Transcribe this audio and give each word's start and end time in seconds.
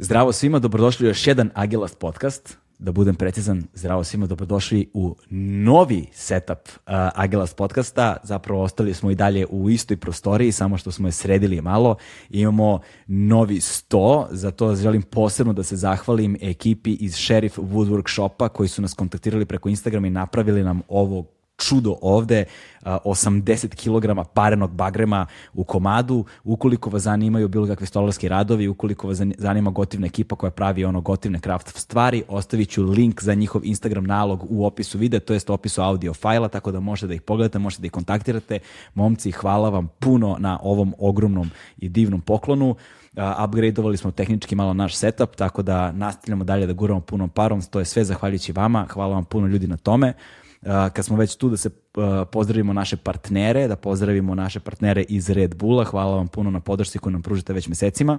Zdravo 0.00 0.32
svima, 0.32 0.58
dobrodošli 0.58 1.06
u 1.06 1.10
još 1.10 1.26
jedan 1.26 1.50
Agilast 1.54 1.98
podcast. 1.98 2.56
Da 2.78 2.92
budem 2.92 3.14
precizan, 3.14 3.62
zdravo 3.74 4.04
svima, 4.04 4.26
dobrodošli 4.26 4.90
u 4.94 5.16
novi 5.64 6.06
setup 6.12 6.58
uh, 6.68 6.92
Agilast 7.14 7.56
podcasta. 7.56 8.16
Zapravo 8.22 8.62
ostali 8.62 8.94
smo 8.94 9.10
i 9.10 9.14
dalje 9.14 9.46
u 9.50 9.70
istoj 9.70 9.96
prostoriji, 9.96 10.52
samo 10.52 10.76
što 10.78 10.90
smo 10.90 11.08
je 11.08 11.12
sredili 11.12 11.60
malo. 11.60 11.96
Imamo 12.30 12.80
novi 13.06 13.60
sto, 13.60 14.28
za 14.30 14.50
to 14.50 14.74
želim 14.74 15.02
posebno 15.02 15.52
da 15.52 15.62
se 15.62 15.76
zahvalim 15.76 16.36
ekipi 16.40 16.92
iz 16.92 17.14
Sheriff 17.14 17.58
Woodwork 17.58 18.14
Shopa 18.14 18.48
koji 18.48 18.68
su 18.68 18.82
nas 18.82 18.94
kontaktirali 18.94 19.46
preko 19.46 19.68
Instagrama 19.68 20.06
i 20.06 20.10
napravili 20.10 20.64
nam 20.64 20.80
ovo 20.88 21.24
čudo 21.58 21.96
ovde, 22.02 22.44
80 22.84 23.74
kg 23.74 24.30
parenog 24.34 24.70
bagrema 24.70 25.26
u 25.54 25.64
komadu, 25.64 26.24
ukoliko 26.44 26.90
vas 26.90 27.02
zanimaju 27.02 27.48
bilo 27.48 27.66
kakve 27.66 27.86
stolarski 27.86 28.28
radovi, 28.28 28.68
ukoliko 28.68 29.08
vas 29.08 29.18
zanima 29.38 29.70
gotivna 29.70 30.06
ekipa 30.06 30.36
koja 30.36 30.50
pravi 30.50 30.84
ono 30.84 31.00
gotivne 31.00 31.40
craft 31.40 31.78
stvari, 31.78 32.22
ostavit 32.28 32.68
ću 32.68 32.84
link 32.84 33.22
za 33.22 33.34
njihov 33.34 33.64
Instagram 33.64 34.04
nalog 34.04 34.46
u 34.48 34.66
opisu 34.66 34.98
videa, 34.98 35.20
to 35.20 35.32
jest 35.32 35.50
opisu 35.50 35.82
audio 35.82 36.14
fajla, 36.14 36.48
tako 36.48 36.72
da 36.72 36.80
možete 36.80 37.06
da 37.06 37.14
ih 37.14 37.22
pogledate, 37.22 37.58
možete 37.58 37.80
da 37.82 37.86
ih 37.86 37.92
kontaktirate. 37.92 38.58
Momci, 38.94 39.30
hvala 39.30 39.68
vam 39.68 39.88
puno 39.98 40.36
na 40.38 40.58
ovom 40.62 40.94
ogromnom 40.98 41.50
i 41.78 41.88
divnom 41.88 42.20
poklonu. 42.20 42.70
Uh, 42.70 43.44
upgradeovali 43.44 43.96
smo 43.96 44.10
tehnički 44.10 44.54
malo 44.54 44.74
naš 44.74 44.94
setup, 44.94 45.36
tako 45.36 45.62
da 45.62 45.92
nastavljamo 45.92 46.44
dalje 46.44 46.66
da 46.66 46.72
guramo 46.72 47.00
punom 47.00 47.28
parom, 47.28 47.62
to 47.62 47.78
je 47.78 47.84
sve 47.84 48.04
zahvaljujući 48.04 48.52
vama, 48.52 48.86
hvala 48.90 49.14
vam 49.14 49.24
puno 49.24 49.46
ljudi 49.46 49.66
na 49.66 49.76
tome. 49.76 50.08
Uh, 50.08 50.47
kad 50.62 51.04
smo 51.04 51.16
već 51.16 51.36
tu 51.36 51.48
da 51.48 51.56
se 51.56 51.70
pozdravimo 52.32 52.72
naše 52.72 52.96
partnere, 52.96 53.68
da 53.68 53.76
pozdravimo 53.76 54.34
naše 54.34 54.60
partnere 54.60 55.02
iz 55.02 55.30
Red 55.30 55.56
Bulla, 55.56 55.84
hvala 55.84 56.16
vam 56.16 56.28
puno 56.28 56.50
na 56.50 56.60
podršci 56.60 56.98
koju 56.98 57.12
nam 57.12 57.22
pružite 57.22 57.52
već 57.52 57.68
mesecima. 57.68 58.18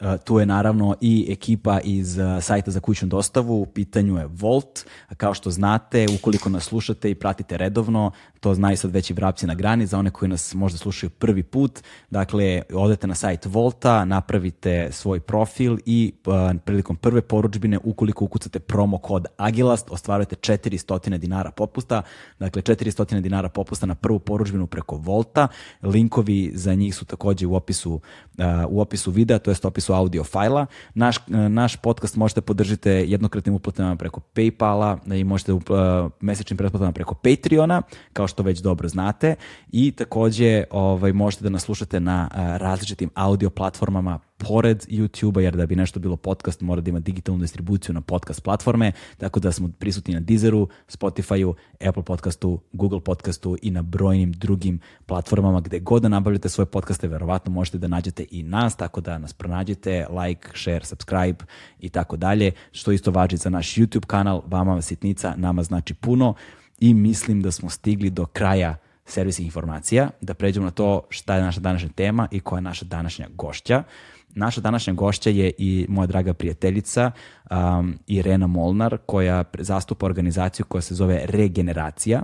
Uh, 0.00 0.20
tu 0.24 0.38
je 0.38 0.46
naravno 0.46 0.96
i 1.00 1.26
ekipa 1.30 1.80
iz 1.80 2.18
uh, 2.18 2.42
sajta 2.42 2.70
za 2.70 2.80
kućnu 2.80 3.08
dostavu, 3.08 3.62
u 3.62 3.66
pitanju 3.66 4.18
je 4.18 4.26
Volt. 4.26 4.86
Kao 5.16 5.34
što 5.34 5.50
znate, 5.50 6.06
ukoliko 6.14 6.48
nas 6.48 6.64
slušate 6.64 7.10
i 7.10 7.14
pratite 7.14 7.56
redovno, 7.56 8.10
to 8.40 8.54
znaju 8.54 8.76
sad 8.76 8.90
već 8.90 9.10
i 9.10 9.12
vrapci 9.12 9.46
na 9.46 9.54
grani, 9.54 9.86
za 9.86 9.98
one 9.98 10.10
koji 10.10 10.28
nas 10.28 10.54
možda 10.54 10.78
slušaju 10.78 11.10
prvi 11.10 11.42
put. 11.42 11.80
Dakle, 12.10 12.62
odete 12.72 13.06
na 13.06 13.14
sajt 13.14 13.46
Volta, 13.46 14.04
napravite 14.04 14.88
svoj 14.92 15.20
profil 15.20 15.78
i 15.86 16.12
uh, 16.26 16.60
prilikom 16.64 16.96
prve 16.96 17.22
poručbine, 17.22 17.78
ukoliko 17.84 18.24
ukucate 18.24 18.58
promo 18.58 18.98
kod 18.98 19.26
Agilast, 19.36 19.90
ostvarujete 19.90 20.36
400 20.36 21.18
dinara 21.18 21.50
popusta. 21.50 22.02
Dakle, 22.38 22.62
400 22.62 23.20
dinara 23.20 23.48
popusta 23.48 23.86
na 23.86 23.94
prvu 23.94 24.18
poručbinu 24.18 24.66
preko 24.66 24.96
Volta. 24.96 25.48
Linkovi 25.82 26.52
za 26.54 26.74
njih 26.74 26.94
su 26.94 27.04
takođe 27.04 27.46
u 27.46 27.54
opisu, 27.54 28.00
u 28.68 28.80
opisu 28.80 29.10
videa, 29.10 29.38
to 29.38 29.50
je 29.50 29.56
opisu 29.64 29.83
audio 29.92 30.24
fajla. 30.24 30.66
Naš, 30.94 31.16
uh, 31.16 31.36
naš 31.36 31.76
podcast 31.76 32.16
možete 32.16 32.40
podržite 32.40 32.90
jednokratnim 32.90 33.54
uplatama 33.54 33.96
preko 33.96 34.20
Paypala 34.34 35.14
i 35.14 35.24
možete 35.24 35.52
uh, 35.52 35.62
mesečnim 36.20 36.56
pretplatama 36.56 36.92
preko 36.92 37.14
Patreona, 37.14 37.82
kao 38.12 38.28
što 38.28 38.42
već 38.42 38.58
dobro 38.58 38.88
znate 38.88 39.34
i 39.72 39.90
takođe 39.90 40.64
ovaj, 40.70 41.12
možete 41.12 41.44
da 41.44 41.50
nas 41.50 41.62
slušate 41.62 42.00
na 42.00 42.28
a, 42.32 42.56
različitim 42.56 43.10
audio 43.14 43.50
platformama 43.50 44.18
pored 44.48 44.86
YouTube-a, 44.88 45.40
jer 45.40 45.56
da 45.56 45.66
bi 45.66 45.76
nešto 45.76 46.00
bilo 46.00 46.16
podcast 46.16 46.60
mora 46.60 46.80
da 46.80 46.90
ima 46.90 47.00
digitalnu 47.00 47.40
distribuciju 47.40 47.94
na 47.94 48.00
podcast 48.00 48.42
platforme, 48.42 48.92
tako 49.16 49.40
da 49.40 49.52
smo 49.52 49.70
prisutni 49.78 50.14
na 50.14 50.20
Deezeru, 50.20 50.68
Spotify-u, 50.88 51.54
Apple 51.88 52.02
podcastu, 52.02 52.60
Google 52.72 53.00
podcastu 53.00 53.56
i 53.62 53.70
na 53.70 53.82
brojnim 53.82 54.32
drugim 54.32 54.80
platformama. 55.06 55.60
Gde 55.60 55.80
god 55.80 56.02
da 56.02 56.08
nabavljate 56.08 56.48
svoje 56.48 56.66
podcaste, 56.66 57.08
verovatno 57.08 57.52
možete 57.52 57.78
da 57.78 57.88
nađete 57.88 58.26
i 58.30 58.42
nas, 58.42 58.76
tako 58.76 59.00
da 59.00 59.18
nas 59.18 59.32
pronađete, 59.32 60.06
like, 60.10 60.48
share, 60.54 60.84
subscribe 60.84 61.44
i 61.80 61.88
tako 61.88 62.16
dalje, 62.16 62.52
što 62.72 62.92
isto 62.92 63.10
važi 63.10 63.36
za 63.36 63.50
naš 63.50 63.74
YouTube 63.74 64.06
kanal, 64.06 64.42
vama 64.46 64.82
sitnica, 64.82 65.34
nama 65.36 65.62
znači 65.62 65.94
puno 65.94 66.34
i 66.80 66.94
mislim 66.94 67.42
da 67.42 67.50
smo 67.50 67.70
stigli 67.70 68.10
do 68.10 68.26
kraja 68.26 68.76
servisnih 69.06 69.46
informacija, 69.46 70.10
da 70.20 70.34
pređemo 70.34 70.64
na 70.64 70.70
to 70.70 71.02
šta 71.10 71.36
je 71.36 71.42
naša 71.42 71.60
današnja 71.60 71.88
tema 71.88 72.28
i 72.30 72.40
koja 72.40 72.58
je 72.58 72.62
naša 72.62 72.84
današnja 72.84 73.28
gošća. 73.34 73.82
Naša 74.34 74.60
današnja 74.60 74.92
gošća 74.92 75.30
je 75.30 75.52
i 75.58 75.86
moja 75.88 76.06
draga 76.06 76.34
prijateljica 76.34 77.10
um, 77.50 77.98
Irena 78.06 78.46
Molnar 78.46 78.98
koja 79.06 79.44
zastupa 79.58 80.06
organizaciju 80.06 80.66
koja 80.66 80.82
se 80.82 80.94
zove 80.94 81.20
Regeneracija 81.24 82.22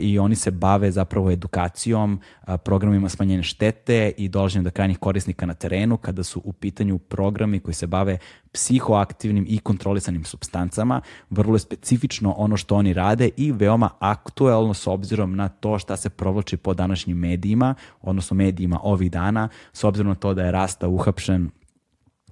i 0.00 0.18
oni 0.18 0.34
se 0.34 0.50
bave 0.50 0.90
zapravo 0.90 1.30
edukacijom, 1.30 2.20
programima 2.64 3.08
smanjenja 3.08 3.42
štete 3.42 4.12
i 4.16 4.28
dolaženjem 4.28 4.64
do 4.64 4.70
krajnjih 4.70 4.98
korisnika 4.98 5.46
na 5.46 5.54
terenu 5.54 5.96
kada 5.96 6.22
su 6.22 6.42
u 6.44 6.52
pitanju 6.52 6.98
programi 6.98 7.60
koji 7.60 7.74
se 7.74 7.86
bave 7.86 8.18
psihoaktivnim 8.52 9.46
i 9.48 9.58
kontrolisanim 9.58 10.24
substancama. 10.24 11.00
Vrlo 11.30 11.54
je 11.54 11.58
specifično 11.58 12.32
ono 12.32 12.56
što 12.56 12.76
oni 12.76 12.92
rade 12.92 13.30
i 13.36 13.52
veoma 13.52 13.90
aktuelno 13.98 14.74
s 14.74 14.86
obzirom 14.86 15.36
na 15.36 15.48
to 15.48 15.78
šta 15.78 15.96
se 15.96 16.10
provlači 16.10 16.56
po 16.56 16.74
današnjim 16.74 17.18
medijima, 17.18 17.74
odnosno 18.02 18.34
medijima 18.34 18.80
ovih 18.82 19.10
dana, 19.10 19.48
s 19.72 19.84
obzirom 19.84 20.08
na 20.08 20.14
to 20.14 20.34
da 20.34 20.44
je 20.44 20.52
Rasta 20.52 20.88
uhapšen 20.88 21.50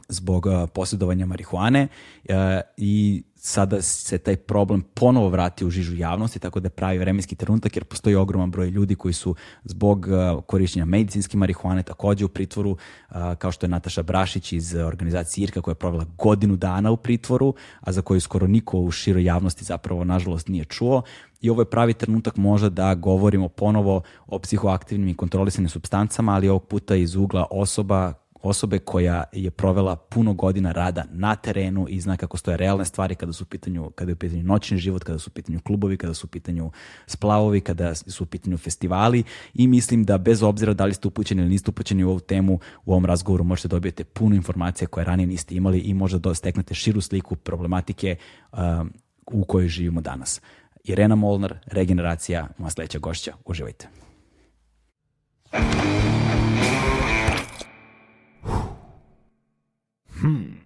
zbog 0.09 0.47
posjedovanja 0.75 1.27
marihuane 1.27 1.89
uh, 2.29 2.35
i 2.77 3.23
sada 3.47 3.83
se 3.83 4.19
taj 4.19 4.37
problem 4.37 4.83
ponovo 4.95 5.29
vrati 5.29 5.65
u 5.65 5.71
žižu 5.71 5.97
javnosti, 5.97 6.39
tako 6.39 6.61
da 6.61 6.71
pravi 6.71 6.99
vremenski 6.99 7.37
trenutak, 7.37 7.77
jer 7.77 7.85
postoji 7.85 8.17
ogroman 8.17 8.51
broj 8.51 8.71
ljudi 8.71 8.95
koji 8.95 9.15
su 9.15 9.35
zbog 9.65 10.07
uh, 10.07 10.45
korišćenja 10.45 10.85
medicinske 10.85 11.37
marihuane 11.37 11.83
takođe 11.83 12.25
u 12.25 12.29
pritvoru, 12.29 12.71
uh, 12.71 13.17
kao 13.39 13.53
što 13.53 13.67
je 13.67 13.71
Nataša 13.71 14.03
Brašić 14.03 14.53
iz 14.53 14.75
organizacije 14.75 15.43
IRKA 15.43 15.61
koja 15.61 15.73
je 15.73 15.77
provela 15.77 16.07
godinu 16.19 16.57
dana 16.57 16.91
u 16.91 16.97
pritvoru, 16.97 17.55
a 17.81 17.93
za 17.93 18.03
koju 18.03 18.21
skoro 18.21 18.47
niko 18.47 18.79
u 18.79 18.91
široj 18.91 19.25
javnosti 19.25 19.65
zapravo 19.65 20.05
nažalost 20.05 20.49
nije 20.49 20.65
čuo. 20.65 21.03
I 21.41 21.51
ovo 21.51 21.63
je 21.63 21.71
pravi 21.71 21.95
trenutak 21.95 22.37
možda 22.37 22.69
da 22.69 22.95
govorimo 22.95 23.49
ponovo 23.49 24.03
o 24.27 24.39
psihoaktivnim 24.39 25.09
i 25.09 25.17
kontrolisanim 25.17 25.69
substancama, 25.69 26.35
ali 26.35 26.49
ovog 26.49 26.67
puta 26.67 26.97
iz 26.97 27.15
ugla 27.15 27.47
osoba 27.51 28.24
osobe 28.45 28.79
koja 28.79 29.25
je 29.33 29.51
provela 29.51 29.97
puno 29.97 30.35
godina 30.35 30.73
rada 30.73 31.05
na 31.13 31.37
terenu 31.37 31.87
i 31.89 32.01
zna 32.01 32.17
kako 32.17 32.37
stoje 32.37 32.57
realne 32.57 32.85
stvari 32.85 33.15
kada 33.15 33.33
su 33.33 33.45
u 33.45 33.47
pitanju, 33.47 33.91
kada 33.91 34.11
je 34.11 34.15
u 34.15 34.17
pitanju 34.17 34.43
noćni 34.43 34.79
život, 34.79 35.05
kada 35.05 35.19
su 35.19 35.31
u 35.31 35.35
pitanju 35.35 35.61
klubovi, 35.61 35.97
kada 35.97 36.15
su 36.15 36.27
u 36.27 36.31
pitanju 36.31 36.71
splavovi, 37.07 37.61
kada 37.61 37.95
su 37.95 38.25
u 38.25 38.27
pitanju 38.27 38.59
festivali 38.59 39.23
i 39.55 39.67
mislim 39.67 40.05
da 40.05 40.19
bez 40.19 40.43
obzira 40.43 40.75
da 40.75 40.85
li 40.85 40.95
ste 40.95 41.09
upućeni 41.09 41.43
ili 41.43 41.51
niste 41.51 41.71
upućeni 41.71 42.05
u 42.05 42.11
ovu 42.11 42.21
temu, 42.21 42.59
u 42.85 42.93
ovom 42.93 43.07
razgovoru 43.07 43.45
možete 43.45 43.69
dobijete 43.69 44.05
puno 44.05 44.37
informacija 44.37 44.89
koje 44.89 45.05
ranije 45.05 45.27
niste 45.27 45.55
imali 45.55 45.79
i 45.79 45.95
možda 45.95 46.19
da 46.19 46.35
steknete 46.35 46.75
širu 46.75 47.01
sliku 47.01 47.37
problematike 47.37 48.17
um, 48.53 48.93
u 49.27 49.45
kojoj 49.45 49.69
živimo 49.69 50.01
danas. 50.01 50.41
Irena 50.85 51.15
Molnar, 51.15 51.59
Regeneracija, 51.67 52.49
moja 52.59 52.71
sledeća 52.71 52.99
gošća. 52.99 53.33
Uživajte. 53.45 53.89
Hmm. 60.21 60.65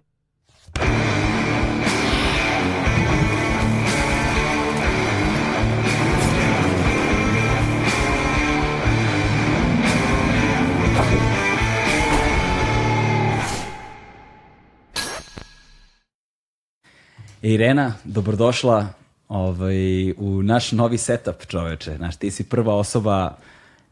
Irena, 17.41 17.93
dobrodošla 18.03 18.87
ovaj, 19.29 20.11
u 20.11 20.43
naš 20.43 20.71
novi 20.71 20.97
setup, 20.97 21.45
čoveče. 21.47 21.95
Znaš, 21.97 22.15
ti 22.15 22.31
si 22.31 22.43
prva 22.43 22.75
osoba 22.75 23.37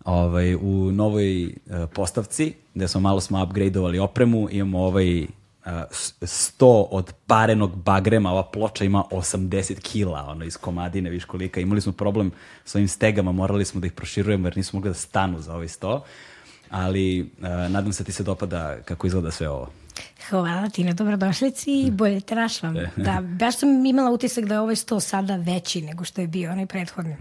ovaj, 0.05 0.55
u 0.55 0.91
novoj 0.91 1.45
uh, 1.45 1.51
postavci, 1.93 2.53
gde 2.73 2.87
smo 2.87 3.01
malo 3.01 3.21
smo 3.21 3.43
upgradeovali 3.43 3.99
opremu, 3.99 4.47
imamo 4.51 4.79
ovaj 4.79 5.25
100 5.67 6.85
od 6.91 7.13
parenog 7.27 7.75
bagrema, 7.75 8.31
ova 8.31 8.43
ploča 8.43 8.85
ima 8.85 9.03
80 9.11 9.79
kila, 9.79 10.25
ono, 10.27 10.45
iz 10.45 10.57
komadine, 10.57 11.09
viš 11.09 11.25
kolika. 11.25 11.59
Imali 11.59 11.81
smo 11.81 11.91
problem 11.91 12.31
s 12.65 12.75
ovim 12.75 12.87
stegama, 12.87 13.31
morali 13.31 13.65
smo 13.65 13.81
da 13.81 13.87
ih 13.87 13.93
proširujemo 13.93 14.47
jer 14.47 14.57
nismo 14.57 14.77
mogli 14.77 14.89
da 14.89 14.93
stanu 14.93 15.41
za 15.41 15.53
ovaj 15.53 15.67
100. 15.67 15.99
Ali 16.69 17.21
uh, 17.21 17.47
nadam 17.47 17.93
se 17.93 18.03
ti 18.03 18.11
se 18.11 18.23
dopada 18.23 18.77
kako 18.85 19.07
izgleda 19.07 19.31
sve 19.31 19.49
ovo. 19.49 19.69
Hvala 20.29 20.69
ti 20.69 20.83
na 20.83 20.93
dobrodošlici 20.93 21.71
i 21.71 21.91
bolje 21.99 22.21
te 22.21 22.35
našla. 22.35 22.69
E. 22.69 22.89
Da, 22.95 23.21
baš 23.21 23.57
sam 23.57 23.85
imala 23.85 24.11
utisak 24.11 24.45
da 24.45 24.53
je 24.53 24.59
ovaj 24.59 24.75
sto 24.75 24.99
sada 24.99 25.35
veći 25.35 25.81
nego 25.81 26.03
što 26.03 26.21
je 26.21 26.27
bio 26.27 26.51
onaj 26.51 26.65
prethodni. 26.65 27.15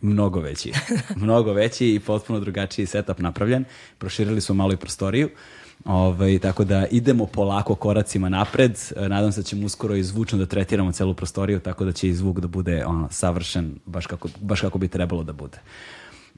Mnogo 0.00 0.40
veći. 0.40 0.72
Mnogo 1.16 1.52
veći 1.52 1.94
i 1.94 2.00
potpuno 2.00 2.40
drugačiji 2.40 2.86
setup 2.86 3.18
napravljen. 3.18 3.64
Proširili 3.98 4.40
smo 4.40 4.54
malo 4.54 4.72
i 4.72 4.76
prostoriju. 4.76 5.26
Uh, 5.26 5.59
Ovaj, 5.84 6.38
tako 6.38 6.64
da 6.64 6.86
idemo 6.90 7.26
polako 7.26 7.74
koracima 7.74 8.28
napred. 8.28 8.78
E, 8.96 9.08
nadam 9.08 9.32
se 9.32 9.40
da 9.40 9.44
ćemo 9.44 9.66
uskoro 9.66 9.94
i 9.94 10.02
zvučno 10.02 10.38
da 10.38 10.46
tretiramo 10.46 10.92
celu 10.92 11.14
prostoriju, 11.14 11.60
tako 11.60 11.84
da 11.84 11.92
će 11.92 12.08
i 12.08 12.14
zvuk 12.14 12.40
da 12.40 12.48
bude 12.48 12.84
ono, 12.86 13.08
savršen, 13.10 13.74
baš 13.86 14.06
kako, 14.06 14.28
baš 14.40 14.60
kako 14.60 14.78
bi 14.78 14.88
trebalo 14.88 15.22
da 15.22 15.32
bude. 15.32 15.58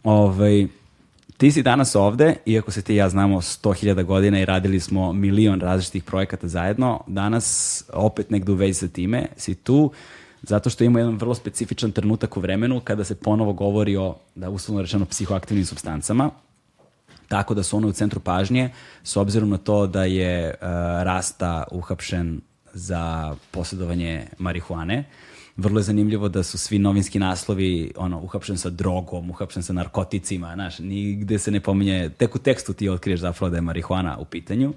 Ovaj, 0.05 0.67
ti 1.37 1.53
si 1.53 1.63
danas 1.63 1.95
ovde, 1.95 2.37
iako 2.47 2.71
se 2.71 2.83
ti 2.83 2.93
i 2.93 2.97
ja 2.97 3.09
znamo 3.09 3.41
100.000 3.41 4.05
godina 4.05 4.41
i 4.41 4.45
radili 4.45 4.81
smo 4.81 5.13
milion 5.13 5.61
različitih 5.61 6.05
projekata 6.05 6.49
zajedno, 6.49 7.01
danas 7.07 7.85
opet 7.93 8.31
negde 8.31 8.53
u 8.53 8.55
vezi 8.55 8.75
sa 8.75 8.89
time 8.89 9.27
si 9.37 9.55
tu 9.55 9.93
zato 10.43 10.71
što 10.71 10.85
ima 10.85 10.99
jedan 10.99 11.17
vrlo 11.17 11.35
specifičan 11.35 11.93
trenutak 11.93 12.37
u 12.37 12.41
vremenu 12.41 12.81
kada 12.81 13.05
se 13.05 13.15
ponovo 13.15 13.53
govori 13.53 13.97
o, 13.97 14.15
da 14.35 14.51
uslovno 14.51 14.83
rečeno, 14.83 15.05
psihoaktivnim 15.05 15.67
substancama, 15.67 16.31
tako 17.33 17.55
da 17.55 17.63
su 17.63 17.77
one 17.77 17.87
u 17.87 17.93
centru 17.93 18.21
pažnje, 18.21 18.71
s 19.03 19.17
obzirom 19.17 19.51
na 19.51 19.59
to 19.59 19.87
da 19.87 20.05
je 20.05 20.49
uh, 20.49 20.67
Rasta 21.03 21.65
uhapšen 21.71 22.41
za 22.73 23.37
posjedovanje 23.51 24.27
marihuane. 24.39 25.05
Vrlo 25.57 25.81
je 25.81 25.83
zanimljivo 25.83 26.29
da 26.29 26.43
su 26.43 26.59
svi 26.59 26.79
novinski 26.79 27.19
naslovi 27.19 27.93
ono, 27.97 28.21
uhapšen 28.21 28.59
sa 28.59 28.71
drogom, 28.71 29.31
uhapšen 29.31 29.63
sa 29.63 29.73
narkoticima, 29.73 30.53
znaš, 30.55 30.79
nigde 30.79 31.39
se 31.39 31.51
ne 31.51 31.61
pominje, 31.61 32.11
tek 32.19 32.37
u 32.37 32.39
tekstu 32.39 32.73
ti 32.73 32.89
otkriješ 32.89 33.21
zapravo 33.21 33.51
da 33.51 33.57
je 33.57 33.63
marihuana 33.63 34.19
u 34.19 34.25
pitanju. 34.25 34.75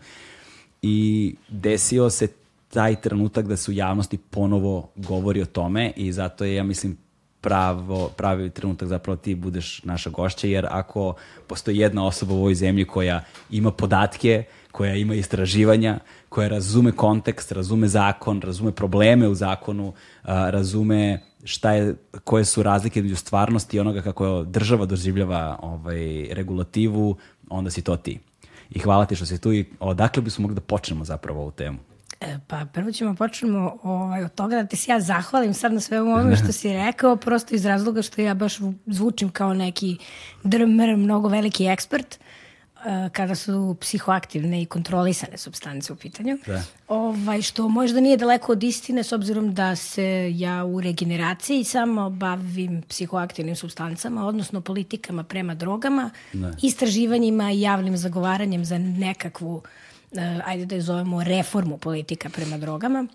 I 0.81 1.35
desio 1.49 2.09
se 2.09 2.27
taj 2.69 3.01
trenutak 3.01 3.47
da 3.47 3.57
se 3.57 3.71
u 3.71 3.73
javnosti 3.73 4.17
ponovo 4.17 4.89
govori 4.95 5.41
o 5.41 5.45
tome 5.45 5.91
i 5.95 6.11
zato 6.11 6.45
je, 6.45 6.55
ja 6.55 6.63
mislim, 6.63 6.97
pravo, 7.45 8.09
pravi 8.17 8.49
trenutak 8.49 8.87
zapravo 8.87 9.17
ti 9.17 9.35
budeš 9.35 9.83
naša 9.83 10.09
gošća, 10.09 10.47
jer 10.47 10.67
ako 10.69 11.13
postoji 11.47 11.77
jedna 11.77 12.05
osoba 12.05 12.33
u 12.33 12.37
ovoj 12.37 12.55
zemlji 12.55 12.85
koja 12.85 13.21
ima 13.49 13.71
podatke, 13.71 14.43
koja 14.71 14.95
ima 14.95 15.13
istraživanja, 15.15 15.99
koja 16.29 16.47
razume 16.47 16.91
kontekst, 16.91 17.51
razume 17.51 17.87
zakon, 17.87 18.41
razume 18.41 18.71
probleme 18.71 19.27
u 19.27 19.35
zakonu, 19.35 19.93
razume 20.23 21.21
šta 21.43 21.71
je, 21.71 21.95
koje 22.23 22.45
su 22.45 22.63
razlike 22.63 22.99
između 22.99 23.15
stvarnosti 23.15 23.77
i 23.77 23.79
onoga 23.79 24.01
kako 24.01 24.43
država 24.43 24.85
doživljava 24.85 25.59
ovaj, 25.61 26.27
regulativu, 26.31 27.15
onda 27.49 27.71
si 27.71 27.81
to 27.81 27.97
ti. 27.97 28.19
I 28.69 28.79
hvala 28.79 29.05
ti 29.05 29.15
što 29.15 29.25
si 29.25 29.41
tu 29.41 29.53
i 29.53 29.65
odakle 29.79 30.23
bismo 30.23 30.41
mogli 30.41 30.55
da 30.55 30.61
počnemo 30.61 31.05
zapravo 31.05 31.41
ovu 31.41 31.51
temu. 31.51 31.77
E, 32.21 32.37
pa 32.47 32.65
prvo 32.73 32.91
ćemo 32.91 33.15
počnemo 33.15 33.77
ovaj, 33.83 34.23
od 34.23 34.33
toga 34.35 34.55
da 34.55 34.67
ti 34.67 34.75
se 34.75 34.91
ja 34.91 34.99
zahvalim 34.99 35.53
sad 35.53 35.73
na 35.73 35.79
sve 35.79 36.01
ovome 36.01 36.35
što 36.35 36.51
si 36.51 36.73
rekao, 36.85 37.15
prosto 37.15 37.55
iz 37.55 37.65
razloga 37.65 38.01
što 38.01 38.21
ja 38.21 38.33
baš 38.33 38.57
zvučim 38.85 39.29
kao 39.29 39.53
neki 39.53 39.97
drmr, 40.43 40.95
mnogo 40.97 41.27
veliki 41.27 41.65
ekspert 41.65 42.15
e, 42.15 43.09
kada 43.11 43.35
su 43.35 43.75
psihoaktivne 43.81 44.61
i 44.61 44.65
kontrolisane 44.65 45.37
substance 45.37 45.93
u 45.93 45.95
pitanju. 45.95 46.37
Da. 46.45 46.63
Ovaj, 46.87 47.41
što 47.41 47.67
možda 47.69 47.99
nije 47.99 48.17
daleko 48.17 48.51
od 48.51 48.63
istine 48.63 49.03
s 49.03 49.11
obzirom 49.11 49.53
da 49.53 49.75
se 49.75 50.31
ja 50.35 50.65
u 50.65 50.81
regeneraciji 50.81 51.63
samo 51.63 52.09
bavim 52.09 52.81
psihoaktivnim 52.81 53.55
substancama, 53.55 54.27
odnosno 54.27 54.61
politikama 54.61 55.23
prema 55.23 55.55
drogama, 55.55 56.09
da. 56.33 56.51
istraživanjima 56.61 57.51
i 57.51 57.61
javnim 57.61 57.97
zagovaranjem 57.97 58.65
za 58.65 58.77
nekakvu 58.77 59.55
uh, 59.55 59.63
ajde 60.45 60.65
da 60.65 60.75
je 60.75 60.81
zovemo 60.81 61.23
reformu 61.23 61.77
politika 61.77 62.29
prema 62.29 62.57
drogama, 62.57 63.07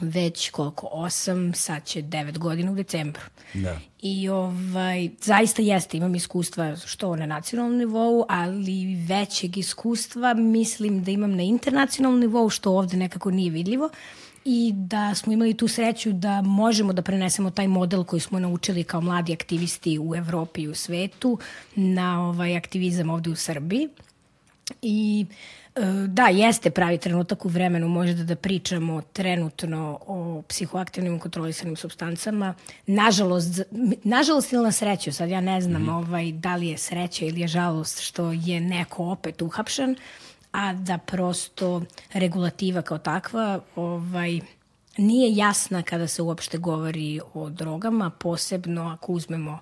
već 0.00 0.50
koliko, 0.50 0.88
osam, 0.90 1.54
sad 1.54 1.84
će 1.84 2.02
devet 2.02 2.38
godina 2.38 2.72
u 2.72 2.74
decembru. 2.74 3.22
Da. 3.54 3.78
I 4.02 4.28
ovaj, 4.28 5.10
zaista 5.20 5.62
jeste, 5.62 5.96
imam 5.96 6.14
iskustva 6.14 6.76
što 6.76 7.16
na 7.16 7.26
nacionalnom 7.26 7.78
nivou, 7.78 8.24
ali 8.28 9.04
većeg 9.08 9.58
iskustva 9.58 10.34
mislim 10.34 11.04
da 11.04 11.10
imam 11.10 11.36
na 11.36 11.42
internacionalnom 11.42 12.20
nivou, 12.20 12.50
što 12.50 12.72
ovde 12.72 12.96
nekako 12.96 13.30
nije 13.30 13.50
vidljivo 13.50 13.90
i 14.44 14.72
da 14.74 15.14
smo 15.14 15.32
imali 15.32 15.56
tu 15.56 15.68
sreću 15.68 16.12
da 16.12 16.42
možemo 16.42 16.92
da 16.92 17.02
prenesemo 17.02 17.50
taj 17.50 17.68
model 17.68 18.04
koji 18.04 18.20
smo 18.20 18.38
naučili 18.38 18.84
kao 18.84 19.00
mladi 19.00 19.32
aktivisti 19.32 19.98
u 19.98 20.14
Evropi 20.14 20.62
i 20.62 20.68
u 20.68 20.74
svetu 20.74 21.38
na 21.76 22.28
ovaj 22.28 22.56
aktivizam 22.56 23.10
ovde 23.10 23.30
u 23.30 23.34
Srbiji. 23.36 23.88
I 24.82 25.26
uh, 25.28 25.63
Da, 26.08 26.28
jeste 26.28 26.70
pravi 26.70 26.98
trenutak 26.98 27.44
u 27.44 27.48
vremenu 27.48 27.88
možda 27.88 28.24
da 28.24 28.36
pričamo 28.36 29.02
trenutno 29.12 29.98
o 30.06 30.42
psihoaktivnim 30.48 31.18
kontrolisanim 31.18 31.76
substancama. 31.76 32.54
Nažalost, 32.86 33.60
nažalost 34.04 34.52
ili 34.52 34.62
na 34.62 34.72
sreću, 34.72 35.12
sad 35.12 35.30
ja 35.30 35.40
ne 35.40 35.60
znam 35.60 35.82
mm 35.82 35.86
-hmm. 35.86 36.06
ovaj, 36.06 36.32
da 36.32 36.56
li 36.56 36.68
je 36.68 36.78
sreća 36.78 37.24
ili 37.24 37.40
je 37.40 37.48
žalost 37.48 38.00
što 38.00 38.32
je 38.32 38.60
neko 38.60 39.04
opet 39.04 39.42
uhapšen, 39.42 39.96
a 40.52 40.72
da 40.72 40.98
prosto 40.98 41.82
regulativa 42.12 42.82
kao 42.82 42.98
takva 42.98 43.60
ovaj, 43.76 44.40
nije 44.96 45.36
jasna 45.36 45.82
kada 45.82 46.06
se 46.08 46.22
uopšte 46.22 46.58
govori 46.58 47.20
o 47.34 47.50
drogama, 47.50 48.10
posebno 48.10 48.88
ako 48.88 49.12
uzmemo 49.12 49.58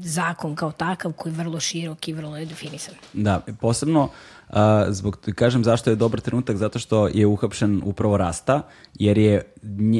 zakon 0.00 0.54
kao 0.54 0.72
takav 0.72 1.12
koji 1.12 1.32
je 1.32 1.36
vrlo 1.36 1.60
širok 1.60 2.08
i 2.08 2.12
vrlo 2.12 2.36
je 2.36 2.46
definisan. 2.46 2.94
Da, 3.12 3.40
posebno 3.60 4.08
a, 4.48 4.86
zbog, 4.88 5.18
kažem 5.34 5.64
zašto 5.64 5.90
je 5.90 5.96
dobar 5.96 6.20
trenutak, 6.20 6.56
zato 6.56 6.78
što 6.78 7.08
je 7.08 7.26
uhapšen 7.26 7.82
upravo 7.84 8.16
Rasta, 8.16 8.62
jer 8.94 9.18
je 9.18 9.52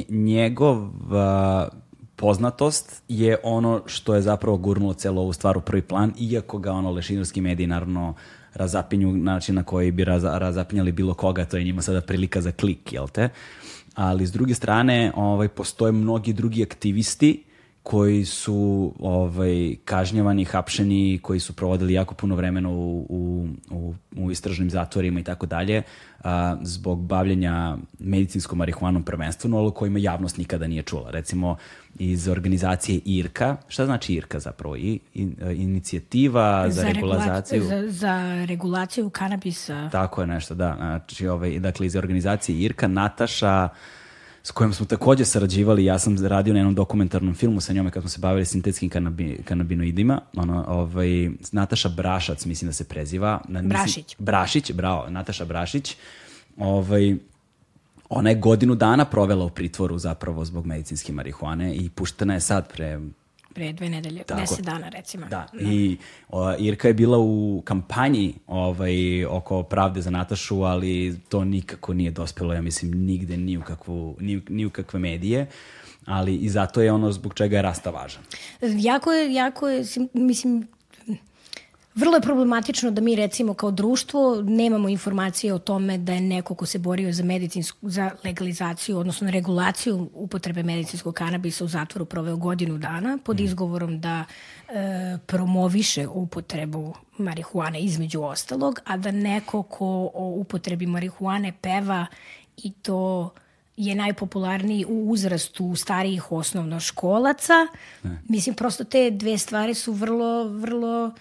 njegova 0.08 1.68
poznatost 2.16 3.02
je 3.08 3.36
ono 3.42 3.82
što 3.86 4.14
je 4.14 4.22
zapravo 4.22 4.56
gurnulo 4.56 4.94
celo 4.94 5.22
ovu 5.22 5.32
stvar 5.32 5.58
u 5.58 5.60
prvi 5.60 5.82
plan, 5.82 6.12
iako 6.18 6.58
ga 6.58 6.72
ono 6.72 6.90
lešinarski 6.90 7.40
mediji 7.40 7.66
naravno 7.66 8.14
razapinju 8.54 9.12
način 9.12 9.54
na 9.54 9.62
koji 9.62 9.90
bi 9.90 10.04
raz, 10.04 10.24
razapinjali 10.24 10.92
bilo 10.92 11.14
koga, 11.14 11.44
to 11.44 11.56
je 11.56 11.64
njima 11.64 11.82
sada 11.82 12.00
prilika 12.00 12.40
za 12.40 12.52
klik, 12.52 12.92
jel 12.92 13.08
te? 13.08 13.28
Ali 13.94 14.26
s 14.26 14.32
druge 14.32 14.54
strane, 14.54 15.12
ovaj, 15.16 15.48
postoje 15.48 15.92
mnogi 15.92 16.32
drugi 16.32 16.62
aktivisti 16.62 17.44
koji 17.82 18.24
su 18.24 18.92
ovaj, 18.98 19.76
kažnjavani, 19.84 20.44
hapšeni, 20.44 21.18
koji 21.22 21.40
su 21.40 21.52
provodili 21.52 21.92
jako 21.92 22.14
puno 22.14 22.34
vremena 22.34 22.68
u, 22.68 23.06
u, 23.08 23.48
u, 23.70 23.94
u 24.16 24.30
istražnim 24.30 24.70
zatvorima 24.70 25.20
i 25.20 25.22
tako 25.22 25.46
dalje, 25.46 25.82
zbog 26.62 27.02
bavljenja 27.02 27.76
medicinskom 27.98 28.58
marihuanom 28.58 29.02
prvenstveno, 29.02 29.58
ali 29.58 29.70
kojima 29.74 29.98
javnost 29.98 30.36
nikada 30.36 30.66
nije 30.66 30.82
čula. 30.82 31.10
Recimo 31.10 31.56
iz 31.98 32.28
organizacije 32.28 33.00
IRKA, 33.04 33.56
šta 33.68 33.84
znači 33.84 34.14
IRKA 34.14 34.38
zapravo? 34.38 34.76
I, 34.76 34.98
in, 35.14 35.36
inicijativa 35.56 36.70
za, 36.70 36.82
za 36.82 36.88
regulaciju... 36.88 37.64
Za, 37.64 37.82
za 37.86 38.44
regulaciju 38.44 39.10
kanabisa. 39.10 39.88
Tako 39.92 40.20
je 40.20 40.26
nešto, 40.26 40.54
da. 40.54 40.74
Znači, 40.76 41.28
ovaj, 41.28 41.58
dakle, 41.58 41.86
iz 41.86 41.96
organizacije 41.96 42.58
IRKA 42.58 42.88
Nataša 42.88 43.68
s 44.42 44.50
kojom 44.50 44.72
smo 44.72 44.86
takođe 44.86 45.24
sarađivali. 45.24 45.84
Ja 45.84 45.98
sam 45.98 46.26
radio 46.26 46.52
na 46.52 46.60
jednom 46.60 46.74
dokumentarnom 46.74 47.34
filmu 47.34 47.60
sa 47.60 47.72
njome 47.72 47.90
kad 47.90 48.02
smo 48.02 48.10
se 48.10 48.20
bavili 48.20 48.46
sintetskim 48.46 48.88
kanabi, 48.88 49.42
kanabinoidima. 49.44 50.20
Ono, 50.36 50.64
ovaj, 50.68 51.30
Nataša 51.52 51.88
Brašac, 51.88 52.44
mislim 52.44 52.68
da 52.68 52.72
se 52.72 52.84
preziva. 52.84 53.40
Na, 53.48 53.62
Brašić. 53.62 54.16
Brašić, 54.18 54.72
bravo, 54.72 55.10
Nataša 55.10 55.44
Brašić. 55.44 55.96
Ovaj, 56.56 57.16
ona 58.08 58.30
je 58.30 58.36
godinu 58.36 58.74
dana 58.74 59.04
provela 59.04 59.44
u 59.44 59.50
pritvoru 59.50 59.98
zapravo 59.98 60.44
zbog 60.44 60.66
medicinske 60.66 61.12
marihuane 61.12 61.74
i 61.74 61.90
puštena 61.90 62.34
je 62.34 62.40
sad 62.40 62.72
pre 62.72 63.00
pre 63.54 63.72
dve 63.72 63.88
nedelje, 63.88 64.22
Tako. 64.22 64.40
deset 64.40 64.64
dana 64.64 64.88
recimo. 64.88 65.26
Da, 65.26 65.46
da. 65.52 65.60
i 65.60 65.96
o, 66.28 66.56
Irka 66.58 66.88
je 66.88 66.94
bila 66.94 67.18
u 67.18 67.62
kampanji 67.64 68.34
ovaj, 68.46 69.24
oko 69.24 69.62
pravde 69.62 70.00
za 70.00 70.10
Natašu, 70.10 70.62
ali 70.62 71.18
to 71.28 71.44
nikako 71.44 71.94
nije 71.94 72.10
dospelo, 72.10 72.54
ja 72.54 72.62
mislim, 72.62 72.90
nigde, 72.90 73.36
ni 73.36 73.58
u, 73.58 73.62
kakvu, 73.62 74.16
ni, 74.20 74.42
ni 74.48 74.66
u 74.66 74.70
kakve 74.70 75.00
medije 75.00 75.46
ali 76.04 76.36
i 76.36 76.48
zato 76.48 76.82
je 76.82 76.92
ono 76.92 77.12
zbog 77.12 77.34
čega 77.34 77.56
je 77.56 77.62
rasta 77.62 77.90
važan. 77.90 78.22
Jako 78.60 79.12
je, 79.12 79.34
jako 79.34 79.68
je, 79.68 79.84
mislim, 80.12 80.68
Vrlo 82.00 82.16
je 82.16 82.20
problematično 82.20 82.90
da 82.90 83.00
mi 83.00 83.16
recimo 83.16 83.54
kao 83.54 83.70
društvo 83.70 84.42
nemamo 84.42 84.88
informacije 84.88 85.54
o 85.54 85.58
tome 85.58 85.98
da 85.98 86.12
je 86.12 86.20
neko 86.20 86.54
ko 86.54 86.66
se 86.66 86.78
borio 86.78 87.12
za 87.12 87.24
medicinsku 87.24 87.90
za 87.90 88.10
legalizaciju, 88.24 88.98
odnosno 88.98 89.30
regulaciju 89.30 90.10
upotrebe 90.14 90.62
medicinskog 90.62 91.14
kanabisa 91.14 91.64
u 91.64 91.68
zatvoru 91.68 92.04
proveo 92.04 92.36
godinu 92.36 92.78
dana 92.78 93.18
pod 93.24 93.40
mm. 93.40 93.44
izgovorom 93.44 94.00
da 94.00 94.24
e, 94.68 95.18
promoviše 95.26 96.06
upotrebu 96.06 96.94
marihuane 97.18 97.80
između 97.80 98.22
ostalog, 98.22 98.80
a 98.84 98.96
da 98.96 99.10
neko 99.10 99.62
ko 99.62 100.10
o 100.14 100.34
upotrebi 100.36 100.86
marihuane 100.86 101.52
peva 101.60 102.06
i 102.56 102.72
to 102.72 103.30
je 103.76 103.94
najpopularniji 103.94 104.84
u 104.88 105.10
uzrastu 105.10 105.76
starijih 105.76 106.32
osnovnoškolaca. 106.32 107.54
Ne. 108.02 108.22
Mislim, 108.28 108.54
prosto 108.54 108.84
te 108.84 109.10
dve 109.10 109.38
stvari 109.38 109.74
su 109.74 109.92
vrlo, 109.92 110.44
vrlo 110.44 111.12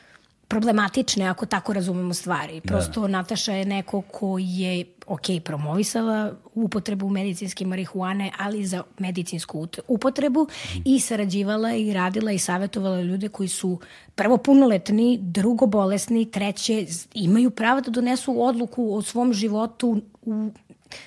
problematične 0.49 1.25
ako 1.25 1.45
tako 1.45 1.73
razumemo 1.73 2.13
stvari. 2.13 2.61
Da. 2.63 2.67
Prosto 2.67 3.01
da. 3.01 3.07
Nataša 3.07 3.53
je 3.53 3.65
neko 3.65 4.01
ko 4.01 4.37
je 4.39 4.85
ok, 5.07 5.21
promovisala 5.43 6.33
upotrebu 6.53 7.09
medicinske 7.09 7.65
marihuane, 7.65 8.31
ali 8.37 8.65
za 8.65 8.83
medicinsku 8.97 9.67
upotrebu 9.87 10.43
mm. 10.43 10.81
i 10.85 10.99
sarađivala 10.99 11.73
i 11.73 11.93
radila 11.93 12.31
i 12.31 12.37
savjetovala 12.37 13.01
ljude 13.01 13.29
koji 13.29 13.49
su 13.49 13.79
prvo 14.15 14.37
punoletni, 14.37 15.17
drugo 15.21 15.65
bolesni, 15.65 16.31
treće 16.31 16.85
imaju 17.13 17.49
pravo 17.49 17.81
da 17.81 17.91
donesu 17.91 18.43
odluku 18.43 18.95
o 18.95 19.01
svom 19.01 19.33
životu 19.33 20.01
u 20.21 20.51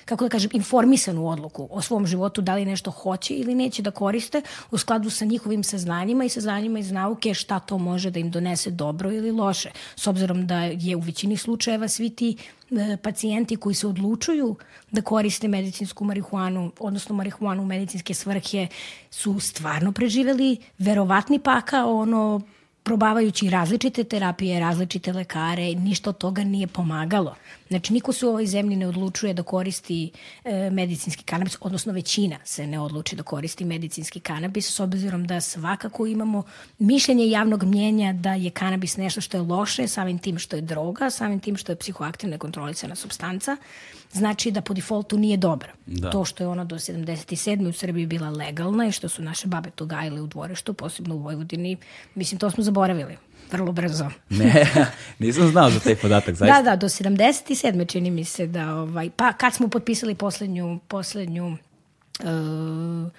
kako 0.05 0.25
da 0.25 0.29
kažem, 0.29 0.49
informisanu 0.53 1.27
odluku 1.29 1.67
o 1.71 1.81
svom 1.81 2.05
životu, 2.07 2.41
da 2.41 2.55
li 2.55 2.65
nešto 2.65 2.91
hoće 2.91 3.33
ili 3.33 3.55
neće 3.55 3.81
da 3.81 3.91
koriste 3.91 4.41
u 4.71 4.77
skladu 4.77 5.09
sa 5.09 5.25
njihovim 5.25 5.63
saznanjima 5.63 6.23
i 6.23 6.29
saznanjima 6.29 6.79
iz 6.79 6.91
nauke 6.91 7.33
šta 7.33 7.59
to 7.59 7.77
može 7.77 8.11
da 8.11 8.19
im 8.19 8.31
donese 8.31 8.71
dobro 8.71 9.11
ili 9.11 9.31
loše. 9.31 9.71
S 9.95 10.07
obzirom 10.07 10.47
da 10.47 10.63
je 10.63 10.95
u 10.95 10.99
većini 10.99 11.37
slučajeva 11.37 11.87
svi 11.87 12.09
ti 12.09 12.37
e, 12.71 12.97
pacijenti 12.97 13.55
koji 13.55 13.75
se 13.75 13.87
odlučuju 13.87 14.55
da 14.91 15.01
koriste 15.01 15.47
medicinsku 15.47 16.05
marihuanu, 16.05 16.71
odnosno 16.79 17.15
marihuanu 17.15 17.63
u 17.63 17.65
medicinske 17.65 18.13
svrhe, 18.13 18.67
su 19.11 19.39
stvarno 19.39 19.91
preživeli 19.91 20.57
verovatni 20.77 21.39
pakao 21.39 21.99
ono 21.99 22.41
probavajući 22.83 23.49
različite 23.49 24.03
terapije, 24.03 24.59
različite 24.59 25.13
lekare, 25.13 25.75
ništa 25.75 26.09
od 26.09 26.17
toga 26.17 26.43
nije 26.43 26.67
pomagalo. 26.67 27.35
Znači, 27.69 27.93
niko 27.93 28.13
se 28.13 28.25
u 28.25 28.29
ovoj 28.29 28.45
zemlji 28.45 28.75
ne 28.75 28.87
odlučuje 28.87 29.33
da 29.33 29.43
koristi 29.43 30.11
e, 30.43 30.69
medicinski 30.69 31.23
kanabis, 31.23 31.57
odnosno 31.61 31.93
većina 31.93 32.37
se 32.43 32.67
ne 32.67 32.79
odluči 32.79 33.15
da 33.15 33.23
koristi 33.23 33.65
medicinski 33.65 34.19
kanabis, 34.19 34.69
s 34.69 34.79
obzirom 34.79 35.27
da 35.27 35.41
svakako 35.41 36.05
imamo 36.05 36.43
mišljenje 36.79 37.29
javnog 37.29 37.63
mnjenja 37.63 38.13
da 38.13 38.33
je 38.33 38.49
kanabis 38.49 38.97
nešto 38.97 39.21
što 39.21 39.37
je 39.37 39.41
loše, 39.41 39.87
samim 39.87 40.19
tim 40.19 40.39
što 40.39 40.55
je 40.55 40.61
droga, 40.61 41.09
samim 41.09 41.39
tim 41.39 41.57
što 41.57 41.71
je 41.71 41.75
psihoaktivna 41.75 42.37
kontrolisana 42.37 42.95
substanca, 42.95 43.57
znači 44.13 44.51
da 44.51 44.61
po 44.61 44.73
defaultu 44.73 45.17
nije 45.17 45.37
dobro. 45.37 45.69
Da. 45.85 46.09
To 46.09 46.25
što 46.25 46.43
je 46.43 46.47
ona 46.47 46.63
do 46.63 46.75
77. 46.75 47.69
u 47.69 47.73
Srbiji 47.73 48.05
bila 48.05 48.29
legalna 48.29 48.87
i 48.87 48.91
što 48.91 49.09
su 49.09 49.21
naše 49.21 49.47
babe 49.47 49.69
to 49.69 49.85
gajile 49.85 50.21
u 50.21 50.27
dvorištu, 50.27 50.73
posebno 50.73 51.15
u 51.15 51.19
Vojvodini, 51.19 51.77
mislim, 52.15 52.39
to 52.39 52.51
smo 52.51 52.63
zaboravili 52.63 53.17
vrlo 53.51 53.71
brzo. 53.71 54.09
ne, 54.29 54.65
nisam 55.19 55.47
znao 55.47 55.69
za 55.69 55.79
taj 55.79 55.95
podatak, 55.95 56.35
zaista. 56.35 56.61
Da, 56.61 56.69
da, 56.69 56.75
do 56.75 56.89
77. 56.89 57.91
čini 57.91 58.11
mi 58.11 58.25
se 58.25 58.47
da, 58.47 58.75
ovaj, 58.75 59.09
pa 59.15 59.33
kad 59.33 59.53
smo 59.53 59.67
potpisali 59.67 60.15
poslednju, 60.15 60.79
poslednju 60.87 61.57
uh, 62.19 63.11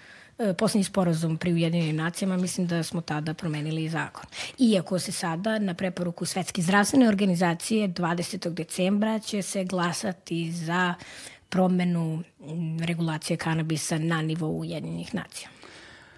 poslednji 0.59 0.85
sporazum 0.85 1.37
pri 1.37 1.53
Ujedinjenim 1.53 1.97
nacijama, 1.97 2.37
mislim 2.37 2.67
da 2.67 2.83
smo 2.83 3.01
tada 3.01 3.35
promenili 3.35 3.89
zakon. 3.89 4.25
Iako 4.59 4.99
se 4.99 5.13
sada 5.13 5.59
na 5.59 5.75
preporuku 5.75 6.25
Svetske 6.25 6.63
zdravstvene 6.63 7.09
organizacije 7.09 7.89
20. 7.89 8.55
decembra 8.55 9.19
će 9.19 9.43
se 9.43 9.65
glasati 9.65 10.53
za 10.53 10.95
promenu 11.49 12.23
regulacije 12.81 13.37
kanabisa 13.37 13.99
na 13.99 14.23
nivou 14.23 14.61
Ujedinjenih 14.61 15.15
nacija. 15.15 15.49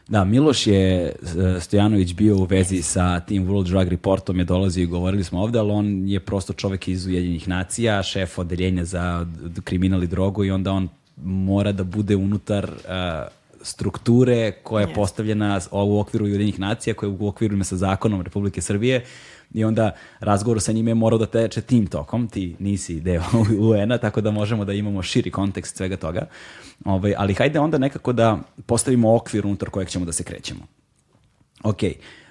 Da, 0.08 0.25
Miloš 0.25 0.66
je 0.66 1.06
e, 1.06 1.12
Stojanović 1.61 2.14
bio 2.14 2.37
u 2.37 2.44
vezi 2.44 2.82
sa 2.82 3.20
tim 3.20 3.46
World 3.46 3.68
Drug 3.68 3.88
Reportom, 3.88 4.38
je 4.38 4.44
dolazio 4.44 4.82
i 4.82 4.87
govorili 4.87 5.25
smo 5.25 5.42
ovde, 5.42 5.58
ali 5.58 5.70
on 5.70 6.08
je 6.08 6.20
prosto 6.20 6.52
čovek 6.52 6.88
iz 6.88 7.06
Ujedinjenih 7.06 7.49
nacija, 7.49 8.02
šef 8.02 8.38
odeljenja 8.38 8.85
za 8.85 9.26
kriminal 9.64 10.02
i 10.02 10.06
drogu 10.06 10.44
i 10.44 10.50
onda 10.50 10.73
on 10.73 10.88
mora 11.25 11.73
da 11.73 11.85
bude 11.85 12.16
unutar 12.16 12.64
uh, 12.64 13.32
strukture 13.66 14.52
koja 14.52 14.87
je 14.87 14.94
postavljena 14.94 15.61
u 15.73 16.00
okviru 16.00 16.25
Ujedinjenih 16.25 16.61
nacija, 16.61 16.94
koja 16.94 17.11
je 17.11 17.16
u 17.20 17.28
okviru 17.28 17.64
sa 17.64 17.76
zakonom 17.76 18.23
Republike 18.23 18.61
Srbije 18.61 19.04
i 19.54 19.64
onda 19.64 19.92
razgovor 20.20 20.61
sa 20.61 20.73
njime 20.73 20.90
je 20.90 20.94
morao 20.94 21.18
da 21.18 21.26
teče 21.26 21.61
tim 21.61 21.87
tokom, 21.87 22.28
ti 22.28 22.56
nisi 22.58 23.00
deo 23.00 23.23
UN-a, 23.70 23.99
tako 23.99 24.20
da 24.20 24.30
možemo 24.30 24.64
da 24.64 24.73
imamo 24.73 25.02
širi 25.02 25.30
kontekst 25.30 25.76
svega 25.76 25.96
toga. 25.96 26.28
Ovaj, 26.85 27.14
ali 27.16 27.35
hajde 27.35 27.61
onda 27.61 27.78
nekako 27.78 28.12
da 28.12 28.38
postavimo 28.66 29.14
okvir 29.16 29.46
unutar 29.46 29.70
kojeg 29.70 29.88
ćemo 29.88 30.04
da 30.04 30.12
se 30.12 30.25
krećemo. 30.25 30.61
Ok, 31.62 31.82
Uh, 31.82 32.25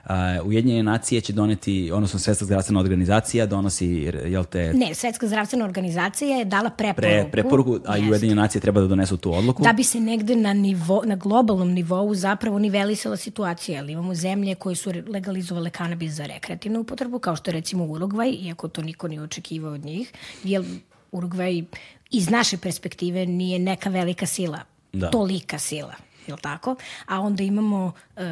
Ujedinjene 0.46 0.84
nacije 0.84 1.22
će 1.22 1.34
doneti, 1.34 1.92
odnosno 1.94 2.20
Svetska 2.20 2.46
zdravstvena 2.46 2.80
organizacija 2.80 3.46
donosi, 3.46 3.88
jel 4.26 4.44
te... 4.44 4.74
Ne, 4.74 4.96
Svetska 4.96 5.28
zdravstvena 5.28 5.66
organizacija 5.66 6.38
je 6.38 6.46
dala 6.46 6.70
preporuku. 6.70 7.02
Pre, 7.02 7.32
preporuku, 7.32 7.80
a 7.86 7.98
i 7.98 8.10
Ujedinjene 8.10 8.42
nacije 8.42 8.62
treba 8.62 8.82
da 8.82 8.88
donesu 8.88 9.18
tu 9.18 9.34
odluku. 9.34 9.64
Da 9.64 9.74
bi 9.74 9.84
se 9.84 10.00
negde 10.00 10.36
na, 10.36 10.54
nivo, 10.54 11.02
na 11.06 11.16
globalnom 11.16 11.72
nivou 11.72 12.16
zapravo 12.16 12.60
nivelisala 12.60 13.18
situacija, 13.18 13.82
ali 13.82 13.94
imamo 13.94 14.16
zemlje 14.16 14.56
koje 14.56 14.76
su 14.76 14.94
legalizovale 15.08 15.70
kanabis 15.70 16.12
za 16.12 16.26
rekreativnu 16.26 16.80
upotrebu, 16.80 17.20
kao 17.20 17.36
što 17.36 17.52
je 17.52 17.54
recimo 17.54 17.86
Urugvaj, 17.86 18.32
iako 18.32 18.68
to 18.68 18.82
niko 18.82 19.08
nije 19.08 19.22
očekivao 19.22 19.74
od 19.74 19.86
njih, 19.86 20.14
jer 20.44 20.64
Urugvaj 21.12 21.64
iz 22.12 22.30
naše 22.30 22.58
perspektive 22.58 23.26
nije 23.26 23.60
neka 23.60 23.90
velika 23.90 24.26
sila, 24.26 24.60
da. 24.94 25.10
tolika 25.10 25.60
sila 25.60 25.96
jel 26.27 26.38
tako? 26.38 26.75
A 27.05 27.20
onda 27.20 27.44
imamo 27.44 27.86
uh, 27.86 28.24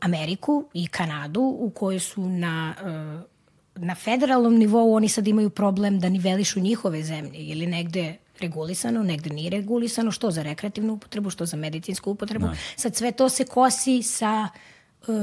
Ameriku 0.00 0.64
i 0.74 0.86
Kanadu 0.86 1.40
u 1.40 1.70
kojoj 1.70 2.00
su 2.00 2.28
na 2.28 2.74
uh, 2.82 3.30
na 3.74 3.94
federalnom 3.94 4.54
nivou 4.54 4.94
oni 4.94 5.08
sad 5.08 5.28
imaju 5.28 5.50
problem 5.50 6.00
da 6.00 6.08
nivelišu 6.08 6.60
njihove 6.60 7.02
zemlje 7.02 7.38
ili 7.38 7.66
negde 7.66 8.16
regulisano, 8.40 9.02
negde 9.02 9.30
nije 9.30 9.50
regulisano, 9.50 10.10
što 10.10 10.30
za 10.30 10.42
rekreativnu 10.42 10.92
upotrebu, 10.92 11.30
što 11.30 11.46
za 11.46 11.56
medicinsku 11.56 12.10
upotrebu. 12.10 12.46
Da. 12.46 12.54
Sad 12.76 12.96
sve 12.96 13.12
to 13.12 13.28
se 13.28 13.44
kosi 13.44 14.02
sa 14.02 14.48
uh, 15.08 15.16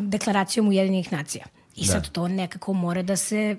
deklaracijom 0.00 0.68
Ujedinjenih 0.68 1.12
nacija. 1.12 1.44
I 1.76 1.86
da. 1.86 1.92
sad 1.92 2.08
to 2.08 2.28
nekako 2.28 2.72
mora 2.72 3.02
da 3.02 3.16
se 3.16 3.56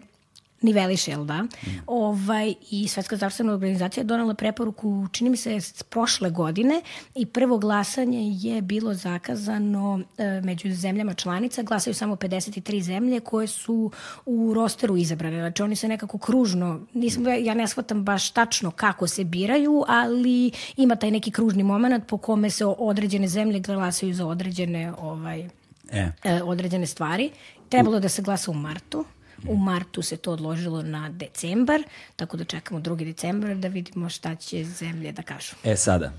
niveliše, 0.61 1.11
jel 1.11 1.25
da? 1.25 1.43
Mm. 1.43 1.47
Ovaj, 1.87 2.53
I 2.71 2.87
Svetska 2.87 3.15
zdravstvena 3.15 3.53
organizacija 3.53 4.01
je 4.01 4.05
donala 4.05 4.33
preporuku, 4.33 5.07
čini 5.11 5.29
mi 5.29 5.37
se, 5.37 5.57
prošle 5.89 6.29
godine 6.29 6.81
i 7.15 7.25
prvo 7.25 7.57
glasanje 7.57 8.19
je 8.21 8.61
bilo 8.61 8.93
zakazano 8.93 9.99
e, 10.17 10.41
među 10.41 10.73
zemljama 10.73 11.13
članica. 11.13 11.63
Glasaju 11.63 11.93
samo 11.93 12.15
53 12.15 12.81
zemlje 12.81 13.19
koje 13.19 13.47
su 13.47 13.91
u 14.25 14.53
rosteru 14.53 14.97
izabrane. 14.97 15.39
Znači 15.39 15.63
oni 15.63 15.75
se 15.75 15.87
nekako 15.87 16.17
kružno, 16.17 16.79
nisam, 16.93 17.25
ja 17.27 17.53
ne 17.53 17.67
shvatam 17.67 18.03
baš 18.03 18.31
tačno 18.31 18.71
kako 18.71 19.07
se 19.07 19.23
biraju, 19.23 19.83
ali 19.87 20.51
ima 20.77 20.95
taj 20.95 21.11
neki 21.11 21.31
kružni 21.31 21.63
moment 21.63 22.07
po 22.07 22.17
kome 22.17 22.49
se 22.49 22.65
određene 22.65 23.27
zemlje 23.27 23.59
glasaju 23.59 24.13
za 24.13 24.27
određene 24.27 24.93
ovaj, 24.97 25.49
e. 25.91 26.11
E, 26.23 26.41
određene 26.43 26.85
stvari. 26.85 27.31
Trebalo 27.69 27.99
da 27.99 28.09
se 28.09 28.21
glasa 28.21 28.51
u 28.51 28.53
martu. 28.53 29.05
U 29.47 29.55
martu 29.55 30.01
se 30.01 30.17
to 30.17 30.31
odložilo 30.31 30.81
na 30.81 31.09
decembar, 31.09 31.83
tako 32.15 32.37
da 32.37 32.43
čekamo 32.43 32.79
2. 32.79 33.05
decembar 33.05 33.55
da 33.55 33.67
vidimo 33.67 34.09
šta 34.09 34.35
će 34.35 34.63
zemlje 34.63 35.11
da 35.11 35.21
kažu. 35.21 35.55
E 35.63 35.75
sada, 35.75 36.13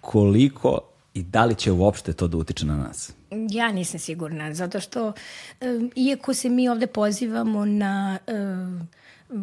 koliko 0.00 0.80
i 1.14 1.22
da 1.22 1.44
li 1.44 1.54
će 1.54 1.72
uopšte 1.72 2.12
to 2.12 2.28
da 2.28 2.36
utiče 2.36 2.66
na 2.66 2.76
nas? 2.76 3.12
Ja 3.50 3.72
nisam 3.72 4.00
sigurna, 4.00 4.54
zato 4.54 4.80
što 4.80 5.12
um, 5.60 5.90
iako 5.96 6.34
se 6.34 6.48
mi 6.48 6.68
ovde 6.68 6.86
pozivamo 6.86 7.64
na 7.64 8.18
um, 8.26 8.88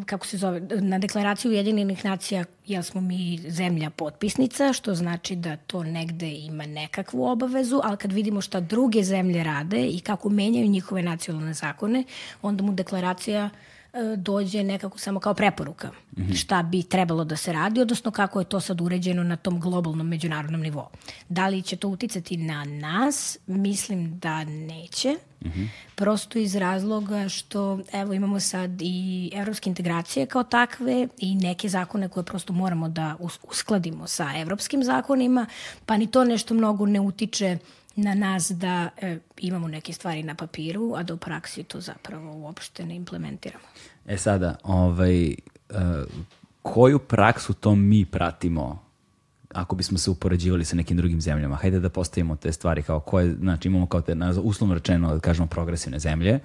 kako 0.06 0.28
se 0.28 0.38
zove, 0.38 0.60
na 0.82 1.00
deklaraciju 1.00 1.52
Ujedinjenih 1.52 2.06
nacija, 2.06 2.46
jel 2.66 2.84
smo 2.84 3.02
mi 3.02 3.40
zemlja 3.48 3.90
potpisnica, 3.90 4.74
što 4.74 4.96
znači 4.96 5.36
da 5.36 5.58
to 5.58 5.84
negde 5.84 6.32
ima 6.32 6.66
nekakvu 6.66 7.26
obavezu, 7.26 7.82
ali 7.84 7.98
kad 7.98 8.12
vidimo 8.12 8.42
šta 8.42 8.60
druge 8.60 9.04
zemlje 9.04 9.44
rade 9.44 9.88
i 9.88 10.00
kako 10.00 10.30
menjaju 10.30 10.68
njihove 10.68 11.02
nacionalne 11.02 11.54
zakone, 11.54 12.04
onda 12.42 12.64
mu 12.64 12.74
deklaracija 12.74 13.46
uh, 13.46 13.75
dođe 14.18 14.64
nekako 14.64 14.98
samo 14.98 15.20
kao 15.20 15.34
preporuka 15.34 15.88
mm 15.88 16.22
-hmm. 16.22 16.36
šta 16.36 16.64
bi 16.64 16.84
trebalo 16.84 17.24
da 17.24 17.36
se 17.36 17.54
radi, 17.54 17.82
odnosno 17.82 18.12
kako 18.12 18.40
je 18.40 18.46
to 18.46 18.60
sad 18.60 18.82
uređeno 18.82 19.24
na 19.24 19.36
tom 19.36 19.60
globalnom 19.60 20.08
međunarodnom 20.08 20.62
nivou. 20.62 20.88
Da 21.30 21.48
li 21.48 21.62
će 21.62 21.76
to 21.76 21.88
uticati 21.88 22.38
na 22.38 22.64
nas? 22.66 23.38
Mislim 23.48 24.20
da 24.20 24.44
neće. 24.44 25.10
Mm 25.46 25.48
-hmm. 25.48 25.68
Prosto 25.96 26.40
iz 26.40 26.56
razloga 26.56 27.30
što 27.30 27.80
evo 27.92 28.14
imamo 28.14 28.40
sad 28.40 28.82
i 28.82 29.32
evropske 29.34 29.70
integracije 29.70 30.26
kao 30.26 30.44
takve 30.44 31.08
i 31.18 31.36
neke 31.36 31.70
zakone 31.70 32.10
koje 32.10 32.24
prosto 32.24 32.54
moramo 32.54 32.90
da 32.90 33.16
uskladimo 33.44 34.08
sa 34.08 34.32
evropskim 34.38 34.84
zakonima, 34.84 35.46
pa 35.86 35.98
ni 35.98 36.08
to 36.08 36.24
nešto 36.24 36.54
mnogo 36.54 36.86
ne 36.86 37.00
utiče 37.00 37.58
na 37.96 38.14
nas 38.14 38.52
da 38.52 38.90
e, 38.98 39.18
imamo 39.38 39.68
neke 39.68 39.94
stvari 39.94 40.24
na 40.24 40.36
papiru, 40.36 40.94
a 40.96 41.04
da 41.04 41.14
u 41.14 41.18
praksi 41.18 41.64
to 41.64 41.82
zapravo 41.82 42.34
uopšte 42.34 42.86
ne 42.86 42.96
implementiramo. 42.96 43.66
E 44.08 44.18
sada, 44.18 44.56
ovaj, 44.64 45.28
e, 45.28 45.36
koju 46.62 47.00
praksu 47.00 47.54
to 47.54 47.76
mi 47.76 48.06
pratimo 48.06 48.86
ako 49.56 49.76
bismo 49.76 49.98
se 49.98 50.10
upoređivali 50.10 50.66
sa 50.66 50.76
nekim 50.76 50.98
drugim 50.98 51.22
zemljama? 51.22 51.56
Hajde 51.56 51.80
da 51.80 51.90
postavimo 51.90 52.36
te 52.36 52.52
stvari 52.52 52.84
kao 52.84 53.00
koje, 53.00 53.36
znači 53.36 53.68
imamo 53.68 53.86
kao 53.86 54.02
te, 54.02 54.16
uslovno 54.44 54.76
rečeno, 54.76 55.14
da 55.14 55.20
kažemo, 55.20 55.48
progresivne 55.48 56.00
zemlje, 56.00 56.40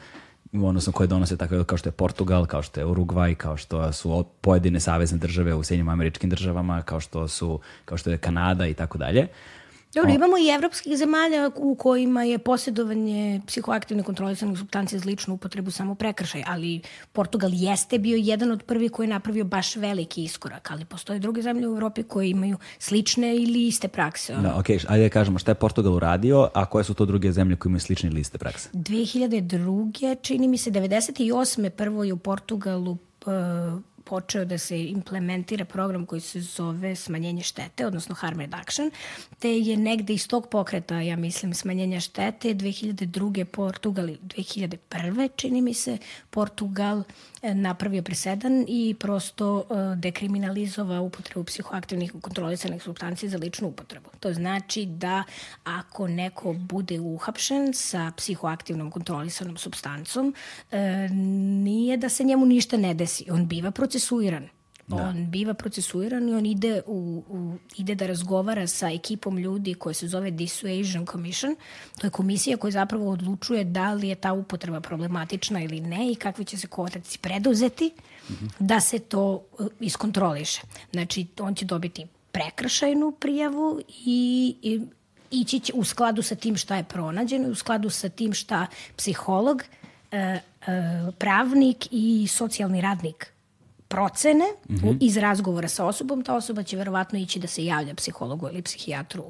odnosno 0.52 0.92
koje 0.92 1.07
donose 1.07 1.37
tako 1.37 1.64
kao 1.64 1.78
što 1.78 1.88
je 1.88 1.92
Portugal, 1.92 2.47
kao 2.47 2.62
što 2.62 2.80
je 2.80 2.87
Urugvaj, 2.87 3.35
kao 3.35 3.57
što 3.57 3.92
su 3.92 4.25
pojedine 4.40 4.80
savezne 4.80 5.19
države 5.19 5.54
u 5.54 5.62
Sjednjim 5.62 5.88
američkim 5.88 6.30
državama, 6.30 6.83
kao 6.83 7.00
što 7.00 7.28
su 7.28 7.61
kao 7.85 7.99
što 7.99 8.11
je 8.11 8.19
Kanada 8.19 8.66
i 8.66 8.75
tako 8.75 8.99
dalje. 8.99 9.26
Dobro, 9.94 10.11
imamo 10.11 10.38
i 10.38 10.49
evropskih 10.49 10.97
zemalja 10.97 11.50
u 11.56 11.75
kojima 11.75 12.25
je 12.25 12.38
posjedovanje 12.38 13.40
psihoaktivne 13.47 14.02
kontrolisanih 14.02 14.59
substancije 14.59 14.99
za 14.99 15.06
ličnu 15.06 15.35
upotrebu 15.35 15.70
samo 15.70 15.94
prekršaj, 15.94 16.44
ali 16.47 16.80
Portugal 17.12 17.50
jeste 17.54 17.99
bio 17.99 18.16
jedan 18.16 18.50
od 18.50 18.62
prvih 18.62 18.90
koji 18.90 19.06
je 19.06 19.11
napravio 19.11 19.44
baš 19.44 19.76
veliki 19.76 20.25
iskorak, 20.25 20.70
ali 20.70 20.85
postoje 20.85 21.18
druge 21.18 21.42
zemlje 21.42 21.68
u 21.68 21.73
Evropi 21.73 22.02
koje 22.02 22.30
imaju 22.30 22.56
slične 22.78 23.37
ili 23.37 23.66
iste 23.66 23.88
prakse. 23.88 24.35
Da, 24.35 24.59
ok, 24.59 24.70
ajde 24.88 25.04
da 25.04 25.09
kažemo 25.09 25.38
šta 25.38 25.50
je 25.50 25.54
Portugal 25.54 25.94
uradio, 25.94 26.49
a 26.54 26.66
koje 26.66 26.85
su 26.85 26.94
to 26.94 27.06
druge 27.06 27.32
zemlje 27.32 27.56
koje 27.56 27.70
imaju 27.70 27.80
slične 27.80 28.11
ili 28.11 28.20
iste 28.20 28.38
prakse? 28.38 28.68
2002. 28.73 30.16
čini 30.23 30.49
mi 30.49 30.59
se 30.59 30.70
98. 30.70 31.68
prvo 31.68 32.04
je 32.04 32.12
u 32.12 32.16
Portugalu 32.16 32.90
uh, 33.26 33.80
počeo 34.11 34.45
da 34.45 34.59
se 34.59 34.85
implementira 34.85 35.64
program 35.64 36.07
koji 36.07 36.21
se 36.21 36.40
zove 36.40 36.97
smanjenje 36.97 37.43
štete, 37.43 37.87
odnosno 37.87 38.14
harm 38.14 38.40
reduction, 38.40 38.90
te 39.38 39.50
je 39.59 39.76
negde 39.76 40.14
iz 40.14 40.29
tog 40.29 40.49
pokreta, 40.50 41.00
ja 41.00 41.17
mislim, 41.17 41.55
smanjenja 41.55 42.00
štete 42.00 42.55
2002. 42.55 43.45
Portugal, 43.45 44.07
2001. 44.07 45.29
čini 45.37 45.62
mi 45.62 45.75
se, 45.75 45.99
Portugal 46.31 47.02
e, 47.43 47.55
napravio 47.55 48.02
presedan 48.02 48.64
i 48.69 48.97
prosto 48.99 49.64
e, 49.71 49.97
dekriminalizova 49.97 51.00
upotrebu 51.00 51.45
psihoaktivnih 51.45 52.12
kontrolisanih 52.21 52.83
substancija 52.83 53.31
za 53.31 53.38
ličnu 53.38 53.69
upotrebu. 53.69 54.11
To 54.21 54.33
znači 54.33 54.87
da 54.87 55.23
ako 55.64 56.09
neko 56.09 56.52
bude 56.52 57.00
uhapšen 57.00 57.73
sa 57.75 58.12
psihoaktivnom 58.17 58.90
kontrolisanom 58.90 59.57
substancom, 59.57 60.35
e, 60.71 61.09
nije 61.64 61.97
da 61.97 62.09
se 62.09 62.25
njemu 62.25 62.47
ništa 62.47 62.76
ne 62.76 62.95
desi. 62.95 63.31
On 63.31 63.47
biva 63.47 63.71
procesuiran. 64.00 64.49
Da. 64.87 64.97
On 64.97 65.30
biva 65.30 65.54
procesuiran 65.54 66.28
i 66.28 66.35
on 66.35 66.47
ide, 66.47 66.83
u, 66.87 67.23
u, 67.28 67.57
ide 67.76 67.95
da 67.95 68.07
razgovara 68.07 68.66
sa 68.66 68.90
ekipom 68.90 69.38
ljudi 69.38 69.75
koja 69.75 69.95
se 69.95 70.09
zove 70.09 70.30
Dissuasion 70.30 71.07
Commission. 71.07 71.57
To 71.99 72.07
je 72.07 72.11
komisija 72.11 72.57
koja 72.57 72.71
zapravo 72.71 73.11
odlučuje 73.11 73.64
da 73.64 73.92
li 73.95 74.09
je 74.09 74.14
ta 74.14 74.33
upotreba 74.33 74.80
problematična 74.80 75.62
ili 75.62 75.80
ne 75.80 76.12
i 76.12 76.14
kakvi 76.14 76.45
će 76.45 76.59
se 76.59 76.66
kotaci 76.66 77.19
preduzeti 77.19 77.92
mm 77.95 78.33
-hmm. 78.33 78.49
da 78.59 78.80
se 78.80 78.99
to 78.99 79.45
uh, 79.59 79.66
iskontroliše. 79.80 80.61
Znači, 80.92 81.26
on 81.40 81.54
će 81.54 81.64
dobiti 81.64 82.07
prekršajnu 82.33 83.12
prijavu 83.12 83.80
i, 84.07 84.57
i 84.62 84.80
ići 85.30 85.61
će 85.61 85.73
u 85.73 85.85
skladu 85.85 86.23
sa 86.23 86.35
tim 86.35 86.57
šta 86.57 86.76
je 86.76 86.85
pronađeno 86.85 87.49
i 87.49 87.50
u 87.50 87.54
skladu 87.54 87.90
sa 87.90 88.09
tim 88.09 88.35
šta 88.35 88.66
psiholog, 88.97 89.62
e, 90.12 90.16
e, 90.16 90.40
pravnik 91.19 91.88
i 91.90 92.26
socijalni 92.28 92.80
radnik 92.80 93.33
procene 93.90 94.44
mm 94.68 94.75
-hmm. 94.75 94.97
iz 95.00 95.16
razgovora 95.16 95.68
sa 95.68 95.87
osobom, 95.87 96.25
ta 96.25 96.35
osoba 96.35 96.62
će 96.62 96.76
verovatno 96.76 97.18
ići 97.18 97.38
da 97.38 97.47
se 97.47 97.64
javlja 97.64 97.94
psihologu 97.94 98.49
ili 98.49 98.62
psihijatru 98.62 99.25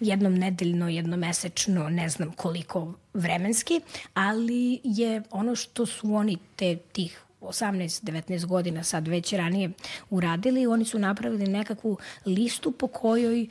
jednom 0.00 0.34
nedeljno, 0.34 0.88
jednomesečno, 0.88 1.88
ne 1.88 2.08
znam 2.08 2.32
koliko 2.32 2.92
vremenski, 3.14 3.80
ali 4.14 4.80
je 4.84 5.22
ono 5.30 5.54
što 5.54 5.86
su 5.86 6.14
oni 6.14 6.38
te 6.56 6.76
tih 6.76 7.22
18-19 7.40 8.46
godina 8.46 8.84
sad 8.84 9.08
već 9.08 9.32
ranije 9.32 9.70
uradili, 10.10 10.66
oni 10.66 10.84
su 10.84 10.98
napravili 10.98 11.46
nekakvu 11.46 11.98
listu 12.26 12.72
po 12.72 12.86
kojoj 12.86 13.42
e, 13.42 13.46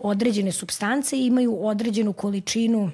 određene 0.00 0.52
substance 0.52 1.18
imaju 1.18 1.66
određenu 1.66 2.12
količinu 2.12 2.90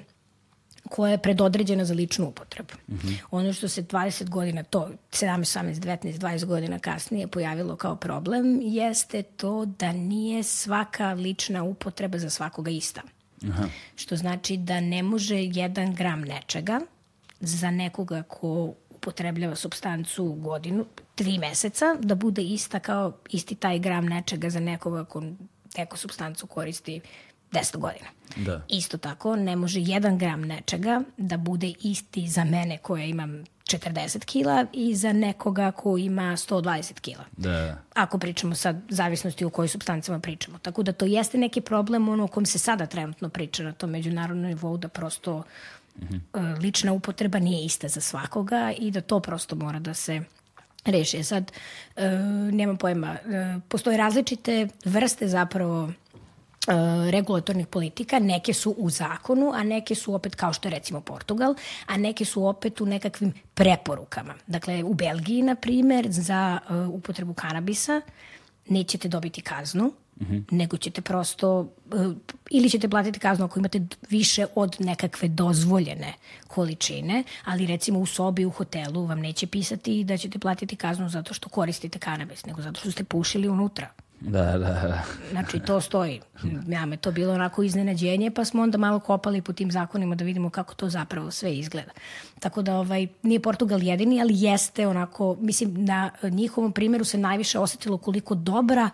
koja 0.91 1.11
je 1.11 1.17
predodređena 1.17 1.85
za 1.85 1.93
ličnu 1.93 2.27
upotrebu. 2.27 2.73
Mm 2.87 2.95
-hmm. 2.95 3.15
Ono 3.31 3.53
što 3.53 3.67
se 3.67 3.83
20 3.83 4.29
godina, 4.29 4.63
to 4.63 4.89
17, 5.11 5.37
18, 5.37 5.73
19, 5.73 6.17
20 6.17 6.45
godina 6.45 6.79
kasnije 6.79 7.27
pojavilo 7.27 7.75
kao 7.75 7.95
problem 7.95 8.59
jeste 8.61 9.21
to 9.23 9.65
da 9.65 9.91
nije 9.91 10.43
svaka 10.43 11.13
lična 11.13 11.63
upotreba 11.63 12.17
za 12.17 12.29
svakoga 12.29 12.71
ista. 12.71 13.01
Aha. 13.49 13.63
Što 13.95 14.15
znači 14.15 14.57
da 14.57 14.79
ne 14.79 15.03
može 15.03 15.35
jedan 15.35 15.95
gram 15.95 16.21
nečega 16.21 16.79
za 17.39 17.71
nekoga 17.71 18.23
ko 18.23 18.73
upotrebljava 18.89 19.55
substancu 19.55 20.25
godinu, 20.25 20.85
tri 21.15 21.37
meseca, 21.37 21.95
da 21.99 22.15
bude 22.15 22.41
ista 22.41 22.79
kao 22.79 23.13
isti 23.29 23.55
taj 23.55 23.79
gram 23.79 24.05
nečega 24.05 24.49
za 24.49 24.59
nekoga 24.59 25.05
ko 25.05 25.23
neku 25.77 25.97
substancu 25.97 26.47
koristi 26.47 27.01
10 27.51 27.77
godina. 27.77 28.05
Da. 28.35 28.61
Isto 28.69 28.97
tako, 28.97 29.35
ne 29.35 29.55
može 29.55 29.79
jedan 29.79 30.17
gram 30.17 30.41
nečega 30.41 31.01
da 31.17 31.37
bude 31.37 31.73
isti 31.81 32.27
za 32.27 32.43
mene 32.43 32.77
koja 32.77 33.05
imam 33.05 33.43
40 33.77 34.25
kila 34.25 34.65
i 34.73 34.95
za 34.95 35.13
nekoga 35.13 35.71
ko 35.71 35.97
ima 35.97 36.31
120 36.31 36.99
kila. 36.99 37.23
Da. 37.37 37.77
Ako 37.93 38.17
pričamo 38.17 38.55
sad, 38.55 38.81
zavisnosti 38.89 39.45
o 39.45 39.49
kojoj 39.49 39.67
substancama 39.67 40.19
pričamo. 40.19 40.57
Tako 40.57 40.83
da 40.83 40.91
to 40.91 41.05
jeste 41.05 41.37
neki 41.37 41.61
problem 41.61 42.09
ono 42.09 42.23
o 42.23 42.27
kom 42.27 42.45
se 42.45 42.59
sada 42.59 42.85
trenutno 42.85 43.29
priča 43.29 43.63
na 43.63 43.73
tom 43.73 43.89
međunarodnom 43.89 44.45
nivou 44.45 44.77
da 44.77 44.87
prosto 44.87 45.43
mm 45.99 46.05
-hmm. 46.33 46.61
lična 46.61 46.93
upotreba 46.93 47.39
nije 47.39 47.65
ista 47.65 47.87
za 47.87 48.01
svakoga 48.01 48.73
i 48.77 48.91
da 48.91 49.01
to 49.01 49.19
prosto 49.19 49.55
mora 49.55 49.79
da 49.79 49.93
se 49.93 50.21
reši. 50.85 51.23
Sad, 51.23 51.51
e, 51.95 52.09
nemam 52.51 52.77
pojma, 52.77 53.07
e, 53.07 53.59
postoje 53.67 53.97
različite 53.97 54.67
vrste 54.85 55.27
zapravo 55.27 55.91
regulatornih 57.11 57.67
politika, 57.67 58.19
neke 58.19 58.53
su 58.53 58.75
u 58.77 58.89
zakonu, 58.89 59.51
a 59.53 59.63
neke 59.63 59.95
su 59.95 60.13
opet 60.13 60.35
kao 60.35 60.53
što 60.53 60.67
je 60.67 60.75
recimo 60.75 61.01
Portugal, 61.01 61.55
a 61.85 61.97
neke 61.97 62.25
su 62.25 62.45
opet 62.45 62.81
u 62.81 62.85
nekakvim 62.85 63.33
preporukama. 63.53 64.33
Dakle, 64.47 64.83
u 64.83 64.93
Belgiji, 64.93 65.41
na 65.41 65.55
primer, 65.55 66.07
za 66.09 66.59
uh, 66.69 66.89
upotrebu 66.89 67.33
kanabisa 67.33 68.01
nećete 68.69 69.07
dobiti 69.07 69.41
kaznu, 69.41 69.83
mm 70.21 70.25
-hmm. 70.25 70.43
nego 70.51 70.77
ćete 70.77 71.01
prosto, 71.01 71.59
uh, 71.59 72.13
ili 72.49 72.69
ćete 72.69 72.89
platiti 72.89 73.19
kaznu 73.19 73.45
ako 73.45 73.59
imate 73.59 73.81
više 74.09 74.45
od 74.55 74.75
nekakve 74.79 75.27
dozvoljene 75.27 76.13
količine, 76.47 77.23
ali 77.45 77.67
recimo 77.67 77.99
u 77.99 78.05
sobi, 78.05 78.45
u 78.45 78.49
hotelu 78.49 79.05
vam 79.05 79.19
neće 79.19 79.47
pisati 79.47 80.03
da 80.03 80.17
ćete 80.17 80.39
platiti 80.39 80.75
kaznu 80.75 81.09
zato 81.09 81.33
što 81.33 81.49
koristite 81.49 81.99
kanabis, 81.99 82.45
nego 82.45 82.61
zato 82.61 82.79
što 82.79 82.91
ste 82.91 83.03
pušili 83.03 83.49
unutra. 83.49 83.89
Da, 84.21 84.43
da, 84.43 84.57
da. 84.57 85.03
Znači, 85.31 85.59
to 85.59 85.81
stoji. 85.81 86.21
Ja 86.67 86.85
me 86.85 86.97
to 86.97 87.11
bilo 87.11 87.33
onako 87.33 87.63
iznenađenje, 87.63 88.31
pa 88.31 88.45
smo 88.45 88.63
onda 88.63 88.77
malo 88.77 88.99
kopali 88.99 89.41
po 89.41 89.53
tim 89.53 89.71
zakonima 89.71 90.15
da 90.15 90.23
vidimo 90.23 90.49
kako 90.49 90.73
to 90.73 90.89
zapravo 90.89 91.31
sve 91.31 91.55
izgleda. 91.55 91.91
Tako 92.39 92.61
da, 92.61 92.75
ovaj, 92.75 93.07
nije 93.23 93.39
Portugal 93.39 93.83
jedini, 93.83 94.21
ali 94.21 94.33
jeste 94.41 94.87
onako, 94.87 95.37
mislim, 95.39 95.85
na 95.85 96.11
njihovom 96.23 96.71
primjeru 96.71 97.05
se 97.05 97.17
najviše 97.17 97.59
osetilo 97.59 97.97
koliko 97.97 98.35
dobra 98.35 98.89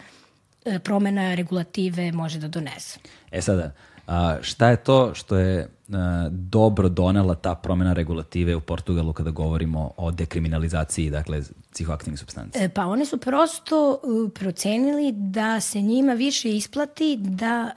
e, 0.65 0.79
promena 0.79 1.35
regulative 1.35 2.11
može 2.11 2.39
da 2.39 2.47
donese. 2.47 2.99
E 3.31 3.41
sada, 3.41 3.71
A, 4.07 4.37
šta 4.41 4.69
je 4.69 4.77
to 4.77 5.13
što 5.13 5.37
je 5.37 5.69
a, 5.93 6.27
dobro 6.31 6.89
donela 6.89 7.35
ta 7.35 7.55
promena 7.55 7.93
regulative 7.93 8.55
u 8.55 8.61
Portugalu 8.61 9.13
kada 9.13 9.31
govorimo 9.31 9.91
o 9.97 10.11
dekriminalizaciji, 10.11 11.09
dakle, 11.09 11.41
psihoaktivnih 11.73 12.19
substanci? 12.19 12.59
E, 12.59 12.69
pa 12.69 12.85
one 12.85 13.05
su 13.05 13.17
prosto 13.17 13.99
procenili 14.35 15.11
da 15.11 15.59
se 15.59 15.81
njima 15.81 16.13
više 16.13 16.55
isplati 16.55 17.17
da 17.19 17.71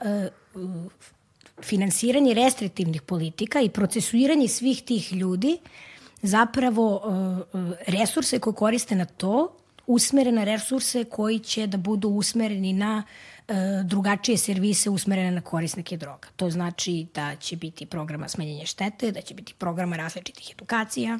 uh, 0.55 0.91
finansiranje 1.61 2.33
restriktivnih 2.33 3.01
politika 3.01 3.61
i 3.61 3.69
procesuiranje 3.69 4.47
svih 4.47 4.81
tih 4.81 5.13
ljudi 5.13 5.57
zapravo 6.21 7.01
resurse 7.87 8.39
koje 8.39 8.53
koriste 8.53 8.95
na 8.95 9.05
to 9.05 9.57
usmere 9.87 10.31
na 10.31 10.43
resurse 10.43 11.03
koji 11.03 11.39
će 11.39 11.67
da 11.67 11.77
budu 11.77 12.09
usmereni 12.09 12.73
na 12.73 13.03
uh, 13.05 13.30
E, 13.30 13.30
drugačije 13.83 14.37
servise 14.37 14.89
usmerene 14.89 15.31
na 15.31 15.41
korisnike 15.41 15.97
droga. 15.97 16.27
To 16.35 16.49
znači 16.49 17.07
da 17.13 17.35
će 17.35 17.55
biti 17.55 17.85
programa 17.85 18.27
smanjenja 18.27 18.65
štete, 18.65 19.11
da 19.11 19.21
će 19.21 19.33
biti 19.33 19.53
programa 19.53 19.97
različitih 19.97 20.51
edukacija, 20.53 21.19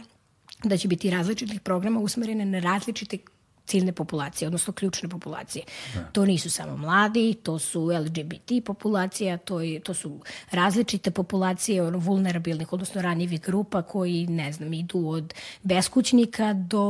da 0.64 0.78
će 0.78 0.88
biti 0.88 1.10
različitih 1.10 1.62
programa 1.62 2.00
usmerene 2.00 2.46
na 2.46 2.60
različite 2.60 3.18
ciljne 3.66 3.92
populacije, 3.94 4.48
odnosno 4.48 4.74
ključne 4.74 5.10
populacije. 5.10 5.66
Da. 5.94 6.04
To 6.04 6.26
nisu 6.26 6.50
samo 6.50 6.78
mladi, 6.78 7.34
to 7.44 7.60
su 7.60 7.86
LGBT 7.86 8.66
populacija, 8.66 9.38
to, 9.38 9.62
je, 9.62 9.80
to 9.80 9.94
su 9.94 10.20
različite 10.52 11.12
populacije 11.12 11.84
ono, 11.84 11.98
vulnerabilnih, 11.98 12.74
odnosno 12.74 13.02
ranjivih 13.02 13.42
grupa 13.42 13.82
koji, 13.82 14.28
ne 14.28 14.52
znam, 14.52 14.74
idu 14.74 15.08
od 15.08 15.34
beskućnika 15.64 16.54
do 16.54 16.84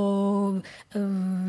uh, 0.50 0.62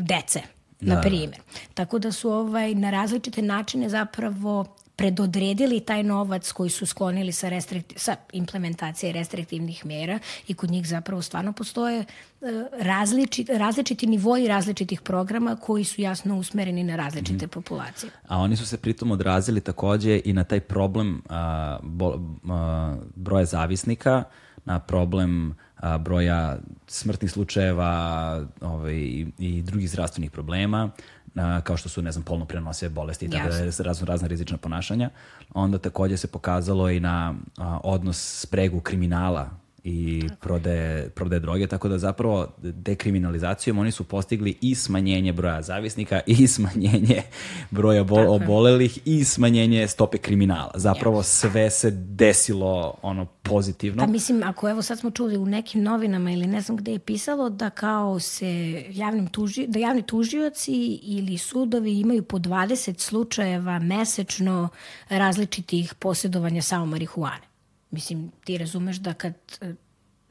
dece 0.01 0.41
na 0.83 0.95
da. 0.95 1.01
primjer. 1.01 1.41
Tako 1.73 1.99
da 1.99 2.11
su 2.11 2.29
ovaj, 2.29 2.75
na 2.75 2.89
različite 2.89 3.41
načine 3.41 3.89
zapravo 3.89 4.65
predodredili 4.95 5.79
taj 5.79 6.03
novac 6.03 6.51
koji 6.51 6.69
su 6.69 6.85
sklonili 6.85 7.31
sa, 7.31 7.49
restrikti, 7.49 7.95
sa 7.99 8.15
implementacije 8.33 9.13
restriktivnih 9.13 9.85
mera 9.85 10.19
i 10.47 10.53
kod 10.53 10.71
njih 10.71 10.87
zapravo 10.87 11.21
stvarno 11.21 11.53
postoje 11.53 11.99
e, 11.99 12.05
različit, 12.79 13.49
različiti 13.49 14.07
nivoji 14.07 14.47
različitih 14.47 15.01
programa 15.01 15.55
koji 15.55 15.83
su 15.83 16.01
jasno 16.01 16.37
usmereni 16.37 16.83
na 16.83 16.95
različite 16.95 17.45
mm 17.45 17.49
-hmm. 17.49 17.53
populacije. 17.53 18.11
A 18.27 18.37
oni 18.37 18.55
su 18.55 18.65
se 18.65 18.77
pritom 18.77 19.11
odrazili 19.11 19.61
takođe 19.61 20.21
i 20.25 20.33
na 20.33 20.43
taj 20.43 20.59
problem 20.59 21.21
a, 21.29 21.77
bo, 21.83 22.19
a, 22.49 22.97
broja 23.15 23.45
zavisnika, 23.45 24.23
na 24.65 24.79
problem 24.79 25.55
a, 25.77 25.97
broja 25.97 26.57
smrtnih 26.87 27.31
slučajeva 27.31 28.41
ovaj, 28.61 28.93
i, 28.93 29.27
i 29.39 29.61
drugih 29.61 29.89
zdravstvenih 29.89 30.31
problema, 30.31 30.89
a, 31.35 31.61
kao 31.61 31.77
što 31.77 31.89
su, 31.89 32.01
ne 32.01 32.11
znam, 32.11 32.23
polno 32.23 32.45
prenosive 32.45 32.89
bolesti 32.89 33.25
i 33.25 33.29
tako 33.29 33.49
da 33.49 33.83
razno 33.83 34.05
razna 34.05 34.27
rizična 34.27 34.57
ponašanja. 34.57 35.09
Onda 35.53 35.77
takođe 35.77 36.17
se 36.17 36.27
pokazalo 36.27 36.89
i 36.89 36.99
na 36.99 37.33
a, 37.57 37.79
odnos 37.83 38.41
spregu 38.41 38.79
kriminala 38.79 39.62
i 39.83 40.29
prodaje, 40.39 41.09
prodaje 41.09 41.39
droge, 41.39 41.67
tako 41.67 41.87
da 41.87 41.97
zapravo 41.97 42.47
dekriminalizacijom 42.57 43.77
oni 43.79 43.91
su 43.91 44.03
postigli 44.03 44.57
i 44.61 44.75
smanjenje 44.75 45.33
broja 45.33 45.61
zavisnika 45.61 46.21
i 46.27 46.47
smanjenje 46.47 47.21
broja 47.71 48.03
bol, 48.03 48.33
obolelih 48.33 48.99
i 49.05 49.23
smanjenje 49.23 49.87
stope 49.87 50.17
kriminala. 50.17 50.71
Zapravo 50.75 51.23
sve 51.23 51.69
se 51.69 51.91
desilo 51.91 52.95
ono 53.01 53.25
pozitivno. 53.25 54.03
Pa 54.03 54.07
mislim, 54.07 54.43
ako 54.43 54.69
evo 54.69 54.81
sad 54.81 54.99
smo 54.99 55.11
čuli 55.11 55.37
u 55.37 55.45
nekim 55.45 55.83
novinama 55.83 56.31
ili 56.31 56.47
ne 56.47 56.61
znam 56.61 56.77
gde 56.77 56.91
je 56.91 56.99
pisalo 56.99 57.49
da 57.49 57.69
kao 57.69 58.19
se 58.19 58.83
javnim 58.89 59.27
tuži, 59.27 59.67
da 59.67 59.79
javni 59.79 60.01
tužioci 60.01 60.99
ili 61.03 61.37
sudovi 61.37 61.99
imaju 61.99 62.23
po 62.23 62.37
20 62.37 62.99
slučajeva 62.99 63.79
mesečno 63.79 64.69
različitih 65.09 65.93
posjedovanja 65.93 66.61
samo 66.61 66.85
marihuane. 66.85 67.52
Mislim, 67.93 68.31
ti 68.43 68.57
razumeš 68.57 68.97
da 68.97 69.13
kad 69.13 69.33
e, 69.61 69.73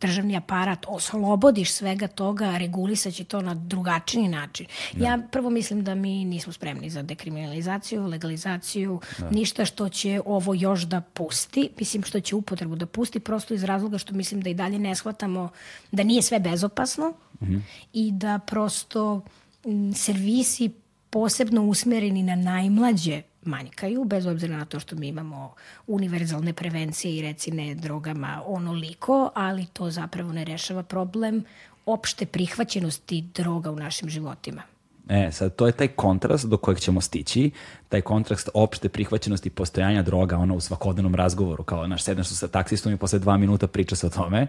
državni 0.00 0.36
aparat 0.36 0.86
oslobodiš 0.88 1.72
svega 1.72 2.06
toga, 2.06 2.58
regulisaće 2.58 3.24
to 3.24 3.40
na 3.40 3.54
drugačiji 3.54 4.28
način. 4.28 4.66
Da. 4.92 5.04
Ja 5.04 5.18
prvo 5.32 5.50
mislim 5.50 5.84
da 5.84 5.94
mi 5.94 6.24
nismo 6.24 6.52
spremni 6.52 6.90
za 6.90 7.02
dekriminalizaciju, 7.02 8.06
legalizaciju, 8.06 9.00
da. 9.18 9.30
ništa 9.30 9.64
što 9.64 9.88
će 9.88 10.20
ovo 10.26 10.54
još 10.54 10.82
da 10.82 11.00
pusti, 11.00 11.70
mislim 11.78 12.02
što 12.02 12.20
će 12.20 12.34
upotrebu 12.36 12.76
da 12.76 12.86
pusti, 12.86 13.20
prosto 13.20 13.54
iz 13.54 13.64
razloga 13.64 13.98
što 13.98 14.14
mislim 14.14 14.40
da 14.40 14.50
i 14.50 14.54
dalje 14.54 14.78
ne 14.78 14.94
shvatamo 14.94 15.48
da 15.92 16.02
nije 16.02 16.22
sve 16.22 16.40
bezopasno 16.40 17.14
-hmm. 17.40 17.60
i 17.92 18.10
da 18.12 18.38
prosto 18.38 19.20
servisi 19.94 20.70
posebno 21.10 21.62
usmereni 21.62 22.22
na 22.22 22.36
najmlađe 22.36 23.22
manjkaju, 23.44 24.04
bez 24.04 24.26
obzira 24.26 24.56
na 24.56 24.64
to 24.64 24.80
što 24.80 24.96
mi 24.96 25.08
imamo 25.08 25.54
univerzalne 25.86 26.52
prevencije 26.52 27.16
i 27.16 27.22
reci 27.22 27.50
ne 27.50 27.74
drogama 27.74 28.42
onoliko, 28.46 29.30
ali 29.34 29.66
to 29.66 29.90
zapravo 29.90 30.32
ne 30.32 30.44
rešava 30.44 30.82
problem 30.82 31.44
opšte 31.86 32.26
prihvaćenosti 32.26 33.24
droga 33.34 33.70
u 33.70 33.76
našim 33.76 34.08
životima. 34.08 34.62
E, 35.08 35.32
sad, 35.32 35.56
to 35.56 35.66
je 35.66 35.72
taj 35.72 35.88
kontrast 35.88 36.46
do 36.46 36.56
kojeg 36.56 36.78
ćemo 36.78 37.00
stići, 37.00 37.50
taj 37.88 38.00
kontrast 38.00 38.48
opšte 38.54 38.88
prihvaćenosti 38.88 39.50
postojanja 39.50 40.02
droga 40.02 40.36
ono 40.36 40.54
u 40.54 40.60
svakodnevnom 40.60 41.14
razgovoru, 41.14 41.62
kao 41.62 41.86
naš 41.86 42.02
sednaš 42.02 42.28
sa 42.28 42.48
taksistom 42.48 42.92
i 42.92 42.96
posle 42.96 43.18
dva 43.18 43.36
minuta 43.36 43.66
priča 43.66 43.96
se 43.96 44.06
o 44.06 44.10
tome, 44.10 44.46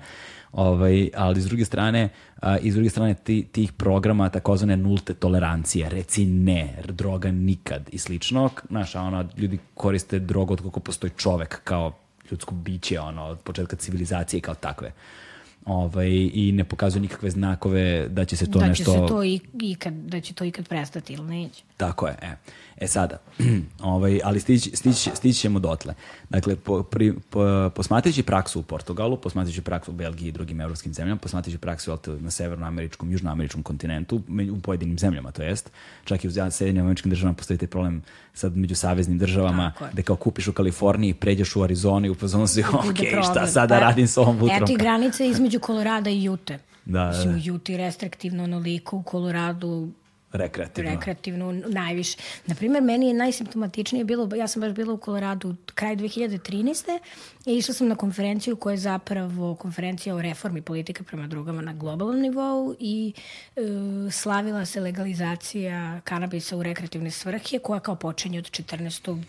ovaj, 0.51 1.09
ali 1.15 1.41
s 1.41 1.45
druge 1.45 1.65
strane, 1.65 2.09
a, 2.41 2.57
i 2.57 2.71
s 2.71 2.73
druge 2.73 2.89
strane 2.89 3.13
ti, 3.13 3.47
tih 3.51 3.71
programa 3.71 4.29
takozvane 4.29 4.77
nulte 4.77 5.13
tolerancije, 5.13 5.89
reci 5.89 6.25
ne, 6.25 6.77
droga 6.87 7.31
nikad 7.31 7.89
i 7.91 7.97
slično, 7.97 8.49
znaš, 8.69 8.95
ono, 8.95 9.25
ljudi 9.37 9.59
koriste 9.73 10.19
drogu 10.19 10.53
od 10.53 10.61
kako 10.61 10.79
postoji 10.79 11.11
čovek 11.17 11.61
kao 11.63 11.93
ljudsko 12.31 12.55
biće, 12.55 12.99
ono, 12.99 13.23
od 13.23 13.39
početka 13.39 13.75
civilizacije 13.75 14.41
kao 14.41 14.55
takve 14.55 14.91
ovaj, 15.65 16.09
i 16.33 16.51
ne 16.51 16.63
pokazuju 16.63 17.01
nikakve 17.01 17.29
znakove 17.29 18.07
da 18.09 18.25
će 18.25 18.37
se 18.37 18.51
to 18.51 18.59
da 18.59 18.67
nešto... 18.67 18.91
Da 18.91 18.97
će 18.97 19.03
se 19.03 19.07
to 19.07 19.23
i, 19.23 19.39
ikad, 19.61 19.93
da 19.93 20.21
će 20.21 20.33
to 20.33 20.43
ikad 20.43 20.67
prestati 20.67 21.13
ili 21.13 21.23
neće. 21.23 21.63
Tako 21.77 22.07
je, 22.07 22.17
e. 22.21 22.35
E 22.77 22.87
sada, 22.87 23.17
ovaj, 23.79 24.19
ali 24.23 24.39
stići, 24.39 24.71
stići, 24.75 25.11
stići 25.13 25.39
ćemo 25.39 25.59
dotle. 25.59 25.93
Dakle, 26.29 26.55
po, 26.55 26.83
pri, 26.83 27.13
po, 27.29 27.69
posmatrajući 27.75 28.23
praksu 28.23 28.59
u 28.59 28.63
Portugalu, 28.63 29.17
posmatrajući 29.17 29.61
praksu 29.61 29.91
u 29.91 29.93
Belgiji 29.93 30.27
i 30.27 30.31
drugim 30.31 30.61
evropskim 30.61 30.93
zemljama, 30.93 31.19
posmatrajući 31.19 31.57
praksu 31.57 31.97
na 32.19 32.31
severnoameričkom, 32.31 33.11
južnoameričkom 33.11 33.63
kontinentu, 33.63 34.21
u 34.51 34.59
pojedinim 34.59 34.99
zemljama, 34.99 35.31
to 35.31 35.43
jest, 35.43 35.71
čak 36.03 36.23
i 36.23 36.27
u 36.27 36.31
Sjedinjim 36.51 36.83
američkim 36.83 37.09
državama 37.09 37.35
postoji 37.35 37.57
taj 37.57 37.67
problem 37.67 38.01
sad 38.33 38.57
među 38.57 38.75
saveznim 38.75 39.17
državama, 39.17 39.71
gde 39.93 40.01
kao 40.01 40.15
kupiš 40.15 40.47
u 40.47 40.53
Kaliforniji, 40.53 41.13
pređeš 41.13 41.55
u 41.55 41.63
Arizonu 41.63 42.05
i 42.07 42.09
upozorno 42.09 42.47
si, 42.47 42.63
ok, 42.89 43.23
šta 43.31 43.47
sada 43.47 43.75
pa, 43.75 43.79
radim 43.79 44.07
s 44.07 44.17
ovom 44.17 44.37
vutrom? 44.37 44.63
Eto 44.63 44.73
i 44.73 44.77
granice 44.77 45.27
između 45.27 45.59
Kolorada 45.59 46.09
i 46.09 46.23
Jute. 46.23 46.59
Da, 46.85 47.07
Mislim, 47.07 47.31
da. 47.31 47.35
u 47.35 47.41
Juti 47.43 47.77
restriktivno 47.77 48.43
onoliko, 48.43 48.97
u 48.97 49.03
Koloradu 49.03 49.89
rekreativno. 50.33 50.91
Rekreativno 50.91 51.51
najviše. 51.51 52.17
Naprimer, 52.45 52.81
meni 52.81 53.07
je 53.07 53.13
najsimptomatičnije 53.13 54.05
bilo, 54.05 54.29
ja 54.35 54.47
sam 54.47 54.61
baš 54.61 54.71
bila 54.71 54.93
u 54.93 54.97
Koloradu 54.97 55.55
kraj 55.75 55.95
2013. 55.95 56.99
i 57.45 57.57
išla 57.57 57.73
sam 57.73 57.87
na 57.87 57.95
konferenciju 57.95 58.55
koja 58.55 58.71
je 58.71 58.77
zapravo 58.77 59.55
konferencija 59.55 60.15
o 60.15 60.21
reformi 60.21 60.61
politike 60.61 61.03
prema 61.03 61.27
drugama 61.27 61.61
na 61.61 61.73
globalnom 61.73 62.19
nivou 62.19 62.75
i 62.79 63.13
e, 63.55 63.61
slavila 64.11 64.65
se 64.65 64.81
legalizacija 64.81 66.01
kanabisa 66.03 66.57
u 66.57 66.63
rekreativne 66.63 67.11
svrhe 67.11 67.59
koja 67.59 67.79
kao 67.79 67.95
počinje 67.95 68.39
od 68.39 68.45
14. 68.45 69.23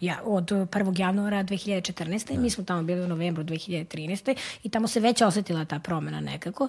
Ja, 0.00 0.20
od 0.24 0.50
1. 0.50 1.00
januara 1.00 1.44
2014. 1.44 2.28
Da. 2.28 2.34
I 2.34 2.38
mi 2.38 2.50
smo 2.50 2.64
tamo 2.64 2.82
bili 2.82 3.00
u 3.00 3.08
novembru 3.08 3.44
2013. 3.44 4.36
I 4.62 4.68
tamo 4.68 4.88
se 4.88 5.00
već 5.00 5.22
osetila 5.22 5.64
ta 5.64 5.78
promena 5.78 6.20
nekako. 6.20 6.68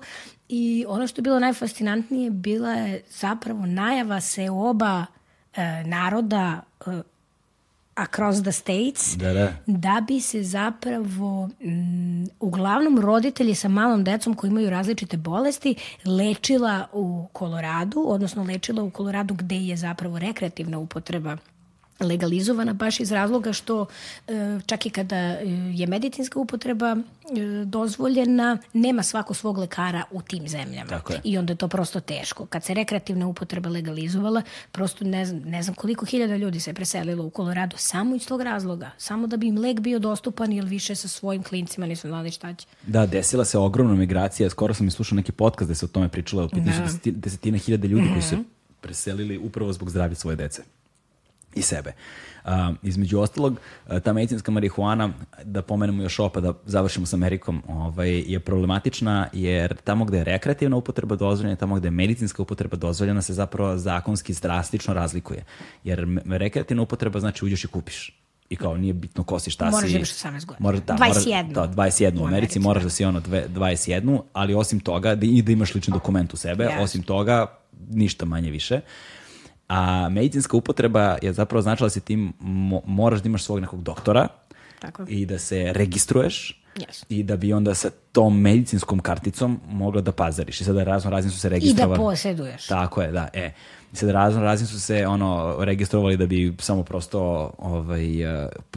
I 0.49 0.85
ono 0.87 1.07
što 1.07 1.19
je 1.19 1.23
bilo 1.23 1.39
najfascinantnije 1.39 2.29
bila 2.29 2.71
je 2.71 3.03
zapravo 3.09 3.65
najava 3.65 4.21
se 4.21 4.49
oba 4.49 5.05
e, 5.55 5.83
naroda 5.83 6.61
e, 6.85 7.01
across 7.95 8.41
the 8.41 8.51
states 8.51 9.15
da, 9.15 9.33
da. 9.33 9.53
da 9.67 10.03
bi 10.07 10.21
se 10.21 10.43
zapravo 10.43 11.49
m, 11.59 12.27
uglavnom 12.39 12.99
roditelji 12.99 13.55
sa 13.55 13.67
malom 13.67 14.03
decom 14.03 14.33
koji 14.33 14.49
imaju 14.49 14.69
različite 14.69 15.17
bolesti 15.17 15.75
lečila 16.05 16.87
u 16.93 17.27
Koloradu, 17.33 18.03
odnosno 18.07 18.43
lečila 18.43 18.83
u 18.83 18.89
Koloradu 18.89 19.33
gde 19.33 19.55
je 19.55 19.77
zapravo 19.77 20.19
rekreativna 20.19 20.77
upotreba 20.77 21.37
legalizovana 22.05 22.73
baš 22.73 22.99
iz 22.99 23.11
razloga 23.11 23.53
što 23.53 23.85
e, 24.27 24.59
čak 24.65 24.85
i 24.85 24.89
kada 24.89 25.15
e, 25.15 25.39
je 25.73 25.87
medicinska 25.87 26.39
upotreba 26.39 26.95
e, 26.95 27.65
dozvoljena, 27.65 28.57
nema 28.73 29.03
svako 29.03 29.33
svog 29.33 29.57
lekara 29.57 30.03
u 30.11 30.21
tim 30.21 30.47
zemljama. 30.47 31.01
I 31.23 31.37
onda 31.37 31.53
je 31.53 31.57
to 31.57 31.67
prosto 31.67 31.99
teško. 31.99 32.45
Kad 32.45 32.63
se 32.63 32.73
rekreativna 32.73 33.27
upotreba 33.27 33.69
legalizovala, 33.69 34.41
prosto 34.71 35.05
ne 35.05 35.25
znam, 35.25 35.39
ne 35.39 35.63
znam 35.63 35.75
koliko 35.75 36.05
hiljada 36.05 36.35
ljudi 36.35 36.59
se 36.59 36.73
preselilo 36.73 37.25
u 37.25 37.29
Kolorado 37.29 37.77
samo 37.77 38.15
iz 38.15 38.27
tog 38.27 38.41
razloga. 38.41 38.91
Samo 38.97 39.27
da 39.27 39.37
bi 39.37 39.47
im 39.47 39.57
lek 39.57 39.79
bio 39.79 39.99
dostupan 39.99 40.53
ili 40.53 40.69
više 40.69 40.95
sa 40.95 41.07
svojim 41.07 41.43
klincima 41.43 41.85
nisu 41.85 42.07
znali 42.07 42.31
šta 42.31 42.53
će. 42.53 42.67
Da, 42.87 43.05
desila 43.05 43.45
se 43.45 43.57
ogromna 43.57 43.95
migracija. 43.95 44.49
Skoro 44.49 44.73
sam 44.73 44.87
i 44.87 44.91
slušao 44.91 45.15
neki 45.15 45.31
podcast 45.31 45.67
gde 45.67 45.75
se 45.75 45.85
o 45.85 45.87
tome 45.87 46.09
pričalo. 46.09 46.49
Da. 46.53 46.87
Desetina 47.05 47.57
hiljada 47.57 47.87
ljudi 47.87 48.03
mm 48.03 48.07
-hmm. 48.07 48.13
koji 48.13 48.21
su 48.21 48.35
mhm. 48.35 48.43
preselili 48.81 49.37
upravo 49.37 49.73
zbog 49.73 49.89
zdravlja 49.89 50.15
svoje 50.15 50.35
dece 50.35 50.63
i 51.55 51.61
sebe. 51.61 51.93
Uh, 52.45 52.51
između 52.83 53.19
ostalog, 53.19 53.59
ta 54.03 54.13
medicinska 54.13 54.51
marihuana, 54.51 55.13
da 55.43 55.61
pomenemo 55.61 56.03
još 56.03 56.19
opa, 56.19 56.39
da 56.39 56.53
završimo 56.65 57.05
sa 57.05 57.15
Amerikom, 57.15 57.63
ovaj, 57.67 58.19
je 58.19 58.39
problematična 58.39 59.27
jer 59.33 59.75
tamo 59.83 60.05
gde 60.05 60.17
je 60.17 60.23
rekreativna 60.23 60.77
upotreba 60.77 61.15
dozvoljena, 61.15 61.55
tamo 61.55 61.75
gde 61.75 61.87
je 61.87 61.91
medicinska 61.91 62.41
upotreba 62.41 62.77
dozvoljena 62.77 63.21
se 63.21 63.33
zapravo 63.33 63.77
zakonski 63.77 64.33
drastično 64.41 64.93
razlikuje. 64.93 65.45
Jer 65.83 66.07
rekreativna 66.25 66.83
upotreba 66.83 67.19
znači 67.19 67.45
uđeš 67.45 67.63
i 67.63 67.67
kupiš 67.67 68.21
i 68.49 68.55
kao 68.55 68.77
nije 68.77 68.93
bitno 68.93 69.23
ko 69.23 69.39
si 69.39 69.51
šta 69.51 69.65
moraš 69.65 69.89
si. 69.89 69.93
Moraš 69.93 70.21
da 70.21 70.29
imaš 70.29 70.43
18 70.43 70.45
godina. 70.45 70.63
Moraš, 70.67 70.81
da, 70.81 70.93
21. 70.93 71.55
Moraš, 71.55 71.75
da, 71.75 71.83
21 71.83 72.21
u, 72.21 72.25
Americi, 72.25 72.59
moraš 72.59 72.83
da. 72.83 72.85
da 72.85 72.89
si 72.89 73.05
ono 73.05 73.19
dve, 73.19 73.47
21, 73.49 74.21
ali 74.33 74.53
osim 74.53 74.79
toga, 74.79 75.15
da, 75.15 75.25
i 75.25 75.41
da 75.41 75.51
imaš 75.51 75.75
lični 75.75 75.93
dokument 75.93 76.33
u 76.33 76.37
sebe, 76.37 76.63
yes. 76.63 76.83
osim 76.83 77.03
toga, 77.03 77.45
ništa 77.89 78.25
manje 78.25 78.51
više. 78.51 78.75
Uh, 78.75 78.81
A 79.71 80.09
medicinska 80.09 80.57
upotreba 80.57 81.17
je 81.21 81.33
zapravo 81.33 81.61
značila 81.61 81.85
da 81.85 81.89
si 81.89 82.01
ti 82.01 82.29
mo 82.39 82.81
moraš 82.85 83.21
da 83.21 83.27
imaš 83.29 83.43
svog 83.43 83.59
nekog 83.59 83.83
doktora 83.83 84.27
Tako. 84.79 85.05
i 85.07 85.25
da 85.25 85.39
se 85.39 85.73
registruješ 85.73 86.63
yes. 86.75 87.05
i 87.09 87.23
da 87.23 87.37
bi 87.37 87.53
onda 87.53 87.73
sa 87.73 87.89
tom 88.11 88.41
medicinskom 88.41 88.99
karticom 88.99 89.59
mogla 89.69 90.01
da 90.01 90.11
pazariš. 90.11 90.61
I 90.61 90.63
sada 90.63 90.83
razno 90.83 91.11
razni 91.11 91.31
su 91.31 91.39
se 91.39 91.49
registrovali. 91.49 91.95
I 91.95 91.97
da 91.97 92.03
posjeduješ. 92.03 92.67
Tako 92.67 93.01
je, 93.01 93.11
da. 93.11 93.27
E. 93.33 93.51
I 93.93 93.95
sada 93.95 94.11
razno 94.11 94.41
razni 94.41 94.67
su 94.67 94.79
se 94.79 95.07
ono 95.07 95.55
registrovali 95.59 96.17
da 96.17 96.25
bi 96.25 96.55
samo 96.59 96.83
prosto 96.83 97.51
ovaj, 97.57 98.05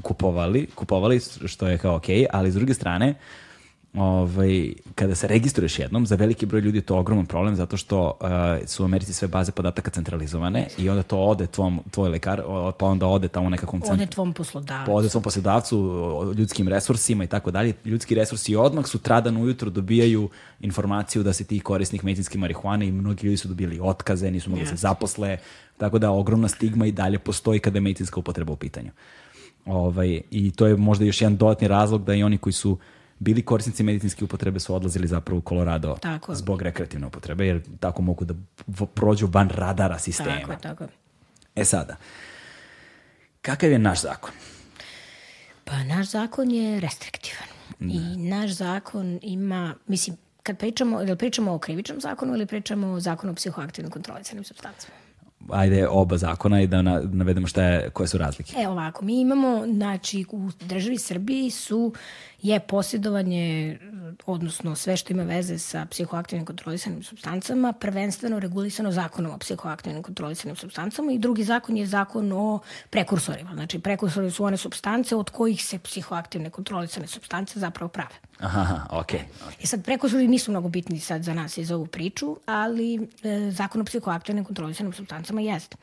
kupovali, 0.03 0.67
kupovali, 0.75 1.21
što 1.45 1.69
je 1.69 1.79
kao 1.79 1.97
okej, 1.97 2.17
okay, 2.17 2.27
ali 2.33 2.51
s 2.51 2.55
druge 2.55 2.75
strane, 2.75 3.11
uh, 3.11 3.44
ovaj, 3.95 4.73
kada 4.95 5.15
se 5.15 5.29
registruješ 5.29 5.79
jednom, 5.79 6.07
za 6.07 6.17
veliki 6.17 6.47
broj 6.47 6.61
ljudi 6.61 6.79
je 6.79 6.83
to 6.83 6.99
ogroman 6.99 7.27
problem 7.27 7.57
zato 7.57 7.77
što 7.77 8.19
uh, 8.21 8.29
su 8.67 8.83
u 8.83 8.87
Americi 8.87 9.13
sve 9.13 9.29
baze 9.29 9.53
podataka 9.53 9.91
centralizovane 9.91 10.67
i 10.79 10.89
onda 10.89 11.03
to 11.03 11.19
ode 11.19 11.47
tvom, 11.47 11.81
tvoj 11.91 12.09
lekar, 12.09 12.43
pa 12.79 12.87
onda 12.87 13.07
ode 13.07 13.29
tamo 13.29 13.51
nekakvom 13.51 13.81
centru. 13.81 14.03
Ode 14.03 14.07
tvom 14.07 14.33
poslodavcu. 14.33 14.93
Ode 14.93 15.09
tvom 15.09 15.23
poslodavcu, 15.23 16.35
ljudskim 16.37 16.69
resursima 16.69 17.25
i 17.25 17.27
tako 17.27 17.51
dalje. 17.51 17.73
Ljudski 17.85 18.15
resursi 18.15 18.57
odmah 18.57 18.87
sutradan 18.87 19.37
ujutro 19.37 19.71
dobijaju 19.71 20.29
informaciju 20.61 21.23
da 21.23 21.33
se 21.33 21.45
ti 21.45 21.61
korisnik 21.61 22.03
medicinske 22.03 22.39
marihuane 22.39 22.87
i 22.87 22.93
mnogi 22.93 23.27
ljudi 23.27 23.37
su 23.37 23.49
dobili 23.49 23.81
otkaze, 23.83 24.31
nisu 24.31 24.51
mogli 24.51 24.65
yes. 24.65 24.71
da 24.71 24.77
se 24.77 24.81
zaposle, 24.81 25.39
tako 25.77 25.99
da 25.99 26.11
ogromna 26.11 26.49
stigma 26.49 26.87
i 26.87 26.93
dalje 26.93 27.19
postoji 27.19 27.61
kada 27.61 27.77
je 27.77 27.81
medicinska 27.81 28.21
upotreba 28.21 28.53
u 28.53 28.57
pitanju. 28.57 28.91
Ovaj, 29.67 30.21
I 30.31 30.51
to 30.51 30.67
je 30.67 30.77
možda 30.77 31.05
još 31.05 31.21
jedan 31.21 31.37
dodatni 31.37 31.69
razlog 31.69 32.05
da 32.05 32.15
i 32.15 32.23
oni 32.23 32.39
koji 32.39 32.53
su 32.53 32.71
uh, 32.71 32.79
bili 33.19 33.43
korisnici 33.43 33.83
medicinske 33.83 34.25
upotrebe 34.25 34.61
su 34.61 34.75
odlazili 34.75 35.07
zapravo 35.07 35.39
u 35.39 35.49
Colorado 35.49 35.97
tako. 36.01 36.35
zbog 36.35 36.63
rekreativne 36.63 37.07
upotrebe, 37.07 37.47
jer 37.47 37.63
tako 37.81 38.03
mogu 38.03 38.25
da 38.25 38.35
prođu 38.95 39.27
van 39.27 39.49
radara 39.49 39.99
sistema. 39.99 40.41
Tako, 40.41 40.63
tako. 40.63 40.87
E 41.55 41.65
sada, 41.65 41.97
kakav 43.43 43.71
je 43.71 43.79
naš 43.79 44.01
zakon? 44.01 44.31
Pa 45.65 45.85
naš 45.85 46.07
zakon 46.07 46.51
je 46.51 46.81
restriktivan. 46.81 47.49
I 47.81 48.17
naš 48.17 48.51
zakon 48.51 49.19
ima, 49.23 49.75
mislim, 49.87 50.17
kad 50.43 50.59
pričamo, 50.59 51.03
ili 51.03 51.17
pričamo 51.17 51.55
o 51.55 51.59
krivičnom 51.59 52.01
zakonu 52.01 52.35
ili 52.35 52.47
pričamo 52.47 52.87
o 52.87 53.01
zakonu 53.01 53.33
o 53.33 53.35
psihoaktivnim 53.35 53.91
kontrolisanim 53.91 54.45
substancama? 54.45 54.95
Ajde 55.51 55.89
oba 55.89 56.17
zakona 56.17 56.61
i 56.61 56.67
da 56.67 56.83
na, 56.83 57.03
navedemo 57.13 57.47
šta 57.47 57.63
je, 57.63 57.91
koje 57.91 58.09
su 58.09 58.19
razlike. 58.19 58.55
E 58.59 58.69
ovako, 58.69 59.05
mi 59.05 59.21
imamo, 59.21 59.67
znači 59.67 60.25
u 60.31 60.51
državi 60.61 60.99
Srbiji 60.99 61.51
su, 61.51 61.93
je 62.43 62.61
posjedovanje, 62.61 63.79
odnosno 64.27 64.77
sve 64.77 64.97
što 64.97 65.13
ima 65.13 65.23
veze 65.23 65.59
sa 65.59 65.87
psihoaktivnim 65.91 66.47
kontrolisanim 66.47 67.03
substancama, 67.03 67.73
prvenstveno 67.73 68.39
regulisano 68.39 68.93
zakonom 68.93 69.33
o 69.33 69.39
psihoaktivnim 69.39 70.03
kontrolisanim 70.03 70.57
substancama 70.57 71.13
i 71.13 71.19
drugi 71.19 71.45
zakon 71.45 71.77
je 71.77 71.87
zakon 71.87 72.33
o 72.33 72.59
prekursorima. 72.91 73.51
Znači 73.55 73.79
prekursori 73.79 74.31
su 74.31 74.45
one 74.45 74.57
substance 74.57 75.17
od 75.17 75.31
kojih 75.31 75.65
se 75.65 75.79
psihoaktivne 75.79 76.51
kontrolisane 76.51 77.07
substance 77.07 77.61
zapravo 77.61 77.89
prave. 77.89 78.15
Aha, 78.39 78.87
okej. 78.91 79.21
I 79.61 79.67
sad 79.67 79.85
prekursori 79.85 80.29
nisu 80.29 80.51
mnogo 80.51 80.69
bitni 80.69 81.01
sad 81.01 81.23
za 81.23 81.35
nas 81.35 81.59
i 81.59 81.65
za 81.65 81.75
ovu 81.75 81.87
priču, 81.87 82.37
ali 82.47 83.09
e, 83.23 83.51
zakon 83.51 83.81
o 83.81 83.85
psihoaktivnim 83.85 84.45
kontrolisanim 84.45 84.93
substancama 84.93 85.41
jeste. 85.41 85.77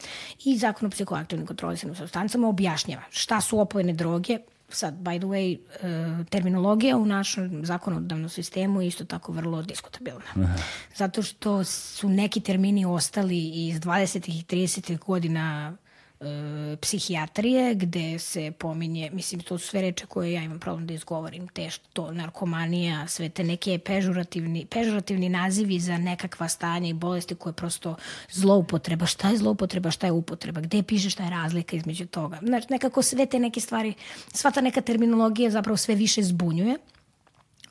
I 0.45 0.57
zakon 0.57 0.87
o 0.87 0.89
psihoaktivnim 0.89 1.47
kontrolisanim 1.47 1.95
substancama 1.95 2.47
objašnjava 2.47 3.03
šta 3.09 3.41
su 3.41 3.59
opojene 3.59 3.93
droge, 3.93 4.39
sad, 4.73 4.93
by 4.93 5.19
the 5.19 5.27
way, 5.27 5.57
e, 5.57 6.25
terminologija 6.29 6.97
u 6.97 7.05
našem 7.05 7.65
zakonodavnom 7.65 8.29
sistemu 8.29 8.81
je 8.81 8.87
isto 8.87 9.05
tako 9.05 9.31
vrlo 9.31 9.61
diskutabilna. 9.61 10.25
Aha. 10.35 10.53
Zato 10.95 11.23
što 11.23 11.63
su 11.63 12.09
neki 12.09 12.39
termini 12.39 12.85
ostali 12.85 13.67
iz 13.67 13.79
20. 13.79 14.29
i 14.29 14.43
30. 14.43 14.99
godina 14.99 15.77
e, 16.21 16.77
psihijatrije 16.81 17.75
gde 17.75 18.19
se 18.19 18.51
pominje, 18.51 19.09
mislim 19.13 19.41
to 19.41 19.57
su 19.57 19.67
sve 19.67 19.81
reče 19.81 20.05
koje 20.05 20.33
ja 20.33 20.43
imam 20.43 20.59
problem 20.59 20.87
da 20.87 20.93
izgovorim, 20.93 21.47
te 21.47 21.69
što 21.69 22.11
narkomanija, 22.11 23.07
sve 23.07 23.29
te 23.29 23.43
neke 23.43 23.79
pežurativni, 23.79 24.65
pežurativni 24.65 25.29
nazivi 25.29 25.79
za 25.79 25.97
nekakva 25.97 26.47
stanja 26.47 26.89
i 26.89 26.93
bolesti 26.93 27.35
koje 27.35 27.53
prosto 27.53 27.95
zloupotreba, 28.31 29.05
šta 29.05 29.29
je 29.29 29.37
zloupotreba, 29.37 29.91
šta 29.91 30.07
je 30.07 30.11
upotreba, 30.11 30.61
gde 30.61 30.83
piše 30.83 31.09
šta 31.09 31.23
je 31.23 31.29
razlika 31.29 31.75
između 31.75 32.05
toga. 32.05 32.39
Znači 32.41 32.67
nekako 32.69 33.01
sve 33.01 33.25
te 33.25 33.39
neke 33.39 33.59
stvari, 33.59 33.93
sva 34.33 34.51
ta 34.51 34.61
neka 34.61 34.81
terminologija 34.81 35.51
zapravo 35.51 35.77
sve 35.77 35.95
više 35.95 36.23
zbunjuje. 36.23 36.77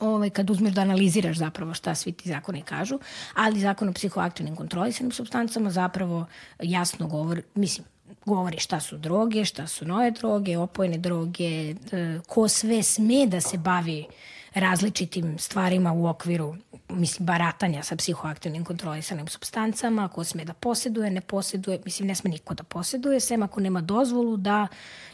Ovaj, 0.00 0.30
kad 0.30 0.50
uzmeš 0.50 0.72
da 0.72 0.80
analiziraš 0.80 1.36
zapravo 1.36 1.74
šta 1.74 1.94
svi 1.94 2.12
ti 2.12 2.28
zakoni 2.28 2.62
kažu, 2.62 2.98
ali 3.34 3.60
zakon 3.60 3.88
o 3.88 3.92
psihoaktivnim 3.92 4.56
kontrolisanim 4.56 5.12
substancama 5.12 5.70
zapravo 5.70 6.26
jasno 6.62 7.06
govori, 7.06 7.42
mislim, 7.54 7.86
govori 8.24 8.58
šta 8.58 8.80
su 8.80 8.98
droge, 8.98 9.44
šta 9.44 9.66
su 9.66 9.84
nove 9.84 10.10
droge, 10.10 10.58
opojne 10.58 10.98
droge, 10.98 11.70
e, 11.70 11.74
ko 12.26 12.48
sve 12.48 12.82
sme 12.82 13.26
da 13.26 13.40
se 13.40 13.58
bavi 13.58 14.06
različitim 14.54 15.38
stvarima 15.38 15.92
u 15.92 16.06
okviru 16.06 16.54
mislim, 16.92 17.26
baratanja 17.26 17.82
sa 17.82 17.96
psihoaktivnim 17.96 18.64
kontrolisanim 18.64 19.28
substancama, 19.28 20.08
ko 20.08 20.24
sme 20.24 20.44
da 20.44 20.52
poseduje, 20.52 21.10
ne 21.10 21.20
poseduje, 21.20 21.80
mislim, 21.84 22.08
ne 22.08 22.14
sme 22.14 22.30
niko 22.30 22.54
da 22.54 22.62
poseduje, 22.62 23.20
sem 23.20 23.42
ako 23.42 23.60
nema 23.60 23.80
dozvolu 23.80 24.36
da, 24.36 24.66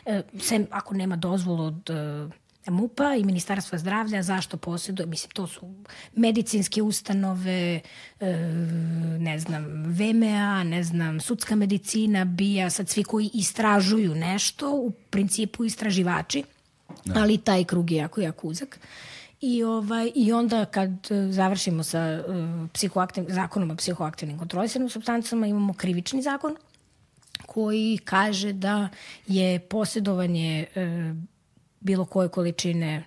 e, 0.06 0.22
sem 0.40 0.66
ako 0.70 0.94
nema 0.94 1.16
dozvolu 1.16 1.64
od 1.64 1.90
e, 1.90 2.28
MUPA 2.70 3.14
i 3.14 3.24
Ministarstva 3.24 3.78
zdravlja 3.78 4.22
zašto 4.22 4.56
posjeduje, 4.56 5.06
mislim 5.06 5.30
to 5.30 5.46
su 5.46 5.74
medicinske 6.14 6.82
ustanove, 6.82 7.80
e, 8.20 8.36
ne 9.18 9.38
znam, 9.38 9.64
VMA, 9.84 10.64
ne 10.64 10.82
znam, 10.82 11.20
sudska 11.20 11.56
medicina, 11.56 12.24
BIA, 12.24 12.70
sad 12.70 12.88
svi 12.88 13.04
koji 13.04 13.30
istražuju 13.34 14.14
nešto, 14.14 14.70
u 14.70 14.92
principu 15.10 15.64
istraživači, 15.64 16.44
da. 17.04 17.20
ali 17.20 17.38
taj 17.38 17.64
krug 17.64 17.90
je 17.90 17.96
jako, 17.96 18.20
jako 18.20 18.48
uzak. 18.48 18.80
I, 19.40 19.64
ovaj, 19.64 20.12
I 20.14 20.32
onda 20.32 20.64
kad 20.64 20.90
završimo 21.30 21.84
sa 21.84 22.24
uh, 22.28 22.70
psihoaktiv, 22.72 23.24
zakonom 23.28 23.70
o 23.70 23.76
psihoaktivnim 23.76 24.38
kontrolisanim 24.38 24.88
substancama 24.88 25.46
imamo 25.46 25.72
krivični 25.72 26.22
zakon 26.22 26.56
koji 27.46 27.98
kaže 28.04 28.52
da 28.52 28.88
je 29.26 29.58
posjedovanje 29.58 30.66
uh, 30.76 31.35
bilo 31.86 32.04
koje 32.04 32.28
količine 32.28 33.04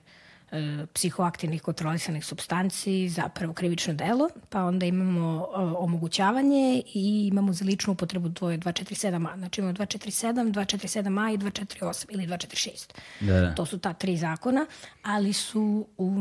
e, 0.52 0.86
psihoaktivnih 0.94 1.62
kontrolisanih 1.62 2.26
substanci 2.26 3.10
zapravo 3.10 3.54
krivično 3.54 3.94
delo, 3.94 4.30
pa 4.50 4.64
onda 4.64 4.86
imamo 4.86 5.48
e, 5.54 5.58
omogućavanje 5.60 6.84
i 6.94 7.28
imamo 7.28 7.54
za 7.54 7.66
ličnu 7.66 7.94
upotrebu 7.94 8.30
dvoje 8.30 8.58
247a. 8.58 9.38
Znači 9.38 9.62
imamo 9.62 9.74
247, 9.74 10.54
247a 10.54 11.34
i 11.34 11.38
248 11.38 12.06
ili 12.10 12.28
246. 12.28 12.94
Da, 13.20 13.40
da. 13.42 13.56
To 13.56 13.66
su 13.66 13.80
ta 13.80 13.94
tri 13.94 14.18
zakona, 14.18 14.66
ali 15.04 15.34
su 15.34 15.88
u, 15.98 16.14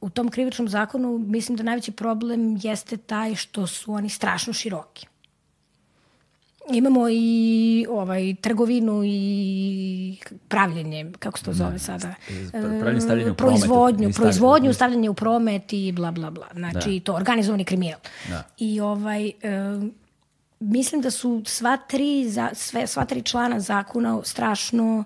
u 0.00 0.10
tom 0.10 0.28
krivičnom 0.28 0.68
zakonu 0.68 1.18
mislim 1.18 1.56
da 1.56 1.62
najveći 1.62 1.92
problem 1.92 2.58
jeste 2.62 2.96
taj 2.96 3.34
što 3.34 3.66
su 3.66 3.92
oni 3.92 4.08
strašno 4.08 4.52
široki. 4.52 5.06
Imamo 6.72 7.08
i 7.10 7.86
ovaj 7.90 8.34
trgovinu 8.40 9.02
i 9.04 10.18
pravljenje, 10.48 11.12
kako 11.18 11.38
se 11.38 11.44
to 11.44 11.52
zove 11.52 11.78
sada? 11.78 12.14
Pravljenje 12.50 13.00
stavljanje 13.00 13.30
u 13.30 13.34
promet. 13.34 13.60
Proizvodnju, 13.60 14.12
proizvodnju, 14.12 14.74
stavljanje 14.74 15.10
u 15.10 15.14
promet 15.14 15.72
i 15.72 15.92
bla, 15.92 16.10
bla, 16.10 16.30
bla. 16.30 16.46
Znači, 16.54 16.98
da. 16.98 17.04
to 17.04 17.14
organizovani 17.14 17.64
kriminal. 17.64 18.00
Da. 18.28 18.42
I 18.58 18.80
ovaj, 18.80 19.26
e, 19.26 19.32
mislim 20.60 21.00
da 21.00 21.10
su 21.10 21.42
sva 21.46 21.76
tri, 21.76 22.32
sve, 22.52 22.86
sva 22.86 23.04
tri 23.04 23.22
člana 23.22 23.60
zakona 23.60 24.20
strašno 24.24 25.04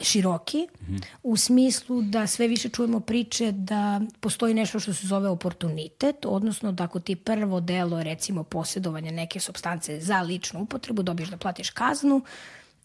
široki 0.00 0.58
mm 0.58 0.94
-hmm. 0.94 1.02
u 1.22 1.36
smislu 1.36 2.02
da 2.02 2.26
sve 2.26 2.48
više 2.48 2.68
čujemo 2.68 3.00
priče 3.00 3.52
da 3.52 4.00
postoji 4.20 4.54
nešto 4.54 4.80
što 4.80 4.94
se 4.94 5.06
zove 5.06 5.28
oportunitet, 5.28 6.16
odnosno 6.24 6.72
da 6.72 6.84
ako 6.84 7.00
ti 7.00 7.16
prvo 7.16 7.60
delo 7.60 8.02
recimo 8.02 8.42
posjedovanja 8.44 9.10
neke 9.10 9.40
substance 9.40 10.00
za 10.00 10.20
ličnu 10.20 10.62
upotrebu 10.62 11.02
dobiješ 11.02 11.28
da 11.28 11.36
platiš 11.36 11.70
kaznu 11.70 12.22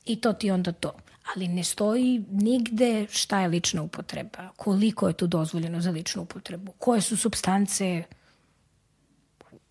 i 0.06 0.15
to 0.15 0.34
ti 0.34 0.51
onda 0.51 0.71
to. 0.71 0.91
Ali 1.34 1.47
ne 1.47 1.63
stoji 1.63 2.23
nigde 2.32 3.08
šta 3.10 3.39
je 3.39 3.47
lična 3.47 3.82
upotreba, 3.82 4.49
koliko 4.56 5.08
je 5.08 5.13
tu 5.13 5.28
dozvoljeno 5.28 5.82
za 5.82 5.91
ličnu 5.91 6.21
upotrebu, 6.21 6.71
koje 6.71 7.01
su 7.01 7.17
substance 7.17 8.04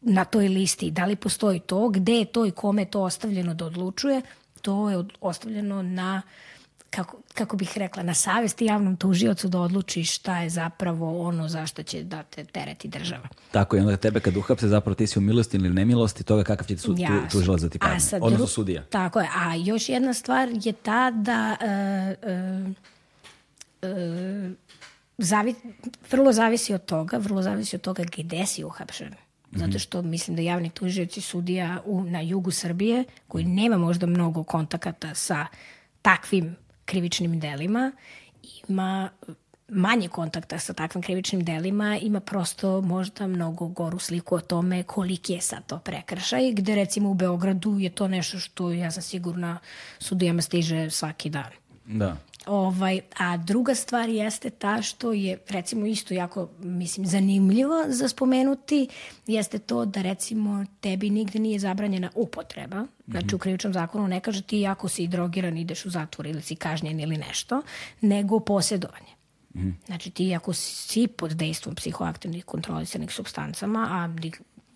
na 0.01 0.25
toj 0.25 0.49
listi, 0.49 0.91
da 0.91 1.05
li 1.05 1.17
postoji 1.17 1.61
to, 1.61 1.89
gde 1.89 2.13
je 2.13 2.25
to 2.25 2.47
i 2.47 2.51
kome 2.51 2.83
je 2.83 2.91
to 2.91 3.03
ostavljeno 3.03 3.55
da 3.55 3.67
odlučuje, 3.67 4.23
to 4.63 4.91
je 4.91 5.05
ostavljeno 5.21 5.83
na 5.83 6.23
uh, 6.25 6.54
kako, 6.95 7.19
kako 7.35 7.57
bih 7.57 7.73
rekla, 7.77 8.03
na 8.03 8.15
savesti 8.15 8.65
javnom 8.65 8.97
tužiocu 8.97 9.49
da 9.49 9.61
odluči 9.61 10.05
šta 10.05 10.39
je 10.39 10.51
zapravo 10.51 11.27
ono 11.29 11.49
zašto 11.49 11.83
će 11.83 12.03
da 12.03 12.23
te 12.23 12.45
tereti 12.45 12.89
država. 12.89 13.29
Tako 13.51 13.77
i 13.77 13.81
onda 13.81 13.97
tebe 13.97 14.21
kad 14.21 14.37
uhapse 14.37 14.69
zapravo 14.69 14.95
ti 14.95 15.07
si 15.07 15.19
u 15.19 15.23
milosti 15.23 15.57
ili 15.57 15.71
nemilosti 15.71 16.25
toga 16.25 16.45
kakav 16.45 16.67
će 16.67 16.77
su, 16.77 16.95
tu, 16.95 17.03
tužilac 17.33 17.61
za 17.61 17.69
ti 17.69 17.79
kazne, 17.79 18.19
odnosno 18.23 18.47
sudija. 18.47 18.83
Tako 18.83 19.21
je, 19.21 19.29
a 19.37 19.55
još 19.55 19.89
jedna 19.89 20.15
stvar 20.15 20.49
je 20.53 20.73
ta 20.73 21.11
da 21.11 21.57
uh, 21.61 22.31
uh, 22.31 22.73
uh, 23.83 24.53
zavi, 25.19 25.55
vrlo 26.11 26.33
zavisi 26.33 26.75
od 26.75 26.85
toga, 26.85 27.17
vrlo 27.17 27.43
zavisi 27.43 27.77
od 27.77 27.83
toga 27.83 28.05
gde 28.17 28.47
si 28.47 28.65
uhapšen. 28.65 29.15
Zato 29.53 29.69
mhm. 29.69 29.79
što 29.79 30.03
mislim 30.03 30.37
da 30.37 30.43
javni 30.43 30.71
tužioci 30.71 31.21
sudija 31.21 31.83
u, 31.85 32.05
na 32.05 32.21
jugu 32.21 32.51
Srbije, 32.51 33.05
koji 33.29 33.45
nema 33.45 33.79
možda 33.79 34.07
mnogo 34.07 34.43
kontakata 34.43 35.15
sa 35.15 35.47
takvim 36.03 36.57
krivičnim 36.85 37.41
delima, 37.41 37.93
ima 38.69 39.11
manje 39.69 40.09
kontakta 40.09 40.59
sa 40.59 40.73
takvim 40.73 41.03
krivičnim 41.03 41.45
delima, 41.45 41.99
ima 41.99 42.21
prosto 42.21 42.81
možda 42.81 43.27
mnogo 43.27 43.69
goru 43.69 43.99
sliku 43.99 44.35
o 44.35 44.41
tome 44.41 44.83
koliki 44.83 45.33
je 45.33 45.41
sad 45.41 45.67
to 45.67 45.79
prekršaj, 45.79 46.53
gde 46.53 46.75
recimo 46.75 47.11
u 47.11 47.15
Beogradu 47.15 47.79
je 47.79 47.91
to 47.91 48.09
nešto 48.09 48.39
što 48.39 48.71
ja 48.71 48.91
sam 48.91 49.03
sigurna 49.03 49.59
sudijama 49.99 50.43
stiže 50.43 50.91
svaki 50.91 51.31
dan. 51.31 51.51
Da. 51.85 52.17
Ovaj, 52.47 53.01
a 53.19 53.37
druga 53.37 53.75
stvar 53.75 54.09
jeste 54.09 54.51
ta 54.51 54.83
što 54.83 55.13
je 55.13 55.39
recimo 55.49 55.87
isto 55.87 56.15
jako 56.15 56.49
mislim 56.59 57.07
zanimljivo 57.07 57.85
za 57.89 58.09
spomenuti 58.09 58.89
jeste 59.27 59.59
to 59.59 59.85
da 59.85 60.03
recimo 60.03 60.65
tebi 60.81 61.11
nigde 61.11 61.39
nije 61.39 61.59
zabranjena 61.59 62.11
upotreba. 62.15 62.87
Znači 63.07 63.35
u 63.35 63.39
krivičnom 63.39 63.73
zakonu 63.73 64.09
ne 64.09 64.21
kaže 64.21 64.43
ti 64.43 64.67
ako 64.67 64.89
si 64.89 65.07
drogiran 65.07 65.59
ideš 65.59 65.87
u 65.87 65.91
zatvor 65.91 66.27
ili 66.27 66.43
si 66.43 66.57
kažnjen 66.57 67.01
ili 67.01 67.17
nešto, 67.17 67.63
nego 68.01 68.41
posjedovanje. 68.41 69.15
Mm. 69.55 69.71
Znači 69.87 70.11
ti 70.11 70.35
ako 70.35 70.53
si 70.53 71.07
pod 71.07 71.33
dejstvom 71.33 71.75
psihoaktivnih 71.75 72.45
kontrolisanih 72.45 73.13
substancama, 73.13 73.89
a 73.91 74.09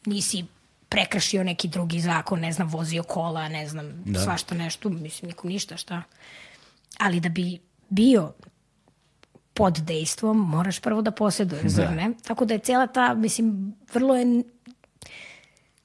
nisi 0.06 0.44
prekršio 0.88 1.44
neki 1.44 1.68
drugi 1.68 2.00
zakon, 2.00 2.40
ne 2.40 2.52
znam, 2.52 2.68
vozio 2.68 3.02
kola, 3.02 3.48
ne 3.48 3.68
znam, 3.68 4.02
da. 4.04 4.20
svašta 4.20 4.54
nešto, 4.54 4.88
mislim, 4.88 5.28
nikom 5.28 5.50
ništa, 5.50 5.76
šta 5.76 6.02
ali 6.98 7.20
da 7.20 7.28
bi 7.28 7.58
bio 7.88 8.32
pod 9.54 9.78
dejstvom, 9.78 10.38
moraš 10.38 10.80
prvo 10.80 11.02
da 11.02 11.10
posjeduješ, 11.10 11.62
da. 11.62 11.68
zar 11.68 11.92
ne? 11.92 12.12
Tako 12.26 12.44
da 12.44 12.54
je 12.54 12.60
cijela 12.60 12.86
ta, 12.86 13.14
mislim, 13.14 13.74
vrlo 13.92 14.16
je 14.16 14.42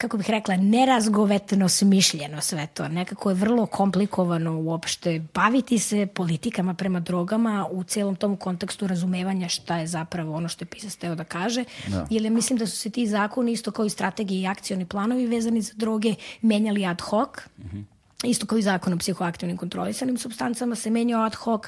kako 0.04 0.18
bih 0.18 0.30
rekla, 0.30 0.56
nerazgovetno 0.56 1.70
smišljeno 1.70 2.42
sve 2.42 2.68
to. 2.68 2.88
Nekako 2.88 3.30
je 3.30 3.36
vrlo 3.36 3.66
komplikovano 3.66 4.60
uopšte 4.60 5.22
baviti 5.34 5.80
se 5.80 6.06
politikama 6.06 6.74
prema 6.74 7.00
drogama 7.00 7.68
u 7.72 7.84
celom 7.84 8.16
tom 8.16 8.38
kontekstu 8.38 8.88
razumevanja 8.88 9.50
šta 9.50 9.78
je 9.78 9.88
zapravo 9.88 10.36
ono 10.36 10.48
što 10.48 10.64
je 10.64 10.70
pisac 10.70 10.96
teo 10.96 11.16
da 11.16 11.24
kaže. 11.24 11.64
Da. 11.88 12.08
Jer 12.10 12.32
mislim 12.32 12.60
da 12.60 12.68
su 12.68 12.78
se 12.78 12.90
ti 12.90 13.08
zakoni 13.08 13.52
isto 13.52 13.72
kao 13.72 13.86
i 13.86 13.90
strategije 13.90 14.42
i 14.42 14.48
akcioni 14.48 14.86
planovi 14.86 15.28
vezani 15.28 15.62
za 15.62 15.74
droge 15.76 16.16
menjali 16.42 16.86
ad 16.86 17.02
hoc. 17.02 17.30
Mm 17.58 17.64
-hmm. 17.64 17.93
Isto 18.24 18.46
kao 18.46 18.58
i 18.58 18.62
zakon 18.62 18.94
o 18.94 18.98
psihoaktivnim 18.98 19.58
kontrolisanim 19.58 20.18
substancama 20.18 20.76
se 20.76 20.90
menjao 20.90 21.24
ad 21.24 21.36
hoc 21.36 21.62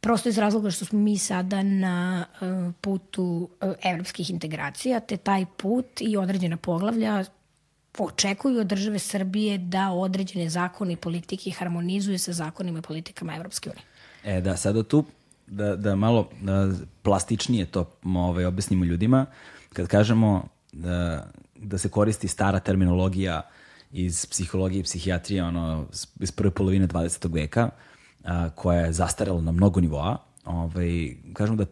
prosto 0.00 0.28
iz 0.28 0.38
razloga 0.38 0.70
što 0.70 0.84
smo 0.84 0.98
mi 0.98 1.18
sada 1.18 1.62
na 1.62 2.24
uh, 2.40 2.74
putu 2.80 3.48
uh, 3.60 3.72
evropskih 3.84 4.30
integracija, 4.30 5.00
te 5.00 5.16
taj 5.16 5.46
put 5.56 5.86
i 6.00 6.16
određena 6.16 6.56
poglavlja 6.56 7.24
očekuju 7.98 8.60
od 8.60 8.66
države 8.66 8.98
Srbije 8.98 9.58
da 9.58 9.90
određene 9.90 10.48
zakone 10.48 10.92
i 10.92 10.96
politike 10.96 11.50
harmonizuje 11.50 12.18
sa 12.18 12.32
zakonima 12.32 12.78
i 12.78 12.82
politikama 12.82 13.36
Evropske 13.36 13.70
unije. 13.70 13.84
E 14.24 14.40
da, 14.40 14.56
sada 14.56 14.82
tu 14.82 15.04
da, 15.46 15.76
da 15.76 15.96
malo 15.96 16.28
da 16.40 16.70
plastičnije 17.02 17.66
to 17.66 17.90
ovaj, 18.04 18.44
objasnimo 18.44 18.84
ljudima, 18.84 19.26
kad 19.72 19.86
kažemo 19.88 20.48
da, 20.72 21.26
da 21.56 21.78
se 21.78 21.88
koristi 21.88 22.28
stara 22.28 22.60
terminologija 22.60 23.42
iz 23.92 24.26
psihologije 24.26 24.80
i 24.80 24.82
psihijatrije 24.82 25.44
ono, 25.44 25.86
iz 26.20 26.30
prve 26.30 26.50
polovine 26.50 26.88
20. 26.88 27.34
veka, 27.34 27.70
a, 28.24 28.50
koja 28.50 28.80
je 28.80 28.92
zastarela 28.92 29.40
na 29.40 29.52
mnogo 29.52 29.80
nivoa, 29.80 30.18
ovaj, 30.44 31.16
kažemo 31.32 31.56
da 31.56 31.64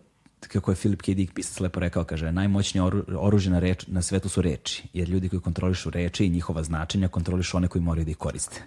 kako 0.48 0.70
je 0.70 0.76
Philip 0.76 1.02
K. 1.02 1.14
Dick 1.14 1.34
pisac 1.34 1.60
lepo 1.60 1.80
rekao, 1.80 2.04
kaže, 2.04 2.32
najmoćnije 2.32 2.82
oru, 2.82 3.04
oružje 3.18 3.52
na, 3.52 3.58
reč, 3.58 3.86
na 3.86 4.02
svetu 4.02 4.28
su 4.28 4.42
reči, 4.42 4.82
jer 4.92 5.08
ljudi 5.08 5.28
koji 5.28 5.40
kontrolišu 5.40 5.90
reči 5.90 6.26
i 6.26 6.30
njihova 6.30 6.62
značenja 6.62 7.08
kontrolišu 7.08 7.56
one 7.56 7.68
koji 7.68 7.82
moraju 7.82 8.04
da 8.04 8.10
ih 8.10 8.16
koriste. 8.16 8.62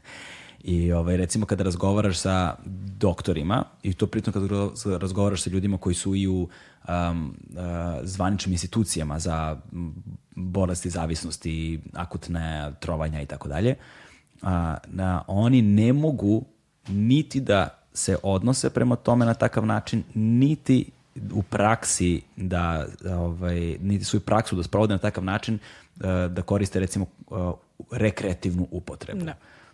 I 0.64 0.92
ovaj, 0.92 1.18
recimo 1.18 1.46
kada 1.46 1.64
razgovaraš 1.64 2.18
sa 2.18 2.56
doktorima, 2.98 3.64
i 3.84 3.94
to 3.94 4.08
pritom 4.08 4.34
kada 4.34 4.48
razgovaraš 5.00 5.44
sa 5.44 5.50
ljudima 5.50 5.78
koji 5.78 5.96
su 5.96 6.16
i 6.16 6.28
u 6.28 6.38
um, 6.38 6.50
uh, 7.50 7.60
zvaničnim 8.04 8.54
institucijama 8.54 9.20
za 9.20 9.58
bolesti, 10.36 10.90
zavisnosti, 10.90 11.80
akutne 11.94 12.72
trovanja 12.80 13.22
i 13.22 13.26
tako 13.26 13.48
dalje, 13.48 13.76
na 14.88 15.24
oni 15.28 15.62
ne 15.62 15.94
mogu 15.94 16.44
niti 16.88 17.42
da 17.42 17.80
se 17.94 18.18
odnose 18.24 18.70
prema 18.70 18.96
tome 18.96 19.26
na 19.26 19.34
takav 19.34 19.66
način, 19.66 20.04
niti 20.14 20.92
u 21.34 21.44
praksi 21.44 22.22
da 22.36 22.86
ovaj 23.10 23.78
niti 23.82 24.06
svoju 24.06 24.22
praksu 24.22 24.56
da 24.56 24.64
sprovode 24.64 24.94
na 24.94 24.98
takav 24.98 25.24
način 25.24 25.56
eh, 25.56 26.28
da 26.30 26.42
koriste 26.42 26.80
recimo 26.80 27.06
eh, 27.06 27.36
rekreativnu 27.92 28.68
upotrebu. 28.72 29.26
Da. 29.26 29.34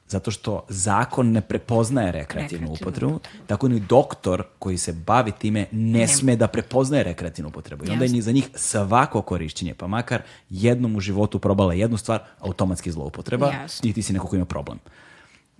Zato 0.10 0.32
što 0.32 0.66
zakon 0.70 1.32
ne 1.32 1.42
prepoznaje 1.42 2.12
rekreativnu, 2.12 2.68
rekreativnu 2.68 2.74
upotrebu, 2.74 3.20
tako 3.48 3.68
ni 3.68 3.80
doktor 3.80 4.44
koji 4.60 4.78
se 4.78 4.94
bavi 4.94 5.32
time 5.32 5.66
ne, 5.72 6.00
ne. 6.00 6.08
sme 6.08 6.36
da 6.36 6.48
prepoznaje 6.48 7.04
rekreativnu 7.04 7.50
upotrebu. 7.50 7.86
I 7.86 7.90
onda 7.90 8.06
je 8.06 8.22
za 8.22 8.32
njih 8.32 8.50
svako 8.56 9.22
korišćenje, 9.22 9.74
pa 9.74 9.88
makar 9.88 10.22
jednom 10.50 10.96
u 10.96 11.00
životu 11.00 11.40
probala 11.40 11.74
jednu 11.74 11.98
stvar, 11.98 12.20
automatski 12.40 12.92
zloupotreba, 12.92 13.52
Jasno. 13.52 13.90
i 13.90 13.94
ti 13.94 14.02
si 14.02 14.14
neko 14.14 14.28
ko 14.28 14.36
ima 14.36 14.46
problem. 14.46 14.80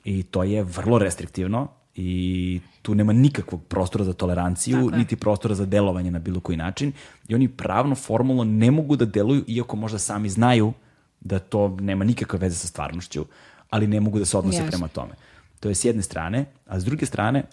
I 0.04 0.24
to 0.24 0.44
je 0.44 0.64
vrlo 0.64 0.98
restriktivno 0.98 1.68
i 1.96 2.62
tu 2.82 2.96
nema 2.96 3.14
nikakvog 3.14 3.64
prostora 3.64 4.04
za 4.04 4.14
toleranciju, 4.14 4.92
niti 4.98 5.16
prostora 5.16 5.56
za 5.56 5.66
delovanje 5.66 6.12
na 6.12 6.20
bilo 6.20 6.40
koji 6.40 6.58
način 6.58 6.92
i 7.28 7.36
oni 7.36 7.48
pravno, 7.48 7.96
formalno 7.96 8.44
ne 8.44 8.72
mogu 8.72 8.96
da 8.96 9.06
deluju, 9.06 9.44
iako 9.48 9.76
možda 9.76 10.00
sami 10.00 10.30
znaju 10.30 10.74
da 11.22 11.40
to 11.40 11.78
nema 11.80 12.06
nikakve 12.06 12.40
veze 12.40 12.56
sa 12.56 12.68
stvarnošću, 12.68 13.26
ali 13.70 13.88
ne 13.88 14.00
mogu 14.00 14.20
da 14.20 14.26
se 14.26 14.38
odnose 14.38 14.68
prema 14.68 14.88
tome. 14.88 15.14
To 15.60 15.70
je 15.70 15.76
s 15.76 15.86
jedne 15.86 16.02
strane, 16.02 16.46
a 16.66 16.80
s 16.80 16.86
druge 16.86 17.06
strane, 17.06 17.44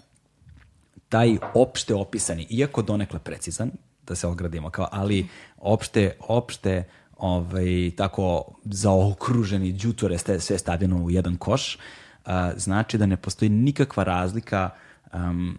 taj 1.09 1.37
opšte 1.55 1.95
opisani, 1.95 2.47
iako 2.51 2.83
donekle 2.83 3.19
precizan, 3.19 3.71
da 4.07 4.15
se 4.15 4.27
ogradimo 4.27 4.71
kao, 4.71 4.89
ali 4.93 5.29
opšte, 5.57 6.17
opšte 6.21 6.85
ovaj, 7.17 7.91
tako 7.97 8.45
zaokruženi 8.65 9.73
džutore 9.73 10.19
sve 10.19 10.59
stavljeno 10.59 11.05
u 11.05 11.11
jedan 11.11 11.37
koš, 11.37 11.79
a, 12.25 12.53
znači 12.57 12.99
da 12.99 13.07
ne 13.07 13.17
postoji 13.17 13.49
nikakva 13.49 14.05
razlika 14.05 14.71
um, 15.13 15.59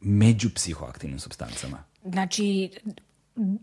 među 0.00 0.50
psihoaktivnim 0.54 1.18
substancama. 1.18 1.78
Znači, 2.04 2.70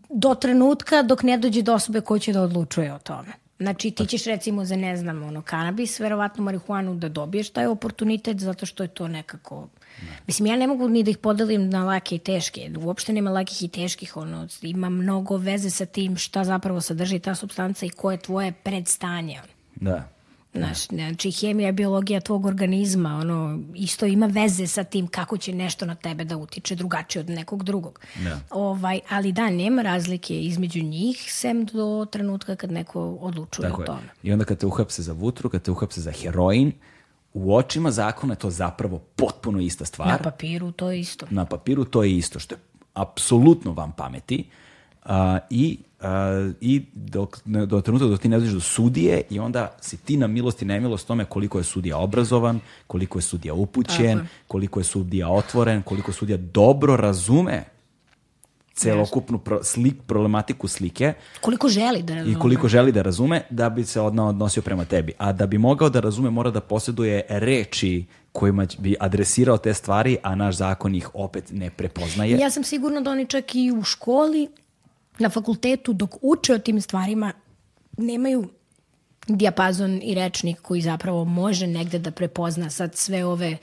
do 0.10 0.36
trenutka 0.36 1.02
dok 1.04 1.24
ne 1.24 1.38
dođe 1.38 1.62
do 1.62 1.74
osobe 1.74 2.02
koja 2.02 2.20
će 2.20 2.34
da 2.34 2.42
odlučuje 2.42 2.94
o 2.94 3.00
tome. 3.00 3.34
Znači 3.60 3.92
ti 3.92 4.06
ćeš 4.06 4.26
recimo 4.26 4.66
za 4.66 4.76
ne 4.76 4.98
znam 4.98 5.24
ono 5.24 5.42
kanabis, 5.42 6.00
verovatno 6.00 6.44
marihuanu 6.44 6.96
da 6.96 7.10
dobiješ 7.10 7.50
taj 7.50 7.66
oportunitet 7.68 8.40
zato 8.40 8.66
što 8.66 8.84
je 8.84 8.88
to 8.88 9.08
nekako 9.08 9.68
ne. 10.02 10.18
Mislim 10.28 10.46
ja 10.46 10.56
ne 10.56 10.68
mogu 10.68 10.90
ni 10.90 11.04
da 11.04 11.12
ih 11.12 11.18
podelim 11.18 11.70
na 11.70 11.84
lake 11.84 12.16
i 12.16 12.20
teške. 12.20 12.72
Uopšte 12.78 13.14
nema 13.14 13.32
lakih 13.32 13.64
i 13.64 13.68
teških, 13.68 14.18
ono 14.18 14.48
ima 14.62 14.90
mnogo 14.90 15.38
veze 15.38 15.70
sa 15.70 15.86
tim 15.86 16.18
šta 16.18 16.44
zapravo 16.44 16.82
sadrži 16.82 17.20
ta 17.20 17.36
substanca 17.36 17.86
i 17.86 17.90
koje 17.90 18.14
je 18.14 18.22
tvoje 18.22 18.52
predstanje. 18.52 19.40
Da. 19.76 20.15
Znaš, 20.56 20.88
znači 20.88 21.32
hemija, 21.32 21.72
biologija 21.72 22.20
tvog 22.20 22.46
organizma, 22.46 23.16
ono, 23.16 23.60
isto 23.76 24.06
ima 24.06 24.26
veze 24.26 24.68
sa 24.68 24.84
tim 24.84 25.08
kako 25.08 25.38
će 25.38 25.54
nešto 25.54 25.86
na 25.86 25.96
tebe 25.96 26.24
da 26.24 26.38
utiče 26.38 26.76
drugačije 26.76 27.20
od 27.20 27.30
nekog 27.30 27.64
drugog. 27.64 28.00
Da. 28.24 28.40
Ovaj, 28.50 29.00
ali 29.10 29.32
da, 29.32 29.50
nema 29.50 29.82
razlike 29.82 30.42
između 30.42 30.84
njih, 30.84 31.26
sem 31.30 31.66
do 31.66 32.08
trenutka 32.12 32.56
kad 32.56 32.72
neko 32.72 33.18
odlučuje 33.22 33.70
Tako 33.70 33.82
o 33.82 33.86
tome. 33.86 34.02
Je. 34.02 34.30
I 34.30 34.34
onda 34.34 34.46
kad 34.46 34.58
te 34.58 34.66
uhapse 34.66 35.02
za 35.02 35.14
vutru, 35.14 35.50
kad 35.50 35.62
te 35.62 35.72
uhapse 35.72 36.02
za 36.02 36.12
heroin, 36.12 36.72
u 37.34 37.56
očima 37.56 37.92
zakona 37.92 38.34
je 38.34 38.38
to 38.38 38.50
zapravo 38.50 39.00
potpuno 39.00 39.60
ista 39.60 39.86
stvar. 39.86 40.08
Na 40.08 40.18
papiru 40.18 40.72
to 40.72 40.92
je 40.92 41.00
isto. 41.00 41.26
Na 41.30 41.46
papiru 41.46 41.86
to 41.86 42.04
je 42.04 42.18
isto, 42.18 42.40
što 42.40 42.56
je 42.56 42.60
apsolutno 42.94 43.74
vam 43.74 43.92
pameti. 43.92 44.50
Uh, 45.06 45.12
I 45.50 45.78
Uh, 46.06 46.54
i 46.62 46.86
dok, 46.94 47.38
do 47.46 47.82
trenutka 47.82 48.08
dok 48.08 48.20
ti 48.20 48.30
ne 48.30 48.40
dođeš 48.40 48.54
do 48.54 48.60
sudije 48.60 49.22
i 49.30 49.40
onda 49.40 49.78
si 49.82 49.98
ti 49.98 50.18
na 50.18 50.28
milost 50.28 50.62
i 50.62 50.66
nemilost 50.66 51.08
tome 51.08 51.26
koliko 51.26 51.58
je 51.58 51.64
sudija 51.64 51.98
obrazovan, 51.98 52.60
koliko 52.88 53.18
je 53.18 53.22
sudija 53.22 53.54
upućen, 53.54 54.18
Tako. 54.18 54.30
koliko 54.48 54.80
je 54.80 54.84
sudija 54.84 55.30
otvoren, 55.30 55.82
koliko 55.82 56.12
sudija 56.12 56.38
dobro 56.38 56.96
razume 56.98 57.64
celokupnu 58.76 59.38
pro, 59.38 59.64
slik, 59.64 59.96
problematiku 60.08 60.68
slike. 60.68 61.14
Koliko 61.42 61.70
želi 61.70 62.04
da 62.04 62.16
razume. 62.16 62.38
I 62.38 62.40
koliko 62.40 62.68
želi 62.68 62.92
da 62.92 63.02
razume 63.02 63.42
da 63.50 63.70
bi 63.70 63.84
se 63.84 64.02
odno, 64.02 64.28
odnosio 64.28 64.62
prema 64.64 64.86
tebi. 64.86 65.14
A 65.18 65.32
da 65.32 65.48
bi 65.48 65.58
mogao 65.58 65.90
da 65.90 66.00
razume 66.00 66.30
mora 66.30 66.52
da 66.52 66.60
posjeduje 66.60 67.26
reči 67.30 68.06
kojima 68.32 68.68
bi 68.80 68.96
adresirao 69.00 69.58
te 69.58 69.74
stvari, 69.74 70.18
a 70.24 70.36
naš 70.36 70.56
zakon 70.56 70.96
ih 70.96 71.10
opet 71.14 71.52
ne 71.52 71.70
prepoznaje. 71.70 72.38
Ja 72.38 72.50
sam 72.50 72.64
sigurna 72.64 73.02
da 73.02 73.12
oni 73.12 73.26
čak 73.26 73.56
i 73.56 73.72
u 73.72 73.84
školi 73.84 74.48
na 75.20 75.30
fakultetu 75.30 75.94
dok 75.94 76.16
uče 76.22 76.54
o 76.54 76.60
tim 76.60 76.82
stvarima 76.82 77.34
nemaju 77.98 78.50
dijapazon 79.28 80.00
i 80.04 80.16
rečnik 80.16 80.62
koji 80.62 80.82
zapravo 80.82 81.26
može 81.26 81.68
negde 81.68 82.00
da 82.00 82.12
prepozna 82.12 82.70
sad 82.70 82.96
sve 82.96 83.26
ove 83.26 83.58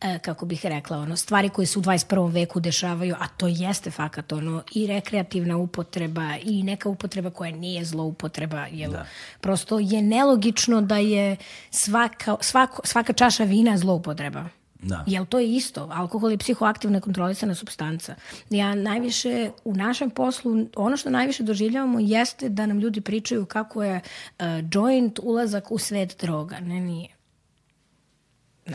e, 0.00 0.18
kako 0.18 0.46
bih 0.46 0.66
rekla, 0.66 0.98
ono, 0.98 1.16
stvari 1.16 1.48
koje 1.48 1.66
se 1.66 1.78
u 1.78 1.82
21. 1.82 2.32
veku 2.32 2.60
dešavaju, 2.60 3.14
a 3.18 3.28
to 3.28 3.46
jeste 3.46 3.90
fakat 3.90 4.32
ono, 4.32 4.62
i 4.74 4.86
rekreativna 4.86 5.56
upotreba 5.56 6.36
i 6.42 6.62
neka 6.62 6.88
upotreba 6.88 7.30
koja 7.30 7.50
nije 7.50 7.84
zloupotreba, 7.84 8.66
jel? 8.72 8.92
Da. 8.92 9.06
Prosto 9.40 9.78
je 9.78 10.02
nelogično 10.02 10.80
da 10.80 10.96
je 10.96 11.36
svaka, 11.70 12.36
svako, 12.40 12.82
svaka 12.84 13.12
čaša 13.12 13.44
vina 13.44 13.78
zloupotreba. 13.78 14.48
Da. 14.82 15.04
Jel 15.06 15.26
to 15.26 15.38
je 15.38 15.56
isto? 15.56 15.88
Alkohol 15.92 16.30
je 16.30 16.38
psihoaktivna 16.38 17.00
kontrolisana 17.00 17.54
substanca. 17.54 18.14
Ja 18.50 18.74
najviše 18.74 19.50
u 19.64 19.74
našem 19.74 20.10
poslu, 20.10 20.66
ono 20.76 20.96
što 20.96 21.10
najviše 21.10 21.42
doživljavamo 21.42 21.98
jeste 22.00 22.48
da 22.48 22.66
nam 22.66 22.78
ljudi 22.78 23.00
pričaju 23.00 23.46
kako 23.46 23.82
je 23.84 24.00
uh, 24.00 24.46
joint 24.72 25.18
ulazak 25.22 25.70
u 25.70 25.78
svet 25.78 26.16
droga. 26.20 26.60
Ne, 26.60 26.80
nije. 26.80 27.08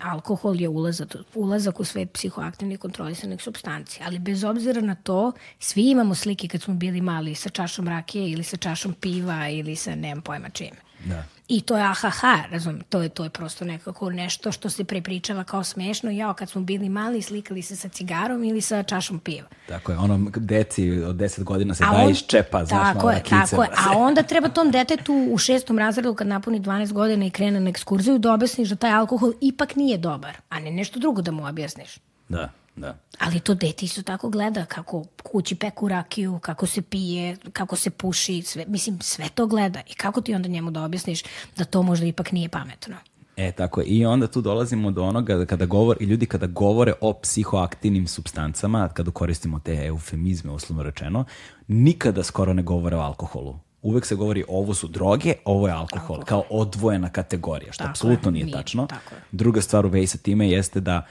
Alkohol 0.02 0.62
je 0.62 0.70
ulazak, 0.70 1.16
ulazak 1.36 1.80
u 1.80 1.84
svet 1.84 2.12
psihoaktivnih 2.14 2.80
kontrolisanih 2.80 3.42
substanci. 3.42 4.00
Ali 4.06 4.20
bez 4.20 4.44
obzira 4.44 4.82
na 4.82 4.96
to, 4.96 5.32
svi 5.60 5.90
imamo 5.90 6.16
slike 6.16 6.48
kad 6.48 6.62
smo 6.62 6.74
bili 6.74 7.02
mali 7.02 7.36
sa 7.36 7.50
čašom 7.50 7.88
rakije 7.88 8.32
ili 8.32 8.44
sa 8.44 8.58
čašom 8.58 8.94
piva 8.94 9.50
ili 9.50 9.76
sa 9.76 9.96
nemam 9.96 10.22
pojma 10.22 10.50
čime. 10.50 10.78
Da. 11.06 11.24
I 11.48 11.62
to 11.62 11.78
je 11.78 11.84
ahaha, 11.84 12.44
razum, 12.52 12.82
to 12.90 13.02
je, 13.02 13.10
to 13.10 13.24
je 13.24 13.30
prosto 13.30 13.66
nekako 13.66 14.10
nešto 14.10 14.52
što 14.52 14.70
se 14.70 14.84
prepričava 14.84 15.44
kao 15.44 15.64
smešno. 15.64 16.12
Jao, 16.12 16.34
kad 16.34 16.50
smo 16.50 16.62
bili 16.62 16.90
mali, 16.90 17.22
slikali 17.22 17.62
se 17.62 17.76
sa 17.76 17.90
cigarom 17.90 18.44
ili 18.44 18.62
sa 18.62 18.84
čašom 18.84 19.20
piva. 19.20 19.48
Tako 19.68 19.92
je, 19.92 19.98
ono 19.98 20.32
deci 20.36 20.92
od 20.92 21.16
10 21.16 21.44
godina 21.44 21.76
se 21.76 21.84
daje 21.92 22.12
iz 22.12 22.24
čepa, 22.28 22.66
znaš, 22.66 22.94
tako 22.94 23.12
je, 23.12 23.24
tako 23.30 23.64
je. 23.64 23.70
A 23.78 23.98
onda 23.98 24.24
treba 24.24 24.50
tom 24.50 24.72
detetu 24.72 25.28
u 25.32 25.38
šestom 25.38 25.80
razredu 25.80 26.14
kad 26.14 26.28
napuni 26.28 26.60
12 26.60 26.92
godina 26.92 27.26
i 27.26 27.30
krene 27.30 27.60
na 27.60 27.70
ekskurziju 27.70 28.18
da 28.18 28.34
objasniš 28.34 28.70
da 28.70 28.76
taj 28.76 28.92
alkohol 28.92 29.32
ipak 29.42 29.76
nije 29.76 29.98
dobar, 29.98 30.38
a 30.50 30.60
ne 30.60 30.72
nešto 30.72 31.00
drugo 31.00 31.22
da 31.22 31.32
mu 31.32 31.48
objasniš. 31.48 31.98
Da. 32.30 32.50
Da. 32.76 32.98
Ali 33.20 33.40
to 33.40 33.54
dete 33.54 33.86
isto 33.86 34.02
tako 34.02 34.30
gleda 34.30 34.66
kako 34.66 35.04
kući 35.24 35.56
peku 35.56 35.88
rakiju, 35.88 36.40
kako 36.42 36.66
se 36.66 36.82
pije, 36.82 37.38
kako 37.54 37.76
se 37.76 37.90
puši, 37.90 38.42
sve, 38.42 38.66
mislim 38.68 39.02
sve 39.02 39.30
to 39.36 39.48
gleda. 39.48 39.82
I 39.90 39.94
kako 39.94 40.22
ti 40.22 40.36
onda 40.36 40.50
njemu 40.50 40.72
da 40.72 40.84
objasniš 40.84 41.24
da 41.58 41.66
to 41.66 41.84
možda 41.84 42.06
ipak 42.06 42.32
nije 42.32 42.50
pametno? 42.50 42.96
E, 43.38 43.52
tako 43.52 43.82
je. 43.82 43.86
I 43.88 44.06
onda 44.06 44.28
tu 44.28 44.42
dolazimo 44.42 44.92
do 44.92 45.04
onoga 45.04 45.36
da 45.36 45.46
kada 45.46 45.66
govor, 45.66 45.98
i 46.00 46.06
ljudi 46.06 46.26
kada 46.26 46.48
govore 46.48 46.94
o 47.02 47.14
psihoaktivnim 47.14 48.08
substancama, 48.08 48.90
kada 48.90 49.12
koristimo 49.12 49.60
te 49.60 49.86
eufemizme, 49.86 50.52
uslovno 50.52 50.84
rečeno, 50.84 51.26
nikada 51.68 52.24
skoro 52.24 52.54
ne 52.54 52.64
govore 52.64 52.96
o 52.96 53.00
alkoholu. 53.00 53.60
Uvek 53.82 54.06
se 54.06 54.16
govori 54.16 54.44
ovo 54.48 54.74
su 54.74 54.88
droge, 54.88 55.34
ovo 55.46 55.68
je 55.68 55.74
alkohol, 55.74 56.16
alkohol. 56.16 56.26
kao 56.26 56.44
odvojena 56.50 57.10
kategorija, 57.10 57.72
što 57.74 57.84
Tako 57.84 57.90
apsolutno 57.90 58.30
je, 58.30 58.32
nije, 58.32 58.46
nije, 58.46 58.58
tačno. 58.58 58.86
tako 58.88 59.16
je. 59.16 59.22
Druga 59.32 59.62
stvar 59.62 59.86
u 59.86 59.90
vezi 59.90 60.08
sa 60.08 60.18
time 60.18 60.50
jeste 60.50 60.80
da 60.80 61.06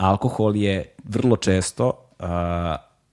alkohol 0.00 0.56
je 0.56 0.74
vrlo 1.04 1.36
često 1.36 1.86
uh, 2.18 2.26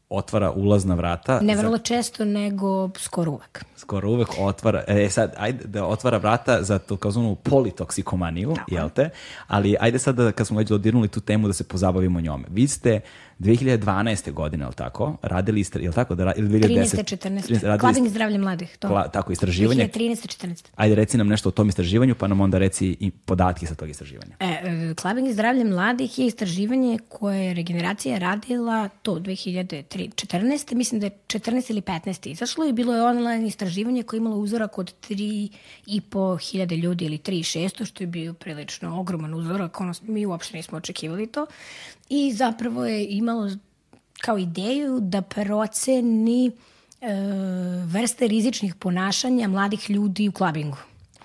otvara 0.09 0.51
ulazna 0.51 0.95
vrata. 0.95 1.39
Ne 1.41 1.55
za- 1.55 1.61
vrlo 1.61 1.77
često, 1.77 2.25
nego 2.25 2.89
skoro 2.97 3.31
uvek. 3.31 3.65
skoro 3.75 4.09
uvek 4.09 4.27
otvara, 4.39 4.83
e 4.87 5.09
sad, 5.09 5.33
ajde 5.37 5.63
da 5.65 5.85
otvara 5.85 6.17
vrata 6.17 6.63
za 6.63 6.79
to 6.79 6.97
kao 6.97 7.11
zvonu 7.11 7.35
politoksikomaniju, 7.35 8.53
Tako 8.55 8.71
je. 8.71 8.77
jel 8.77 8.89
te? 8.89 9.09
Ali 9.47 9.75
ajde 9.79 9.99
sad 9.99 10.15
da, 10.15 10.31
kad 10.31 10.47
smo 10.47 10.57
već 10.57 10.69
dodirnuli 10.69 11.07
tu 11.07 11.19
temu 11.19 11.47
da 11.47 11.53
se 11.53 11.63
pozabavimo 11.63 12.21
njome. 12.21 12.43
Vi 12.49 12.67
ste 12.67 12.99
2012. 13.39 14.31
godine, 14.31 14.65
jel 14.65 14.73
tako? 14.73 15.17
Radili 15.21 15.63
ste, 15.63 15.79
jel 15.79 15.93
tako? 15.93 16.15
Da, 16.15 16.33
ili 16.33 16.49
2010? 16.49 16.95
13. 16.95 17.17
14. 17.17 17.29
radili 17.33 17.57
ste- 17.57 17.77
Klabing 17.79 18.07
zdravlje 18.07 18.37
mladih. 18.37 18.77
To. 18.77 18.87
Kla- 18.87 19.11
tako, 19.11 19.31
istraživanje. 19.31 19.87
2013. 19.87 20.27
14. 20.27 20.65
Ajde, 20.75 20.95
reci 20.95 21.17
nam 21.17 21.27
nešto 21.27 21.49
o 21.49 21.53
tom 21.53 21.69
istraživanju, 21.69 22.15
pa 22.15 22.27
nam 22.27 22.41
onda 22.41 22.57
reci 22.57 22.97
i 22.99 23.11
podatke 23.11 23.65
sa 23.67 23.75
tog 23.75 23.89
istraživanja. 23.89 24.35
E, 24.39 24.45
e, 24.45 24.93
Klabing 24.95 25.27
i 25.27 25.33
zdravlje 25.33 25.63
mladih 25.65 26.19
je 26.19 26.25
istraživanje 26.25 26.99
koje 27.09 27.39
je 27.39 27.53
regeneracija 27.53 28.17
radila 28.17 28.89
to 28.89 29.15
2014. 29.15 30.27
Mislim 30.73 30.99
da 30.99 31.05
je 31.05 31.17
14 31.27 31.69
ili 31.69 31.81
15. 31.81 32.27
izašlo 32.27 32.65
i 32.65 32.73
bilo 32.73 32.95
je 32.95 33.03
online 33.03 33.47
istraživanje 33.47 34.03
koje 34.03 34.17
je 34.17 34.21
imalo 34.21 34.35
uzorak 34.37 34.77
od 34.77 34.93
3,5 35.01 35.49
hiljade 36.41 36.75
ljudi 36.77 37.05
ili 37.05 37.17
3,600, 37.17 37.85
što 37.85 38.03
je 38.03 38.07
bio 38.07 38.33
prilično 38.33 38.99
ogroman 38.99 39.33
uzorak. 39.33 39.81
Ono, 39.81 39.93
mi 40.01 40.25
uopšte 40.25 40.57
nismo 40.57 40.77
očekivali 40.77 41.27
to. 41.27 41.45
I 42.09 42.33
zapravo 42.33 42.85
je 42.85 43.07
imalo 43.09 43.49
kao 44.21 44.37
ideju 44.37 44.99
da 44.99 45.21
proceni 45.21 46.47
e, 46.47 46.51
vrste 47.85 48.27
rizičnih 48.27 48.75
ponašanja 48.75 49.47
mladih 49.47 49.89
ljudi 49.89 50.29
u 50.29 50.31
klabingu. 50.31 50.77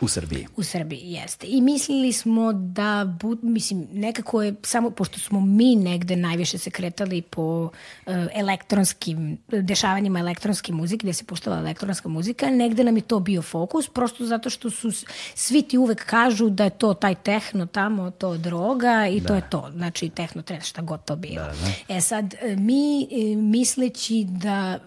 U 0.02 0.08
Srbiji. 0.08 0.46
U 0.56 0.62
Srbiji, 0.62 1.00
jeste. 1.12 1.46
I 1.46 1.60
mislili 1.60 2.12
smo 2.12 2.52
da, 2.52 3.16
bu, 3.20 3.36
mislim, 3.42 3.86
nekako 3.92 4.42
je, 4.42 4.54
samo 4.62 4.90
pošto 4.90 5.20
smo 5.20 5.40
mi 5.40 5.76
negde 5.76 6.16
najviše 6.16 6.58
se 6.58 6.70
kretali 6.70 7.22
po 7.22 7.42
uh, 7.62 8.14
elektronskim, 8.34 9.38
dešavanjima 9.48 10.18
elektronske 10.18 10.72
muzike, 10.72 11.06
gde 11.06 11.12
se 11.12 11.24
puštala 11.24 11.58
elektronska 11.58 12.08
muzika, 12.08 12.50
negde 12.50 12.84
nam 12.84 12.96
je 12.96 13.02
to 13.02 13.20
bio 13.20 13.42
fokus, 13.42 13.88
prosto 13.88 14.26
zato 14.26 14.50
što 14.50 14.70
su, 14.70 14.92
svi 15.34 15.62
ti 15.62 15.78
uvek 15.78 16.04
kažu 16.06 16.50
da 16.50 16.64
je 16.64 16.70
to 16.70 16.94
taj 16.94 17.14
tehno 17.14 17.66
tamo, 17.66 18.10
to 18.10 18.36
droga 18.36 19.06
i 19.06 19.20
to 19.20 19.34
je 19.34 19.42
to. 19.50 19.70
Znači, 19.72 20.08
tehno 20.08 20.42
treba 20.42 20.62
šta 20.62 20.82
god 20.82 21.04
to 21.04 21.16
bilo. 21.16 21.46
E 21.88 22.00
sad, 22.00 22.34
e, 22.34 22.56
mi 22.56 23.02
e, 23.02 23.36
misleći 23.36 24.26
da 24.28 24.78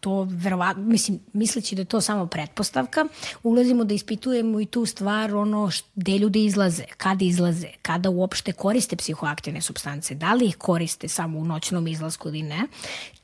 to 0.00 0.26
verovatno, 0.30 0.82
mislim, 0.82 1.20
misleći 1.32 1.74
da 1.74 1.80
je 1.82 1.86
to 1.86 2.00
samo 2.00 2.26
pretpostavka, 2.26 3.04
ulazimo 3.42 3.84
da 3.84 3.94
ispitujemo 3.94 4.63
i 4.64 4.66
tu 4.66 4.86
stvar 4.86 5.34
ono 5.36 5.70
gde 5.94 6.18
ljudi 6.18 6.44
izlaze, 6.44 6.84
kada 6.96 7.24
izlaze, 7.24 7.68
kada 7.82 8.10
uopšte 8.10 8.52
koriste 8.52 8.96
psihoaktivne 8.96 9.60
substance, 9.60 10.14
da 10.14 10.34
li 10.34 10.46
ih 10.46 10.56
koriste 10.56 11.08
samo 11.08 11.38
u 11.38 11.44
noćnom 11.44 11.86
izlasku 11.86 12.28
ili 12.28 12.42
ne, 12.42 12.66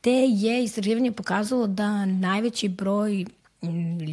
te 0.01 0.13
je 0.29 0.65
istraživanje 0.65 1.13
pokazalo 1.13 1.67
da 1.67 2.07
najveći 2.07 2.69
broj 2.69 3.25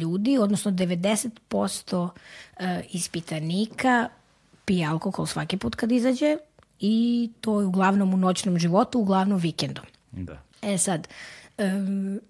ljudi, 0.00 0.38
odnosno 0.38 0.70
90% 0.70 2.08
e, 2.58 2.82
ispitanika 2.92 4.08
pije 4.64 4.86
alkohol 4.86 5.26
svaki 5.26 5.56
put 5.56 5.74
kad 5.74 5.92
izađe 5.92 6.36
i 6.80 7.30
to 7.40 7.60
je 7.60 7.66
uglavnom 7.66 8.14
u 8.14 8.16
noćnom 8.16 8.58
životu, 8.58 9.00
uglavnom 9.00 9.38
vikendom. 9.38 9.84
Da. 10.12 10.42
E 10.62 10.78
sad, 10.78 11.08
um, 11.58 12.20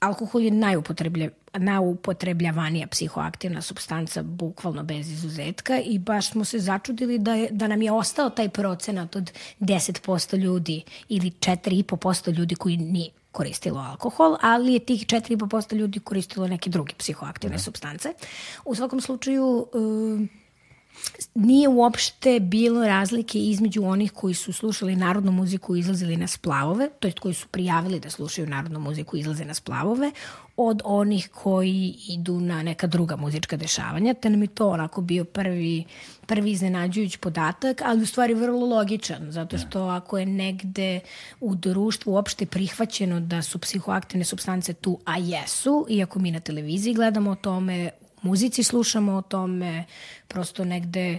alkohol 0.00 0.42
je 0.42 0.50
najupotreblje, 0.50 1.30
najupotrebljavanija 1.58 2.86
psihoaktivna 2.86 3.62
substanca, 3.62 4.22
bukvalno 4.22 4.82
bez 4.82 5.10
izuzetka 5.10 5.80
i 5.80 5.98
baš 5.98 6.30
smo 6.30 6.44
se 6.44 6.58
začudili 6.58 7.18
da, 7.18 7.34
je, 7.34 7.48
da 7.50 7.66
nam 7.66 7.82
je 7.82 7.92
ostao 7.92 8.30
taj 8.30 8.48
procenat 8.48 9.16
od 9.16 9.32
10% 9.60 10.38
ljudi 10.38 10.82
ili 11.08 11.30
4,5% 11.30 12.34
ljudi 12.38 12.54
koji 12.54 12.76
nije 12.76 13.10
koristilo 13.32 13.80
alkohol, 13.80 14.36
ali 14.40 14.72
je 14.72 14.78
tih 14.78 15.06
4,5% 15.06 15.74
ljudi 15.74 16.00
koristilo 16.00 16.46
neke 16.46 16.70
druge 16.70 16.94
psihoaktivne 16.98 17.58
substance. 17.58 18.12
U 18.64 18.74
svakom 18.74 19.00
slučaju, 19.00 19.66
um, 19.74 20.28
nije 21.34 21.68
uopšte 21.68 22.40
bilo 22.40 22.84
razlike 22.86 23.38
između 23.38 23.84
onih 23.84 24.12
koji 24.12 24.34
su 24.34 24.52
slušali 24.52 24.96
narodnu 24.96 25.32
muziku 25.32 25.76
i 25.76 25.80
izlazili 25.80 26.16
na 26.16 26.26
splavove, 26.26 26.88
to 27.00 27.08
jest 27.08 27.18
koji 27.18 27.34
su 27.34 27.48
prijavili 27.48 28.00
da 28.00 28.10
slušaju 28.10 28.46
narodnu 28.46 28.80
muziku 28.80 29.16
i 29.16 29.20
izlaze 29.20 29.44
na 29.44 29.54
splavove, 29.54 30.10
od 30.56 30.80
onih 30.84 31.28
koji 31.34 31.96
idu 32.08 32.40
na 32.40 32.62
neka 32.62 32.86
druga 32.86 33.16
muzička 33.16 33.56
dešavanja, 33.56 34.14
te 34.14 34.30
nam 34.30 34.42
je 34.42 34.48
to 34.48 34.68
onako 34.68 35.00
bio 35.00 35.24
prvi, 35.24 35.84
prvi 36.26 36.50
iznenađujući 36.50 37.18
podatak, 37.18 37.82
ali 37.84 38.02
u 38.02 38.06
stvari 38.06 38.34
vrlo 38.34 38.66
logičan, 38.66 39.32
zato 39.32 39.58
što 39.58 39.82
ako 39.82 40.18
je 40.18 40.26
negde 40.26 41.00
u 41.40 41.54
društvu 41.54 42.12
uopšte 42.12 42.46
prihvaćeno 42.46 43.20
da 43.20 43.42
su 43.42 43.58
psihoaktivne 43.58 44.24
substance 44.24 44.72
tu, 44.72 44.98
a 45.04 45.18
jesu, 45.18 45.86
iako 45.90 46.18
mi 46.18 46.30
na 46.30 46.40
televiziji 46.40 46.94
gledamo 46.94 47.30
o 47.30 47.34
tome, 47.34 47.90
muzici 48.22 48.62
slušamo 48.62 49.12
o 49.12 49.22
tome, 49.22 49.84
prosto 50.28 50.64
negde 50.64 51.18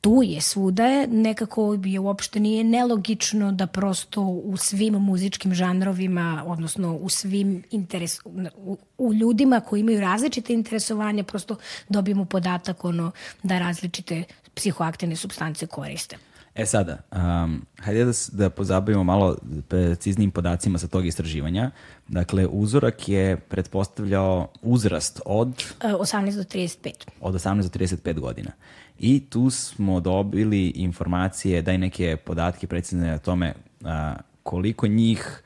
tu 0.00 0.22
je, 0.24 0.40
svuda 0.40 0.86
je, 0.86 1.06
nekako 1.06 1.78
je 1.84 2.00
uopšte 2.00 2.40
nije 2.40 2.64
nelogično 2.64 3.52
da 3.52 3.66
prosto 3.66 4.22
u 4.22 4.56
svim 4.56 4.94
muzičkim 4.94 5.54
žanrovima, 5.54 6.44
odnosno 6.46 6.94
u 6.96 7.08
svim 7.08 7.62
interes, 7.70 8.18
u, 8.56 8.78
u 8.98 9.14
ljudima 9.14 9.60
koji 9.60 9.80
imaju 9.80 10.00
različite 10.00 10.52
interesovanja, 10.52 11.24
prosto 11.24 11.56
dobijemo 11.88 12.24
podatak 12.24 12.84
ono 12.84 13.10
da 13.42 13.58
različite 13.58 14.24
psihoaktivne 14.54 15.16
substance 15.16 15.66
koriste. 15.66 16.29
E 16.60 16.66
sada, 16.66 16.98
um, 17.12 17.62
hajde 17.78 18.04
da, 18.04 18.12
da 18.32 18.50
pozabavimo 18.50 19.04
malo 19.04 19.36
preciznijim 19.68 20.30
podacima 20.30 20.78
sa 20.78 20.88
tog 20.88 21.06
istraživanja. 21.06 21.70
Dakle, 22.08 22.46
uzorak 22.46 23.08
je 23.08 23.36
pretpostavljao 23.36 24.48
uzrast 24.62 25.20
od 25.24 25.64
E, 25.80 25.88
18 25.88 26.36
do 26.36 26.42
35. 26.42 26.92
od 27.20 27.34
18 27.34 27.62
do 27.62 27.78
35 27.78 28.20
godina. 28.20 28.50
I 28.98 29.20
tu 29.30 29.50
smo 29.50 30.00
dobili 30.00 30.66
informacije, 30.66 31.62
daj 31.62 31.78
neke 31.78 32.16
podatke 32.16 32.66
precizne 32.66 33.14
o 33.14 33.18
tome 33.18 33.54
a, 33.84 34.14
koliko 34.42 34.86
njih 34.86 35.42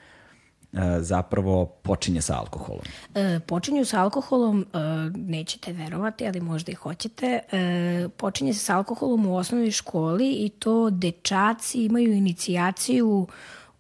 zapravo 1.01 1.67
počinje 1.67 2.23
sa 2.23 2.39
alkoholom. 2.39 2.83
E, 3.15 3.41
počinju 3.47 3.85
sa 3.85 4.03
alkoholom, 4.03 4.61
e, 4.61 4.79
nećete 5.17 5.73
verovati, 5.73 6.27
ali 6.27 6.41
možda 6.41 6.73
i 6.73 6.75
hoćete, 6.75 7.39
e, 7.53 8.09
počinje 8.17 8.55
se 8.55 8.61
sa 8.61 8.77
alkoholom 8.77 9.27
u 9.27 9.37
osnovnoj 9.37 9.71
školi 9.71 10.33
i 10.33 10.49
to 10.49 10.91
dečaci 10.91 11.85
imaju 11.85 12.13
inicijaciju 12.13 13.27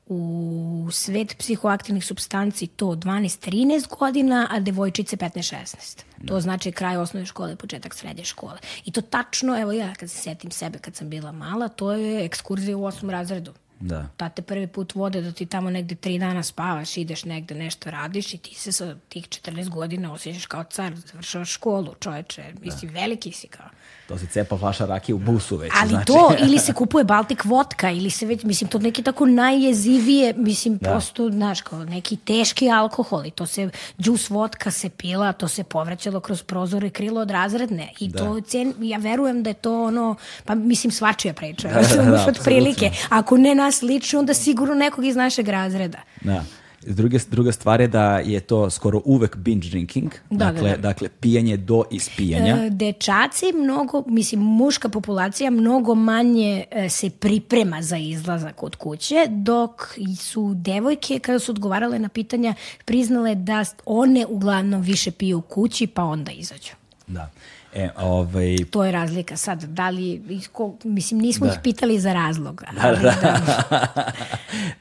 u 0.06 0.88
svet 0.92 1.36
psihoaktivnih 1.38 2.04
substanci 2.04 2.66
to 2.66 2.86
12-13 2.86 3.98
godina, 3.98 4.48
a 4.50 4.60
devojčice 4.60 5.16
15-16. 5.16 6.02
To 6.26 6.40
znači 6.40 6.72
kraj 6.72 6.96
osnovne 6.96 7.26
škole, 7.26 7.56
početak 7.56 7.94
srednje 7.94 8.24
škole. 8.24 8.58
I 8.84 8.92
to 8.92 9.00
tačno, 9.00 9.60
evo 9.60 9.72
ja 9.72 9.94
kad 9.94 10.10
se 10.10 10.16
setim 10.16 10.50
sebe 10.50 10.78
kad 10.78 10.96
sam 10.96 11.10
bila 11.10 11.32
mala, 11.32 11.68
to 11.68 11.92
je 11.92 12.24
ekskurzija 12.24 12.76
u 12.76 12.84
osmom 12.84 13.10
razredu. 13.10 13.52
Da. 13.84 14.08
Tate 14.16 14.42
prvi 14.42 14.66
put 14.66 14.94
vode 14.94 15.20
da 15.20 15.32
ti 15.32 15.46
tamo 15.46 15.70
negde 15.70 15.94
tri 15.94 16.18
dana 16.18 16.42
spavaš, 16.42 16.96
ideš 16.96 17.24
negde 17.24 17.54
nešto 17.54 17.90
radiš 17.90 18.34
i 18.34 18.38
ti 18.38 18.54
se 18.54 18.72
sa 18.72 18.94
tih 19.08 19.28
14 19.28 19.68
godina 19.68 20.12
osjećaš 20.12 20.46
kao 20.46 20.64
car, 20.64 20.96
završavaš 21.12 21.52
školu, 21.52 21.94
čoveče, 22.00 22.44
mislim, 22.60 22.90
veliki 22.90 23.32
si 23.32 23.48
kao. 23.48 23.66
To 24.08 24.18
se 24.18 24.26
cepa 24.26 24.58
flaša 24.58 24.86
rakije 24.86 25.14
u 25.14 25.18
busu 25.18 25.56
već. 25.56 25.72
Ali 25.80 25.88
znači. 25.88 26.06
to, 26.06 26.34
ili 26.38 26.58
se 26.58 26.72
kupuje 26.72 27.04
Baltic 27.04 27.38
vodka, 27.44 27.90
ili 27.90 28.10
se 28.10 28.26
već, 28.26 28.42
mislim, 28.42 28.70
to 28.70 28.78
neki 28.78 29.02
tako 29.02 29.26
najjezivije, 29.26 30.34
mislim, 30.36 30.76
da. 30.76 30.90
prosto, 30.90 31.30
znaš, 31.30 31.60
kao 31.60 31.84
neki 31.84 32.16
teški 32.16 32.70
alkohol 32.70 33.26
i 33.26 33.30
to 33.30 33.46
se, 33.46 33.70
džus 34.00 34.30
vodka 34.30 34.70
se 34.70 34.88
pila, 34.88 35.32
to 35.32 35.48
se 35.48 35.64
povraćalo 35.64 36.20
kroz 36.20 36.42
prozore 36.42 36.90
krilo 36.90 37.20
od 37.20 37.30
razredne 37.30 37.92
i 38.00 38.08
da. 38.08 38.18
to, 38.18 38.40
cen, 38.40 38.74
ja 38.80 38.98
verujem 38.98 39.42
da 39.42 39.50
je 39.50 39.54
to 39.54 39.84
ono, 39.84 40.14
pa 40.44 40.54
mislim, 40.54 40.90
svačija 40.90 41.34
priča, 41.34 41.68
da, 41.68 42.02
da, 42.04 42.10
da, 42.10 42.24
od 42.28 42.38
prilike. 42.44 42.90
Ako 43.08 43.36
ne 43.36 43.54
nas 43.54 43.73
lično, 43.82 44.18
onda 44.18 44.34
sigurno 44.34 44.74
nekog 44.74 45.04
iz 45.04 45.16
našeg 45.16 45.48
razreda. 45.48 45.98
Da. 46.20 46.44
Druge, 46.86 47.18
druga 47.30 47.52
stvar 47.52 47.80
je 47.80 47.88
da 47.88 48.18
je 48.18 48.40
to 48.40 48.70
skoro 48.70 49.00
uvek 49.04 49.36
binge 49.36 49.68
drinking, 49.68 50.12
Da, 50.30 50.52
dakle, 50.52 50.70
da, 50.70 50.76
da. 50.76 50.82
dakle 50.82 51.08
pijenje 51.08 51.56
do 51.56 51.84
ispijanja. 51.90 52.64
E, 52.64 52.70
dečaci 52.70 53.52
mnogo, 53.54 54.04
mislim 54.06 54.40
muška 54.40 54.88
populacija 54.88 55.50
mnogo 55.50 55.94
manje 55.94 56.64
e, 56.70 56.88
se 56.88 57.10
priprema 57.10 57.82
za 57.82 57.96
izlazak 57.96 58.62
od 58.62 58.76
kuće, 58.76 59.26
dok 59.28 59.94
su 60.18 60.52
devojke 60.54 61.18
kada 61.18 61.38
su 61.38 61.52
odgovarale 61.52 61.98
na 61.98 62.08
pitanja 62.08 62.54
priznale 62.84 63.34
da 63.34 63.64
one 63.86 64.26
uglavnom 64.26 64.82
više 64.82 65.10
piju 65.10 65.38
u 65.38 65.42
kući 65.42 65.86
pa 65.86 66.04
onda 66.04 66.32
izađu. 66.32 66.72
Da. 67.06 67.30
E, 67.74 67.88
ovaj, 67.98 68.56
To 68.70 68.84
je 68.84 68.92
razlika 68.92 69.36
sad, 69.36 69.62
da 69.62 69.90
li, 69.90 70.22
ko- 70.48 70.74
mislim 70.84 71.20
nismo 71.20 71.46
Da. 71.46 71.52
ih 71.52 71.58
pitali 71.62 72.00
za 72.00 72.12
razlog, 72.12 72.62
ali 72.78 72.98
da. 73.00 73.12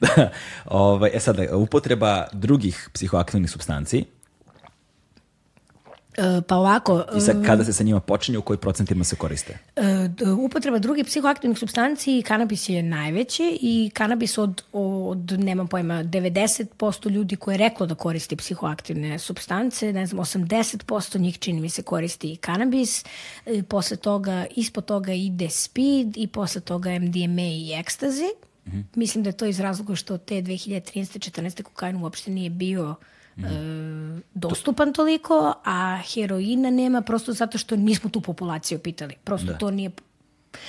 da, 0.00 0.30
ovaj, 0.66 1.10
e 1.14 1.20
sad, 1.20 1.36
upotreba 1.52 2.26
drugih 2.32 2.88
psihoaktivnih 2.92 3.50
substanci 3.50 4.04
pa 6.48 6.56
ovako, 6.56 7.04
i 7.16 7.20
sad 7.20 7.46
kada 7.46 7.64
se 7.64 7.72
sa 7.72 7.84
njima 7.84 8.00
počinje, 8.00 8.38
u 8.38 8.42
koji 8.42 8.56
procentima 8.56 9.04
se 9.04 9.16
koriste? 9.16 9.58
E, 9.76 9.82
upotreba 10.38 10.78
drugih 10.78 11.06
psihoaktivnih 11.06 11.58
substanci, 11.58 12.22
kanabis 12.22 12.68
je 12.68 12.82
najveći 12.82 13.58
i 13.62 13.90
kanabis 13.94 14.38
od, 14.38 14.62
od 14.72 15.32
nemam 15.38 15.68
pojma, 15.68 16.04
90% 16.04 17.10
ljudi 17.10 17.36
koje 17.36 17.54
je 17.54 17.58
reklo 17.58 17.86
da 17.86 17.94
koristi 17.94 18.36
psihoaktivne 18.36 19.18
substance, 19.18 19.92
ne 19.92 20.06
znam, 20.06 20.24
80% 20.24 21.18
njih 21.18 21.38
čini 21.38 21.60
mi 21.60 21.68
se 21.68 21.82
koristi 21.82 22.32
i 22.32 22.36
kanabis, 22.36 23.04
e, 23.46 23.62
posle 23.62 23.96
toga, 23.96 24.46
ispod 24.56 24.84
toga 24.84 25.12
ide 25.12 25.50
speed 25.50 26.16
i 26.16 26.26
posle 26.26 26.60
toga 26.60 26.90
MDMA 26.98 27.42
i 27.42 27.72
ekstazi. 27.72 28.28
Mislim 28.94 29.24
da 29.24 29.28
je 29.28 29.36
to 29.36 29.46
iz 29.46 29.60
razloga 29.60 29.94
što 29.94 30.18
te 30.18 30.34
2013. 30.34 31.30
14. 31.30 31.62
kokain 31.62 31.96
uopšte 31.96 32.30
nije 32.30 32.50
bio 32.50 32.94
e, 33.38 34.20
dostupan 34.34 34.92
toliko, 34.92 35.54
a 35.64 35.98
heroina 36.14 36.70
nema 36.70 37.02
prosto 37.02 37.32
zato 37.32 37.58
što 37.58 37.76
nismo 37.76 38.10
tu 38.10 38.20
populaciju 38.20 38.78
pitali. 38.78 39.14
Prosto 39.24 39.52
to 39.52 39.70
nije 39.70 39.90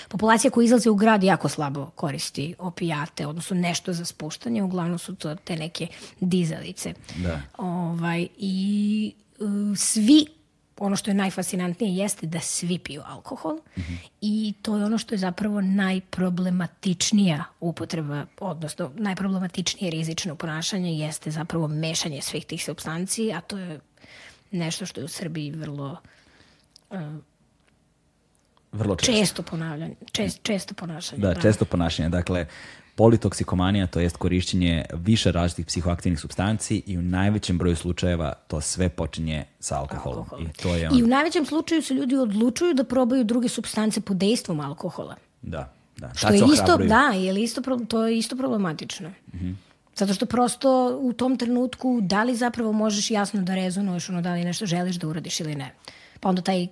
populacija 0.07 0.51
koja 0.51 0.65
izlazi 0.65 0.89
u 0.89 0.95
grad 0.95 1.23
jako 1.23 1.49
slabo 1.49 1.85
koristi 1.85 2.55
opijate, 2.59 3.27
odnosno 3.27 3.55
nešto 3.55 3.93
za 3.93 4.05
spuštanje, 4.05 4.63
uglavnom 4.63 4.99
su 4.99 5.15
to 5.15 5.35
te 5.35 5.55
neke 5.55 5.87
dizalice. 6.19 6.93
Da. 7.15 7.41
Ovaj, 7.57 8.27
I 8.37 9.13
uh, 9.39 9.77
svi 9.77 10.25
ono 10.77 10.95
što 10.95 11.11
je 11.11 11.15
najfascinantnije 11.15 11.95
jeste 11.95 12.27
da 12.27 12.39
svi 12.39 12.79
piju 12.79 13.01
alkohol 13.05 13.59
i 14.21 14.53
to 14.61 14.77
je 14.77 14.85
ono 14.85 14.97
što 14.97 15.15
je 15.15 15.19
zapravo 15.19 15.61
najproblematičnija 15.61 17.43
upotreba, 17.59 18.25
odnosno 18.39 18.91
najproblematičnije 18.95 19.91
rizično 19.91 20.35
ponašanje 20.35 20.93
jeste 20.93 21.31
zapravo 21.31 21.67
mešanje 21.67 22.21
svih 22.21 22.45
tih 22.45 22.63
substanci, 22.63 23.33
a 23.33 23.41
to 23.41 23.57
je 23.57 23.79
nešto 24.51 24.85
što 24.85 25.01
je 25.01 25.05
u 25.05 25.07
Srbiji 25.07 25.51
vrlo 25.51 25.97
Vrlo 28.71 28.95
često. 28.95 29.13
često 29.13 29.43
ponavljanje, 29.43 29.95
čest, 30.11 30.39
često 30.43 30.73
ponašanje. 30.73 31.21
Da, 31.21 31.35
često 31.41 31.65
ponašanje. 31.65 32.09
Dakle, 32.09 32.45
politoksikomanija, 32.95 33.87
to 33.87 33.99
jest 33.99 34.17
korišćenje 34.17 34.85
više 34.93 35.31
različitih 35.31 35.65
psihoaktivnih 35.65 36.19
substanci 36.19 36.83
i 36.85 36.97
u 36.97 37.01
najvećem 37.01 37.57
broju 37.57 37.75
slučajeva 37.75 38.33
to 38.47 38.61
sve 38.61 38.89
počinje 38.89 39.45
sa 39.59 39.79
alkoholom. 39.79 40.19
Alkohol. 40.19 40.45
I 40.45 40.53
to 40.53 40.75
je 40.75 40.81
I 40.81 40.87
on, 40.87 41.03
u 41.03 41.07
najvećem 41.07 41.45
slučaju 41.45 41.81
se 41.81 41.93
ljudi 41.93 42.15
odlučuju 42.15 42.73
da 42.73 42.83
probaju 42.83 43.23
druge 43.23 43.49
substance 43.49 44.01
pod 44.01 44.17
dejstvom 44.17 44.59
alkohola. 44.59 45.15
da, 45.41 45.73
da. 45.97 46.11
Što 46.15 46.27
Tad 46.27 46.35
je 46.35 46.43
isto, 46.53 46.77
da, 46.77 47.11
je 47.15 47.43
isto, 47.43 47.61
to 47.87 48.07
je 48.07 48.17
isto 48.17 48.35
problematično. 48.35 49.11
Zato 49.95 50.13
što 50.13 50.25
prosto 50.25 50.97
u 51.01 51.13
tom 51.13 51.37
trenutku 51.37 51.99
da 52.01 52.23
li 52.23 52.35
zapravo 52.35 52.71
možeš 52.71 53.11
jasno 53.11 53.41
da 53.41 53.55
rezonuješ 53.55 54.09
ono 54.09 54.21
da 54.21 54.33
li 54.33 54.43
nešto 54.43 54.65
želiš 54.65 54.95
da 54.95 55.07
uradiš 55.07 55.39
ili 55.39 55.55
ne. 55.55 55.73
Pa 56.19 56.29
onda 56.29 56.41
taj 56.41 56.67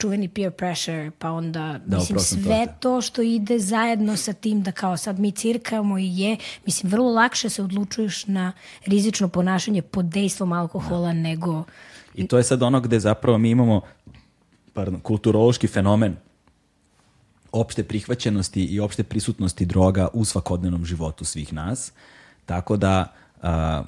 čuveni 0.00 0.28
peer 0.28 0.50
pressure, 0.50 1.10
pa 1.18 1.30
onda, 1.30 1.80
Da, 1.86 1.96
mislim, 1.96 2.18
to 2.18 2.24
sve 2.24 2.66
te- 2.66 2.72
to 2.80 3.00
što 3.00 3.22
ide 3.22 3.58
zajedno 3.58 4.16
sa 4.16 4.32
tim 4.32 4.62
da 4.62 4.72
kao 4.72 4.96
sad 4.96 5.18
mi 5.18 5.32
cirkamo 5.32 5.98
i 5.98 6.18
je, 6.18 6.36
mislim, 6.66 6.92
vrlo 6.92 7.12
lakše 7.12 7.48
se 7.48 7.62
odlučuješ 7.62 8.26
na 8.26 8.52
rizično 8.86 9.28
ponašanje 9.28 9.82
pod 9.82 10.04
dejstvom 10.04 10.52
alkohola 10.52 11.12
nego 11.12 11.64
I 12.14 12.26
to 12.28 12.36
je 12.36 12.44
sad 12.44 12.62
ono 12.62 12.80
gde 12.80 13.00
zapravo 13.00 13.38
mi 13.38 13.50
imamo 13.50 13.80
pardon, 14.72 15.00
kulturološki 15.00 15.66
fenomen 15.66 16.16
opšte 17.52 17.84
prihvaćenosti 17.84 18.64
i 18.64 18.80
opšte 18.80 19.02
prisutnosti 19.02 19.66
droga 19.66 20.08
u 20.12 20.24
svakodnevnom 20.24 20.84
životu 20.84 21.24
svih 21.24 21.52
nas. 21.52 21.92
Tako 22.46 22.76
da, 22.76 23.12
da 23.42 23.84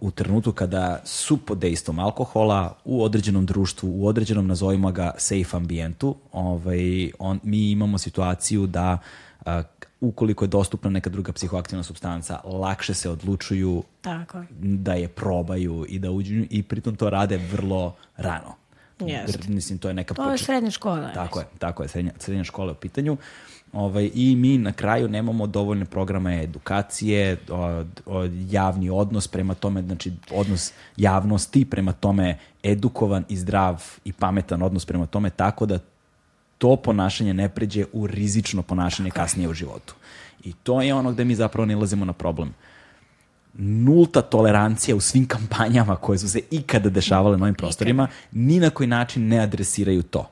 u 0.00 0.10
trenutku 0.10 0.52
kada 0.52 1.00
su 1.04 1.36
pod 1.36 1.58
dejstvom 1.58 1.98
alkohola 1.98 2.76
u 2.84 3.02
određenom 3.04 3.46
društvu, 3.46 3.90
u 3.94 4.06
određenom 4.06 4.46
nazovimo 4.46 4.92
ga 4.92 5.14
safe 5.18 5.56
ambijentu, 5.56 6.16
ovaj, 6.32 7.10
on, 7.18 7.40
mi 7.42 7.70
imamo 7.70 7.98
situaciju 7.98 8.66
da 8.66 8.98
a, 9.44 9.62
ukoliko 10.00 10.44
je 10.44 10.48
dostupna 10.48 10.90
neka 10.90 11.10
druga 11.10 11.32
psihoaktivna 11.32 11.82
substanca, 11.82 12.40
lakše 12.44 12.94
se 12.94 13.10
odlučuju 13.10 13.82
tako. 14.00 14.42
da 14.60 14.92
je 14.94 15.08
probaju 15.08 15.86
i 15.88 15.98
da 15.98 16.10
uđu 16.10 16.44
i 16.50 16.62
pritom 16.62 16.96
to 16.96 17.10
rade 17.10 17.36
vrlo 17.52 17.94
rano. 18.16 18.54
Jer, 19.00 19.30
Mislim, 19.48 19.78
to 19.78 19.88
je 19.88 19.94
neka 19.94 20.14
To 20.14 20.22
je 20.22 20.28
počet- 20.30 20.44
srednja 20.44 20.70
škola. 20.70 21.12
Tako 21.12 21.38
je, 21.40 21.46
tako 21.58 21.82
je, 21.82 21.88
srednja, 21.88 22.12
srednja 22.18 22.44
škola 22.44 22.68
je 22.68 22.72
u 22.72 22.80
pitanju. 22.80 23.16
Ovaj, 23.72 24.10
I 24.14 24.36
mi 24.36 24.58
na 24.58 24.72
kraju 24.72 25.08
nemamo 25.08 25.46
dovoljne 25.46 25.84
programe 25.84 26.42
edukacije, 26.42 27.36
o, 27.50 27.84
o, 28.06 28.28
javni 28.50 28.90
odnos 28.90 29.28
prema 29.28 29.54
tome, 29.54 29.82
znači 29.82 30.12
odnos 30.30 30.72
javnosti 30.96 31.64
prema 31.64 31.92
tome 31.92 32.38
edukovan 32.62 33.24
i 33.28 33.36
zdrav 33.36 33.84
i 34.04 34.12
pametan 34.12 34.62
odnos 34.62 34.84
prema 34.84 35.06
tome, 35.06 35.30
tako 35.30 35.66
da 35.66 35.78
to 36.58 36.76
ponašanje 36.76 37.34
ne 37.34 37.48
pređe 37.48 37.84
u 37.92 38.06
rizično 38.06 38.62
ponašanje 38.62 39.10
kasnije 39.10 39.48
u 39.48 39.54
životu. 39.54 39.94
I 40.44 40.52
to 40.52 40.82
je 40.82 40.94
ono 40.94 41.12
gde 41.12 41.24
mi 41.24 41.34
zapravo 41.34 41.66
nalazimo 41.66 42.04
na 42.04 42.12
problem 42.12 42.54
nulta 43.58 44.22
tolerancija 44.22 44.96
u 44.96 45.00
svim 45.00 45.26
kampanjama 45.26 45.96
koje 45.96 46.18
su 46.18 46.28
se 46.28 46.40
ikada 46.50 46.90
dešavale 46.90 47.36
na 47.36 47.44
ovim 47.44 47.54
prostorima, 47.54 48.08
ni 48.32 48.60
na 48.60 48.70
koji 48.70 48.86
način 48.86 49.28
ne 49.28 49.38
adresiraju 49.38 50.02
to. 50.02 50.30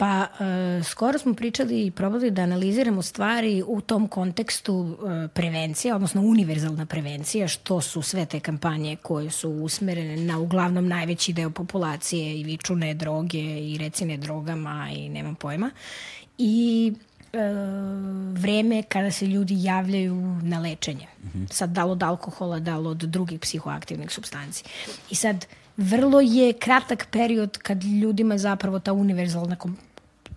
Pa, 0.00 0.26
e, 0.40 0.82
skoro 0.84 1.18
smo 1.18 1.34
pričali 1.34 1.86
i 1.86 1.90
probali 1.90 2.30
da 2.30 2.42
analiziramo 2.42 3.02
stvari 3.02 3.62
u 3.66 3.80
tom 3.80 4.08
kontekstu 4.08 4.96
e, 5.24 5.28
prevencije, 5.28 5.94
odnosno 5.94 6.20
univerzalna 6.20 6.86
prevencija, 6.86 7.48
što 7.48 7.80
su 7.80 8.02
sve 8.02 8.26
te 8.26 8.40
kampanje 8.40 8.96
koje 8.96 9.30
su 9.30 9.50
usmerene 9.50 10.16
na 10.16 10.38
uglavnom 10.38 10.88
najveći 10.88 11.32
deo 11.32 11.50
populacije 11.50 12.40
i 12.40 12.44
viču 12.44 12.74
ne 12.74 12.94
droge 12.94 13.38
i 13.38 13.78
recine 13.78 14.16
drogama 14.16 14.88
i 14.96 15.08
nemam 15.08 15.34
pojma. 15.34 15.70
I 16.38 16.92
e, 17.32 17.38
vreme 18.32 18.82
kada 18.82 19.10
se 19.10 19.26
ljudi 19.26 19.62
javljaju 19.62 20.16
na 20.42 20.60
lečenje. 20.60 21.06
Sad, 21.50 21.70
da 21.70 21.84
li 21.84 21.90
od 21.90 22.02
alkohola, 22.02 22.58
da 22.58 22.78
li 22.78 22.88
od 22.88 22.98
drugih 22.98 23.40
psihoaktivnih 23.40 24.10
substanci. 24.10 24.64
I 25.10 25.14
sad, 25.14 25.46
vrlo 25.76 26.20
je 26.20 26.52
kratak 26.52 27.06
period 27.10 27.58
kad 27.58 27.84
ljudima 27.84 28.38
zapravo 28.38 28.78
ta 28.78 28.92
univerzalna 28.92 29.56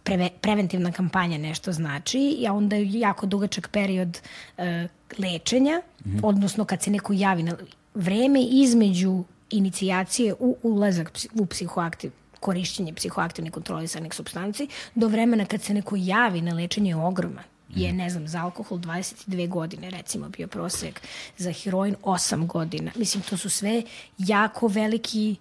preve, 0.03 0.29
preventivna 0.41 0.91
kampanja 0.91 1.37
nešto 1.37 1.71
znači, 1.71 2.45
a 2.49 2.53
onda 2.53 2.75
je 2.75 2.99
jako 2.99 3.25
dugačak 3.25 3.67
period 3.71 4.19
e, 4.57 4.87
lečenja, 5.17 5.81
odnosno 6.23 6.65
kad 6.65 6.83
se 6.83 6.91
neko 6.91 7.13
javi 7.13 7.43
na 7.43 7.57
vreme 7.93 8.43
između 8.43 9.23
inicijacije 9.49 10.33
u 10.39 10.57
ulazak 10.63 11.11
u 11.33 11.45
psihoaktiv, 11.45 12.11
korišćenje 12.39 12.93
psihoaktivnih 12.93 13.51
kontrolisanih 13.51 14.13
substanci 14.13 14.67
do 14.95 15.07
vremena 15.07 15.45
kad 15.45 15.61
se 15.61 15.73
neko 15.73 15.95
javi 15.95 16.41
na 16.41 16.53
lečenje 16.53 16.91
je 16.91 16.95
ogroman. 16.95 17.43
Je, 17.75 17.93
ne 17.93 18.09
znam, 18.09 18.27
za 18.27 18.41
alkohol 18.41 18.77
22 18.77 19.49
godine, 19.49 19.89
recimo, 19.89 20.29
bio 20.29 20.47
prosek, 20.47 21.01
za 21.37 21.51
heroin 21.51 21.95
8 22.03 22.47
godina. 22.47 22.91
Mislim, 22.95 23.23
to 23.23 23.37
su 23.37 23.49
sve 23.49 23.83
jako 24.17 24.67
veliki 24.67 25.35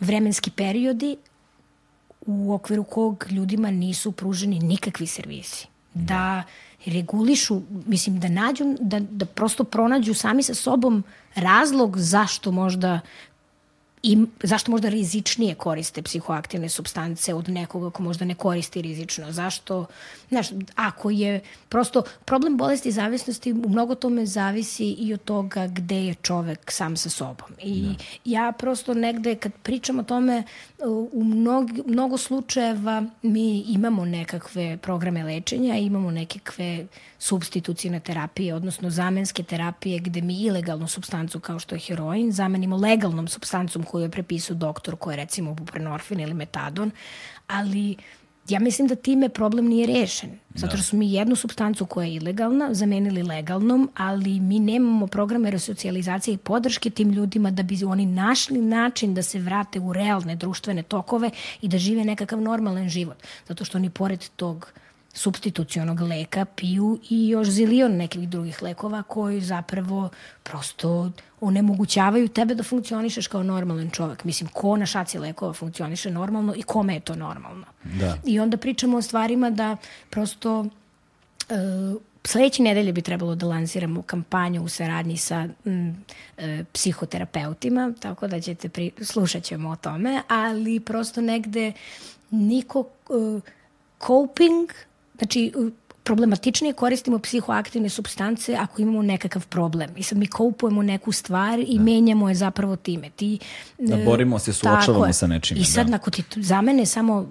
vremenski 0.00 0.50
periodi 0.50 1.16
u 2.26 2.54
okviru 2.54 2.84
kog 2.84 3.26
ljudima 3.30 3.70
nisu 3.70 4.12
pruženi 4.12 4.58
nikakvi 4.58 5.06
servisi. 5.06 5.66
Da 5.94 6.42
regulišu, 6.86 7.60
mislim, 7.86 8.20
da 8.20 8.28
nađu, 8.28 8.64
da, 8.80 9.00
da 9.00 9.26
prosto 9.26 9.64
pronađu 9.64 10.14
sami 10.14 10.42
sa 10.42 10.54
sobom 10.54 11.04
razlog 11.34 11.98
zašto 11.98 12.50
možda 12.50 13.00
i 14.02 14.18
zašto 14.42 14.70
možda 14.70 14.88
rizičnije 14.88 15.54
koriste 15.54 16.02
psihoaktivne 16.02 16.68
substance 16.68 17.34
od 17.34 17.48
nekoga 17.48 17.90
ko 17.90 18.02
možda 18.02 18.24
ne 18.24 18.34
koristi 18.34 18.82
rizično? 18.82 19.32
Zašto, 19.32 19.86
znaš, 20.28 20.48
ako 20.74 21.10
je 21.10 21.40
prosto 21.68 22.02
problem 22.24 22.56
bolesti 22.56 22.92
zavisnosti 22.92 23.52
u 23.52 23.68
mnogo 23.68 23.94
tome 23.94 24.26
zavisi 24.26 24.84
i 24.84 25.14
od 25.14 25.24
toga 25.24 25.66
gde 25.66 26.04
je 26.06 26.14
čovek 26.14 26.70
sam 26.72 26.96
sa 26.96 27.10
sobom. 27.10 27.48
I 27.62 27.82
da. 27.82 27.94
ja 28.24 28.52
prosto 28.58 28.94
negde 28.94 29.34
kad 29.34 29.52
pričam 29.62 29.98
o 29.98 30.02
tome 30.02 30.42
u 31.12 31.24
mnogo, 31.24 31.72
mnogo 31.86 32.18
slučajeva 32.18 33.04
mi 33.22 33.58
imamo 33.60 34.04
nekakve 34.04 34.76
programe 34.76 35.24
lečenja, 35.24 35.74
imamo 35.74 36.10
nekakve 36.10 36.86
substitucijne 37.18 38.00
terapije, 38.00 38.54
odnosno 38.54 38.90
zamenske 38.90 39.42
terapije 39.42 39.98
gde 39.98 40.20
mi 40.20 40.40
ilegalnu 40.40 40.88
substancu 40.88 41.40
kao 41.40 41.58
što 41.58 41.74
je 41.74 41.80
heroin 41.80 42.32
zamenimo 42.32 42.76
legalnom 42.76 43.28
substancom 43.28 43.82
koju 43.82 44.02
je 44.02 44.10
prepisao 44.10 44.56
doktor 44.56 44.96
koji 44.96 45.12
je 45.12 45.16
recimo 45.16 45.54
buprenorfin 45.54 46.20
ili 46.20 46.34
metadon, 46.34 46.90
ali 47.46 47.96
ja 48.48 48.60
mislim 48.60 48.88
da 48.88 48.94
time 48.94 49.28
problem 49.28 49.66
nije 49.66 49.86
rešen. 49.86 50.38
Zato 50.54 50.76
što 50.76 50.84
smo 50.84 50.98
mi 50.98 51.12
jednu 51.12 51.36
substancu 51.36 51.86
koja 51.86 52.06
je 52.06 52.14
ilegalna 52.14 52.74
zamenili 52.74 53.22
legalnom, 53.22 53.90
ali 53.96 54.40
mi 54.40 54.58
nemamo 54.58 55.06
programe 55.06 55.50
resocijalizacije 55.50 56.34
i 56.34 56.38
podrške 56.38 56.90
tim 56.90 57.10
ljudima 57.10 57.50
da 57.50 57.62
bi 57.62 57.84
oni 57.84 58.06
našli 58.06 58.60
način 58.60 59.14
da 59.14 59.22
se 59.22 59.38
vrate 59.38 59.80
u 59.80 59.92
realne 59.92 60.36
društvene 60.36 60.82
tokove 60.82 61.30
i 61.60 61.68
da 61.68 61.78
žive 61.78 62.04
nekakav 62.04 62.40
normalan 62.40 62.88
život. 62.88 63.16
Zato 63.48 63.64
što 63.64 63.78
oni 63.78 63.90
pored 63.90 64.28
tog 64.36 64.72
substitucionog 65.16 66.00
leka 66.00 66.44
piju 66.44 66.98
i 67.10 67.28
još 67.28 67.48
zilion 67.48 67.96
nekih 67.96 68.28
drugih 68.28 68.62
lekova 68.62 69.02
koji 69.02 69.40
zapravo 69.40 70.08
prosto 70.42 71.10
onemogućavaju 71.40 72.28
tebe 72.28 72.54
da 72.54 72.62
funkcionišeš 72.62 73.26
kao 73.26 73.42
normalan 73.42 73.90
čovek. 73.90 74.24
Mislim, 74.24 74.50
ko 74.52 74.76
na 74.76 74.86
šaci 74.86 75.18
lekova 75.18 75.52
funkcioniše 75.52 76.10
normalno 76.10 76.54
i 76.56 76.62
kome 76.62 76.94
je 76.94 77.00
to 77.00 77.14
normalno. 77.14 77.66
Da. 77.84 78.18
I 78.24 78.40
onda 78.40 78.56
pričamo 78.56 78.96
o 78.96 79.02
stvarima 79.02 79.50
da 79.50 79.76
prosto 80.10 80.60
uh, 80.60 80.66
sledeće 82.24 82.62
nedelje 82.62 82.92
bi 82.92 83.02
trebalo 83.02 83.34
da 83.34 83.46
lansiramo 83.46 84.02
kampanju 84.02 84.62
u 84.62 84.68
saradnji 84.68 85.16
sa 85.16 85.48
m, 85.64 86.04
e, 86.38 86.64
psihoterapeutima, 86.72 87.92
tako 88.00 88.26
da 88.26 88.40
ćete 88.40 88.68
pri, 88.68 88.90
slušat 89.00 89.42
ćemo 89.42 89.70
o 89.70 89.76
tome, 89.76 90.22
ali 90.28 90.80
prosto 90.80 91.20
negde 91.20 91.72
niko 92.30 92.78
uh, 93.08 93.42
coping 94.06 94.70
Znači, 95.18 95.52
problematičnije 96.06 96.72
koristimo 96.72 97.18
psihoaktivne 97.18 97.88
substance 97.88 98.56
ako 98.56 98.82
imamo 98.82 99.02
nekakav 99.02 99.46
problem. 99.46 99.90
I 99.96 100.02
sad 100.02 100.18
mi 100.18 100.26
koupujemo 100.26 100.82
neku 100.82 101.12
stvar 101.12 101.58
i 101.58 101.76
da. 101.78 101.82
menjamo 101.82 102.28
je 102.28 102.34
zapravo 102.34 102.76
time. 102.76 103.10
Ti, 103.10 103.38
da 103.78 103.96
borimo 103.96 104.38
se, 104.38 104.52
suočavamo 104.52 105.12
sa 105.12 105.26
nečim. 105.26 105.56
I 105.56 105.64
sad, 105.64 105.86
da. 105.86 105.96
ako 105.96 106.10
ti 106.10 106.24
zamene 106.36 106.86
samo 106.86 107.26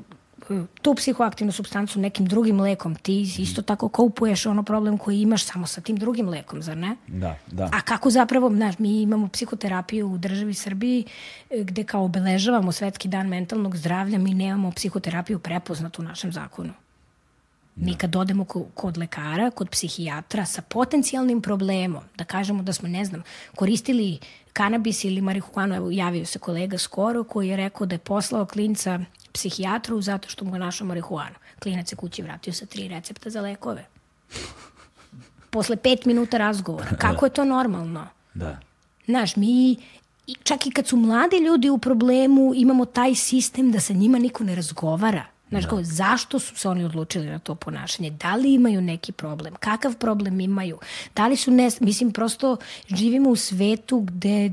e, 0.50 0.64
tu 0.82 0.96
psihoaktivnu 0.96 1.52
substancu 1.52 2.00
nekim 2.00 2.26
drugim 2.26 2.60
lekom, 2.60 2.96
ti 2.96 3.22
isto 3.22 3.62
tako 3.62 3.90
koupuješ 3.90 4.46
ono 4.46 4.64
problem 4.64 4.98
koji 4.98 5.22
imaš 5.22 5.44
samo 5.44 5.68
sa 5.68 5.82
tim 5.82 5.96
drugim 5.98 6.30
lekom, 6.30 6.62
zar 6.62 6.78
ne? 6.78 6.96
Da, 7.08 7.38
da. 7.52 7.70
A 7.74 7.82
kako 7.82 8.10
zapravo, 8.10 8.50
znaš, 8.50 8.80
mi 8.80 9.02
imamo 9.02 9.28
psihoterapiju 9.28 10.12
u 10.12 10.18
državi 10.18 10.54
Srbiji 10.54 11.06
e, 11.50 11.64
gde 11.64 11.84
kao 11.84 12.04
obeležavamo 12.04 12.72
Svetski 12.72 13.08
dan 13.08 13.28
mentalnog 13.28 13.78
zdravlja, 13.78 14.18
mi 14.18 14.34
nemamo 14.34 14.72
psihoterapiju 14.72 15.40
prepoznatu 15.40 16.02
u 16.02 16.06
našem 16.06 16.32
zakonu. 16.32 16.74
Mi 17.76 17.96
kad 17.96 18.16
odemo 18.16 18.46
kod 18.74 18.98
lekara, 18.98 19.52
kod 19.52 19.70
psihijatra 19.70 20.46
sa 20.46 20.62
potencijalnim 20.62 21.42
problemom, 21.42 22.04
da 22.18 22.24
kažemo 22.24 22.64
da 22.64 22.74
smo, 22.74 22.88
ne 22.88 23.06
znam, 23.06 23.24
koristili 23.56 24.20
kanabis 24.54 25.04
ili 25.04 25.22
marihuanu, 25.22 25.76
evo 25.76 25.92
javio 25.92 26.26
se 26.26 26.40
kolega 26.40 26.78
skoro 26.78 27.24
koji 27.24 27.48
je 27.48 27.58
rekao 27.58 27.88
da 27.88 27.96
je 27.96 28.00
poslao 28.00 28.46
klinca 28.46 29.00
psihijatru 29.34 30.02
zato 30.02 30.30
što 30.30 30.46
mu 30.46 30.56
je 30.56 30.60
našao 30.60 30.88
marihuanu. 30.88 31.36
Klinac 31.60 31.90
se 31.90 31.96
kući 31.96 32.22
vratio 32.22 32.54
sa 32.54 32.66
tri 32.66 32.88
recepta 32.88 33.30
za 33.30 33.42
lekove. 33.42 33.86
Posle 35.50 35.76
pet 35.76 36.06
minuta 36.06 36.38
razgovora. 36.38 36.96
Kako 37.06 37.26
je 37.26 37.34
to 37.34 37.46
normalno? 37.46 38.08
Da. 38.34 38.60
Znaš, 39.06 39.36
mi 39.36 39.78
čak 40.44 40.68
i 40.68 40.72
kad 40.72 40.88
su 40.88 40.98
mladi 40.98 41.38
ljudi 41.38 41.70
u 41.70 41.78
problemu, 41.78 42.54
imamo 42.56 42.86
taj 42.86 43.16
sistem 43.16 43.72
da 43.72 43.80
sa 43.80 43.94
njima 43.94 44.20
niko 44.20 44.44
ne 44.44 44.56
razgovara. 44.56 45.26
Znaš, 45.50 45.64
da. 45.64 45.70
kao, 45.70 45.84
zašto 45.84 46.40
su 46.40 46.56
se 46.56 46.70
oni 46.70 46.84
odlučili 46.84 47.26
na 47.26 47.40
to 47.40 47.56
ponašanje? 47.56 48.10
Da 48.10 48.36
li 48.36 48.54
imaju 48.54 48.82
neki 48.82 49.12
problem? 49.12 49.54
Kakav 49.60 49.96
problem 49.98 50.40
imaju? 50.40 50.80
Da 51.16 51.28
li 51.28 51.36
su, 51.36 51.52
ne, 51.52 51.70
mislim, 51.80 52.12
prosto 52.12 52.58
živimo 52.88 53.30
u 53.30 53.36
svetu 53.36 54.00
gde 54.00 54.52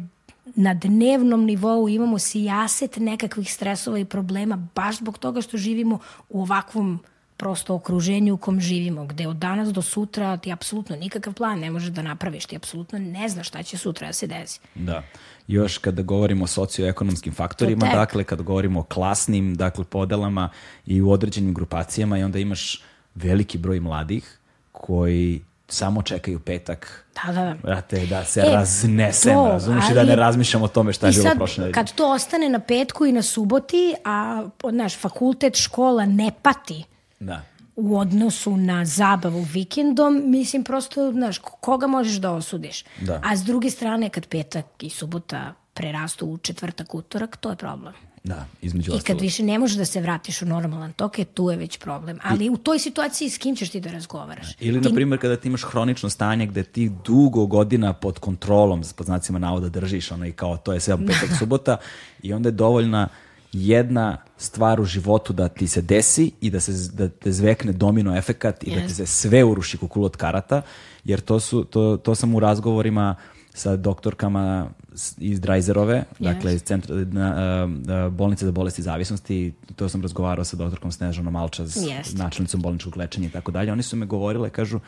na 0.55 0.75
dnevnom 0.75 1.45
nivou 1.45 1.89
imamo 1.89 2.19
sijaset 2.19 2.97
nekakvih 2.97 3.53
stresova 3.53 3.99
i 3.99 4.05
problema 4.05 4.69
baš 4.75 4.97
zbog 4.97 5.19
toga 5.19 5.41
što 5.41 5.57
živimo 5.57 5.99
u 6.29 6.43
ovakvom 6.43 7.01
prosto 7.37 7.75
okruženju 7.75 8.35
u 8.35 8.37
kom 8.37 8.61
živimo, 8.61 9.07
gde 9.07 9.27
od 9.27 9.37
danas 9.37 9.73
do 9.73 9.83
sutra 9.83 10.37
ti 10.37 10.53
apsolutno 10.53 10.97
nikakav 10.97 11.35
plan 11.35 11.59
ne 11.59 11.71
možeš 11.71 11.91
da 11.91 12.03
napraviš, 12.03 12.47
ti 12.47 12.57
apsolutno 12.57 12.99
ne 12.99 13.29
znaš 13.29 13.49
šta 13.49 13.63
će 13.63 13.79
sutra 13.79 14.07
da 14.07 14.13
se 14.13 14.27
desi. 14.27 14.61
Da. 14.75 15.03
Još 15.49 15.79
kada 15.79 16.03
govorimo 16.03 16.45
o 16.45 16.47
socioekonomskim 16.47 17.33
faktorima, 17.33 17.87
dakle 17.95 18.25
kada 18.25 18.43
govorimo 18.43 18.81
o 18.81 18.83
klasnim 18.83 19.55
dakle, 19.55 19.85
podelama 19.85 20.51
i 20.87 21.03
u 21.03 21.11
određenim 21.11 21.55
grupacijama 21.55 22.19
i 22.19 22.23
onda 22.23 22.39
imaš 22.39 22.83
veliki 23.15 23.59
broj 23.59 23.81
mladih 23.81 24.39
koji 24.73 25.43
samo 25.69 26.03
čekaju 26.03 26.41
petak. 26.41 27.05
Da, 27.15 27.33
da, 27.33 27.45
da. 27.45 27.55
Brate, 27.63 28.07
da 28.07 28.25
se 28.25 28.41
e, 28.41 28.53
raznesem, 28.53 29.35
to, 29.35 29.49
razumiješ 29.49 29.85
ali, 29.85 29.95
da 29.95 30.05
ne 30.05 30.17
razmišljam 30.17 30.63
o 30.63 30.69
tome 30.69 30.93
šta 30.93 31.07
je 31.07 31.13
bilo 31.13 31.35
prošle 31.35 31.63
nedelje. 31.63 31.75
kad 31.75 31.93
to 31.93 32.13
ostane 32.13 32.49
na 32.49 32.59
petku 32.59 33.07
i 33.07 33.13
na 33.13 33.23
suboti, 33.23 33.95
a 34.05 34.45
naš 34.73 34.99
fakultet, 34.99 35.57
škola 35.57 36.07
ne 36.07 36.31
pati 36.43 36.85
da. 37.21 37.43
U 37.77 37.99
odnosu 37.99 38.57
na 38.57 38.85
zabavu 38.85 39.47
vikendom, 39.53 40.23
mislim 40.31 40.65
prosto, 40.65 41.13
znaš, 41.13 41.39
koga 41.39 41.87
možeš 41.87 42.17
da 42.17 42.31
osudiš? 42.31 42.85
Da. 43.01 43.21
A 43.25 43.37
s 43.37 43.45
druge 43.45 43.71
strane, 43.71 44.11
kad 44.11 44.27
petak 44.27 44.67
i 44.81 44.91
subota 44.91 45.55
prerastu 45.75 46.27
u 46.27 46.39
četvrtak, 46.39 46.95
utorak, 46.95 47.37
to 47.37 47.51
je 47.51 47.57
problem. 47.57 47.93
Da, 48.25 48.47
između 48.63 48.91
I 48.91 48.95
kad 48.95 49.01
ostalo. 49.01 49.21
više 49.21 49.43
ne 49.43 49.59
možeš 49.59 49.77
da 49.77 49.85
se 49.85 50.01
vratiš 50.01 50.43
u 50.43 50.47
normalan 50.47 50.93
tok, 50.93 51.19
je 51.19 51.25
tu 51.25 51.51
je 51.51 51.57
već 51.57 51.79
problem. 51.79 52.19
Ali 52.23 52.45
I, 52.45 52.51
u 52.51 52.57
toj 52.57 52.79
situaciji 52.79 53.31
s 53.31 53.39
kim 53.39 53.57
ćeš 53.57 53.71
ti 53.71 53.81
da 53.81 53.91
razgovaraš? 53.91 54.47
Ili, 54.61 54.83
ti... 54.83 54.89
na 54.89 54.95
primjer, 54.95 55.21
kada 55.21 55.37
ti 55.37 55.49
imaš 55.49 55.63
hronično 55.63 56.11
stanje 56.11 56.47
gde 56.47 56.63
ti 56.63 56.91
dugo 57.05 57.47
godina 57.47 57.93
pod 57.93 58.19
kontrolom, 58.19 58.83
pod 58.97 59.07
znacima 59.07 59.39
navoda 59.39 59.69
držiš, 59.69 60.11
ono 60.11 60.27
i 60.27 60.33
kao 60.33 60.57
to 60.57 60.73
je 60.73 60.81
sve 60.81 61.07
petak, 61.07 61.31
subota, 61.39 61.77
i 62.23 62.33
onda 62.33 62.49
je 62.49 62.53
dovoljna 62.53 63.09
jedna 63.53 64.17
stvar 64.37 64.81
u 64.81 64.85
životu 64.85 65.33
da 65.33 65.49
ti 65.49 65.67
se 65.69 65.83
desi 65.83 66.33
i 66.41 66.51
da, 66.51 66.61
se, 66.61 66.73
da 66.93 67.09
te 67.09 67.33
zvekne 67.33 67.73
domino 67.73 68.17
efekat 68.17 68.65
i 68.65 68.71
yes. 68.71 68.75
da 68.75 68.87
ti 68.87 68.95
se 68.95 69.07
sve 69.07 69.45
uruši 69.45 69.79
kukulu 69.79 70.07
od 70.07 70.17
karata, 70.17 70.63
jer 71.05 71.21
to, 71.21 71.41
su, 71.41 71.65
to, 71.65 71.97
to 71.97 72.15
sam 72.15 72.35
u 72.35 72.41
razgovorima 72.41 73.15
sa 73.55 73.77
doktorkama 73.77 74.71
iz 75.19 75.41
Drajzerove, 75.41 76.05
yes. 76.19 76.25
dakle 76.25 76.55
iz 76.55 76.63
centra, 76.63 76.97
na, 76.97 77.67
na, 77.67 78.09
bolnice 78.09 78.45
za 78.45 78.53
bolesti 78.53 78.83
zavisnosti, 78.83 79.53
to 79.77 79.89
sam 79.89 80.03
razgovarao 80.03 80.45
sa 80.45 80.57
doktorkom 80.57 80.93
Snežanom 80.93 81.37
Alčaz, 81.37 81.77
yes. 81.77 82.19
načelnicom 82.19 82.63
bolničkog 82.63 82.97
lečenja 82.97 83.29
i 83.29 83.31
tako 83.31 83.53
dalje. 83.53 83.73
Oni 83.73 83.83
su 83.83 83.97
me 83.97 84.07
govorile, 84.07 84.51
kažu, 84.51 84.81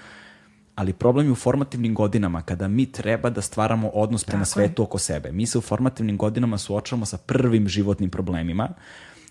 ali 0.75 0.93
problem 0.93 1.27
je 1.27 1.33
u 1.33 1.35
formativnim 1.35 1.95
godinama 1.95 2.43
kada 2.43 2.69
mi 2.69 2.93
treba 2.93 3.31
da 3.31 3.41
stvaramo 3.41 3.89
odnos 3.89 4.25
prema 4.25 4.45
Tako 4.45 4.53
svetu 4.53 4.83
oko 4.83 4.99
sebe. 4.99 5.33
Mi 5.33 5.47
se 5.47 5.59
u 5.59 5.61
formativnim 5.61 6.17
godinama 6.17 6.59
suočavamo 6.59 7.07
sa 7.07 7.19
prvim 7.19 7.69
životnim 7.69 8.11
problemima 8.11 8.69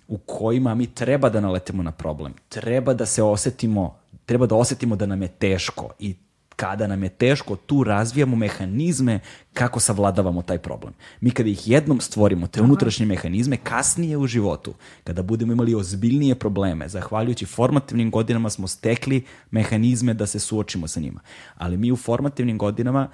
u 0.08 0.18
kojima 0.18 0.76
mi 0.76 0.88
treba 0.88 1.30
da 1.30 1.42
naletemo 1.42 1.84
na 1.84 1.92
problem. 1.92 2.34
Treba 2.50 2.94
da 2.94 3.06
se 3.06 3.24
osetimo, 3.24 3.96
treba 4.26 4.46
da 4.46 4.56
osetimo 4.56 4.96
da 4.96 5.06
nam 5.06 5.22
je 5.22 5.28
teško 5.28 5.90
i 6.00 6.16
kada 6.64 6.88
nam 6.88 7.04
je 7.04 7.10
teško, 7.10 7.56
tu 7.56 7.84
razvijamo 7.84 8.36
mehanizme 8.36 9.20
kako 9.54 9.80
savladavamo 9.80 10.42
taj 10.42 10.58
problem. 10.58 10.94
Mi 11.22 11.32
kada 11.32 11.50
ih 11.50 11.68
jednom 11.68 12.00
stvorimo, 12.02 12.48
te 12.48 12.62
unutrašnje 12.62 13.06
mehanizme, 13.06 13.58
kasnije 13.58 14.18
u 14.18 14.28
životu, 14.28 14.74
kada 15.04 15.24
budemo 15.24 15.54
imali 15.54 15.76
ozbiljnije 15.76 16.36
probleme, 16.36 16.88
zahvaljujući 16.90 17.46
formativnim 17.46 18.12
godinama 18.12 18.50
smo 18.50 18.68
stekli 18.68 19.26
mehanizme 19.52 20.14
da 20.14 20.26
se 20.26 20.40
suočimo 20.40 20.88
sa 20.88 21.00
njima. 21.00 21.20
Ali 21.58 21.78
mi 21.78 21.92
u 21.92 21.96
formativnim 21.96 22.58
godinama, 22.58 23.10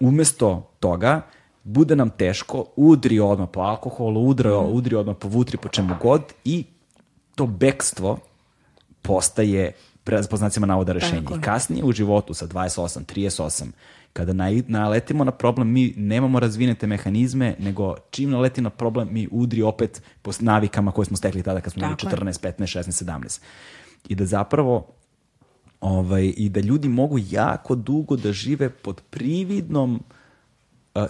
umesto 0.00 0.70
toga, 0.80 1.26
bude 1.64 1.96
nam 1.96 2.10
teško, 2.10 2.64
udri 2.76 3.20
odmah 3.20 3.48
po 3.52 3.60
alkoholu, 3.60 4.28
udri, 4.28 4.48
udri 4.52 4.96
odmah 4.96 5.16
po 5.20 5.28
vutri, 5.28 5.58
po 5.58 5.68
čemu 5.68 5.94
god 6.02 6.22
i 6.44 6.64
to 7.34 7.46
bekstvo 7.46 8.18
postaje 9.02 9.72
po 10.30 10.36
znacima 10.36 10.66
navoda 10.66 10.92
rešenje. 10.92 11.26
I 11.38 11.40
kasnije 11.40 11.84
u 11.84 11.92
životu 11.92 12.34
sa 12.34 12.46
28, 12.46 13.04
38, 13.04 13.66
kada 14.12 14.32
naletimo 14.68 15.24
na 15.24 15.30
problem, 15.30 15.72
mi 15.72 15.94
nemamo 15.96 16.40
razvinete 16.40 16.86
mehanizme, 16.86 17.54
nego 17.58 17.94
čim 18.10 18.30
naleti 18.30 18.60
na 18.60 18.70
problem, 18.70 19.08
mi 19.10 19.28
udri 19.30 19.62
opet 19.62 20.02
po 20.22 20.32
navikama 20.40 20.92
koje 20.92 21.06
smo 21.06 21.16
stekli 21.16 21.42
tada 21.42 21.60
kad 21.60 21.72
smo 21.72 21.80
bili 21.80 21.94
14, 21.94 22.40
15, 22.40 22.78
16, 22.78 23.04
17. 23.04 23.40
I 24.08 24.14
da 24.14 24.26
zapravo 24.26 24.86
ovaj, 25.80 26.32
i 26.36 26.48
da 26.48 26.60
ljudi 26.60 26.88
mogu 26.88 27.18
jako 27.30 27.74
dugo 27.74 28.16
da 28.16 28.32
žive 28.32 28.70
pod 28.70 29.02
prividnom 29.10 30.02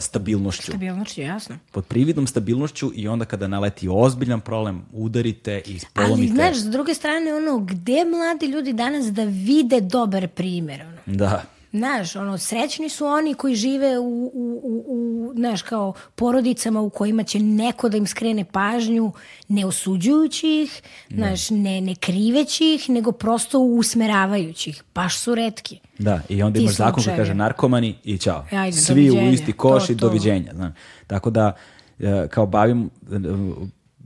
stabilnošću. 0.00 0.62
Stabilnošću, 0.62 1.20
jasno. 1.20 1.56
Pod 1.72 1.84
prividnom 1.86 2.26
stabilnošću 2.26 2.92
i 2.94 3.08
onda 3.08 3.24
kada 3.24 3.48
naleti 3.48 3.88
ozbiljan 3.90 4.40
problem, 4.40 4.82
udarite 4.92 5.62
i 5.66 5.78
polomite. 5.94 6.20
Ali, 6.20 6.28
znaš, 6.28 6.56
s 6.56 6.64
druge 6.64 6.94
strane, 6.94 7.34
ono, 7.34 7.58
gde 7.58 8.04
mladi 8.04 8.46
ljudi 8.46 8.72
danas 8.72 9.06
da 9.06 9.24
vide 9.24 9.80
dobar 9.80 10.28
primer, 10.28 10.82
ono? 10.82 11.16
Da. 11.16 11.42
Znaš, 11.76 12.16
ono, 12.16 12.38
srećni 12.38 12.88
su 12.88 13.06
oni 13.06 13.34
koji 13.34 13.54
žive 13.54 13.98
u, 13.98 14.30
u, 14.34 14.60
u, 14.62 14.84
u, 14.86 15.32
znaš, 15.36 15.62
kao 15.62 15.92
porodicama 16.14 16.80
u 16.80 16.90
kojima 16.90 17.22
će 17.22 17.40
neko 17.40 17.88
da 17.88 17.96
im 17.96 18.06
skrene 18.06 18.44
pažnju, 18.44 19.12
ne 19.48 19.66
osuđujući 19.66 20.48
ih, 20.48 20.82
znaš, 21.10 21.50
ne, 21.50 21.80
ne 21.80 21.94
kriveći 21.94 22.74
ih, 22.74 22.90
nego 22.90 23.12
prosto 23.12 23.58
usmeravajući 23.58 24.70
ih. 24.70 24.82
Baš 24.94 25.18
su 25.18 25.34
redki. 25.34 25.80
Da, 25.98 26.20
i 26.28 26.42
onda 26.42 26.56
Ti 26.56 26.62
imaš 26.62 26.74
zakon 26.76 27.04
koji 27.04 27.16
kaže 27.16 27.34
narkomani 27.34 27.94
i 28.04 28.18
ćao. 28.18 28.44
Ajde, 28.50 28.76
Svi 28.76 29.10
u 29.10 29.12
doviđenja. 29.12 29.30
isti 29.30 29.52
koš 29.52 29.86
To, 29.86 29.92
i 29.92 29.94
doviđenja. 29.94 30.52
Znam. 30.54 30.74
Tako 31.06 31.30
da, 31.30 31.52
e, 31.98 32.28
kao 32.30 32.46
bavim, 32.46 32.90
e, 33.12 33.18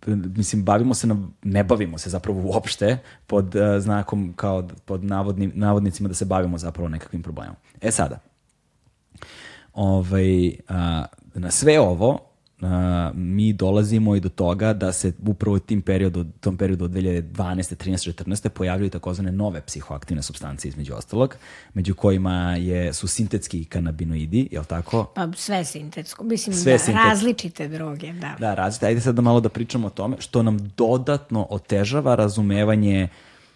mislim, 0.06 0.64
bavimo 0.64 0.94
se, 0.94 1.06
na, 1.06 1.28
ne 1.42 1.64
bavimo 1.64 1.98
se 1.98 2.10
zapravo 2.10 2.40
uopšte 2.44 2.98
pod 3.26 3.56
e, 3.56 3.80
znakom, 3.80 4.32
kao 4.36 4.68
pod 4.84 5.04
navodnim, 5.04 5.52
navodnicima 5.54 6.08
da 6.08 6.14
se 6.14 6.24
bavimo 6.24 6.58
zapravo 6.58 6.88
nekakvim 6.88 7.22
problemom. 7.22 7.56
E 7.80 7.90
sada, 7.90 8.18
ovaj, 9.74 10.52
a, 10.68 11.04
na 11.34 11.50
sve 11.50 11.80
ovo 11.80 12.29
a, 12.62 13.10
mi 13.14 13.52
dolazimo 13.52 14.16
i 14.16 14.20
do 14.20 14.28
toga 14.28 14.72
da 14.72 14.92
se 14.92 15.12
upravo 15.26 15.56
u 15.56 15.58
tim 15.58 15.82
periodu, 15.82 16.24
tom 16.40 16.56
periodu 16.56 16.84
od 16.84 16.90
2012. 16.90 17.32
13. 17.32 18.24
14. 18.24 18.48
pojavljaju 18.48 18.90
takozvane 18.90 19.32
nove 19.32 19.60
psihoaktivne 19.60 20.22
substancije 20.22 20.68
između 20.68 20.94
ostalog, 20.94 21.36
među 21.74 21.94
kojima 21.94 22.56
je, 22.56 22.92
su 22.92 23.08
sintetski 23.08 23.64
kanabinoidi, 23.64 24.48
je 24.50 24.60
li 24.60 24.66
tako? 24.66 25.04
Pa 25.14 25.28
sve 25.36 25.64
sintetsko. 25.64 26.24
Mislim, 26.24 26.56
Sve 26.56 26.72
da, 26.72 26.78
sintetsko. 26.78 27.08
različite 27.08 27.68
droge, 27.68 28.12
da. 28.12 28.36
Da, 28.38 28.54
različite. 28.54 28.86
Ajde 28.86 29.00
sad 29.00 29.14
da 29.14 29.22
malo 29.22 29.40
da 29.40 29.48
pričamo 29.48 29.86
o 29.86 29.90
tome, 29.90 30.16
što 30.18 30.42
nam 30.42 30.72
dodatno 30.76 31.46
otežava 31.50 32.14
razumevanje 32.14 33.08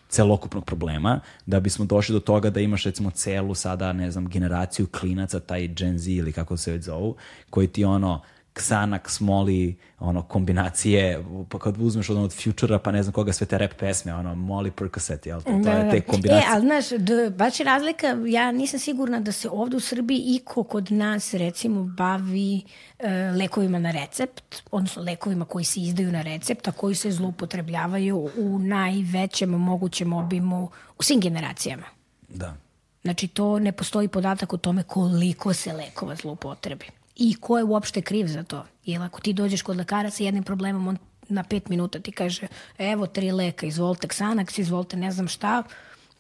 celokupnog 0.09 0.64
problema, 0.64 1.20
da 1.46 1.61
bismo 1.61 1.84
došli 1.84 2.12
do 2.12 2.20
toga 2.20 2.50
da 2.50 2.61
imaš 2.61 2.84
recimo 2.84 3.11
celu 3.11 3.55
sada, 3.55 3.92
ne 3.92 4.11
znam, 4.11 4.28
generaciju 4.28 4.86
klinaca, 4.86 5.40
taj 5.40 5.68
Gen 5.68 5.98
Z 5.98 6.11
ili 6.11 6.32
kako 6.32 6.57
se 6.57 6.72
već 6.72 6.84
zovu, 6.84 7.16
koji 7.50 7.66
ti 7.68 7.84
ono, 7.84 8.20
Xanax, 8.55 9.20
Molly, 9.20 9.74
ono, 9.98 10.22
kombinacije, 10.22 11.24
pa 11.48 11.59
kad 11.59 11.80
uzmeš 11.80 12.11
ono 12.11 12.22
od 12.22 12.34
Futura, 12.42 12.78
pa 12.78 12.92
ne 12.92 13.02
znam 13.02 13.12
koga, 13.12 13.32
sve 13.32 13.46
te 13.46 13.59
rap 13.59 13.72
pesme, 13.78 14.14
ono, 14.14 14.34
Molly 14.34 14.70
Percocet, 14.70 15.26
jel? 15.26 15.42
To, 15.42 15.50
to 15.64 15.70
je 15.70 15.90
te 15.90 16.00
kombinacije. 16.00 16.48
E, 16.48 16.52
ali 16.52 16.61
znaš, 16.61 16.88
d- 16.88 17.30
baš 17.30 17.61
je 17.61 17.64
razlika, 17.64 18.07
ja 18.26 18.52
nisam 18.52 18.80
sigurna 18.80 19.20
da 19.20 19.32
se 19.32 19.48
ovde 19.50 19.76
u 19.76 19.80
Srbiji 19.80 20.18
iko 20.26 20.62
kod 20.62 20.92
nas 20.92 21.34
recimo 21.34 21.84
bavi 21.84 22.62
e, 22.98 23.11
lekovima 23.30 23.78
na 23.78 23.90
recept, 23.90 24.62
odnosno 24.70 25.02
lekovima 25.02 25.44
koji 25.44 25.64
se 25.64 25.80
izdaju 25.80 26.12
na 26.12 26.22
recept, 26.22 26.68
a 26.68 26.72
koji 26.72 26.94
se 26.94 27.11
zloupotrebljavaju 27.11 28.30
u 28.36 28.59
najvećem 28.59 29.50
mogućem 29.50 30.12
obimu 30.12 30.70
u 30.98 31.02
svim 31.02 31.20
generacijama. 31.20 31.86
Da. 32.28 32.57
Znači, 33.02 33.28
to 33.28 33.59
ne 33.59 33.72
postoji 33.72 34.09
podatak 34.09 34.52
o 34.52 34.57
tome 34.57 34.82
koliko 34.82 35.55
se 35.55 35.72
lekova 35.72 36.14
zloupotrebi. 36.14 36.84
I 37.16 37.34
ko 37.40 37.58
je 37.58 37.64
uopšte 37.64 38.02
kriv 38.02 38.26
za 38.26 38.42
to. 38.42 38.64
Jer 38.84 39.02
ako 39.02 39.20
ti 39.20 39.32
dođeš 39.32 39.62
kod 39.62 39.76
lekara 39.76 40.10
sa 40.10 40.22
jednim 40.22 40.44
problemom, 40.44 40.88
on 40.88 40.98
na 41.28 41.42
pet 41.42 41.68
minuta 41.68 41.98
ti 41.98 42.12
kaže, 42.12 42.46
evo 42.78 43.06
tri 43.06 43.32
leka, 43.32 43.66
izvolite 43.66 44.08
Xanax, 44.08 44.60
izvolite 44.60 44.96
ne 44.96 45.12
znam 45.12 45.28
šta, 45.28 45.62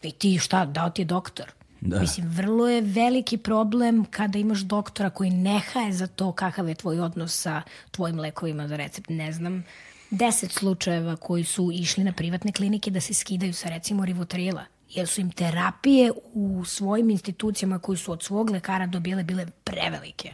i 0.02 0.12
ti 0.12 0.38
šta, 0.38 0.64
dao 0.66 0.90
ti 0.90 1.02
je 1.02 1.06
doktor. 1.06 1.52
Da. 1.80 2.00
Mislim, 2.00 2.28
vrlo 2.28 2.68
je 2.68 2.80
veliki 2.80 3.36
problem 3.36 4.04
kada 4.04 4.38
imaš 4.38 4.60
doktora 4.60 5.10
koji 5.10 5.30
nehaje 5.30 5.92
za 5.92 6.06
to 6.06 6.32
kakav 6.32 6.68
je 6.68 6.74
tvoj 6.74 7.00
odnos 7.00 7.40
sa 7.40 7.62
tvojim 7.90 8.20
lekovima 8.20 8.68
za 8.68 8.76
recept. 8.76 9.08
Ne 9.08 9.32
znam, 9.32 9.64
deset 10.10 10.52
slučajeva 10.52 11.16
koji 11.16 11.44
su 11.44 11.70
išli 11.72 12.04
na 12.04 12.12
privatne 12.12 12.52
klinike 12.52 12.90
da 12.90 13.00
se 13.00 13.14
skidaju 13.14 13.54
sa 13.54 13.68
recimo 13.68 14.04
rivotrila 14.04 14.64
jer 14.90 15.08
su 15.08 15.20
im 15.20 15.30
terapije 15.30 16.12
u 16.34 16.64
svojim 16.64 17.10
institucijama 17.10 17.78
koji 17.78 17.98
su 17.98 18.12
od 18.12 18.22
svog 18.22 18.50
lekara 18.50 18.86
dobile 18.86 19.24
bile 19.24 19.46
prevelike. 19.64 20.32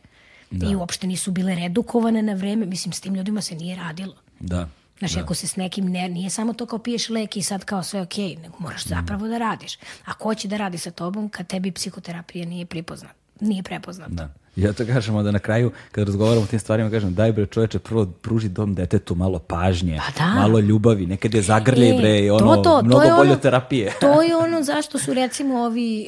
Da. 0.50 0.66
I 0.66 0.76
uopšte 0.76 1.06
nisu 1.06 1.30
bile 1.30 1.54
redukovane 1.54 2.22
na 2.22 2.32
vreme. 2.32 2.66
Mislim, 2.66 2.92
s 2.92 3.00
tim 3.00 3.14
ljudima 3.14 3.40
se 3.40 3.54
nije 3.54 3.76
radilo. 3.76 4.14
Da. 4.40 4.68
Znaš, 4.98 5.16
ako 5.16 5.34
se 5.34 5.46
s 5.46 5.56
nekim 5.56 5.86
ne, 5.88 6.08
nije 6.08 6.30
samo 6.30 6.52
to 6.52 6.66
kao 6.66 6.78
piješ 6.78 7.08
lek 7.08 7.36
i 7.36 7.42
sad 7.42 7.64
kao 7.64 7.82
sve 7.82 8.00
okej, 8.00 8.36
nego 8.36 8.56
moraš 8.58 8.84
zapravo 8.84 9.28
da 9.28 9.38
radiš. 9.38 9.78
A 10.04 10.14
ko 10.14 10.34
će 10.34 10.48
da 10.48 10.56
radi 10.56 10.78
sa 10.78 10.90
tobom 10.90 11.28
kad 11.28 11.46
tebi 11.46 11.72
psihoterapija 11.72 12.46
nije 12.46 12.66
pripoznata? 12.66 13.14
Nije 13.40 13.62
prepoznata. 13.62 14.10
Da. 14.10 14.34
Ja 14.56 14.72
to 14.72 14.86
kažem, 14.86 15.14
onda 15.14 15.30
na 15.30 15.38
kraju, 15.38 15.70
kad 15.92 16.06
razgovaramo 16.06 16.42
o 16.42 16.46
tim 16.46 16.58
stvarima, 16.58 16.90
kažem, 16.90 17.14
daj 17.14 17.32
bre 17.32 17.46
čoveče, 17.46 17.78
prvo 17.78 18.06
pruži 18.06 18.48
dom 18.48 18.74
detetu 18.74 19.14
malo 19.14 19.38
pažnje, 19.40 19.98
Pa 19.98 20.18
da. 20.18 20.30
malo 20.30 20.58
ljubavi, 20.60 21.06
nekad 21.06 21.34
je 21.34 21.42
zagrljaj, 21.42 21.90
E, 21.90 21.94
bre, 21.94 22.28
to, 22.28 22.34
ono, 22.36 22.56
to, 22.56 22.62
to 22.62 22.82
mnogo 22.82 23.02
je 23.02 23.12
bolje 23.12 23.30
ono- 23.30 23.40
terapije. 23.40 23.92
To 24.00 24.22
je 24.22 24.36
ono 24.46 24.62
zašto 24.62 24.98
su 24.98 25.14
recimo 25.14 25.54
ovi, 25.56 26.02
e, 26.02 26.06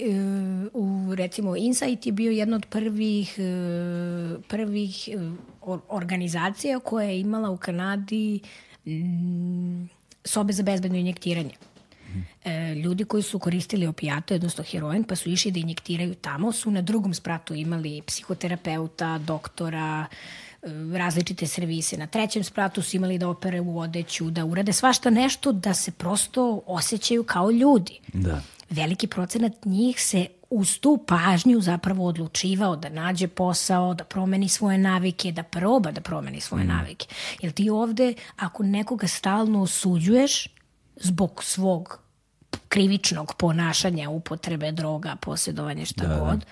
u 0.75 1.15
recimo 1.15 1.57
Insight 1.57 2.07
je 2.07 2.13
bio 2.13 2.33
jedna 2.33 2.57
od 2.57 2.67
prvih, 2.67 3.39
e, 3.39 3.43
prvih 4.43 5.09
e, 5.09 5.17
or- 5.63 5.81
organizacija 5.91 6.79
koja 6.81 7.07
je 7.07 7.21
imala 7.21 7.51
u 7.51 7.57
Kanadi 7.57 8.41
sobe 10.25 10.53
za 10.53 10.63
bezbedno 10.63 10.99
injektiranje. 10.99 11.51
E, 12.45 12.75
ljudi 12.75 13.05
koji 13.05 13.23
su 13.23 13.39
koristili 13.39 13.87
opijate, 13.87 14.35
odnosno 14.35 14.65
heroin, 14.65 15.05
pa 15.05 15.17
su 15.17 15.31
išli 15.31 15.51
da 15.51 15.59
injektiraju 15.59 16.15
tamo, 16.15 16.53
su 16.53 16.71
na 16.71 16.83
drugom 16.83 17.15
spratu 17.15 17.55
imali 17.55 18.03
psihoterapeuta, 18.07 19.19
doktora, 19.19 20.07
e, 20.63 20.69
različite 20.99 21.47
servise. 21.47 21.97
Na 21.97 22.07
trećem 22.07 22.45
spratu 22.45 22.83
su 22.83 22.97
imali 22.97 23.19
da 23.19 23.29
opere 23.29 23.61
u 23.61 23.79
odeću, 23.79 24.31
da 24.31 24.45
urade 24.45 24.73
svašta 24.73 25.11
nešto, 25.11 25.53
da 25.53 25.75
se 25.75 25.91
prosto 25.91 26.63
osjećaju 26.67 27.25
kao 27.25 27.51
ljudi. 27.51 27.99
Da. 28.13 28.43
Veliki 28.71 29.07
procenat 29.07 29.65
njih 29.65 30.03
se 30.03 30.27
uz 30.51 30.79
tu 30.81 30.99
pažnju 31.07 31.61
zapravo 31.61 32.07
odlučivao 32.07 32.77
da 32.77 32.89
nađe 32.89 33.29
posao, 33.29 33.95
da 33.95 34.05
promeni 34.05 34.49
svoje 34.49 34.79
navike, 34.79 35.33
da 35.33 35.43
proba 35.43 35.91
da 35.91 36.01
promeni 36.01 36.41
svoje 36.41 36.65
navike. 36.65 37.07
Jer 37.41 37.53
ti 37.53 37.71
ovde, 37.71 38.15
ako 38.37 38.63
nekoga 38.63 39.09
stalno 39.09 39.63
osuđuješ 39.63 40.49
zbog 40.97 41.45
svog 41.45 42.02
krivičnog 42.73 43.35
ponašanja, 43.35 44.11
upotrebe 44.11 44.73
droga, 44.73 45.17
posjedovanja 45.21 45.85
šta 45.85 46.07
Da, 46.07 46.15
da. 46.15 46.21
god, 46.21 46.45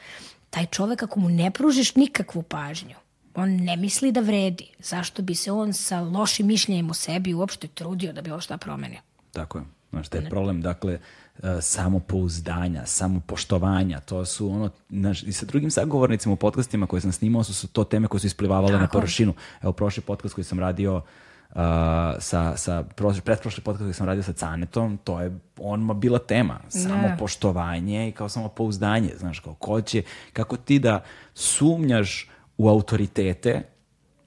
taj 0.51 0.67
čovek 0.67 1.03
ako 1.03 1.21
mu 1.21 1.29
ne 1.29 1.51
pružiš 1.51 1.95
nikakvu 1.97 2.43
pažnju, 2.43 2.95
on 3.35 3.51
ne 3.51 3.77
misli 3.77 4.13
da 4.13 4.21
vredi. 4.21 4.67
Zašto 4.79 5.23
bi 5.23 5.35
se 5.35 5.53
on 5.53 5.73
sa 5.73 6.01
lošim 6.01 6.47
mišljenjem 6.47 6.91
o 6.91 6.95
sebi 6.95 7.35
uopšte 7.35 7.69
trudio 7.69 8.13
da 8.13 8.23
bilo 8.23 8.41
šta 8.41 8.59
promeni? 8.59 8.99
Tako 9.33 9.59
je. 9.59 9.65
Znaš, 9.91 10.09
taj 10.09 10.29
problem, 10.29 10.61
dakle, 10.63 10.99
e, 11.43 11.61
samopouzdanja, 11.61 12.87
samopoštovanja, 12.87 14.01
to 14.01 14.25
su 14.25 14.51
ono, 14.51 14.71
znaš, 14.91 15.23
i 15.23 15.33
sa 15.33 15.47
drugim 15.47 15.71
sagovornicima 15.71 16.35
u 16.35 16.37
podcastima 16.37 16.87
koje 16.87 17.01
sam 17.01 17.13
snimao 17.13 17.45
su, 17.45 17.55
su 17.55 17.69
to 17.69 17.85
teme 17.85 18.09
koje 18.09 18.21
su 18.21 18.27
isplivavale 18.27 18.73
na 18.73 18.79
Tako 18.79 18.97
je. 18.99 19.01
površinu. 19.01 19.35
Evo, 19.63 19.73
prošli 19.73 20.03
podcast 20.03 20.35
koji 20.35 20.45
sam 20.45 20.61
radio 20.61 20.97
uh, 20.97 21.03
sa, 22.19 22.57
sa 22.57 22.83
prošli, 22.83 23.23
pretprošli 23.23 23.63
podcast 23.63 23.85
koji 23.85 23.95
sam 23.95 24.07
radio 24.07 24.23
sa 24.23 24.33
Canetom, 24.33 24.99
to 25.05 25.21
je 25.21 25.39
onma 25.59 25.95
bila 25.95 26.19
tema, 26.19 26.61
samopoštovanje 26.69 28.09
i 28.09 28.13
kao 28.13 28.29
samopouzdanje, 28.29 29.11
znaš, 29.19 29.41
kao 29.41 29.55
ko 29.55 29.81
će, 29.81 30.03
kako 30.33 30.57
ti 30.57 30.79
da 30.79 31.05
sumnjaš 31.35 32.29
u 32.59 32.69
autoritete, 32.69 33.63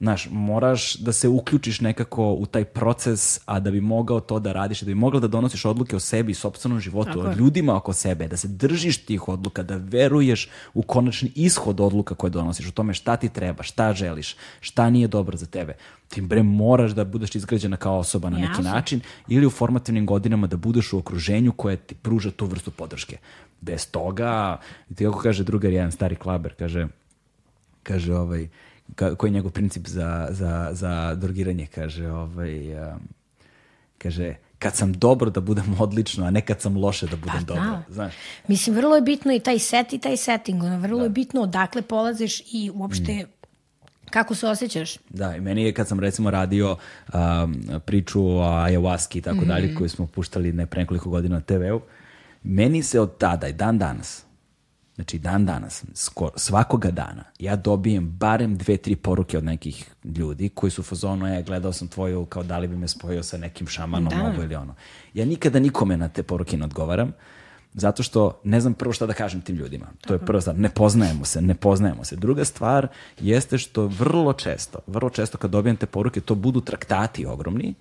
Znaš, 0.04 0.28
moraš 0.30 0.94
da 0.94 1.12
se 1.12 1.28
uključiš 1.28 1.80
nekako 1.80 2.32
u 2.32 2.46
taj 2.46 2.64
proces, 2.64 3.40
a 3.44 3.60
da 3.60 3.70
bi 3.70 3.80
mogao 3.80 4.20
to 4.20 4.38
da 4.38 4.52
radiš, 4.52 4.80
da 4.80 4.86
bi 4.86 4.94
mogla 4.94 5.20
da 5.20 5.28
donosiš 5.28 5.64
odluke 5.64 5.96
o 5.96 6.00
sebi 6.00 6.32
i 6.32 6.34
sopstvenom 6.34 6.80
životu, 6.80 7.12
Tako 7.12 7.28
o 7.28 7.32
ljudima 7.32 7.76
oko 7.76 7.92
sebe, 7.92 8.28
da 8.28 8.36
se 8.36 8.48
držiš 8.48 8.98
tih 9.04 9.28
odluka, 9.28 9.62
da 9.62 9.76
veruješ 9.76 10.48
u 10.74 10.82
konačni 10.82 11.30
ishod 11.34 11.80
odluka 11.80 12.14
koje 12.14 12.30
donosiš, 12.30 12.68
o 12.68 12.70
tome 12.70 12.94
šta 12.94 13.16
ti 13.16 13.28
treba, 13.28 13.62
šta 13.62 13.92
želiš, 13.92 14.36
šta 14.60 14.90
nije 14.90 15.08
dobro 15.08 15.36
za 15.36 15.46
tebe. 15.46 15.76
Tim 16.08 16.28
bre 16.28 16.42
moraš 16.42 16.92
da 16.92 17.04
budeš 17.04 17.34
izgrađena 17.34 17.76
kao 17.76 17.98
osoba 17.98 18.30
na 18.30 18.38
neki 18.38 18.62
način 18.62 19.00
ili 19.28 19.46
u 19.46 19.50
formativnim 19.50 20.06
godinama 20.06 20.46
da 20.46 20.56
budeš 20.56 20.92
u 20.92 20.98
okruženju 20.98 21.52
koje 21.52 21.76
ti 21.76 21.94
pruža 21.94 22.30
tu 22.30 22.46
vrstu 22.46 22.70
podrške. 22.70 23.18
Bez 23.60 23.90
toga, 23.90 24.60
ti 24.94 25.04
kako 25.04 25.18
kaže 25.18 25.44
drugar, 25.44 25.72
jedan 25.72 25.92
stari 25.92 26.16
klaber, 26.16 26.54
kaže, 26.54 26.88
kaže 27.82 28.14
ovaj 28.14 28.48
ka, 28.94 29.14
koji 29.14 29.30
je 29.30 29.34
njegov 29.34 29.50
princip 29.50 29.86
za, 29.86 30.28
za, 30.30 30.68
za 30.72 31.14
drogiranje 31.14 31.66
kaže 31.66 32.10
ovaj 32.10 32.74
um, 32.82 33.00
kaže 33.98 34.34
kad 34.58 34.76
sam 34.76 34.92
dobro 34.92 35.30
da 35.30 35.40
budem 35.40 35.76
odlično 35.80 36.26
a 36.26 36.30
ne 36.30 36.40
kad 36.40 36.60
sam 36.60 36.76
loše 36.76 37.06
da 37.06 37.16
budem 37.16 37.44
dobro 37.44 37.64
da. 37.64 37.82
znaš 37.88 38.14
Mislim, 38.48 38.76
vrlo 38.76 38.94
je 38.96 39.02
bitno 39.02 39.32
i 39.32 39.40
taj 39.40 39.58
set 39.58 39.92
i 39.92 39.98
taj 39.98 40.16
setting. 40.16 40.62
Ono, 40.62 40.78
vrlo 40.78 41.02
je 41.02 41.08
bitno 41.08 41.40
odakle 41.42 41.82
polaziš 41.82 42.40
i 42.40 42.70
uopšte 42.74 43.26
kako 44.10 44.34
se 44.34 44.46
osjećaš. 44.48 44.96
da 45.10 45.36
i 45.36 45.40
meni 45.40 45.62
je 45.62 45.74
kad 45.74 45.88
sam 45.88 46.00
recimo 46.00 46.30
radio 46.30 46.76
um, 47.14 47.20
priču 47.86 48.26
o 48.26 48.40
ayahuaski 48.40 49.18
i 49.18 49.22
tako 49.22 49.44
dalje 49.44 49.66
Mhm. 49.66 49.76
koju 49.76 49.88
smo 49.88 50.06
puštali 50.06 50.52
ne 50.52 50.66
pre 50.66 50.80
nekoliko 50.80 51.10
godina 51.10 51.34
na 51.34 51.40
TV-u 51.40 51.80
meni 52.42 52.82
se 52.82 53.00
od 53.00 53.18
tada 53.18 53.48
i 53.48 53.52
dan 53.52 53.78
danas 53.78 54.24
Znači, 54.94 55.18
dan 55.18 55.46
danas, 55.46 55.84
skoro, 55.94 56.30
svakoga 56.36 56.90
dana, 56.90 57.24
ja 57.38 57.56
dobijem 57.56 58.10
barem 58.10 58.56
dve, 58.56 58.76
tri 58.76 58.96
poruke 58.96 59.38
od 59.38 59.44
nekih 59.44 59.90
ljudi 60.04 60.48
koji 60.48 60.70
su 60.70 60.82
fazonu, 60.82 61.26
je, 61.26 61.42
gledao 61.42 61.72
sam 61.72 61.88
tvoju, 61.88 62.24
kao 62.24 62.42
da 62.42 62.58
li 62.58 62.68
bi 62.68 62.76
me 62.76 62.88
spojio 62.88 63.22
sa 63.22 63.38
nekim 63.38 63.66
šamanom, 63.66 64.08
Da. 64.08 64.24
ovo 64.24 64.42
ili 64.42 64.54
ono. 64.54 64.74
Ja 65.14 65.24
nikada 65.24 65.58
nikome 65.58 65.96
na 65.96 66.08
te 66.08 66.22
poruke 66.22 66.56
ne 66.56 66.64
odgovaram, 66.64 67.12
zato 67.72 68.02
što 68.02 68.40
ne 68.44 68.60
znam 68.60 68.74
prvo 68.74 68.92
šta 68.92 69.06
da 69.06 69.12
kažem 69.12 69.40
tim 69.40 69.56
ljudima. 69.56 69.86
To 70.00 70.14
je 70.14 70.18
prva 70.18 70.40
stvar. 70.40 70.58
Ne 70.58 70.68
poznajemo 70.68 71.24
se, 71.24 71.42
ne 71.42 71.54
poznajemo 71.54 72.04
se. 72.04 72.16
Druga 72.16 72.44
stvar 72.44 72.88
jeste 73.20 73.58
što 73.58 73.86
vrlo 73.86 74.32
često, 74.32 74.78
vrlo 74.86 75.10
često 75.10 75.38
kad 75.38 75.50
dobijem 75.50 75.76
te 75.76 75.86
poruke, 75.86 76.20
to 76.20 76.34
budu 76.34 76.60
traktati 76.60 77.26
ogromni, 77.26 77.74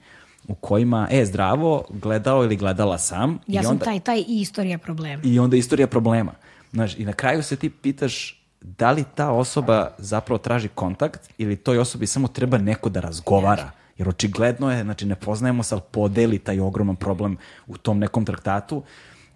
u 0.47 0.55
kojima, 0.55 1.07
e, 1.11 1.25
zdravo, 1.25 1.85
gledao 1.89 2.43
ili 2.43 2.55
gledala 2.55 2.97
sam. 2.97 3.39
Ja 3.47 3.61
i 3.61 3.63
sam 3.63 3.71
onda, 3.71 3.85
taj, 3.85 3.99
taj 3.99 4.19
i 4.19 4.41
istorija 4.41 4.77
problema. 4.77 5.21
I 5.25 5.39
onda 5.39 5.57
istorija 5.57 5.87
problema. 5.87 6.31
Znaš, 6.73 6.99
i 6.99 7.05
na 7.05 7.13
kraju 7.13 7.43
se 7.43 7.55
ti 7.55 7.69
pitaš 7.69 8.43
da 8.61 8.91
li 8.91 9.03
ta 9.15 9.31
osoba 9.31 9.91
zapravo 9.97 10.37
traži 10.37 10.67
kontakt 10.67 11.29
ili 11.37 11.55
toj 11.55 11.77
osobi 11.77 12.07
samo 12.07 12.27
treba 12.27 12.57
neko 12.57 12.89
da 12.89 12.99
razgovara. 12.99 13.71
Jer 13.97 14.09
očigledno 14.09 14.71
je, 14.71 14.83
znači 14.83 15.05
ne 15.05 15.15
poznajemo 15.15 15.63
se, 15.63 15.75
ali 15.75 15.81
podeli 15.91 16.39
taj 16.39 16.59
ogroman 16.59 16.95
problem 16.95 17.37
u 17.67 17.77
tom 17.77 17.99
nekom 17.99 18.25
traktatu 18.25 18.83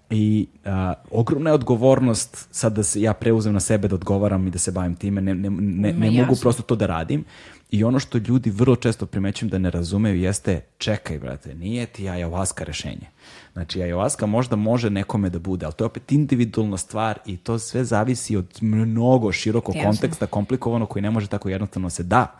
i 0.09 0.47
a, 0.65 0.93
ogromna 1.11 1.49
je 1.49 1.53
odgovornost 1.53 2.47
sad 2.51 2.73
da 2.73 2.83
se 2.83 3.01
ja 3.01 3.13
preuzem 3.13 3.53
na 3.53 3.59
sebe 3.59 3.87
da 3.87 3.95
odgovaram 3.95 4.47
i 4.47 4.49
da 4.51 4.59
se 4.59 4.71
bavim 4.71 4.95
time, 4.95 5.21
ne, 5.21 5.35
ne, 5.35 5.49
ne, 5.49 5.93
ne 5.93 6.11
mogu 6.11 6.35
prosto 6.41 6.63
to 6.63 6.75
da 6.75 6.85
radim. 6.85 7.25
I 7.71 7.83
ono 7.83 7.99
što 7.99 8.17
ljudi 8.17 8.49
vrlo 8.49 8.75
često 8.75 9.05
primećujem 9.05 9.49
da 9.49 9.57
ne 9.57 9.69
razumeju 9.71 10.15
jeste 10.15 10.61
čekaj, 10.77 11.19
brate, 11.19 11.55
nije 11.55 11.85
ti 11.85 12.03
ayahuasca 12.03 12.63
rešenje. 12.63 13.07
Znači, 13.53 13.79
ayahuasca 13.79 14.25
možda 14.25 14.55
može 14.55 14.89
nekome 14.89 15.29
da 15.29 15.39
bude, 15.39 15.65
ali 15.65 15.75
to 15.75 15.83
je 15.83 15.85
opet 15.85 16.11
individualna 16.11 16.77
stvar 16.77 17.19
i 17.25 17.37
to 17.37 17.59
sve 17.59 17.83
zavisi 17.83 18.35
od 18.35 18.57
mnogo 18.61 19.31
širokog 19.31 19.75
Jasno. 19.75 19.91
konteksta, 19.91 20.27
komplikovano, 20.27 20.85
koji 20.85 21.03
ne 21.03 21.11
može 21.11 21.27
tako 21.27 21.49
jednostavno 21.49 21.89
se 21.89 22.03
da. 22.03 22.35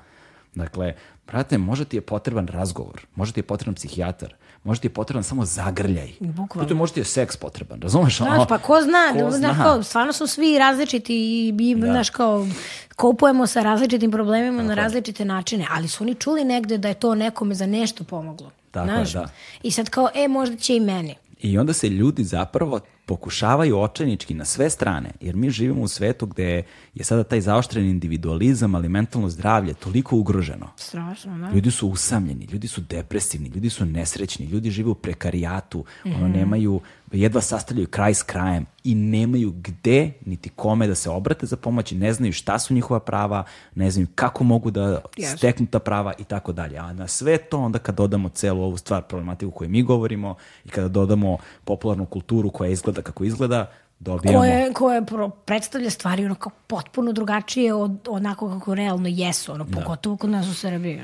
Dakle, 0.56 0.94
brate, 1.28 1.58
možda 1.58 1.86
ti 1.86 1.98
je 1.98 2.02
potreban 2.02 2.48
razgovor, 2.48 3.06
možda 3.16 3.34
ti 3.34 3.40
je 3.40 3.44
potreban 3.44 3.76
psihijatar, 3.76 4.34
možda 4.68 4.82
ti 4.82 4.88
je 4.88 4.94
potreban 4.94 5.24
samo 5.24 5.46
zagrljaj. 5.46 6.12
Bukvalno. 6.20 6.48
Brate, 6.56 6.74
možda 6.74 6.94
ti 6.94 7.00
je 7.00 7.04
seks 7.04 7.38
potreban, 7.38 7.82
razumeš? 7.82 8.22
Ono, 8.22 8.36
Znaš, 8.36 8.48
pa 8.48 8.58
ko 8.58 8.82
zna, 8.82 9.24
ko 9.24 9.32
zna? 9.32 9.64
kao, 9.64 9.84
stvarno 9.84 10.14
su 10.14 10.28
svi 10.28 10.58
različiti 10.58 11.14
i, 11.16 11.54
i 11.60 11.76
znaš, 11.82 12.10
kao, 12.10 12.48
kopujemo 12.96 13.48
sa 13.48 13.62
različitim 13.62 14.12
problemima 14.12 14.64
na 14.64 14.74
različite 14.74 15.26
načine, 15.26 15.68
ali 15.72 15.88
su 15.88 16.04
oni 16.04 16.16
čuli 16.16 16.44
negde 16.44 16.78
da 16.78 16.88
je 16.88 16.94
to 16.94 17.16
nekome 17.16 17.56
za 17.56 17.66
nešto 17.66 18.04
pomoglo. 18.04 18.52
Tako 18.72 18.90
je, 18.90 18.96
znaš? 18.96 19.14
da. 19.14 19.28
I 19.64 19.72
sad 19.72 19.90
kao, 19.90 20.10
e, 20.16 20.28
možda 20.28 20.56
će 20.56 20.76
i 20.76 20.80
meni. 20.80 21.16
I 21.42 21.58
onda 21.58 21.74
se 21.74 21.90
ljudi 21.90 22.24
zapravo 22.24 22.80
pokušavaju 23.06 23.80
očajnički 23.80 24.34
na 24.34 24.46
sve 24.46 24.70
strane, 24.70 25.12
jer 25.22 25.36
mi 25.36 25.50
živimo 25.50 25.82
u 25.82 25.88
svetu 25.88 26.26
gde 26.26 26.64
je 26.94 27.04
sada 27.04 27.24
taj 27.24 27.42
zaoštreni 27.42 27.90
individualizam, 27.90 28.76
ali 28.76 28.90
mentalno 28.90 29.30
zdravlje 29.30 29.74
toliko 29.74 30.18
ugroženo. 30.18 30.70
Strašno, 30.76 31.38
da. 31.38 31.50
Ljudi 31.50 31.72
su 31.72 31.88
usamljeni, 31.88 32.46
ljudi 32.46 32.68
su 32.68 32.82
depresivni, 32.82 33.50
ljudi 33.50 33.70
su 33.70 33.86
nesrećni, 33.86 34.46
ljudi 34.46 34.72
žive 34.72 34.90
u 34.90 34.96
prekarijatu, 34.96 35.86
Mhm. 36.06 36.16
ono 36.16 36.28
nemaju, 36.28 36.82
jedva 37.12 37.42
sastavljaju 37.42 37.88
kraj 37.88 38.14
s 38.14 38.24
krajem 38.24 38.66
i 38.84 38.96
nemaju 38.96 39.52
gde 39.52 40.12
niti 40.26 40.50
kome 40.50 40.88
da 40.88 40.96
se 40.96 41.10
obrate 41.10 41.46
za 41.46 41.58
pomoć, 41.58 41.92
ne 41.92 42.14
znaju 42.14 42.34
šta 42.34 42.60
su 42.60 42.74
njihova 42.74 43.00
prava, 43.00 43.44
ne 43.76 43.92
znaju 43.92 44.08
kako 44.16 44.44
mogu 44.44 44.72
da 44.72 45.02
steknu 45.38 45.66
ta 45.66 45.80
prava 45.80 46.14
i 46.20 46.24
tako 46.24 46.52
dalje. 46.52 46.78
A 46.78 46.94
na 46.94 47.08
sve 47.08 47.38
to 47.38 47.60
onda 47.60 47.80
kad 47.80 47.96
dodamo 47.96 48.30
celu 48.30 48.64
ovu 48.64 48.78
stvar, 48.78 49.02
problematiku 49.02 49.52
koju 49.52 49.70
mi 49.70 49.84
govorimo 49.84 50.36
i 50.66 50.70
kada 50.70 50.88
dodamo 50.88 51.38
popularnu 51.64 52.06
kulturu 52.06 52.50
koja 52.50 52.70
izgleda 52.70 53.02
kako 53.02 53.24
izgleda, 53.24 53.72
dobijamo... 54.00 54.40
koje, 54.40 54.74
koje 54.74 55.02
predstavlja 55.46 55.90
stvari 55.90 56.26
ono 56.26 56.36
kao 56.36 56.52
potpuno 56.68 57.12
drugačije 57.12 57.74
od 57.74 58.08
onako 58.10 58.50
kako 58.50 58.76
realno 58.76 59.08
jesu, 59.10 59.52
ono, 59.52 59.66
pogotovo 59.66 60.18
kod 60.18 60.30
nas 60.30 60.48
u 60.48 60.54
Srbiji. 60.54 61.02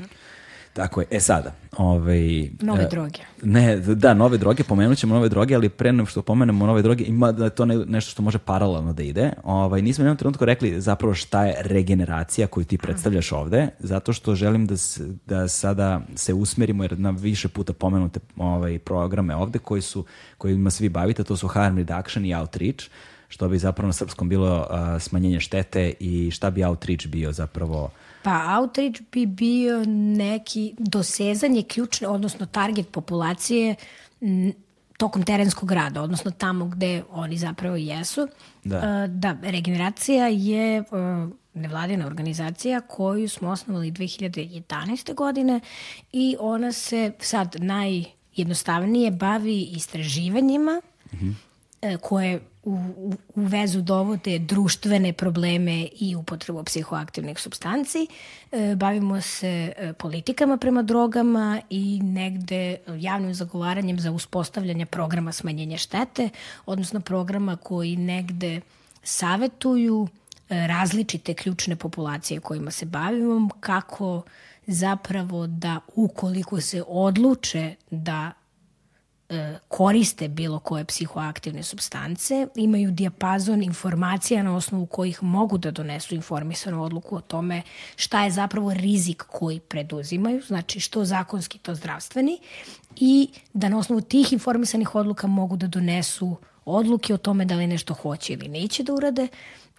Tako 0.74 1.00
je. 1.00 1.06
E 1.10 1.20
sada, 1.20 1.52
ovaj... 1.76 2.50
Nove 2.60 2.82
e, 2.82 2.88
droge. 2.90 3.20
Ne, 3.42 3.76
da, 3.76 4.14
nove 4.14 4.38
droge, 4.38 4.62
pomenut 4.64 4.98
ćemo 4.98 5.14
nove 5.14 5.28
droge, 5.28 5.54
ali 5.54 5.68
pre 5.68 5.92
nego 5.92 6.06
što 6.06 6.22
pomenemo 6.22 6.66
nove 6.66 6.82
droge, 6.82 7.04
ima 7.04 7.32
da 7.32 7.50
to 7.50 7.64
ne- 7.64 7.86
nešto 7.86 8.10
što 8.10 8.22
može 8.22 8.38
paralelno 8.38 8.92
da 8.92 9.02
ide. 9.02 9.30
Ovaj, 9.44 9.82
nismo 9.82 10.04
jednom 10.04 10.16
trenutku 10.16 10.44
rekli 10.44 10.80
zapravo 10.80 11.14
šta 11.14 11.44
je 11.44 11.56
regeneracija 11.60 12.46
koju 12.46 12.64
ti 12.64 12.78
predstavljaš 12.78 13.32
ovde, 13.32 13.68
zato 13.78 14.12
što 14.12 14.34
želim 14.34 14.66
da, 14.66 14.76
se, 14.76 15.08
da 15.26 15.48
sada 15.48 16.00
se 16.14 16.34
usmerimo, 16.34 16.84
jer 16.84 16.98
na 16.98 17.10
više 17.10 17.48
puta 17.48 17.72
pomenute 17.72 18.20
ovaj, 18.36 18.78
programe 18.78 19.36
ovde 19.36 19.58
koji 19.58 19.82
su, 19.82 20.04
kojima 20.38 20.70
se 20.70 20.84
vi 20.84 20.88
bavite, 20.88 21.24
to 21.24 21.36
su 21.36 21.48
harm 21.48 21.76
reduction 21.76 22.24
i 22.24 22.34
outreach, 22.34 22.84
što 23.28 23.48
bi 23.48 23.58
zapravo 23.58 23.86
na 23.86 23.92
srpskom 23.92 24.28
bilo 24.28 24.66
a, 24.70 24.98
smanjenje 24.98 25.40
štete 25.40 25.92
i 26.00 26.30
šta 26.30 26.50
bi 26.50 26.64
outreach 26.64 27.06
bio 27.06 27.32
zapravo 27.32 27.90
Pa 28.24 28.58
outreach 28.60 29.02
bi 29.12 29.26
bio 29.26 29.84
neki 30.16 30.74
dosezanje 30.78 31.62
ključne, 31.62 32.08
odnosno 32.08 32.46
target 32.46 32.88
populacije 32.92 33.74
tokom 34.98 35.22
terenskog 35.22 35.72
rada, 35.72 36.02
odnosno 36.02 36.30
tamo 36.30 36.64
gde 36.64 37.02
oni 37.10 37.38
zapravo 37.38 37.76
jesu. 37.76 38.28
Da. 38.64 38.76
E, 38.76 39.08
da 39.08 39.36
regeneracija 39.42 40.26
je 40.28 40.78
e, 40.78 40.84
nevladina 41.54 42.06
organizacija 42.06 42.80
koju 42.80 43.28
smo 43.28 43.50
osnovali 43.50 43.92
2011. 43.92 45.14
godine 45.14 45.60
i 46.12 46.36
ona 46.40 46.72
se 46.72 47.12
sad 47.20 47.56
najjednostavnije 47.58 49.10
bavi 49.10 49.62
istraživanjima 49.62 50.82
e, 51.12 51.16
koje 52.00 52.40
u, 52.64 52.78
u, 52.96 53.12
vezu 53.34 53.80
dovode 53.80 54.38
društvene 54.38 55.12
probleme 55.12 55.88
i 56.00 56.16
upotrebu 56.16 56.64
psihoaktivnih 56.64 57.38
substanci. 57.40 58.06
E, 58.52 58.74
bavimo 58.76 59.20
se 59.20 59.72
e, 59.76 59.92
politikama 59.92 60.56
prema 60.56 60.82
drogama 60.82 61.60
i 61.70 62.00
negde 62.02 62.76
javnim 62.98 63.34
zagovaranjem 63.34 64.00
za 64.00 64.10
uspostavljanje 64.10 64.86
programa 64.86 65.32
smanjenja 65.32 65.78
štete, 65.78 66.28
odnosno 66.66 67.00
programa 67.00 67.56
koji 67.56 67.96
negde 67.96 68.60
savetuju 69.02 70.08
e, 70.48 70.66
različite 70.66 71.34
ključne 71.34 71.76
populacije 71.76 72.40
kojima 72.40 72.70
se 72.70 72.86
bavimo, 72.86 73.48
kako 73.60 74.22
zapravo 74.66 75.46
da 75.46 75.80
ukoliko 75.94 76.60
se 76.60 76.82
odluče 76.88 77.74
da 77.90 78.32
e, 78.32 78.43
koriste 79.68 80.28
bilo 80.28 80.58
koje 80.58 80.84
psihoaktivne 80.84 81.62
substance, 81.62 82.46
imaju 82.56 82.90
dijapazon 82.90 83.62
informacija 83.62 84.42
na 84.42 84.56
osnovu 84.56 84.86
kojih 84.86 85.22
mogu 85.22 85.58
da 85.58 85.70
donesu 85.70 86.14
informisanu 86.14 86.84
odluku 86.84 87.16
o 87.16 87.20
tome 87.20 87.62
šta 87.96 88.24
je 88.24 88.30
zapravo 88.30 88.74
rizik 88.74 89.22
koji 89.22 89.60
preduzimaju, 89.60 90.42
znači 90.46 90.80
što 90.80 91.04
zakonski, 91.04 91.58
to 91.58 91.74
zdravstveni, 91.74 92.38
i 92.96 93.28
da 93.52 93.68
na 93.68 93.78
osnovu 93.78 94.00
tih 94.00 94.32
informisanih 94.32 94.94
odluka 94.94 95.26
mogu 95.26 95.56
da 95.56 95.66
donesu 95.66 96.36
odluke 96.64 97.14
o 97.14 97.18
tome 97.18 97.44
da 97.44 97.54
li 97.54 97.66
nešto 97.66 97.94
hoće 97.94 98.32
ili 98.32 98.48
neće 98.48 98.82
da 98.82 98.94
urade 98.94 99.28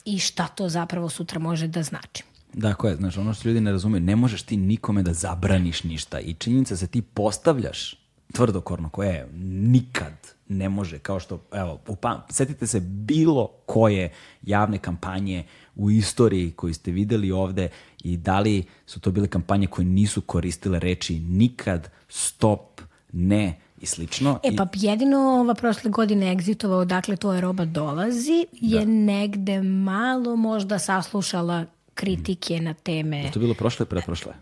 i 0.05 0.19
šta 0.19 0.47
to 0.47 0.69
zapravo 0.69 1.09
sutra 1.09 1.39
može 1.39 1.67
da 1.67 1.83
znači. 1.83 2.23
Dakle, 2.53 2.95
znaš, 2.95 3.17
ono 3.17 3.33
što 3.33 3.47
ljudi 3.47 3.61
ne 3.61 3.71
razumeju, 3.71 4.01
ne 4.01 4.15
možeš 4.15 4.43
ti 4.43 4.57
nikome 4.57 5.03
da 5.03 5.13
zabraniš 5.13 5.83
ništa 5.83 6.19
i 6.19 6.33
činjenica 6.33 6.77
se 6.77 6.87
ti 6.87 7.01
postavljaš 7.01 8.04
tvrdokorno 8.35 8.89
koje 8.89 9.27
nikad 9.71 10.13
ne 10.47 10.69
može, 10.69 10.99
kao 10.99 11.19
što, 11.19 11.39
evo, 11.51 11.79
upam, 11.87 12.21
setite 12.29 12.67
se 12.67 12.79
bilo 12.79 13.47
koje 13.65 14.13
javne 14.43 14.77
kampanje 14.77 15.43
u 15.75 15.91
istoriji 15.91 16.51
koju 16.51 16.73
ste 16.73 16.91
videli 16.91 17.31
ovde 17.31 17.69
i 18.03 18.17
da 18.17 18.39
li 18.39 18.63
su 18.85 18.99
to 18.99 19.11
bile 19.11 19.27
kampanje 19.27 19.67
koje 19.67 19.85
nisu 19.85 20.21
koristile 20.21 20.79
reči 20.79 21.19
nikad, 21.19 21.89
stop, 22.09 22.81
ne 23.13 23.59
i 23.81 23.85
slično. 23.85 24.39
E 24.43 24.55
pa 24.55 24.67
jedino 24.73 25.17
ova 25.17 25.53
prošle 25.53 25.91
godine 25.91 26.31
egzitovao 26.31 26.79
odakle 26.79 27.15
to 27.15 27.33
je 27.33 27.41
roba 27.41 27.65
dolazi 27.65 28.45
je 28.51 28.85
negde 28.85 29.61
malo 29.61 30.35
možda 30.35 30.79
saslušala 30.79 31.65
kritike 31.93 32.59
na 32.59 32.73
teme 32.73 33.31
To 33.33 33.39
je 33.39 33.41
bilo 33.41 33.53
prošle 33.53 33.85
preprošle. 33.85 34.33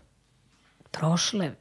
prošle 0.90 1.54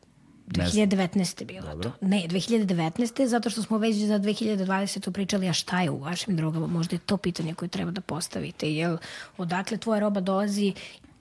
2019. 0.47 1.41
je 1.41 1.45
bilo 1.45 1.75
to. 1.81 1.91
Ne, 2.01 2.23
2019. 2.27 3.25
zato 3.25 3.49
što 3.49 3.61
smo 3.61 3.77
već 3.77 3.95
za 3.95 4.19
2020. 4.19 5.11
pričali 5.11 5.49
a 5.49 5.53
šta 5.53 5.81
je 5.81 5.89
u 5.89 5.99
vašim 5.99 6.35
drogama. 6.35 6.67
Možda 6.67 6.95
je 6.95 6.99
to 6.99 7.17
pitanje 7.17 7.53
koje 7.53 7.69
treba 7.69 7.91
da 7.91 8.01
postavite. 8.01 8.73
Jel, 8.73 8.97
odakle 9.37 9.77
tvoja 9.77 9.99
roba 9.99 10.19
dolazi 10.19 10.73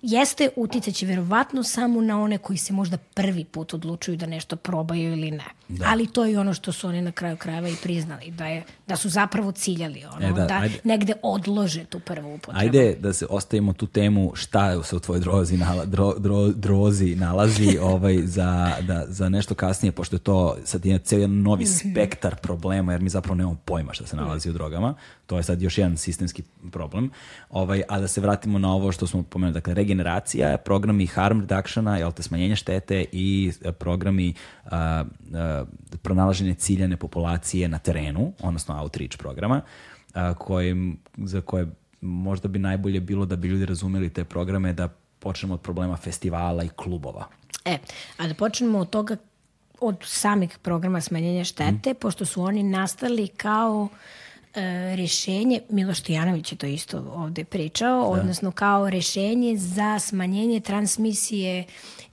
jeste 0.02 0.48
uticaće 0.56 1.06
verovatno 1.06 1.62
samo 1.62 2.00
na 2.00 2.22
one 2.22 2.38
koji 2.38 2.56
se 2.56 2.72
možda 2.72 2.96
prvi 2.96 3.44
put 3.44 3.74
odlučuju 3.74 4.16
da 4.16 4.26
nešto 4.26 4.56
probaju 4.56 5.12
ili 5.12 5.30
ne. 5.30 5.44
Ali 5.86 6.06
to 6.06 6.24
je 6.24 6.38
ono 6.38 6.54
što 6.54 6.72
su 6.72 6.88
oni 6.88 7.02
na 7.02 7.12
kraju 7.12 7.36
krajeva 7.36 7.68
i 7.68 7.76
priznali, 7.82 8.30
da, 8.30 8.46
je, 8.46 8.64
da 8.86 8.96
su 8.96 9.08
zapravo 9.08 9.52
ciljali 9.52 10.04
ono, 10.04 10.26
E, 10.26 10.32
da, 10.32 10.44
da, 10.46 10.54
ajde. 10.54 10.78
negde 10.84 11.12
odlože 11.22 11.84
tu 11.84 12.00
prvu 12.00 12.34
upotrebu. 12.34 12.58
Ajde 12.58 12.96
da 13.00 13.12
se 13.12 13.26
ostavimo 13.30 13.72
tu 13.72 13.86
temu 13.86 14.32
šta 14.34 14.82
se 14.82 14.96
u 14.96 15.00
tvojoj 15.00 15.20
drozi, 15.20 15.56
nala, 15.56 15.84
dro, 15.84 16.14
dro, 16.18 16.48
drozi 16.48 17.14
nalazi 17.14 17.78
ovaj, 17.92 18.18
za, 18.26 18.76
da, 18.80 19.04
za 19.08 19.28
nešto 19.28 19.54
kasnije, 19.54 19.92
pošto 19.92 20.16
je 20.16 20.20
to 20.20 20.56
sad 20.64 20.86
je 20.86 20.98
cijeli 20.98 21.22
jedan 21.22 21.42
novi 21.42 21.66
spektar 21.66 22.36
problema, 22.36 22.92
jer 22.92 23.00
mi 23.00 23.08
zapravo 23.08 23.34
nemamo 23.34 23.56
pojma 23.64 23.92
šta 23.92 24.06
se 24.06 24.16
nalazi 24.16 24.50
u 24.50 24.52
drogama. 24.52 24.94
To 25.32 25.36
je 25.36 25.42
sad 25.42 25.62
još 25.62 25.78
jedan 25.78 25.96
sistemski 25.96 26.42
problem. 26.72 27.10
Ovaj, 27.50 27.82
a 27.88 28.00
da 28.00 28.08
se 28.08 28.20
vratimo 28.20 28.58
na 28.58 28.74
ovo 28.74 28.92
što 28.92 29.06
smo 29.06 29.22
pomenuli, 29.22 29.54
dakle, 29.54 29.74
regeneracija, 29.74 30.58
programi 30.58 31.06
harm 31.06 31.40
reductiona, 31.40 31.96
jel 31.96 32.12
te, 32.12 32.22
smanjenje 32.22 32.56
štete 32.56 33.04
i 33.12 33.52
programi 33.78 34.34
a, 34.64 35.04
a, 35.34 35.64
pronalaženje 36.02 36.54
ciljane 36.54 36.96
populacije 36.96 37.68
na 37.68 37.78
terenu, 37.78 38.32
odnosno 38.42 38.76
outreach 38.82 39.16
programa, 39.16 39.62
a, 40.14 40.34
kojim, 40.34 40.98
za 41.16 41.40
koje 41.40 41.66
možda 42.00 42.48
bi 42.48 42.58
najbolje 42.58 43.00
bilo 43.00 43.26
da 43.26 43.36
bi 43.36 43.48
ljudi 43.48 43.66
razumeli 43.66 44.10
te 44.10 44.24
programe 44.24 44.72
da 44.72 44.88
počnemo 45.18 45.54
od 45.54 45.60
problema 45.60 45.96
festivala 45.96 46.64
i 46.64 46.68
klubova. 46.68 47.24
E, 47.64 47.78
a 48.16 48.26
da 48.26 48.34
počnemo 48.34 48.78
od 48.78 48.90
toga 48.90 49.16
od 49.80 49.96
samih 50.04 50.58
programa 50.58 51.00
smanjenja 51.00 51.44
štete, 51.44 51.92
mm. 51.92 51.96
pošto 52.00 52.24
su 52.24 52.42
oni 52.42 52.62
nastali 52.62 53.28
kao 53.28 53.88
e, 54.54 54.96
rešenje, 54.96 55.60
Miloš 55.68 55.98
Stojanović 55.98 56.52
je 56.52 56.58
to 56.58 56.66
isto 56.66 57.12
ovde 57.14 57.44
pričao, 57.44 58.00
da. 58.00 58.06
odnosno 58.06 58.50
kao 58.50 58.90
rešenje 58.90 59.56
za 59.56 59.98
smanjenje 59.98 60.60
transmisije 60.60 61.64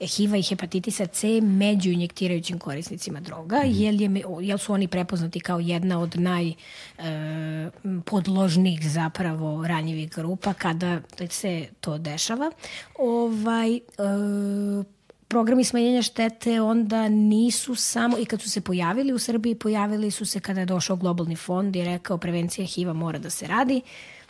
HIV-a 0.06 0.36
i 0.36 0.42
hepatitisa 0.42 1.06
C 1.06 1.40
među 1.40 1.90
injektirajućim 1.90 2.58
korisnicima 2.58 3.20
droga, 3.20 3.62
mm. 3.64 3.70
jer, 3.70 4.00
je, 4.00 4.22
jer 4.40 4.58
su 4.58 4.72
oni 4.72 4.88
prepoznati 4.88 5.40
kao 5.40 5.60
jedna 5.60 6.00
od 6.00 6.16
najpodložnijih 6.18 8.80
e, 8.80 8.88
zapravo 8.88 9.66
ranjivih 9.66 10.10
grupa 10.10 10.52
kada 10.52 11.00
se 11.30 11.66
to 11.80 11.98
dešava. 11.98 12.50
Ovaj, 12.98 13.76
e, 13.76 13.80
programi 15.30 15.64
smanjenja 15.64 16.02
štete 16.02 16.60
onda 16.60 17.08
nisu 17.08 17.74
samo, 17.74 18.18
i 18.18 18.24
kad 18.24 18.42
su 18.42 18.50
se 18.50 18.60
pojavili 18.60 19.12
u 19.12 19.18
Srbiji, 19.18 19.54
pojavili 19.54 20.10
su 20.10 20.26
se 20.26 20.40
kada 20.40 20.60
je 20.60 20.66
došao 20.66 20.96
globalni 20.96 21.36
fond 21.36 21.76
i 21.76 21.84
rekao 21.84 22.18
prevencija 22.18 22.66
HIV-a 22.66 22.92
mora 22.92 23.18
da 23.18 23.30
se 23.30 23.46
radi. 23.46 23.80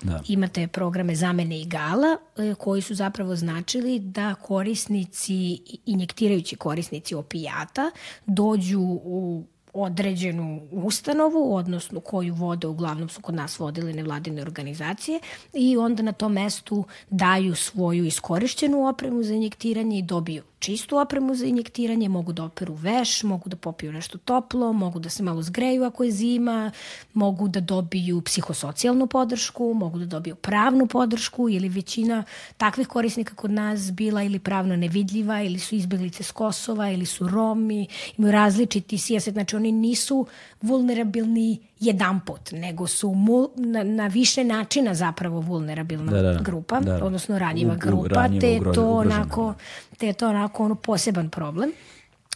Da. 0.03 0.21
Imate 0.29 0.67
programe 0.67 1.15
zamene 1.15 1.61
igala 1.61 2.17
e, 2.37 2.55
koji 2.55 2.83
su 2.83 2.95
zapravo 2.95 3.37
značili 3.37 3.99
da 3.99 4.35
korisnici, 4.35 5.59
injektirajući 5.87 6.57
korisnici 6.57 7.15
opijata, 7.15 7.91
dođu 8.27 8.81
u 9.05 9.45
određenu 9.73 10.69
ustanovu, 10.73 11.55
odnosno 11.55 12.01
koju 12.01 12.35
vode, 12.35 12.67
uglavnom 12.67 13.09
su 13.09 13.21
kod 13.21 13.35
nas 13.35 13.59
vodile 13.59 13.93
nevladine 13.93 14.43
organizacije 14.43 15.21
i 15.53 15.77
onda 15.77 16.03
na 16.03 16.13
tom 16.13 16.33
mestu 16.33 16.85
daju 17.11 17.55
svoju 17.55 18.05
iskorišćenu 18.05 18.89
opremu 18.89 19.23
za 19.23 19.35
injektiranje 19.35 19.99
i 19.99 20.03
dobiju 20.03 20.43
čistu 20.61 20.99
opremu 20.99 21.35
za 21.35 21.47
injektiranje, 21.47 22.09
mogu 22.09 22.33
da 22.33 22.45
operu 22.45 22.75
veš, 22.75 23.23
mogu 23.23 23.49
da 23.49 23.57
popiju 23.57 23.93
nešto 23.93 24.19
toplo, 24.19 24.73
mogu 24.73 24.99
da 24.99 25.09
se 25.11 25.23
malo 25.23 25.43
zgreju 25.43 25.85
ako 25.85 26.05
je 26.05 26.11
zima, 26.11 26.71
mogu 27.15 27.49
da 27.49 27.61
dobiju 27.61 28.21
psihosocijalnu 28.21 29.07
podršku, 29.07 29.75
mogu 29.75 29.99
da 29.99 30.07
dobiju 30.07 30.35
pravnu 30.35 30.87
podršku 30.87 31.49
ili 31.49 31.69
većina 31.69 32.25
takvih 32.57 32.89
korisnika 32.89 33.35
kod 33.35 33.51
nas 33.51 33.93
bila 33.93 34.23
ili 34.23 34.39
pravno 34.39 34.77
nevidljiva 34.77 35.43
ili 35.43 35.59
su 35.59 35.75
izbeglice 35.75 36.23
s 36.23 36.31
Kosova 36.31 36.91
ili 36.91 37.07
su 37.07 37.29
Romi, 37.29 37.87
imaju 38.19 38.33
različiti 38.33 38.99
sijaset, 38.99 39.35
znači 39.35 39.57
oni 39.57 39.73
nisu 39.73 40.27
vulnerabilni 40.61 41.70
jedan 41.81 42.21
put, 42.21 42.53
nego 42.53 42.87
su 42.87 43.15
mul, 43.15 43.49
na, 43.57 43.83
na 43.83 44.07
više 44.07 44.45
načina 44.45 44.95
zapravo 44.95 45.41
vulnerabilna 45.41 46.13
da, 46.13 46.23
da, 46.23 46.33
da. 46.33 46.41
grupa, 46.41 46.81
da, 46.81 46.99
da. 46.99 47.05
odnosno 47.05 47.39
ranjiva 47.39 47.75
u, 47.75 47.79
grupa, 47.79 48.09
ranjiva, 48.15 48.41
te, 48.41 48.53
je 48.53 48.73
to 48.75 48.91
onako, 48.91 49.55
te 49.99 50.07
je 50.07 50.13
to 50.13 50.29
onako 50.29 50.65
ono 50.65 50.75
poseban 50.75 51.31
problem. 51.31 51.73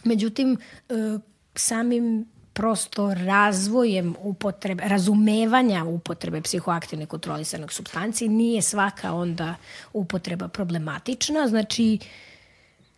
Međutim, 0.03 0.57
e, 0.89 0.93
samim 1.55 2.25
prosto 2.53 3.13
razvojem 3.13 4.15
upotrebe, 4.19 4.83
razumevanja 4.87 5.83
upotrebe 5.83 6.41
psihoaktivne 6.41 7.05
kontrolisanog 7.05 7.73
substanci 7.73 8.27
nije 8.27 8.61
svaka 8.61 9.13
onda 9.13 9.55
upotreba 9.93 10.47
problematična. 10.47 11.47
Znači, 11.47 11.99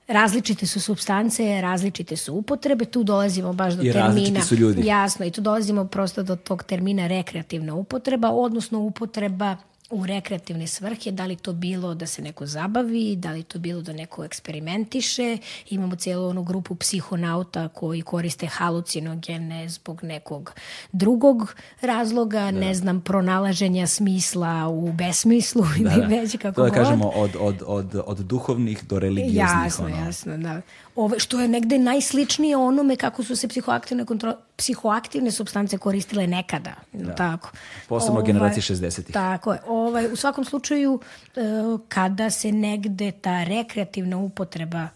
različite 0.07 0.65
su 0.65 0.79
substance, 0.79 1.61
različite 1.61 2.15
su 2.15 2.33
upotrebe, 2.35 2.85
tu 2.85 3.03
dolazimo 3.03 3.53
baš 3.53 3.73
do 3.73 3.83
I 3.83 3.91
termina. 3.91 4.41
su 4.41 4.55
ljudi. 4.55 4.85
Jasno, 4.85 5.25
i 5.25 5.31
tu 5.31 5.41
dolazimo 5.41 5.85
prosto 5.85 6.23
do 6.23 6.35
tog 6.35 6.63
termina 6.63 7.07
rekreativna 7.07 7.75
upotreba, 7.75 8.31
odnosno 8.31 8.79
upotreba 8.79 9.57
u 9.89 10.05
rekreativne 10.05 10.67
svrhe, 10.67 11.11
da 11.11 11.25
li 11.25 11.35
to 11.35 11.53
bilo 11.53 11.93
da 11.93 12.07
se 12.07 12.21
neko 12.21 12.45
zabavi, 12.45 13.15
da 13.15 13.31
li 13.31 13.43
to 13.43 13.59
bilo 13.59 13.81
da 13.81 13.93
neko 13.93 14.25
eksperimentiše. 14.25 15.37
Imamo 15.69 15.95
cijelu 15.95 16.27
onu 16.27 16.43
grupu 16.43 16.75
psihonauta 16.75 17.67
koji 17.67 18.01
koriste 18.01 18.47
halucinogene 18.47 19.69
zbog 19.69 20.03
nekog 20.03 20.53
drugog 20.91 21.55
razloga, 21.81 22.39
da. 22.39 22.51
ne 22.51 22.73
znam, 22.73 23.01
pronalaženja 23.01 23.87
smisla 23.87 24.67
u 24.67 24.93
besmislu 24.93 25.61
da, 25.61 25.91
ili 25.91 26.01
da. 26.01 26.07
već 26.07 26.37
kako 26.37 26.55
to 26.55 26.63
da 26.63 26.69
god. 26.69 26.77
kažemo 26.77 27.09
od, 27.09 27.31
od, 27.39 27.63
od, 27.65 28.01
od 28.05 28.17
duhovnih 28.17 28.83
do 28.83 28.99
religijeznih. 28.99 29.63
Jasno, 29.65 29.85
ono. 29.85 29.95
jasno, 29.97 30.37
da. 30.37 30.61
Ove, 30.97 31.19
što 31.19 31.41
je 31.41 31.47
negde 31.47 31.77
najsličnije 31.77 32.57
onome 32.57 32.95
kako 32.95 33.23
su 33.23 33.35
se 33.35 33.47
psihoaktivne, 33.47 34.05
kontro, 34.05 34.33
psihoaktivne 34.55 35.31
substance 35.31 35.77
koristile 35.77 36.27
nekada. 36.27 36.73
Da. 36.93 37.15
Tako. 37.15 37.51
Posebno 37.89 38.19
ovaj, 38.19 38.27
generacije 38.27 38.63
60-ih. 38.63 39.13
Tako 39.13 39.53
je. 39.53 39.59
Ovaj, 39.67 40.13
u 40.13 40.15
svakom 40.15 40.45
slučaju, 40.45 40.99
e, 41.35 41.41
kada 41.87 42.29
se 42.29 42.51
negde 42.51 43.11
ta 43.11 43.43
rekreativna 43.43 44.17
upotreba 44.17 44.87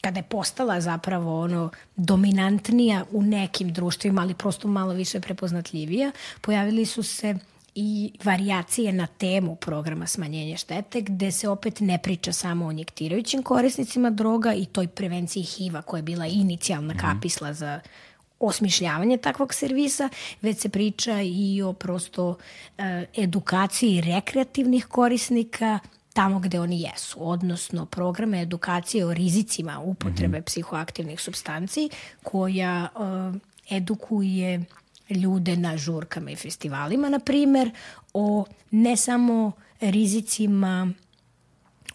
kada 0.00 0.18
je 0.18 0.22
postala 0.22 0.80
zapravo 0.80 1.40
ono 1.40 1.70
dominantnija 1.96 3.04
u 3.10 3.22
nekim 3.22 3.72
društvima, 3.72 4.22
ali 4.22 4.34
prosto 4.34 4.68
malo 4.68 4.92
više 4.92 5.20
prepoznatljivija, 5.20 6.12
pojavili 6.40 6.86
su 6.86 7.02
se 7.02 7.34
i 7.78 8.12
variacije 8.24 8.92
na 8.92 9.06
temu 9.06 9.56
programa 9.56 10.06
smanjenja 10.06 10.56
štete, 10.56 11.00
gde 11.00 11.32
se 11.32 11.48
opet 11.48 11.80
ne 11.80 11.98
priča 11.98 12.32
samo 12.32 12.66
o 12.66 12.70
injektirajućim 12.70 13.42
korisnicima 13.42 14.10
droga 14.10 14.54
i 14.54 14.64
toj 14.64 14.88
prevenciji 14.88 15.42
HIV-a 15.42 15.82
koja 15.82 15.98
je 15.98 16.02
bila 16.02 16.26
inicijalna 16.26 16.94
mhm. 16.94 17.00
kapisla 17.00 17.52
za 17.52 17.80
osmišljavanje 18.40 19.16
takvog 19.16 19.54
servisa, 19.54 20.08
već 20.42 20.58
se 20.58 20.68
priča 20.68 21.20
i 21.22 21.62
o 21.62 21.72
prosto 21.72 22.36
e, 22.78 23.06
edukaciji 23.16 24.00
rekreativnih 24.00 24.86
korisnika 24.86 25.78
tamo 26.12 26.38
gde 26.38 26.60
oni 26.60 26.82
jesu, 26.82 27.18
odnosno 27.20 27.86
programe 27.86 28.42
edukacije 28.42 29.06
o 29.06 29.14
rizicima 29.14 29.80
upotrebe 29.80 30.38
mm 30.38 30.42
-hmm. 30.42 30.46
psihoaktivnih 30.46 31.20
substanci 31.20 31.90
koja 32.22 32.88
e, 33.70 33.76
edukuje 33.76 34.64
ljude 35.10 35.56
na 35.56 35.76
žurkama 35.76 36.30
i 36.30 36.36
festivalima, 36.36 37.08
na 37.08 37.18
primer, 37.18 37.70
o 38.14 38.44
ne 38.70 38.96
samo 38.96 39.52
rizicima 39.80 40.92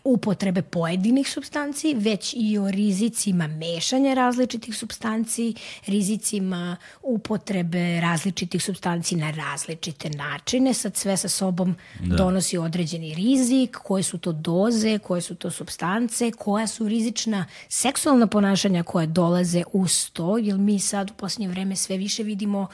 upotrebe 0.04 0.62
pojedinih 0.62 1.30
substanci, 1.30 1.94
već 1.94 2.34
i 2.38 2.58
o 2.58 2.72
rizicima 2.72 3.48
mešanja 3.48 4.14
različitih 4.14 4.76
substanci, 4.78 5.54
rizicima 5.88 6.78
upotrebe 7.04 8.00
različitih 8.02 8.64
substanci 8.64 9.16
na 9.16 9.32
različite 9.32 10.10
načine. 10.10 10.74
Sad 10.74 10.96
sve 10.96 11.18
sa 11.18 11.30
sobom 11.30 11.76
da. 12.00 12.16
donosi 12.16 12.58
određeni 12.58 13.14
rizik, 13.14 13.78
koje 13.84 14.04
su 14.04 14.18
to 14.18 14.32
doze, 14.32 15.00
koje 15.00 15.22
su 15.22 15.36
to 15.36 15.52
substance, 15.52 16.32
koja 16.32 16.68
su 16.68 16.88
rizična 16.88 17.46
seksualna 17.70 18.28
ponašanja 18.28 18.84
koja 18.84 19.06
dolaze 19.06 19.64
uz 19.74 20.10
to, 20.14 20.38
jer 20.38 20.58
mi 20.58 20.80
sad 20.80 21.12
u 21.12 21.14
posljednje 21.14 21.48
vreme 21.48 21.76
sve 21.76 21.98
više 21.98 22.24
vidimo 22.24 22.68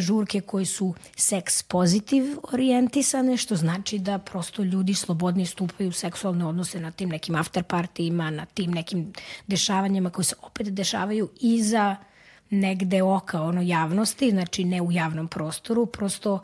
žurke 0.00 0.40
koji 0.40 0.66
su 0.66 0.94
seks 1.16 1.62
pozitiv 1.62 2.24
orijentisane, 2.52 3.36
što 3.36 3.56
znači 3.56 3.98
da 3.98 4.18
prosto 4.18 4.62
ljudi 4.62 4.94
slobodni 4.94 5.46
stupaju 5.46 5.88
u 5.88 5.92
seksualne 5.92 6.46
odnose 6.46 6.80
na 6.80 6.90
tim 6.90 7.08
nekim 7.08 7.34
after 7.34 7.62
partijima, 7.62 8.30
na 8.30 8.46
tim 8.46 8.70
nekim 8.70 9.12
dešavanjima 9.46 10.10
koji 10.10 10.24
se 10.24 10.34
opet 10.42 10.68
dešavaju 10.68 11.30
iza 11.40 11.96
negde 12.50 13.02
oka 13.02 13.42
ono 13.42 13.62
javnosti, 13.62 14.30
znači 14.30 14.64
ne 14.64 14.82
u 14.82 14.92
javnom 14.92 15.28
prostoru, 15.28 15.86
prosto 15.86 16.40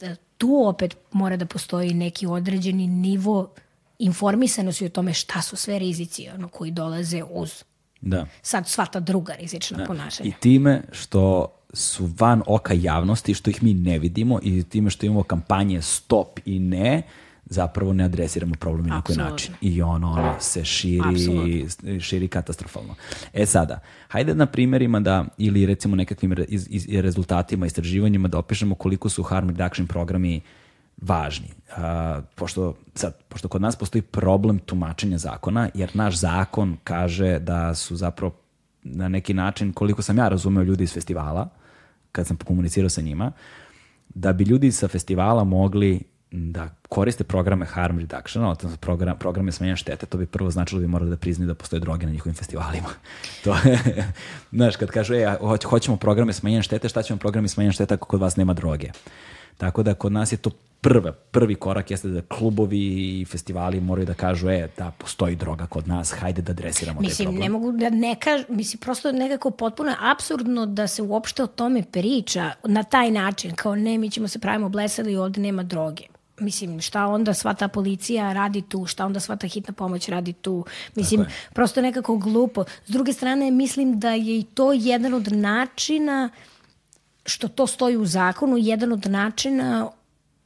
e, 0.00 0.14
tu 0.38 0.66
opet 0.66 0.96
mora 1.12 1.36
da 1.36 1.46
postoji 1.46 1.94
neki 1.94 2.26
određeni 2.26 2.86
nivo 2.86 3.54
informisanosti 3.98 4.86
o 4.86 4.88
tome 4.88 5.14
šta 5.14 5.42
su 5.42 5.56
sve 5.56 5.78
rizici 5.78 6.28
ono, 6.34 6.48
koji 6.48 6.70
dolaze 6.70 7.22
uz 7.30 7.64
da. 8.00 8.26
sad 8.42 8.68
sva 8.68 8.86
ta 8.86 9.00
druga 9.00 9.34
rizična 9.34 9.78
da. 9.78 9.84
ponašanja. 9.84 10.28
I 10.28 10.32
time 10.40 10.82
što 10.92 11.46
su 11.72 12.10
van 12.18 12.42
oka 12.46 12.74
javnosti, 12.74 13.34
što 13.34 13.50
ih 13.50 13.62
mi 13.62 13.74
ne 13.74 13.98
vidimo 13.98 14.40
i 14.42 14.62
time 14.62 14.90
što 14.90 15.06
imamo 15.06 15.22
kampanje 15.22 15.82
stop 15.82 16.40
i 16.44 16.58
ne, 16.58 17.02
zapravo 17.46 17.92
ne 17.92 18.04
adresiramo 18.04 18.54
problem 18.54 18.86
na 18.86 19.02
koji 19.02 19.16
način. 19.16 19.54
I 19.60 19.82
ono, 19.82 20.12
ono 20.12 20.34
se 20.40 20.64
širi, 20.64 21.02
Absolutno. 21.04 22.00
širi 22.00 22.28
katastrofalno. 22.28 22.94
E 23.32 23.46
sada, 23.46 23.80
hajde 24.08 24.34
na 24.34 24.46
primjerima 24.46 25.00
da, 25.00 25.24
ili 25.38 25.66
recimo 25.66 25.96
nekakvim 25.96 26.34
iz, 26.48 26.66
iz, 26.70 26.86
rezultatima, 26.88 27.66
istraživanjima 27.66 28.28
da 28.28 28.38
opišemo 28.38 28.74
koliko 28.74 29.08
su 29.08 29.22
harm 29.22 29.48
reduction 29.48 29.86
programi 29.86 30.40
važni. 31.02 31.48
Uh, 31.68 31.76
pošto, 32.34 32.74
sad, 32.94 33.16
pošto 33.28 33.48
kod 33.48 33.62
nas 33.62 33.76
postoji 33.76 34.02
problem 34.02 34.58
tumačenja 34.58 35.18
zakona, 35.18 35.68
jer 35.74 35.90
naš 35.94 36.18
zakon 36.18 36.76
kaže 36.84 37.38
da 37.38 37.74
su 37.74 37.96
zapravo 37.96 38.32
na 38.82 39.08
neki 39.08 39.34
način, 39.34 39.72
koliko 39.72 40.02
sam 40.02 40.18
ja 40.18 40.28
razumeo 40.28 40.62
ljudi 40.62 40.84
iz 40.84 40.92
festivala, 40.92 41.48
kad 42.12 42.26
sam 42.26 42.36
komunicirao 42.36 42.88
sa 42.88 43.00
njima, 43.00 43.32
da 44.08 44.32
bi 44.32 44.44
ljudi 44.44 44.72
sa 44.72 44.88
festivala 44.88 45.44
mogli 45.44 46.00
da 46.32 46.68
koriste 46.88 47.24
programe 47.24 47.66
harm 47.66 47.98
reduction, 47.98 48.44
odnosno 48.44 48.76
program, 48.76 49.18
programe 49.18 49.52
smenja 49.52 49.76
štete, 49.76 50.06
to 50.06 50.18
bi 50.18 50.26
prvo 50.26 50.50
značilo 50.50 50.80
da 50.80 50.86
bi 50.86 50.90
morali 50.90 51.10
da 51.10 51.16
priznaju 51.16 51.46
da 51.46 51.54
postoje 51.54 51.80
droge 51.80 52.06
na 52.06 52.12
njihovim 52.12 52.34
festivalima. 52.34 52.88
to 53.44 53.56
je, 53.64 53.78
znaš, 54.52 54.76
kad 54.76 54.90
kažu, 54.90 55.14
e, 55.14 55.36
hoć, 55.40 55.64
hoćemo 55.64 55.96
programe 55.96 56.32
smenja 56.32 56.62
štete, 56.62 56.88
šta 56.88 57.02
ćemo 57.02 57.18
programe 57.18 57.48
smenja 57.48 57.72
štete 57.72 57.94
ako 57.94 58.08
kod 58.08 58.20
vas 58.20 58.36
nema 58.36 58.54
droge? 58.54 58.90
Tako 59.60 59.82
da 59.82 59.94
kod 59.94 60.12
nas 60.12 60.32
je 60.32 60.36
to 60.36 60.50
prva, 60.80 61.12
prvi 61.12 61.54
korak 61.54 61.90
jeste 61.90 62.08
da 62.08 62.20
klubovi 62.22 62.78
i 63.20 63.24
festivali 63.24 63.80
moraju 63.80 64.06
da 64.06 64.14
kažu, 64.14 64.48
e, 64.50 64.68
da 64.76 64.90
postoji 64.98 65.36
droga 65.36 65.66
kod 65.66 65.88
nas, 65.88 66.12
hajde 66.12 66.42
da 66.42 66.52
adresiramo 66.52 67.00
mislim, 67.00 67.16
taj 67.16 67.24
problem. 67.24 67.42
ne 67.42 67.48
mogu 67.48 67.72
da 67.72 67.90
ne 67.90 68.16
kažu, 68.20 68.44
mislim, 68.48 68.80
prosto 68.80 69.12
nekako 69.12 69.50
potpuno 69.50 69.90
je 69.90 69.96
absurdno 70.00 70.66
da 70.66 70.86
se 70.86 71.02
uopšte 71.02 71.42
o 71.42 71.46
tome 71.46 71.82
priča 71.82 72.52
na 72.64 72.82
taj 72.82 73.10
način, 73.10 73.54
kao 73.54 73.74
ne, 73.74 73.98
mi 73.98 74.10
ćemo 74.10 74.28
se 74.28 74.38
pravimo 74.38 74.68
blesali 74.68 75.12
i 75.12 75.16
ovde 75.16 75.40
nema 75.40 75.62
droge 75.62 76.02
mislim, 76.40 76.80
šta 76.80 77.06
onda 77.06 77.34
sva 77.34 77.54
ta 77.54 77.68
policija 77.68 78.32
radi 78.32 78.62
tu, 78.62 78.86
šta 78.86 79.06
onda 79.06 79.20
sva 79.20 79.36
ta 79.36 79.46
hitna 79.46 79.72
pomoć 79.72 80.08
radi 80.08 80.32
tu. 80.32 80.64
Mislim, 80.94 81.26
prosto 81.52 81.82
nekako 81.82 82.16
glupo. 82.16 82.64
S 82.86 82.90
druge 82.90 83.12
strane, 83.12 83.50
mislim 83.50 84.00
da 84.00 84.10
je 84.10 84.38
i 84.38 84.42
to 84.54 84.72
jedan 84.72 85.14
od 85.14 85.32
načina 85.32 86.30
što 87.30 87.48
to 87.48 87.66
stoji 87.66 87.96
u 87.96 88.06
zakonu, 88.06 88.56
jedan 88.56 88.92
od 88.92 89.06
načina 89.06 89.90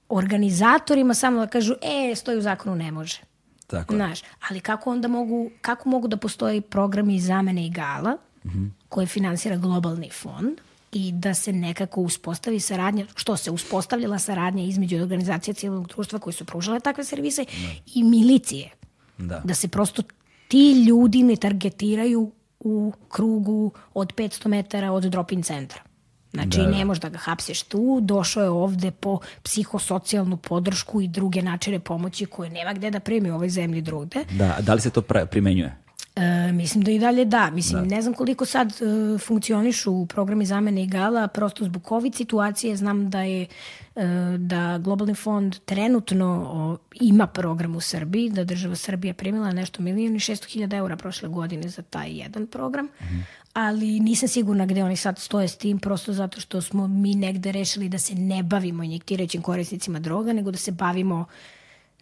organizatorima 0.08 1.14
samo 1.14 1.40
da 1.40 1.46
kažu, 1.46 1.74
e, 1.82 2.14
stoji 2.14 2.38
u 2.38 2.42
zakonu, 2.42 2.76
ne 2.76 2.92
može. 2.92 3.20
Tako 3.66 3.94
Znaš, 3.94 4.20
ali 4.48 4.60
kako 4.60 4.90
onda 4.90 5.08
mogu, 5.08 5.50
kako 5.60 5.88
mogu 5.88 6.08
da 6.08 6.16
postoji 6.16 6.60
programi 6.60 7.20
zamene 7.20 7.66
igala 7.66 8.16
mm 8.44 8.48
-hmm. 8.48 8.70
koje 8.88 9.06
finansira 9.06 9.56
globalni 9.56 10.10
fond, 10.10 10.60
i 10.94 11.12
da 11.12 11.34
se 11.34 11.52
nekako 11.52 12.00
uspostavi 12.00 12.60
saradnja, 12.60 13.06
što 13.14 13.36
se 13.36 13.50
uspostavljala 13.50 14.18
saradnja 14.18 14.64
između 14.64 14.96
organizacija 14.96 15.54
civilnog 15.54 15.88
društva 15.88 16.18
koji 16.18 16.34
su 16.34 16.44
pružale 16.44 16.80
takve 16.80 17.04
servise 17.04 17.44
da. 17.44 17.90
i 17.94 18.02
milicije. 18.02 18.70
Da. 19.18 19.40
da 19.44 19.54
se 19.54 19.68
prosto 19.68 20.02
ti 20.48 20.84
ljudi 20.88 21.22
ne 21.22 21.36
targetiraju 21.36 22.32
u 22.60 22.92
krugu 23.08 23.72
od 23.94 24.14
500 24.14 24.48
metara 24.48 24.92
od 24.92 25.02
drop-in 25.02 25.42
centra. 25.42 25.80
Znači, 26.34 26.58
da, 26.58 26.64
da. 26.64 26.70
ne 26.70 26.84
možeš 26.84 27.00
da 27.00 27.08
ga 27.08 27.18
hapseš 27.18 27.62
tu, 27.62 27.98
došao 28.02 28.42
je 28.42 28.48
ovde 28.48 28.90
po 28.90 29.18
psihosocijalnu 29.42 30.36
podršku 30.36 31.00
i 31.00 31.08
druge 31.08 31.42
načine 31.42 31.78
pomoći 31.78 32.26
koje 32.26 32.50
nema 32.50 32.72
gde 32.72 32.90
da 32.90 33.00
primi 33.00 33.30
u 33.30 33.34
ovoj 33.34 33.48
zemlji 33.48 33.80
drugde. 33.80 34.24
Da, 34.30 34.56
da 34.60 34.74
li 34.74 34.80
se 34.80 34.90
to 34.90 35.02
primenjuje? 35.30 35.83
E, 36.16 36.52
mislim 36.52 36.84
da 36.84 36.90
i 36.90 36.98
dalje 36.98 37.24
da. 37.24 37.50
Mislim, 37.50 37.88
da. 37.88 37.94
ne 37.94 38.02
znam 38.02 38.14
koliko 38.14 38.44
sad 38.44 38.72
e, 38.72 39.18
funkcionišu 39.18 40.06
programi 40.06 40.46
zamene 40.46 40.82
igala, 40.82 41.28
prosto 41.28 41.64
zbog 41.64 41.82
COVID 41.88 42.14
situacije 42.14 42.76
znam 42.76 43.10
da 43.10 43.22
je 43.22 43.46
e, 43.96 44.04
da 44.38 44.78
Globalni 44.78 45.14
fond 45.14 45.56
trenutno 45.64 46.48
o, 46.52 46.76
ima 47.00 47.26
program 47.26 47.76
u 47.76 47.80
Srbiji, 47.80 48.30
da 48.30 48.44
država 48.44 48.76
Srbija 48.76 49.14
primila 49.14 49.52
nešto 49.52 49.82
milijoni 49.82 50.18
600 50.18 50.52
hiljada 50.52 50.76
eura 50.76 50.96
prošle 50.96 51.28
godine 51.28 51.68
za 51.68 51.82
taj 51.82 52.10
jedan 52.10 52.46
program, 52.46 52.84
mm 52.84 53.04
-hmm. 53.04 53.22
ali 53.52 54.00
nisam 54.00 54.28
sigurna 54.28 54.66
gde 54.66 54.84
oni 54.84 54.96
sad 54.96 55.18
stoje 55.18 55.48
s 55.48 55.56
tim, 55.56 55.78
prosto 55.78 56.12
zato 56.12 56.40
što 56.40 56.60
smo 56.60 56.88
mi 56.88 57.14
negde 57.14 57.52
rešili 57.52 57.88
da 57.88 57.98
se 57.98 58.14
ne 58.14 58.42
bavimo 58.42 58.82
injektirajućim 58.82 59.42
korisnicima 59.42 59.98
droga, 59.98 60.32
nego 60.32 60.50
da 60.50 60.58
se 60.58 60.72
bavimo 60.72 61.20
uh, 61.20 61.26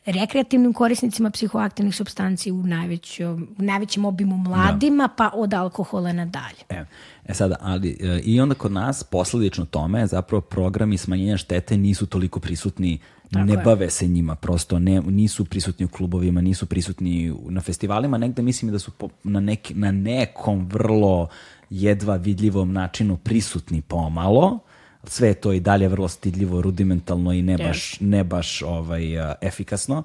rekreativnim 0.04 0.72
korisnicima 0.72 1.30
psihoaktivnih 1.30 1.96
substanci 1.96 2.52
u, 2.52 2.62
najvećom, 2.62 3.48
u 3.58 3.62
najvećem 3.62 4.04
obimu 4.04 4.36
mladima, 4.36 5.06
da. 5.06 5.14
pa 5.16 5.30
od 5.34 5.54
alkohola 5.54 6.12
nadalje. 6.12 6.62
E, 6.68 6.84
e 7.26 7.34
sada, 7.34 7.56
ali 7.60 7.98
e, 8.00 8.20
i 8.24 8.40
onda 8.40 8.54
kod 8.54 8.72
nas 8.72 9.04
posledično 9.04 9.64
tome 9.64 10.06
zapravo 10.06 10.40
programi 10.40 10.98
smanjenja 10.98 11.36
štete 11.36 11.76
nisu 11.76 12.06
toliko 12.06 12.40
prisutni 12.40 12.98
Tako 13.30 13.44
ne 13.44 13.52
je. 13.52 13.58
bave 13.64 13.90
se 13.90 14.06
njima, 14.06 14.34
prosto 14.34 14.78
ne, 14.78 15.00
nisu 15.00 15.44
prisutni 15.44 15.86
u 15.86 15.88
klubovima, 15.88 16.40
nisu 16.40 16.66
prisutni 16.66 17.34
na 17.48 17.60
festivalima, 17.60 18.18
negde 18.18 18.42
mislim 18.42 18.72
da 18.72 18.78
su 18.78 18.90
po, 18.90 19.08
na, 19.24 19.40
nek, 19.40 19.70
na 19.74 19.90
nekom 19.90 20.66
vrlo 20.66 21.28
jedva 21.70 22.16
vidljivom 22.16 22.72
načinu 22.72 23.16
prisutni 23.16 23.82
pomalo, 23.82 24.58
sve 25.04 25.34
to 25.34 25.52
i 25.52 25.60
dalje 25.60 25.88
vrlo 25.88 26.08
stidljivo, 26.08 26.62
rudimentalno 26.62 27.32
i 27.32 27.42
ne 27.42 27.58
baš, 27.58 28.00
ne 28.00 28.24
baš 28.24 28.62
ovaj, 28.62 29.18
uh, 29.18 29.32
efikasno. 29.40 30.02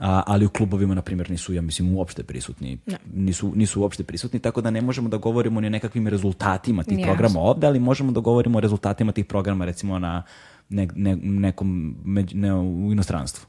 A, 0.00 0.22
ali 0.26 0.46
u 0.46 0.48
klubovima, 0.48 0.94
na 0.94 1.02
primjer, 1.02 1.30
nisu, 1.30 1.54
ja 1.54 1.62
mislim, 1.62 1.94
uopšte 1.94 2.22
prisutni. 2.22 2.78
Ne. 2.86 2.96
Nisu, 3.14 3.52
nisu 3.54 3.80
uopšte 3.80 4.04
prisutni, 4.04 4.40
tako 4.40 4.60
da 4.60 4.70
ne 4.70 4.80
možemo 4.80 5.08
da 5.08 5.16
govorimo 5.16 5.60
ni 5.60 5.66
o 5.66 5.70
nekakvim 5.70 6.08
rezultatima 6.08 6.82
tih 6.82 6.98
yes. 6.98 7.04
programa 7.04 7.40
ovde, 7.40 7.66
ali 7.66 7.80
možemo 7.80 8.12
da 8.12 8.20
govorimo 8.20 8.58
o 8.58 8.60
rezultatima 8.60 9.12
tih 9.12 9.24
programa, 9.24 9.64
recimo, 9.64 9.98
na 9.98 10.22
ne, 10.68 10.88
ne, 10.94 11.16
nekom, 11.16 11.96
ne, 12.32 12.54
u 12.54 12.92
inostranstvu. 12.92 13.46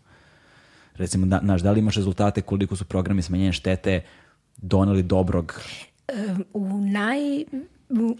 Recimo, 0.95 1.25
da, 1.25 1.39
naš, 1.41 1.61
da 1.61 1.71
li 1.71 1.79
imaš 1.79 1.95
rezultate 1.95 2.41
koliko 2.41 2.75
su 2.75 2.85
programi 2.85 3.21
smanjenja 3.21 3.51
štete 3.51 4.01
doneli 4.57 5.03
dobrog? 5.03 5.61
u 6.53 6.77
naj 6.81 7.17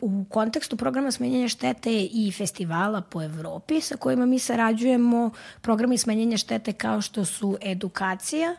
u 0.01 0.26
kontekstu 0.30 0.78
programa 0.78 1.11
smanjenja 1.11 1.47
štete 1.47 2.03
i 2.03 2.32
festivala 2.38 3.01
po 3.01 3.22
Evropi 3.22 3.82
sa 3.82 3.95
kojima 3.97 4.26
mi 4.26 4.39
sarađujemo, 4.39 5.30
programi 5.61 5.97
smanjenja 5.97 6.38
štete 6.38 6.74
kao 6.74 7.01
što 7.01 7.26
su 7.26 7.57
edukacija, 7.61 8.55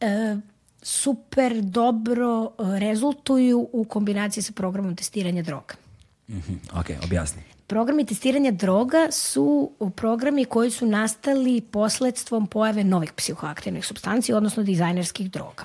e, 0.00 0.36
super 0.82 1.60
dobro 1.62 2.44
e, 2.44 2.78
rezultuju 2.78 3.68
u 3.72 3.84
kombinaciji 3.84 4.42
sa 4.42 4.52
programom 4.52 4.96
testiranja 4.96 5.42
droga. 5.42 5.74
Mm 6.28 6.34
-hmm. 6.34 6.80
Ok, 6.80 7.04
objasni. 7.04 7.55
Programi 7.66 8.06
testiranja 8.06 8.50
droga 8.50 9.08
su 9.10 9.70
programi 9.96 10.44
koji 10.44 10.70
su 10.70 10.86
nastali 10.86 11.60
posledstvom 11.60 12.46
pojave 12.46 12.84
novih 12.84 13.12
psihoaktivnih 13.12 13.86
substanci, 13.86 14.32
odnosno 14.32 14.62
dizajnerskih 14.62 15.30
droga. 15.30 15.64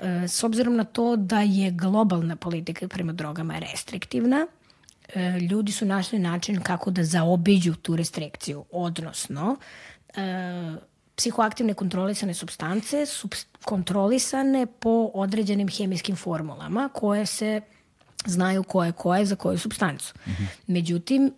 E, 0.00 0.28
s 0.28 0.44
obzirom 0.44 0.76
na 0.76 0.84
to 0.84 1.16
da 1.16 1.40
je 1.40 1.70
globalna 1.70 2.36
politika 2.36 2.88
prema 2.88 3.12
drogama 3.12 3.58
restriktivna, 3.58 4.46
e, 5.14 5.40
ljudi 5.40 5.72
su 5.72 5.86
našli 5.86 6.18
način 6.18 6.60
kako 6.60 6.90
da 6.90 7.04
zaobiđu 7.04 7.74
tu 7.74 7.96
restrikciju, 7.96 8.64
odnosno 8.70 9.56
e, 10.16 10.22
psihoaktivne 11.16 11.74
kontrolisane 11.74 12.34
substance 12.34 13.06
su 13.06 13.28
kontrolisane 13.64 14.66
po 14.66 15.10
određenim 15.14 15.68
hemijskim 15.68 16.16
formulama 16.16 16.88
koje 16.88 17.26
se 17.26 17.60
znaju 18.26 18.62
ko 18.62 18.84
je 18.84 18.92
ko 18.92 19.14
je 19.14 19.24
za 19.24 19.36
koju 19.36 19.58
substancu. 19.58 20.14
Mm 20.26 20.30
-hmm. 20.30 20.46
Međutim, 20.66 21.32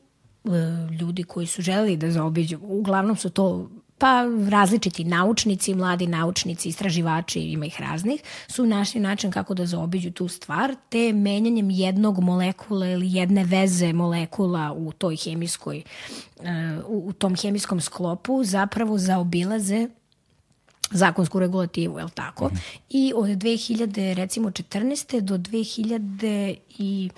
ljudi 1.01 1.25
koji 1.25 1.47
su 1.47 1.63
želeli 1.63 1.97
da 1.97 2.11
zaobiđu, 2.11 2.59
uglavnom 2.63 3.17
su 3.17 3.31
to 3.31 3.69
pa 4.03 4.25
različiti 4.51 5.05
naučnici, 5.05 5.75
mladi 5.75 6.07
naučnici, 6.07 6.69
istraživači, 6.69 7.41
ima 7.41 7.67
ih 7.67 7.81
raznih, 7.81 8.23
su 8.49 8.67
našli 8.67 9.01
način 9.01 9.31
kako 9.31 9.55
da 9.55 9.67
zaobiđu 9.67 10.11
tu 10.11 10.29
stvar, 10.29 10.75
te 10.89 11.13
menjanjem 11.13 11.71
jednog 11.71 12.21
molekula 12.21 12.87
ili 12.87 13.15
jedne 13.15 13.45
veze 13.45 13.93
molekula 13.93 14.73
u 14.73 14.93
toj 14.93 15.17
hemijskoj, 15.17 15.79
e, 15.79 15.83
u 16.87 17.13
tom 17.13 17.37
hemijskom 17.37 17.81
sklopu 17.81 18.45
zapravo 18.45 18.99
zaobilaze 18.99 19.89
zakonsku 20.91 21.41
regulativu, 21.41 21.99
je 21.99 22.05
li 22.05 22.11
tako? 22.11 22.45
Mm 22.45 22.49
-hmm. 22.49 22.79
I 22.91 23.13
od 23.17 23.29
2000, 23.29 24.15
recimo 24.15 24.51
14. 24.51 25.21
do 25.21 25.39
2000 25.39 26.57
i 26.79 27.11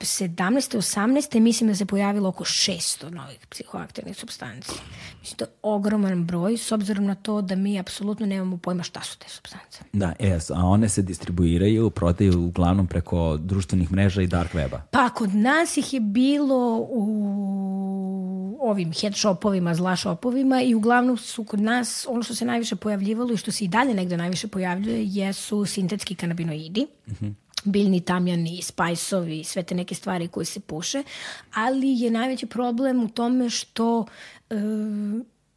17. 0.00 0.76
18. 0.76 1.40
mislim 1.40 1.68
da 1.68 1.76
se 1.76 1.86
pojavilo 1.86 2.28
oko 2.28 2.44
600 2.44 3.10
novih 3.10 3.46
psihoaktivnih 3.50 4.16
substanci. 4.16 4.72
Mislim, 5.20 5.36
to 5.36 5.44
je 5.44 5.50
ogroman 5.62 6.24
broj, 6.24 6.56
s 6.56 6.72
obzirom 6.72 7.04
na 7.04 7.14
to 7.14 7.40
da 7.42 7.56
mi 7.56 7.78
apsolutno 7.78 8.26
nemamo 8.26 8.56
pojma 8.56 8.82
šta 8.82 9.00
su 9.00 9.18
te 9.18 9.28
substance. 9.28 9.78
Da, 9.92 10.12
es, 10.18 10.50
a 10.50 10.54
one 10.54 10.88
se 10.88 11.02
distribuiraju, 11.02 11.90
prodaju 11.90 12.46
uglavnom 12.46 12.86
preko 12.86 13.36
društvenih 13.36 13.92
mreža 13.92 14.22
i 14.22 14.26
dark 14.26 14.54
weba. 14.54 14.80
Pa 14.90 15.08
kod 15.08 15.34
nas 15.34 15.76
ih 15.76 15.94
je 15.94 16.00
bilo 16.00 16.86
u 16.90 18.58
ovim 18.60 18.92
head 18.92 19.14
shopovima, 19.16 19.74
zla 19.74 19.96
shopovima 19.96 20.62
i 20.62 20.74
uglavnom 20.74 21.16
su 21.16 21.44
kod 21.44 21.60
nas, 21.60 22.06
ono 22.08 22.22
što 22.22 22.34
se 22.34 22.44
najviše 22.44 22.76
pojavljivalo 22.76 23.32
i 23.32 23.36
što 23.36 23.52
se 23.52 23.64
i 23.64 23.68
dalje 23.68 23.94
negde 23.94 24.16
najviše 24.16 24.48
pojavljuje 24.48 25.04
jesu 25.04 25.64
sintetski 25.64 26.14
kanabinoidi. 26.14 26.86
Mhm. 27.08 27.26
Mm 27.26 27.45
biljni 27.66 28.00
tamjani, 28.00 28.62
spajsovi, 28.62 29.44
sve 29.44 29.62
te 29.62 29.74
neke 29.74 29.94
stvari 29.94 30.28
koje 30.28 30.44
se 30.44 30.60
puše, 30.60 31.02
ali 31.54 32.00
je 32.00 32.10
najveći 32.10 32.46
problem 32.46 33.04
u 33.04 33.08
tome 33.08 33.50
što 33.50 34.06
e, 34.50 34.54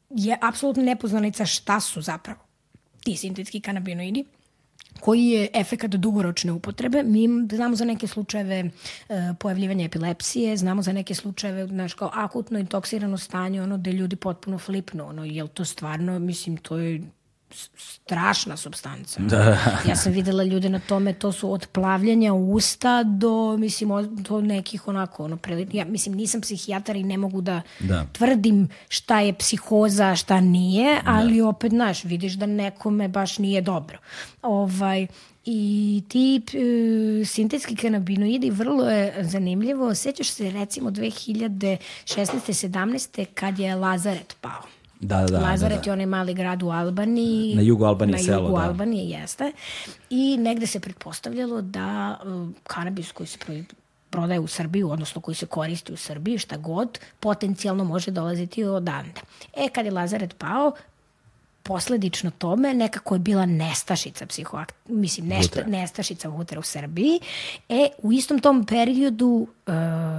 je 0.09 0.37
apsolutno 0.41 0.83
nepoznanica 0.83 1.45
šta 1.45 1.79
su 1.79 2.01
zapravo 2.01 2.39
ti 3.03 3.15
sintetski 3.15 3.61
kanabinoidi 3.61 4.25
koji 4.99 5.25
je 5.25 5.47
efekat 5.53 5.91
dugoročne 5.91 6.51
upotrebe. 6.51 7.03
Mi 7.03 7.27
znamo 7.51 7.75
za 7.75 7.85
neke 7.85 8.07
slučajeve 8.07 8.55
e, 8.55 8.71
pojavljivanja 9.39 9.85
epilepsije, 9.85 10.57
znamo 10.57 10.81
za 10.81 10.93
neke 10.93 11.15
slučajeve 11.15 11.67
znaš, 11.67 11.93
kao 11.93 12.09
akutno 12.13 12.59
intoksirano 12.59 13.17
stanje, 13.17 13.61
ono 13.61 13.77
gde 13.77 13.91
ljudi 13.91 14.15
potpuno 14.15 14.57
flipnu, 14.57 15.07
ono, 15.07 15.25
je 15.25 15.47
to 15.47 15.65
stvarno, 15.65 16.19
mislim, 16.19 16.57
to 16.57 16.77
je 16.77 17.01
strašna 17.77 18.57
substanca. 18.57 19.19
Da. 19.21 19.57
Ja 19.85 19.95
sam 19.95 20.11
videla 20.11 20.43
ljude 20.43 20.69
na 20.69 20.79
tome, 20.79 21.13
to 21.13 21.31
su 21.31 21.51
od 21.51 21.67
plavljanja 21.67 22.33
usta 22.33 23.03
do, 23.03 23.29
mislim, 23.57 23.91
od- 23.91 24.09
do 24.09 24.41
nekih 24.41 24.87
onako, 24.87 25.25
ono, 25.25 25.37
preli... 25.37 25.67
ja, 25.71 25.85
mislim, 25.85 26.15
nisam 26.15 26.41
psihijatar 26.41 26.95
i 26.95 27.03
ne 27.03 27.17
mogu 27.17 27.41
da, 27.41 27.61
Da. 27.79 28.05
tvrdim 28.11 28.69
šta 28.89 29.19
je 29.19 29.33
psihoza, 29.33 30.15
šta 30.15 30.41
nije, 30.41 31.01
ali 31.05 31.41
opet, 31.41 31.71
znaš, 31.71 32.03
vidiš 32.03 32.33
da 32.33 32.45
nekome 32.45 33.07
baš 33.07 33.37
nije 33.37 33.61
dobro. 33.61 33.97
Ovaj, 34.41 35.07
I 35.45 36.03
ti 36.07 36.41
e, 37.21 37.25
sintetski 37.25 37.75
kanabinoidi 37.75 38.49
vrlo 38.51 38.83
je 38.85 39.23
zanimljivo. 39.23 39.95
Sećaš 39.95 40.29
se 40.29 40.51
recimo 40.51 40.91
2016. 40.91 41.77
17. 42.05 43.25
kad 43.25 43.59
je 43.59 43.75
Lazaret 43.75 44.35
pao. 44.41 44.61
Da, 44.99 45.17
da, 45.21 45.25
da. 45.27 45.39
Lazaret 45.39 45.77
da, 45.77 45.81
da. 45.83 45.89
je 45.89 45.93
onaj 45.93 46.05
mali 46.05 46.33
grad 46.33 46.63
u 46.63 46.69
Albaniji. 46.69 47.55
Na 47.55 47.61
jugu 47.61 47.85
Albanije 47.85 48.17
na 48.17 48.23
selo, 48.23 48.47
jugu 48.47 48.57
da. 48.57 48.63
Albanije, 48.63 49.19
jeste. 49.19 49.51
I 50.09 50.37
negde 50.37 50.67
se 50.67 50.79
pretpostavljalo 50.79 51.61
da 51.61 52.19
uh, 52.25 52.49
kanabis 52.63 53.11
koji 53.11 53.27
se 53.27 53.37
pro- 53.37 53.63
prodaje 54.09 54.39
u 54.39 54.47
Srbiju, 54.47 54.89
odnosno 54.91 55.21
koji 55.21 55.35
se 55.35 55.45
koristi 55.45 55.93
u 55.93 55.97
Srbiji, 55.97 56.37
šta 56.37 56.57
god, 56.57 56.99
potencijalno 57.19 57.83
može 57.83 58.11
dolaziti 58.11 58.63
odande. 58.63 59.21
E, 59.57 59.67
kad 59.73 59.85
je 59.85 59.91
Lazaret 59.91 60.37
pao, 60.37 60.71
posledično 61.69 62.31
tome 62.31 62.73
nekako 62.73 63.15
je 63.15 63.19
bila 63.19 63.45
nestašica 63.45 64.25
psihoakt, 64.25 64.75
mislim 64.87 65.27
nešta, 65.27 65.59
Vutra. 65.59 65.71
nestašica 65.71 66.29
vutra 66.29 66.59
u 66.59 66.63
Srbiji. 66.63 67.19
E, 67.69 67.87
u 68.03 68.11
istom 68.11 68.39
tom 68.39 68.65
periodu 68.65 69.27
uh, 69.27 69.73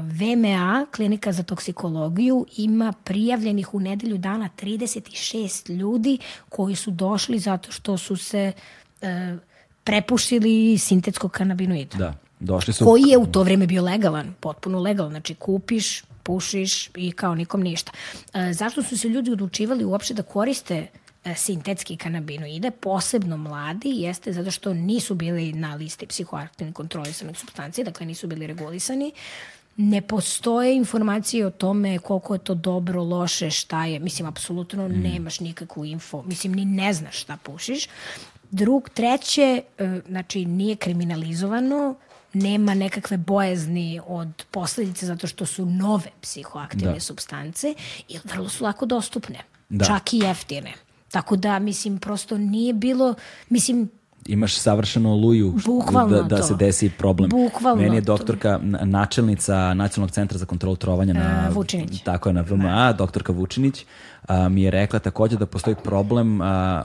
VMA, 0.05 0.86
klinika 0.97 1.32
za 1.32 1.43
toksikologiju, 1.43 2.47
ima 2.56 2.93
prijavljenih 3.05 3.74
u 3.74 3.81
nedelju 3.81 4.18
dana 4.18 4.48
36 4.62 5.72
ljudi 5.72 6.18
koji 6.48 6.77
su 6.77 6.90
došli 6.90 7.39
zato 7.39 7.72
što 7.72 7.98
su 7.98 8.16
se 8.16 8.52
uh, 9.02 9.09
prepušili 9.85 10.78
sintetskog 10.78 11.31
kanabinoida 11.31 11.97
Da, 11.98 12.14
došli 12.40 12.72
su... 12.72 12.85
koji 12.85 13.02
je 13.02 13.18
u 13.18 13.27
to 13.27 13.43
vreme 13.43 13.66
bio 13.66 13.82
legalan, 13.82 14.35
potpuno 14.40 14.81
legalan. 14.81 15.10
Znači 15.10 15.35
kupiš, 15.35 16.02
pušiš 16.22 16.90
i 16.97 17.12
kao 17.12 17.35
nikom 17.35 17.60
ništa. 17.60 17.93
E, 18.35 18.52
zašto 18.52 18.82
su 18.82 18.98
se 18.98 19.09
ljudi 19.09 19.32
odlučivali 19.32 19.85
uopšte 19.85 20.14
da 20.14 20.22
koriste 20.22 20.77
e, 20.77 20.89
sintetski 21.36 21.97
kanabinoide, 21.97 22.70
posebno 22.70 23.36
mladi, 23.36 23.88
jeste 23.90 24.32
zato 24.32 24.51
što 24.51 24.74
nisu 24.74 25.14
bili 25.14 25.52
na 25.52 25.74
listi 25.74 26.06
psihoaktivnih 26.06 26.74
kontrolisanih 26.74 27.38
substanci, 27.38 27.84
dakle 27.84 28.06
nisu 28.06 28.26
bili 28.26 28.47
regulisani. 28.47 29.12
Ne 29.76 30.02
postoje 30.02 30.76
informacije 30.76 31.47
o 31.47 31.51
tome 31.51 31.98
koliko 31.98 32.34
je 32.34 32.38
to 32.38 32.55
dobro, 32.55 33.02
loše, 33.05 33.51
šta 33.51 33.84
je. 33.84 33.98
Mislim, 33.98 34.28
apsolutno 34.28 34.88
nemaš 34.88 35.40
nikakvu 35.40 35.84
info. 35.84 36.22
Mislim, 36.22 36.52
ni 36.52 36.64
ne 36.64 36.92
znaš 36.92 37.20
šta 37.20 37.36
pušiš. 37.36 37.86
Drug, 38.51 38.88
treće, 38.88 39.62
e, 39.78 40.01
znači 40.09 40.44
nije 40.44 40.76
kriminalizovano, 40.76 41.94
nema 42.32 42.74
nekakve 42.74 43.16
bojazni 43.16 44.01
od 44.06 44.44
posledice 44.51 45.06
zato 45.06 45.26
što 45.26 45.47
su 45.47 45.66
nove 45.66 46.10
psihoaktivne 46.20 46.94
Da. 46.94 47.01
substance 47.01 47.74
i 48.09 48.18
vrlo 48.24 48.48
su 48.48 48.64
lako 48.64 48.86
dostupne, 48.86 49.38
Da. 49.68 49.84
čak 49.84 50.12
i 50.12 50.18
jeftine. 50.18 50.72
Tako 51.10 51.36
da, 51.36 51.58
mislim, 51.58 51.98
prosto 51.98 52.38
nije 52.38 52.72
bilo, 52.74 53.14
mislim, 53.48 53.88
imaš 54.26 54.54
savršenu 54.54 55.14
luju 55.14 55.54
Bukvalno 55.66 56.16
da, 56.16 56.22
da 56.24 56.36
to. 56.36 56.42
se 56.42 56.54
desi 56.54 56.90
problem. 56.90 57.30
Bukvalno 57.30 57.82
Meni 57.82 57.96
je 57.96 58.02
to. 58.02 58.06
doktorka, 58.08 58.60
n- 58.62 58.78
načelnica 58.82 59.74
Nacionalnog 59.74 60.10
centra 60.10 60.38
za 60.38 60.46
kontrolu 60.46 60.76
trovanja 60.76 61.14
na, 61.14 61.46
E, 61.46 61.50
Vučinić. 61.50 62.02
Tako 62.02 62.28
je, 62.28 62.32
na 62.32 62.40
VMA, 62.42 62.92
doktorka 62.92 63.32
Vučinić, 63.32 63.84
a, 64.22 64.48
mi 64.48 64.62
je 64.62 64.70
rekla 64.70 64.98
takođe 64.98 65.36
da 65.36 65.46
postoji 65.46 65.76
problem 65.76 66.40
a, 66.40 66.84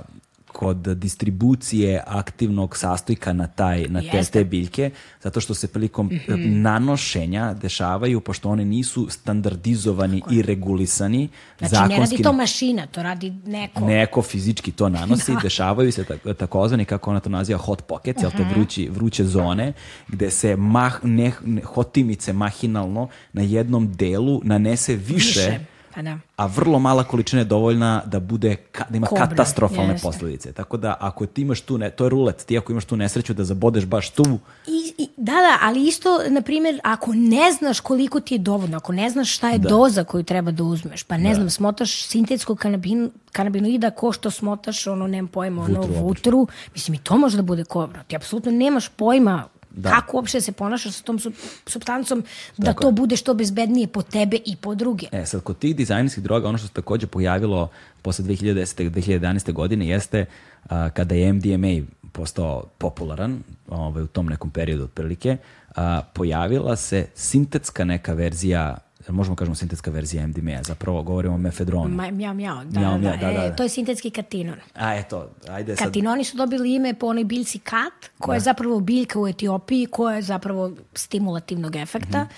kod 0.56 0.77
distribucije 0.77 2.03
aktivnog 2.07 2.77
sastojka 2.77 3.34
na 3.34 3.48
taj 3.48 3.86
na 3.88 4.02
te, 4.02 4.23
te 4.23 4.44
biljke 4.44 4.91
zato 5.22 5.40
što 5.41 5.53
se 5.53 5.68
prilikom 5.68 6.06
mm 6.07 6.61
nanošenja 6.61 7.53
dešavaju 7.53 8.22
pošto 8.22 8.49
one 8.49 8.65
nisu 8.65 9.07
standardizovani 9.10 10.22
i 10.32 10.41
regulisani 10.41 11.30
znači 11.60 11.73
ne 11.73 11.80
radi 11.80 11.94
zakonski 11.94 12.23
to 12.23 12.34
mašina, 12.34 12.88
to 12.88 13.03
radi 13.03 13.34
neko. 13.45 13.80
neko 13.82 14.22
fizički 14.22 14.72
to 14.72 14.90
nanosi, 14.90 15.34
Da. 15.34 15.40
dešavaju 15.40 15.91
se 15.91 16.03
tak, 16.03 16.19
takozvani, 16.38 16.86
kako 16.86 17.10
ona 17.10 17.19
to 17.19 17.30
naziva, 17.30 17.60
hot 17.60 17.82
pockets, 17.82 18.23
jel 18.23 18.32
te 18.32 18.44
Mhm. 18.44 18.49
vrući, 18.49 18.90
vruće 18.90 19.23
zone, 19.26 19.73
gde 20.07 20.32
se 20.32 20.56
mah, 20.56 20.99
ne, 21.03 21.32
ne, 21.45 21.61
hotimice 21.64 22.34
mahinalno 22.34 23.07
na 23.34 23.41
jednom 23.41 23.94
delu 23.94 24.41
nanese 24.44 24.95
više, 24.95 25.15
Više. 25.40 25.60
Pa 25.96 26.02
da. 26.02 26.18
a 26.36 26.46
vrlo 26.46 26.80
mala 26.80 27.04
količina 27.04 27.42
je 27.42 27.46
dovoljna 27.46 28.02
da 28.06 28.20
bude 28.20 28.56
da 28.90 28.98
ima 28.98 29.08
Kobra, 29.08 29.28
katastrofalne 29.28 29.94
jeste. 29.94 30.08
posledice. 30.08 30.52
Tako 30.52 30.78
da 30.78 30.98
ako 31.00 31.26
ti 31.26 31.42
imaš 31.42 31.62
tu, 31.62 31.78
ne, 31.78 31.90
to 31.90 32.04
je 32.04 32.10
rulet, 32.10 32.46
ti 32.46 32.58
ako 32.58 32.72
imaš 32.72 32.86
tu 32.86 32.96
nesreću 32.96 33.34
da 33.34 33.44
zabodeš 33.44 33.86
baš 33.86 34.10
tu, 34.10 34.24
I, 34.68 34.94
i, 34.98 35.10
da, 35.18 35.32
da, 35.32 35.58
ali 35.62 35.88
isto, 35.88 36.20
na 36.30 36.42
primjer, 36.42 36.80
ako 36.84 37.14
ne 37.14 37.52
znaš 37.52 37.80
koliko 37.80 38.20
ti 38.20 38.36
je 38.36 38.40
dovoljno, 38.40 38.78
ako 38.78 38.94
ne 38.94 39.10
znaš 39.10 39.36
šta 39.36 39.50
je 39.50 39.60
doza 39.60 40.04
koju 40.04 40.24
treba 40.24 40.52
da 40.52 40.64
uzmeš, 40.64 41.04
pa 41.04 41.18
ne 41.18 41.36
znam, 41.36 41.50
smotaš 41.50 42.04
sintetskog 42.04 42.58
kanabin, 42.58 43.12
kanabinoida 43.32 43.92
ko 43.92 44.12
što 44.12 44.32
smotaš, 44.32 44.88
ono, 44.88 45.08
nemam 45.08 45.28
pojma, 45.28 45.62
ono, 45.62 45.82
Vutru 45.82 45.94
vutru, 46.02 46.48
mislim, 46.74 46.96
i 46.96 46.98
to 46.98 47.18
može 47.18 47.38
da 47.38 47.44
bude 47.44 47.64
kobra. 47.64 48.04
Ti 48.04 48.16
apsolutno 48.16 48.52
nemaš 48.52 48.90
pojma 48.90 49.48
Da. 49.77 49.89
kako 49.89 50.18
uopšte 50.18 50.41
se 50.41 50.52
ponašaš 50.52 50.93
sa 50.93 51.03
tom 51.03 51.19
sub, 51.19 51.34
substancom 51.65 52.23
da 52.57 52.65
Tako 52.65 52.81
to 52.81 52.88
je. 52.88 52.91
bude 52.91 53.15
što 53.15 53.34
bezbednije 53.34 53.88
po 53.88 54.02
tebe 54.02 54.38
i 54.45 54.56
po 54.56 54.76
druge. 54.76 55.07
E, 55.11 55.26
sad, 55.26 55.41
kod 55.43 55.57
tih 55.57 55.76
dizajnerskih 55.76 56.23
droga, 56.23 56.47
ono 56.49 56.57
što 56.57 56.68
se 56.68 56.73
takođe 56.73 57.07
pojavilo 57.07 57.69
posle 58.02 58.26
2010. 58.26 58.89
2011. 58.89 59.53
godine 59.53 59.88
jeste 59.88 60.26
a, 60.69 60.89
kada 60.89 61.15
je 61.15 61.34
MDMA 61.34 61.85
postao 62.11 62.64
popularan 62.77 63.43
ovaj, 63.68 64.03
u 64.03 64.07
tom 64.07 64.26
nekom 64.26 64.49
periodu 64.49 64.84
otprilike, 64.84 65.38
a, 65.76 66.02
pojavila 66.14 66.76
se 66.76 67.07
sintetska 67.15 67.85
neka 67.85 68.14
verzija 68.14 68.77
možemo 69.10 69.36
kažemo 69.36 69.56
sintetska 69.56 69.91
verzija 69.91 70.27
MDMA, 70.27 70.64
zapravo 70.64 71.03
govorimo 71.03 71.36
o 71.36 71.38
mefedronu. 71.38 71.90
Ma, 71.90 72.11
mjau, 72.11 72.34
mjau, 72.34 72.64
da, 72.64 72.80
Mjau, 72.80 72.91
da, 72.91 72.98
mjau, 72.98 73.18
da, 73.18 73.32
e, 73.32 73.34
da, 73.34 73.41
da. 73.41 73.56
To 73.56 73.64
je 73.64 73.69
sintetski 73.69 74.10
katinon. 74.10 74.56
A 74.73 74.95
eto, 74.95 75.30
ajde 75.49 75.76
sad. 75.76 75.86
Katinoni 75.86 76.23
su 76.23 76.38
dobili 76.38 76.76
ime 76.76 76.94
po 76.94 77.07
onoj 77.07 77.23
biljci 77.23 77.60
kat, 77.60 77.94
koja 78.19 78.27
Da. 78.27 78.36
je 78.36 78.40
zapravo 78.40 78.80
biljka 78.80 79.19
u 79.19 79.27
Etiopiji, 79.27 79.86
koja 79.86 80.15
je 80.15 80.22
zapravo 80.22 80.72
stimulativnog 80.94 81.76
efekta. 81.76 82.23
Mhm. 82.23 82.34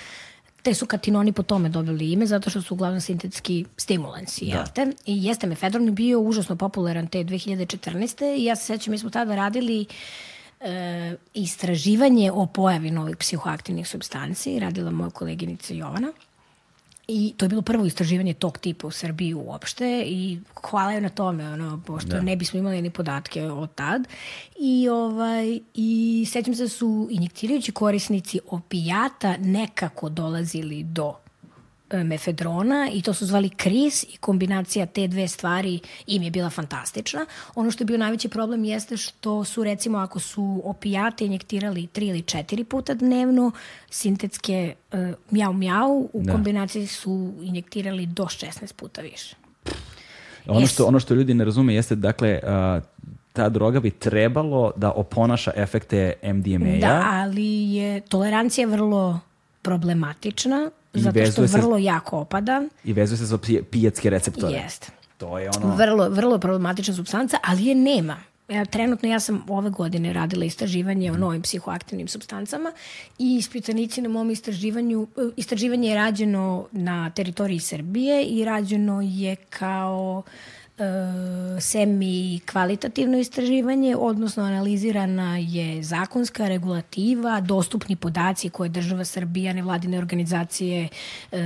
Te 0.61 0.73
su 0.73 0.85
katinoni 0.85 1.31
po 1.31 1.43
tome 1.43 1.69
dobili 1.69 2.11
ime, 2.11 2.25
zato 2.25 2.49
što 2.49 2.61
su 2.61 2.73
uglavnom 2.73 3.01
sintetski 3.01 3.65
stimulansi, 3.77 4.45
Da. 4.45 4.51
jel 4.51 4.65
te? 4.75 4.93
I 5.05 5.25
jeste, 5.25 5.47
mefedron 5.47 5.85
je 5.85 5.91
bio 5.91 6.19
užasno 6.19 6.55
popularan 6.55 7.07
te 7.07 7.17
2014. 7.19 8.37
I 8.37 8.43
ja 8.43 8.55
se 8.55 8.65
sećam, 8.65 8.91
mi 8.91 8.97
smo 8.97 9.09
tada 9.09 9.35
radili 9.35 9.85
e, 10.59 11.15
istraživanje 11.33 12.31
o 12.31 12.45
pojavi 12.45 12.91
novih 12.91 13.17
psihoaktivnih 13.17 13.87
substanci. 13.87 14.59
Radila 14.59 14.91
moja 14.91 15.09
koleginica 15.09 15.73
Jovana. 15.73 16.11
I 17.07 17.33
to 17.37 17.45
je 17.45 17.49
bilo 17.49 17.61
prvo 17.61 17.85
istraživanje 17.85 18.33
tog 18.33 18.57
tipa 18.57 18.87
u 18.87 18.91
Srbiji 18.91 19.33
uopšte 19.33 20.03
i 20.07 20.39
hvala 20.69 20.91
joj 20.91 21.01
na 21.01 21.09
tome, 21.09 21.49
ono, 21.49 21.81
pošto 21.85 22.09
Da. 22.09 22.21
ne 22.21 22.35
bismo 22.35 22.59
imali 22.59 22.81
ni 22.81 22.89
podatke 22.89 23.45
od 23.45 23.75
tad. 23.75 24.07
I, 24.59 24.89
ovaj, 24.89 25.59
i 25.73 26.25
sećam 26.31 26.55
se 26.55 26.63
da 26.63 26.69
su 26.69 27.07
injektirajući 27.11 27.71
korisnici 27.71 28.39
opijata 28.47 29.37
nekako 29.37 30.09
dolazili 30.09 30.83
do 30.83 31.13
mefedrona 31.91 32.89
i 32.93 33.01
to 33.01 33.13
su 33.13 33.25
zvali 33.25 33.49
kris 33.49 34.03
i 34.03 34.17
kombinacija 34.19 34.85
te 34.85 35.07
dve 35.07 35.27
stvari 35.27 35.79
im 36.07 36.23
je 36.23 36.31
bila 36.31 36.49
fantastična. 36.49 37.25
Ono 37.55 37.71
što 37.71 37.81
je 37.81 37.85
bio 37.85 37.97
najveći 37.97 38.29
problem 38.29 38.63
jeste 38.63 38.97
što 38.97 39.43
su 39.43 39.63
recimo 39.63 39.97
ako 39.97 40.19
su 40.19 40.61
opijate 40.63 41.25
injektirali 41.25 41.87
tri 41.87 42.07
ili 42.07 42.21
četiri 42.21 42.63
puta 42.63 42.93
dnevno, 42.93 43.51
sintetske 43.89 44.73
uh, 44.91 44.99
mjau 45.31 45.53
mjau 45.53 46.09
u 46.13 46.21
Da. 46.23 46.31
kombinaciji 46.33 46.87
su 46.87 47.33
injektirali 47.41 48.05
do 48.05 48.23
16 48.23 48.73
puta 48.73 49.01
više. 49.01 49.35
Ono 50.47 50.67
što, 50.67 50.85
ono 50.85 50.99
što 50.99 51.13
ljudi 51.13 51.33
ne 51.33 51.45
razume 51.45 51.75
jeste, 51.75 51.95
dakle, 51.95 52.39
a, 52.43 52.79
ta 53.33 53.49
droga 53.49 53.79
bi 53.79 53.91
trebalo 53.91 54.71
da 54.75 54.91
oponaša 54.91 55.51
efekte 55.55 56.13
MDMA-a. 56.23 56.79
Da, 56.79 57.03
ali 57.11 57.73
je 57.73 58.01
tolerancija 58.01 58.67
vrlo 58.67 59.19
problematična 59.61 60.71
I 60.97 61.01
zato 61.01 61.19
što 61.31 61.41
vezuje 61.41 61.47
se- 61.47 61.57
vrlo 61.57 61.77
jako 61.77 62.17
opada. 62.17 62.63
i 62.83 62.93
vezuje 62.93 63.17
se 63.17 63.25
za 63.25 63.37
pijatske 63.71 64.09
receptore. 64.09 64.53
Jeste. 64.53 64.87
To 65.17 65.39
je 65.39 65.49
ono... 65.57 65.75
Vrlo, 65.75 66.09
vrlo 66.09 66.39
problematična 66.39 66.93
substanca, 66.93 67.37
ali 67.43 67.65
je 67.65 67.75
nema. 67.75 68.17
Ja, 68.49 68.65
trenutno 68.65 69.09
ja 69.09 69.19
sam 69.19 69.43
ove 69.47 69.69
godine 69.69 70.13
radila 70.13 70.45
istraživanje 70.45 71.11
o 71.11 71.17
novim 71.17 71.41
psihoaktivnim 71.41 72.07
substancama 72.07 72.71
i 73.19 73.35
ispitanici 73.37 74.01
na 74.01 74.09
mom 74.09 74.29
istraživanju, 74.31 75.07
e, 75.17 75.21
istraživanje 75.35 75.89
je 75.89 75.95
rađeno 75.95 76.67
na 76.71 77.09
teritoriji 77.09 77.59
Srbije 77.59 78.23
i 78.23 78.45
rađeno 78.45 79.01
je 79.01 79.35
kao 79.35 80.23
semi 81.59 82.39
kvalitativno 82.39 83.17
istraživanje, 83.17 83.95
odnosno 83.95 84.43
analizirana 84.43 85.37
je 85.37 85.83
zakonska 85.83 86.47
regulativa, 86.47 87.41
dostupni 87.41 87.95
podaci 87.95 88.49
koje 88.49 88.69
država 88.69 89.05
Srbija, 89.05 89.53
nevladine 89.53 89.97
organizacije, 89.97 90.87
e, 91.31 91.37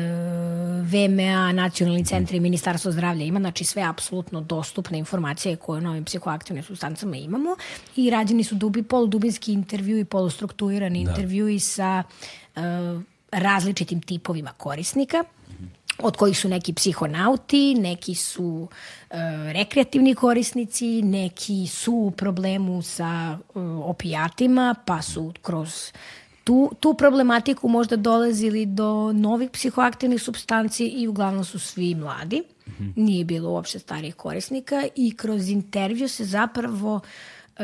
VMA, 0.84 1.52
nacionalni 1.52 2.06
centri 2.06 2.38
i 2.38 2.40
Ministarstvo 2.40 2.92
zdravlja 2.92 3.26
ima, 3.26 3.40
znači 3.40 3.64
sve 3.64 3.84
apsolutno 3.84 4.42
dostupne 4.42 4.98
informacije 4.98 5.56
koje 5.56 5.78
o 5.78 5.82
novim 5.82 6.06
psihoaktivnim 6.06 6.64
substancama 6.64 7.16
imamo 7.16 7.56
i 7.96 8.10
rađeni 8.10 8.44
su 8.44 8.56
dubi, 8.56 8.84
poludubinski 8.84 9.54
intervju 9.54 10.00
i 10.00 10.06
polustrukturirani 10.06 11.06
da. 11.06 11.12
intervjui 11.12 11.60
sa 11.60 12.04
uh, 12.56 12.62
različitim 13.32 14.02
tipovima 14.02 14.52
korisnika 14.58 15.24
od 16.04 16.18
kojih 16.18 16.38
su 16.38 16.50
neki 16.50 16.74
psihonauti, 16.74 17.76
neki 17.76 18.16
su 18.16 18.68
e, 19.10 19.16
rekreativni 19.54 20.16
korisnici, 20.16 21.02
neki 21.02 21.68
su 21.68 21.94
u 21.94 22.12
problemu 22.12 22.82
sa 22.82 23.38
e, 23.40 23.60
opijatima, 23.84 24.76
pa 24.86 25.02
su 25.02 25.34
kroz 25.42 25.92
tu, 26.44 26.72
tu 26.80 26.94
problematiku 26.94 27.68
možda 27.68 27.96
dolazili 27.96 28.66
do 28.66 29.14
novih 29.14 29.50
psihoaktivnih 29.50 30.22
substanci 30.22 30.86
i 30.86 31.08
uglavnom 31.08 31.46
su 31.46 31.60
svi 31.60 31.96
mladi. 31.96 32.44
Mm 32.68 32.72
-hmm. 32.72 32.94
Nije 32.96 33.26
bilo 33.26 33.50
uopšte 33.50 33.80
starih 33.80 34.16
korisnika 34.16 34.84
i 34.96 35.18
kroz 35.18 35.50
intervju 35.50 36.08
se 36.08 36.26
zapravo 36.26 37.00
e, 37.58 37.64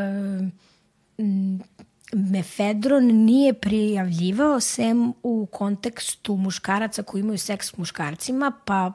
mefedron 2.13 3.05
nije 3.05 3.53
prijavljivao 3.53 4.59
sem 4.59 5.13
u 5.23 5.47
kontekstu 5.51 6.35
muškaraca 6.35 7.03
koji 7.03 7.21
imaju 7.21 7.38
seks 7.38 7.67
s 7.67 7.77
muškarcima, 7.77 8.51
pa 8.65 8.91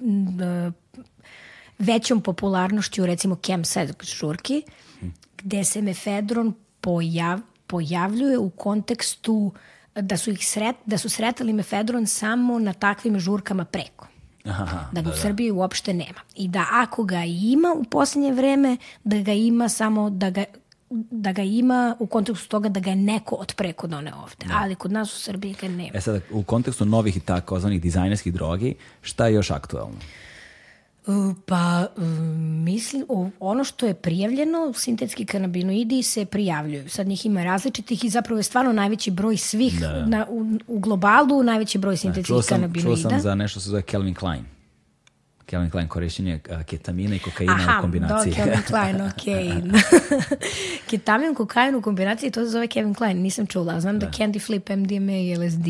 e, 0.00 0.70
većom 1.78 2.20
popularnošću 2.20 3.06
recimo 3.06 3.34
chemsex 3.34 4.16
žurki, 4.18 4.62
gde 5.38 5.64
se 5.64 5.82
mefedron 5.82 6.54
pojav, 6.80 7.40
pojavljuje 7.66 8.38
u 8.38 8.50
kontekstu 8.50 9.52
da 9.94 10.16
su 10.16 10.30
ih 10.30 10.46
sret, 10.48 10.76
da 10.86 10.98
su 10.98 11.08
sretali 11.08 11.52
mefedron 11.52 12.06
samo 12.06 12.58
na 12.58 12.72
takvim 12.72 13.18
žurkama 13.18 13.64
preko. 13.64 14.06
Aha, 14.44 14.88
da 14.92 15.00
ga 15.00 15.10
da, 15.10 15.14
u 15.14 15.18
Srbiji 15.18 15.48
da. 15.48 15.54
uopšte 15.54 15.94
nema. 15.94 16.20
I 16.36 16.48
da 16.48 16.66
ako 16.72 17.04
ga 17.04 17.24
ima 17.24 17.74
u 17.76 17.84
poslednje 17.84 18.32
vreme, 18.32 18.76
da 19.04 19.20
ga 19.20 19.32
ima 19.32 19.68
samo 19.68 20.10
da 20.10 20.30
ga 20.30 20.44
da 21.10 21.32
ga 21.32 21.42
ima 21.42 21.96
u 21.98 22.06
kontekstu 22.06 22.48
toga 22.48 22.68
da 22.68 22.80
ga 22.80 22.90
je 22.90 22.96
neko 22.96 23.34
od 23.34 23.54
preko 23.56 23.86
done 23.86 24.14
ovde, 24.14 24.46
da. 24.46 24.54
ali 24.60 24.74
kod 24.74 24.92
nas 24.92 25.16
u 25.16 25.20
Srbiji 25.20 25.54
ga 25.60 25.68
nema. 25.68 25.90
E 25.94 26.00
sad, 26.00 26.22
u 26.30 26.42
kontekstu 26.42 26.84
novih 26.84 27.16
i 27.16 27.20
takozvanih 27.20 27.82
dizajnerskih 27.82 28.34
drogi, 28.34 28.74
šta 29.02 29.26
je 29.26 29.34
još 29.34 29.50
aktualno? 29.50 29.96
Pa, 31.46 31.86
mislim, 32.64 33.04
ono 33.40 33.64
što 33.64 33.86
je 33.86 33.94
prijavljeno, 33.94 34.72
sintetski 34.72 35.24
kanabinoidi 35.26 36.02
se 36.02 36.24
prijavljuju. 36.24 36.88
Sad 36.88 37.06
njih 37.06 37.26
ima 37.26 37.44
različitih 37.44 38.04
i 38.04 38.08
zapravo 38.08 38.38
je 38.38 38.42
stvarno 38.42 38.72
najveći 38.72 39.10
broj 39.10 39.36
svih 39.36 39.80
da. 39.80 40.06
na, 40.06 40.26
u, 40.28 40.58
u 40.66 40.78
globalu, 40.78 41.42
najveći 41.42 41.78
broj 41.78 41.92
da, 41.92 41.96
sintetskih 41.96 42.36
da, 42.36 42.42
kanabinoida. 42.48 43.00
Čuo 43.00 43.10
sam 43.10 43.20
za 43.20 43.34
nešto 43.34 43.60
se 43.60 43.70
zove 43.70 43.82
Calvin 43.90 44.14
Klein. 44.14 44.44
Calvin 45.52 45.70
Klein 45.70 45.88
korišćenje 45.88 46.40
ketamina 46.66 47.16
i 47.16 47.18
kokaina 47.18 47.52
Aha, 47.52 47.78
u 47.78 47.82
kombinaciji. 47.82 48.32
Aha, 48.32 48.42
Calvin 48.42 48.62
Klein, 48.66 49.00
ok. 49.08 49.24
Ketamin, 50.90 51.34
kokain 51.34 51.74
u 51.74 51.82
kombinaciji, 51.82 52.30
to 52.30 52.44
se 52.44 52.50
zove 52.50 52.66
Kevin 52.66 52.94
Klein, 52.94 53.22
nisam 53.22 53.46
čula. 53.46 53.80
Znam 53.80 53.98
da, 53.98 54.06
da 54.06 54.12
Candy 54.12 54.46
Flip, 54.46 54.68
MDMA 54.68 55.12
i 55.12 55.36
LSD. 55.36 55.66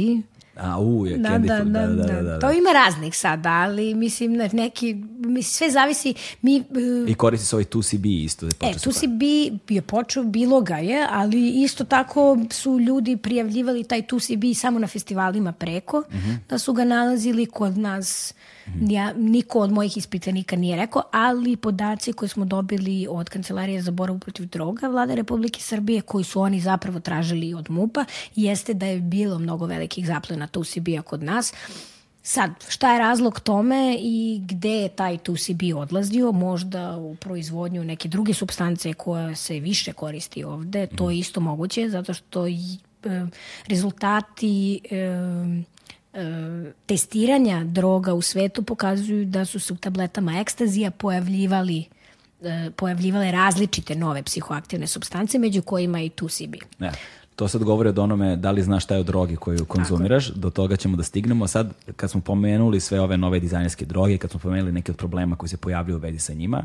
A, 0.56 0.80
u, 0.80 1.06
je 1.06 1.18
da, 1.18 1.28
Candy 1.28 1.46
da, 1.46 1.56
Flip, 1.56 1.72
da, 1.72 1.86
da, 1.86 1.94
da, 1.94 2.12
da, 2.12 2.22
da. 2.22 2.38
To 2.38 2.52
ima 2.52 2.72
raznih 2.72 3.16
sada, 3.16 3.50
ali 3.50 3.94
mislim, 3.94 4.32
neki, 4.52 4.94
mislim, 5.18 5.42
sve 5.42 5.70
zavisi. 5.70 6.14
Mi, 6.42 6.60
uh, 6.60 7.10
I 7.10 7.14
koristi 7.14 7.46
se 7.46 7.56
ovaj 7.56 7.64
2CB 7.64 8.24
isto. 8.24 8.46
Da 8.46 8.66
e, 8.66 8.72
2CB 8.72 9.52
je 9.68 9.82
počeo, 9.82 10.22
bilo 10.22 10.60
ga 10.60 10.76
je, 10.76 11.06
ali 11.10 11.48
isto 11.48 11.84
tako 11.84 12.38
su 12.50 12.78
ljudi 12.78 13.16
prijavljivali 13.16 13.84
taj 13.84 14.02
2CB 14.02 14.54
samo 14.54 14.78
na 14.78 14.86
festivalima 14.86 15.52
preko, 15.52 15.98
uh 15.98 16.14
mhm. 16.14 16.30
-huh. 16.30 16.36
da 16.48 16.59
su 16.59 16.72
ga 16.72 16.84
nalazili 16.84 17.46
kod 17.46 17.78
nas 17.78 18.34
Ja, 18.89 19.12
niko 19.12 19.59
od 19.59 19.72
mojih 19.72 19.97
ispitanika 19.97 20.56
nije 20.56 20.76
rekao, 20.76 21.02
ali 21.12 21.56
podaci 21.56 22.12
koje 22.12 22.28
smo 22.28 22.44
dobili 22.44 23.06
od 23.10 23.28
Kancelarije 23.28 23.82
za 23.82 23.90
borbu 23.90 24.18
protiv 24.18 24.47
droga 24.47 24.89
vlade 24.89 25.14
Republike 25.14 25.60
Srbije, 25.60 26.01
koji 26.01 26.24
su 26.24 26.40
oni 26.40 26.60
zapravo 26.60 27.01
tražili 27.01 27.55
od 27.55 27.70
MUPA, 27.70 28.05
jeste 28.36 28.74
da 28.74 28.86
je 28.86 29.01
bilo 29.01 29.39
mnogo 29.39 29.66
velikih 29.66 30.06
zaplena 30.06 30.47
tu 30.47 30.64
CB-a 30.64 31.02
kod 31.02 31.22
nas. 31.22 31.52
Sad, 32.22 32.51
šta 32.68 32.93
je 32.93 32.98
razlog 32.98 33.40
tome 33.40 33.97
i 34.01 34.40
gde 34.44 34.70
je 34.70 34.89
taj 34.89 35.18
2CB 35.18 35.74
odlazio? 35.74 36.32
Možda 36.32 36.97
u 36.97 37.16
proizvodnju 37.16 37.84
neke 37.84 38.09
druge 38.09 38.34
substance 38.34 38.94
koja 38.94 39.34
se 39.34 39.60
više 39.60 39.93
koristi 39.93 40.44
ovde, 40.44 40.86
to 40.86 41.10
je 41.10 41.18
isto 41.18 41.40
moguće, 41.40 41.89
zato 41.89 42.14
što 42.14 42.47
e, 42.47 42.52
rezultati 43.66 44.80
E, 44.90 45.72
testiranja 46.86 47.64
droga 47.64 48.14
u 48.14 48.22
svetu 48.22 48.62
pokazuju 48.62 49.24
da 49.24 49.44
su 49.44 49.60
se 49.60 49.72
u 49.72 49.76
tabletama 49.76 50.40
ekstazija 50.40 50.90
pojavljivali 50.90 51.84
e, 52.43 52.70
pojavljivale 52.76 53.32
različite 53.32 53.94
nove 53.94 54.22
psihoaktivne 54.22 54.86
substance, 54.86 55.39
među 55.39 55.62
kojima 55.62 56.01
i 56.01 56.10
2CB. 56.10 56.62
Ne. 56.78 56.93
To 57.36 57.48
sad 57.48 57.64
govori 57.64 57.89
od 57.89 57.98
onome 57.98 58.36
da 58.36 58.51
li 58.51 58.62
znaš 58.62 58.84
šta 58.84 58.94
je 58.94 59.01
o 59.01 59.05
drogi 59.05 59.36
koju 59.36 59.64
konzumiraš, 59.64 60.26
Tako. 60.26 60.39
do 60.39 60.51
toga 60.51 60.76
ćemo 60.76 60.97
da 60.97 61.02
stignemo. 61.02 61.47
Sad, 61.47 61.72
kad 61.97 62.10
smo 62.10 62.20
pomenuli 62.20 62.80
sve 62.80 63.01
ove 63.01 63.16
nove 63.16 63.40
dizajnerske 63.40 63.84
droge, 63.84 64.18
kad 64.18 64.30
smo 64.30 64.40
pomenuli 64.40 64.72
neke 64.72 64.93
od 64.93 64.98
problema 64.98 65.36
koji 65.36 65.48
se 65.48 65.56
pojavljaju 65.56 65.97
u 65.97 66.01
vezi 66.01 66.18
sa 66.18 66.32
njima, 66.32 66.64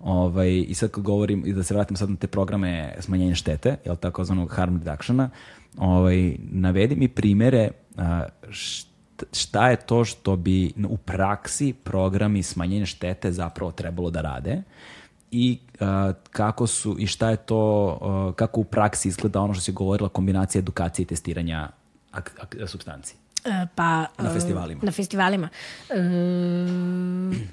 ovaj, 0.00 0.64
i 0.68 0.74
sad 0.74 0.90
kad 0.90 1.04
govorim, 1.04 1.42
i 1.46 1.52
da 1.52 1.62
se 1.62 1.74
vratim 1.74 1.96
sad 1.96 2.10
na 2.10 2.16
te 2.16 2.26
programe 2.26 2.94
smanjenja 3.00 3.34
štete, 3.34 3.76
jel 3.84 3.96
tako 3.96 4.24
zvanog 4.24 4.50
harm 4.50 4.76
reductiona, 4.76 5.30
ovaj, 5.76 6.36
navedi 6.38 6.96
mi 6.96 7.08
primere 7.08 7.70
šta 9.32 9.70
je 9.70 9.76
to 9.76 10.04
što 10.04 10.36
bi 10.36 10.72
u 10.88 10.96
praksi 10.96 11.74
programi 11.84 12.42
smanjenja 12.42 12.86
štete 12.86 13.32
zapravo 13.32 13.72
trebalo 13.72 14.10
da 14.10 14.20
rade 14.20 14.62
i 15.30 15.58
uh, 15.80 15.86
kako 16.30 16.66
su 16.66 16.96
i 16.98 17.06
šta 17.06 17.30
je 17.30 17.36
to 17.36 17.86
uh, 18.00 18.34
kako 18.34 18.60
u 18.60 18.64
praksi 18.64 19.08
izgleda 19.08 19.40
ono 19.40 19.54
što 19.54 19.62
se 19.62 19.72
govorila 19.72 20.08
kombinacija 20.08 20.58
edukacije 20.58 21.02
i 21.02 21.06
testiranja 21.06 21.68
ak, 22.10 22.30
ak, 22.40 22.56
substanci 22.66 23.14
e, 23.44 23.66
pa 23.74 24.06
na 24.18 24.32
festivalima. 24.32 24.80
Na 24.84 24.92
festivalima. 24.92 25.48
E, 25.90 25.94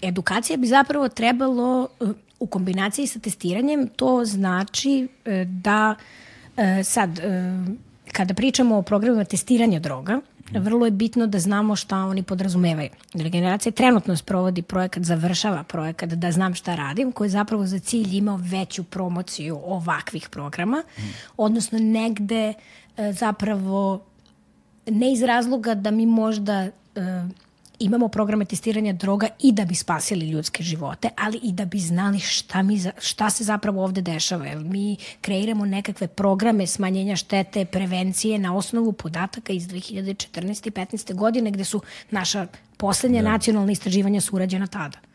edukacija 0.01 0.57
bi 0.57 0.67
zapravo 0.67 1.09
trebalo 1.09 1.87
u 2.39 2.47
kombinaciji 2.47 3.07
sa 3.07 3.19
testiranjem 3.19 3.87
to 3.87 4.25
znači 4.25 5.07
da 5.45 5.95
sad 6.83 7.19
kada 8.11 8.33
pričamo 8.33 8.77
o 8.77 8.81
programima 8.81 9.23
testiranja 9.23 9.79
droga, 9.79 10.21
vrlo 10.51 10.85
je 10.85 10.91
bitno 10.91 11.27
da 11.27 11.39
znamo 11.39 11.75
šta 11.75 11.97
oni 11.97 12.23
podrazumevaju. 12.23 12.89
Regeneracija 13.13 13.71
trenutno 13.71 14.17
sprovodi 14.17 14.61
projekat, 14.61 15.03
završava 15.03 15.63
projekat 15.63 16.09
da 16.09 16.31
znam 16.31 16.53
šta 16.53 16.75
radim, 16.75 17.11
koji 17.11 17.29
zapravo 17.29 17.65
za 17.65 17.79
cilj 17.79 18.17
imao 18.17 18.39
veću 18.41 18.83
promociju 18.83 19.59
ovakvih 19.63 20.29
programa, 20.29 20.83
odnosno 21.37 21.79
negde 21.79 22.53
e, 22.97 23.13
zapravo 23.13 24.05
ne 24.87 25.13
iz 25.13 25.21
razloga 25.23 25.75
da 25.75 25.91
mi 25.91 26.05
možda 26.05 26.53
e, 26.53 26.71
imamo 27.81 28.07
programe 28.07 28.45
testiranja 28.45 28.93
droga 28.93 29.27
i 29.39 29.51
da 29.51 29.65
bi 29.65 29.75
spasili 29.75 30.29
ljudske 30.29 30.63
živote, 30.63 31.09
ali 31.17 31.39
i 31.43 31.51
da 31.51 31.65
bi 31.65 31.79
znali 31.79 32.19
šta, 32.19 32.61
mi, 32.61 32.81
šta 32.99 33.29
se 33.29 33.43
zapravo 33.43 33.83
ovde 33.83 34.01
dešava. 34.01 34.45
Jer 34.45 34.57
mi 34.57 34.97
kreiramo 35.21 35.65
nekakve 35.65 36.07
programe 36.07 36.67
smanjenja 36.67 37.15
štete, 37.15 37.65
prevencije 37.65 38.39
na 38.39 38.55
osnovu 38.55 38.91
podataka 38.91 39.53
iz 39.53 39.67
2014. 39.67 40.67
i 40.67 40.71
15. 40.71 41.13
godine 41.13 41.51
gde 41.51 41.63
su 41.63 41.81
naša 42.11 42.47
poslednja 42.77 43.21
da. 43.21 43.29
nacionalna 43.29 43.71
istraživanja 43.71 44.21
su 44.21 44.35
urađena 44.35 44.67
tada. 44.67 45.10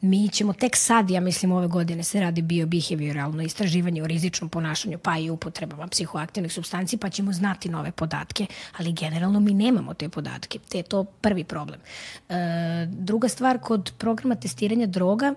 Mi 0.00 0.28
ćemo 0.28 0.52
tek 0.52 0.76
sad, 0.76 1.10
ja 1.10 1.20
mislim, 1.20 1.52
ove 1.52 1.66
godine 1.66 2.04
se 2.04 2.20
radi 2.20 2.42
bio-behavioralno 2.42 3.42
istraživanje 3.42 4.02
o 4.02 4.06
rizičnom 4.06 4.50
ponašanju, 4.50 4.98
pa 4.98 5.18
i 5.18 5.30
upotrebama 5.30 5.86
psihoaktivnih 5.86 6.52
substanci, 6.52 6.96
pa 6.96 7.10
ćemo 7.10 7.32
znati 7.32 7.68
nove 7.68 7.90
podatke, 7.92 8.46
ali 8.76 8.92
generalno 8.92 9.40
mi 9.40 9.54
nemamo 9.54 9.94
te 9.94 10.08
podatke. 10.08 10.58
Te 10.68 10.78
je 10.78 10.82
to 10.82 11.04
prvi 11.04 11.44
problem. 11.44 11.80
E, 12.28 12.34
druga 12.90 13.28
stvar, 13.28 13.58
kod 13.58 13.92
programa 13.98 14.34
testiranja 14.34 14.86
droga 14.86 15.34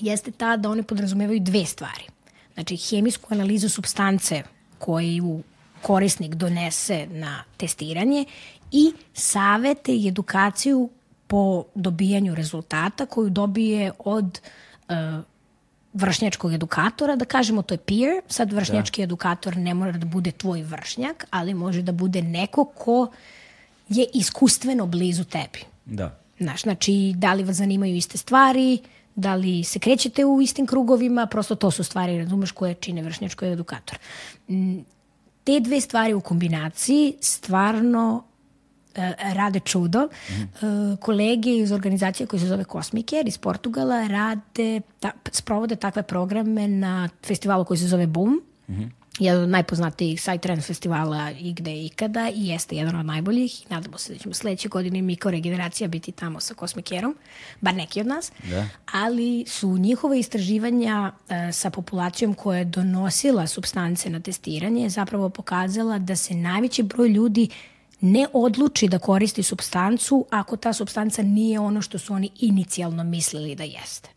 jeste 0.00 0.30
ta 0.30 0.56
da 0.56 0.70
one 0.70 0.82
podrazumevaju 0.82 1.40
dve 1.40 1.64
stvari. 1.64 2.04
Znači, 2.54 2.76
hemijsku 2.76 3.34
analizu 3.34 3.68
substance 3.68 4.42
koju 4.78 5.42
korisnik 5.82 6.34
donese 6.34 7.06
na 7.10 7.44
testiranje 7.56 8.24
i 8.72 8.92
savete 9.14 9.92
i 9.92 10.08
edukaciju 10.08 10.90
po 11.26 11.64
dobijanju 11.74 12.34
rezultata 12.34 13.06
koju 13.06 13.30
dobije 13.30 13.92
od 13.98 14.40
uh, 14.88 14.94
vršnjačkog 15.92 16.52
edukatora, 16.52 17.16
da 17.16 17.24
kažemo 17.24 17.62
to 17.62 17.74
je 17.74 17.78
peer, 17.78 18.20
sad 18.28 18.52
vršnjački 18.52 19.00
da. 19.00 19.04
edukator 19.04 19.56
ne 19.56 19.74
mora 19.74 19.92
da 19.92 20.06
bude 20.06 20.30
tvoj 20.30 20.62
vršnjak, 20.62 21.24
ali 21.30 21.54
može 21.54 21.82
da 21.82 21.92
bude 21.92 22.22
neko 22.22 22.64
ko 22.64 23.10
je 23.88 24.06
iskustveno 24.14 24.86
blizu 24.86 25.24
tebi. 25.24 25.64
Da. 25.84 26.18
Znaš, 26.38 26.62
znači, 26.62 27.14
da 27.16 27.32
li 27.32 27.44
vas 27.44 27.56
zanimaju 27.56 27.96
iste 27.96 28.18
stvari, 28.18 28.78
da 29.14 29.34
li 29.34 29.64
se 29.64 29.78
krećete 29.78 30.24
u 30.24 30.42
istim 30.42 30.66
krugovima, 30.66 31.26
prosto 31.26 31.54
to 31.54 31.70
su 31.70 31.84
stvari, 31.84 32.18
razumeš, 32.18 32.52
koje 32.52 32.74
čine 32.74 33.02
vršnjačko 33.02 33.44
edukator. 33.44 33.98
Mm, 34.48 34.78
Te 35.44 35.60
dve 35.60 35.80
stvari 35.80 36.14
u 36.14 36.20
kombinaciji 36.20 37.14
stvarno 37.20 38.24
rade 39.34 39.60
čudo. 39.60 40.08
Mm. 40.30 40.96
Kolege 41.00 41.50
iz 41.50 41.72
organizacije 41.72 42.26
koja 42.26 42.40
se 42.40 42.46
zove 42.46 42.64
Cosmicer 42.64 43.28
iz 43.28 43.38
Portugala 43.38 44.06
rade, 44.06 44.80
ta, 45.00 45.10
sprovode 45.32 45.76
takve 45.76 46.02
programe 46.02 46.68
na 46.68 47.08
festivalu 47.26 47.64
koji 47.64 47.78
se 47.78 47.88
zove 47.88 48.06
Boom. 48.06 48.42
Mm 48.68 48.72
-hmm 48.72 48.90
jedan 49.18 49.42
od 49.42 49.48
najpoznatijih 49.48 50.20
Psytrance 50.20 50.66
festivala 50.66 51.30
i 51.30 51.52
gde 51.52 51.72
i 51.72 51.86
ikada 51.86 52.30
i 52.34 52.46
jeste 52.46 52.76
jedan 52.76 52.96
od 52.96 53.06
najboljih 53.06 53.70
nadamo 53.70 53.98
se 53.98 54.12
da 54.12 54.18
ćemo 54.18 54.34
sledeće 54.34 54.68
godine 54.68 55.02
mi 55.02 55.16
kao 55.16 55.30
regeneracija 55.30 55.88
biti 55.88 56.12
tamo 56.12 56.40
sa 56.40 56.54
Kosmikerom, 56.54 57.16
bar 57.60 57.74
neki 57.74 58.00
od 58.00 58.06
nas, 58.06 58.32
da. 58.50 58.68
ali 58.92 59.44
su 59.48 59.78
njihove 59.78 60.18
istraživanja 60.18 61.12
uh, 61.12 61.34
sa 61.52 61.70
populacijom 61.70 62.34
koja 62.34 62.58
je 62.58 62.64
donosila 62.64 63.46
substance 63.46 64.10
na 64.10 64.20
testiranje 64.20 64.88
zapravo 64.88 65.28
pokazala 65.28 65.98
da 65.98 66.16
se 66.16 66.34
najveći 66.34 66.82
broj 66.82 67.08
ljudi 67.08 67.48
ne 68.00 68.26
odluči 68.32 68.88
da 68.88 68.98
koristi 68.98 69.42
substancu 69.42 70.26
ako 70.30 70.56
ta 70.56 70.72
substanca 70.72 71.22
nije 71.22 71.60
ono 71.60 71.82
što 71.82 71.98
su 71.98 72.14
oni 72.14 72.30
inicijalno 72.40 73.04
mislili 73.04 73.54
da 73.54 73.64
jeste. 73.64 74.08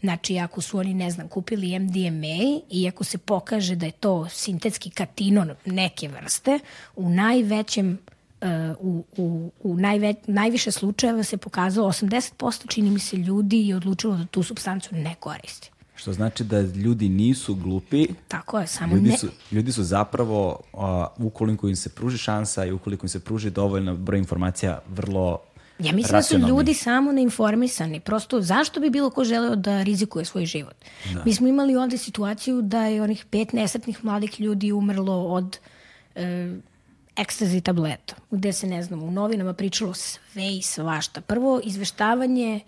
Znači, 0.00 0.38
ako 0.38 0.60
su 0.60 0.78
oni, 0.78 0.94
ne 0.94 1.10
znam, 1.10 1.28
kupili 1.28 1.78
MDMA 1.78 2.60
i 2.70 2.88
ako 2.88 3.04
se 3.04 3.18
pokaže 3.18 3.76
da 3.76 3.86
je 3.86 3.92
to 3.92 4.28
sintetski 4.28 4.90
katinon 4.90 5.50
neke 5.64 6.08
vrste, 6.08 6.58
u 6.96 7.10
najvećem 7.10 7.98
uh, 8.40 8.48
u, 8.80 9.04
u, 9.16 9.50
u 9.62 9.76
najve, 9.76 10.14
najviše 10.26 10.70
slučajeva 10.70 11.22
se 11.22 11.36
pokazalo 11.36 11.88
80% 11.88 12.68
čini 12.68 12.90
mi 12.90 13.00
se 13.00 13.16
ljudi 13.16 13.68
je 13.68 13.76
odlučilo 13.76 14.16
da 14.16 14.26
tu 14.26 14.42
substancu 14.42 14.94
ne 14.94 15.14
koristi. 15.20 15.70
Što 16.00 16.12
znači 16.12 16.44
da 16.44 16.60
ljudi 16.60 17.08
nisu 17.08 17.54
glupi. 17.54 18.06
Tako 18.28 18.58
je, 18.58 18.66
samo 18.66 18.94
ljudi 18.94 19.08
ne... 19.08 19.18
Su, 19.18 19.28
ljudi 19.52 19.72
su 19.72 19.84
zapravo, 19.84 20.60
uh, 20.72 21.26
ukoliko 21.26 21.68
im 21.68 21.76
se 21.76 21.88
pruži 21.88 22.18
šansa 22.18 22.64
i 22.64 22.72
ukoliko 22.72 23.04
im 23.04 23.08
se 23.08 23.20
pruži 23.20 23.50
dovoljno 23.50 23.96
broj 23.96 24.18
informacija, 24.18 24.80
vrlo 24.88 25.38
Ja 25.78 25.92
mislim 25.92 26.12
da 26.12 26.22
su 26.22 26.38
ljudi 26.38 26.74
samo 26.74 27.12
neinformisani. 27.12 28.00
Prosto, 28.00 28.40
zašto 28.40 28.80
bi 28.80 28.90
bilo 28.90 29.10
ko 29.10 29.24
želeo 29.24 29.56
da 29.56 29.82
rizikuje 29.82 30.24
svoj 30.24 30.46
život? 30.46 30.74
Da. 31.14 31.22
Mi 31.24 31.34
smo 31.34 31.48
imali 31.48 31.76
ovde 31.76 31.98
situaciju 31.98 32.62
da 32.62 32.84
je 32.84 33.02
onih 33.02 33.24
pet 33.30 33.52
nesretnih 33.52 34.04
mladih 34.04 34.40
ljudi 34.40 34.72
umrlo 34.72 35.24
od 35.24 35.58
e, 36.14 36.54
ekstazi 37.16 37.60
tableta, 37.60 38.14
gde 38.30 38.52
se, 38.52 38.66
ne 38.66 38.82
znam, 38.82 39.02
u 39.02 39.10
novinama 39.10 39.52
pričalo 39.54 39.94
sve 39.94 40.56
i 40.56 40.62
svašta. 40.62 41.20
Prvo, 41.20 41.60
izveštavanje 41.64 42.60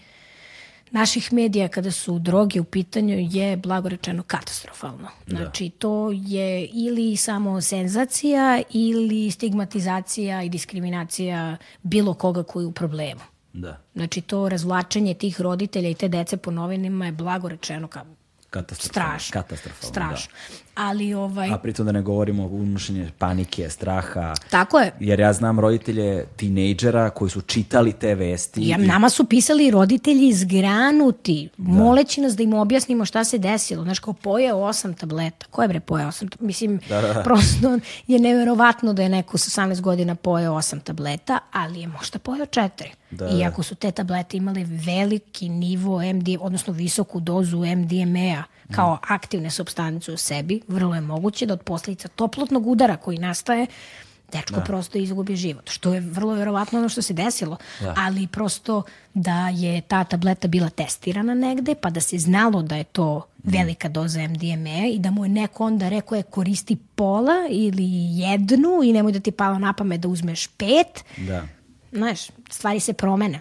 naših 0.93 1.33
medija 1.33 1.69
kada 1.69 1.91
su 1.91 2.19
droge 2.19 2.61
u 2.61 2.65
pitanju 2.65 3.17
je 3.31 3.57
blagorečeno 3.57 4.23
katastrofalno. 4.23 5.09
Da. 5.27 5.37
Znači 5.37 5.71
to 5.71 6.11
je 6.11 6.67
ili 6.67 7.17
samo 7.17 7.61
senzacija 7.61 8.63
ili 8.71 9.31
stigmatizacija 9.31 10.43
i 10.43 10.49
diskriminacija 10.49 11.57
bilo 11.83 12.15
koga 12.15 12.43
koji 12.43 12.63
je 12.63 12.67
u 12.67 12.73
problemu. 12.73 13.21
Da. 13.53 13.79
Znači 13.95 14.21
to 14.21 14.49
razvlačenje 14.49 15.15
tih 15.15 15.41
roditelja 15.41 15.89
i 15.89 15.95
te 15.95 16.09
dece 16.09 16.37
po 16.37 16.51
novinima 16.51 17.07
je 17.07 17.13
blagorečeno 17.13 17.89
kao 17.89 18.05
Katastrofalno. 18.53 18.93
Strašno. 18.93 19.33
Katastrofalno, 19.33 19.89
Strašno. 19.89 20.33
Da. 20.72 20.72
Ali 20.75 21.15
ovaj... 21.15 21.51
A 21.51 21.59
pritom 21.59 21.87
da 21.87 21.93
ne 21.93 22.03
govorimo 22.03 22.45
o 22.45 22.47
unošenje 22.47 23.11
panike, 23.19 23.71
straha. 23.71 24.35
Tako 24.51 24.79
je. 24.79 24.93
Jer 25.01 25.21
ja 25.21 25.33
znam 25.33 25.61
roditelje 25.61 26.27
tinejdžera 26.37 27.11
koji 27.11 27.31
su 27.31 27.41
čitali 27.41 27.93
te 27.93 28.15
vesti. 28.15 28.69
Ja, 28.69 28.79
i... 28.79 28.87
Nama 28.87 29.09
su 29.09 29.25
pisali 29.25 29.71
roditelji 29.71 30.33
zgranuti, 30.33 31.49
da. 31.57 31.73
moleći 31.73 32.21
nas 32.21 32.37
da 32.37 32.43
im 32.43 32.55
objasnimo 32.55 33.05
šta 33.05 33.25
se 33.25 33.39
desilo. 33.39 33.83
Znaš, 33.83 33.99
kao 33.99 34.13
pojeo 34.15 34.57
osam 34.57 34.95
tableta. 34.95 35.47
Ko 35.51 35.63
je 35.63 35.69
bre 35.69 35.81
pojeo 35.81 36.09
osam 36.09 36.29
tableta? 36.29 36.47
Mislim, 36.47 36.81
da, 36.89 37.01
da, 37.01 37.13
da. 37.13 37.23
prosto 37.23 37.79
je 38.07 38.19
neverovatno 38.19 38.93
da 38.93 39.03
je 39.03 39.09
neko 39.09 39.39
sa 39.39 39.63
18 39.63 39.81
godina 39.81 40.15
pojeo 40.15 40.55
osam 40.55 40.81
tableta, 40.81 41.39
ali 41.53 41.81
je 41.81 41.87
možda 41.87 42.19
pojeo 42.19 42.47
četiri. 42.47 42.91
Da, 43.11 43.29
Iako 43.29 43.57
da. 43.57 43.63
su 43.63 43.75
te 43.75 43.91
tablete 43.91 44.37
imale 44.37 44.65
veliki 44.65 45.49
nivo 45.49 46.13
MDMA, 46.13 46.39
odnosno 46.41 46.73
visoku 46.73 47.21
dozu 47.21 47.59
MDMA 47.59 48.45
kao 48.73 48.99
aktivne 49.09 49.51
substance 49.51 50.13
u 50.13 50.17
sebi, 50.17 50.61
vrlo 50.69 50.95
je 50.95 51.01
moguće 51.01 51.47
da 51.47 51.55
od 51.55 51.63
posljedica 51.63 52.09
toplotnog 52.09 52.67
udara 52.67 52.97
koji 52.97 53.19
nastaje 53.19 53.67
dečko 54.33 54.55
da. 54.55 54.65
prosto 54.65 54.99
izgubi 54.99 55.37
život, 55.37 55.71
što 55.71 55.95
je 55.95 56.01
vrlo 56.01 56.35
verovatno 56.35 56.79
ono 56.79 56.89
što 56.89 57.03
se 57.03 57.15
desilo, 57.15 57.57
da. 57.81 57.95
ali 57.99 58.27
prosto 58.27 58.83
da 59.15 59.49
je 59.49 59.81
ta 59.81 60.05
tableta 60.05 60.49
bila 60.49 60.71
testirana 60.71 61.35
negde, 61.35 61.75
pa 61.75 61.91
da 61.91 62.01
se 62.01 62.19
znalo 62.19 62.63
da 62.63 62.77
je 62.77 62.85
to 62.85 63.27
velika 63.45 63.89
doza 63.89 64.29
MDMA 64.29 64.87
i 64.93 64.99
da 64.99 65.11
mu 65.11 65.25
je 65.25 65.29
neko 65.29 65.65
onda 65.65 65.89
rekao 65.89 66.17
je 66.17 66.23
koristi 66.23 66.77
pola 66.95 67.35
ili 67.51 67.85
jednu 68.21 68.81
i 68.85 68.93
nemoj 68.93 69.13
da 69.13 69.21
ti 69.21 69.31
palo 69.31 69.59
na 69.59 69.73
pamet 69.73 70.01
da 70.01 70.09
uzmeš 70.09 70.47
pet, 70.47 71.05
da. 71.17 71.45
znaš, 71.93 72.21
stvari 72.51 72.81
se 72.81 72.93
promene 72.93 73.41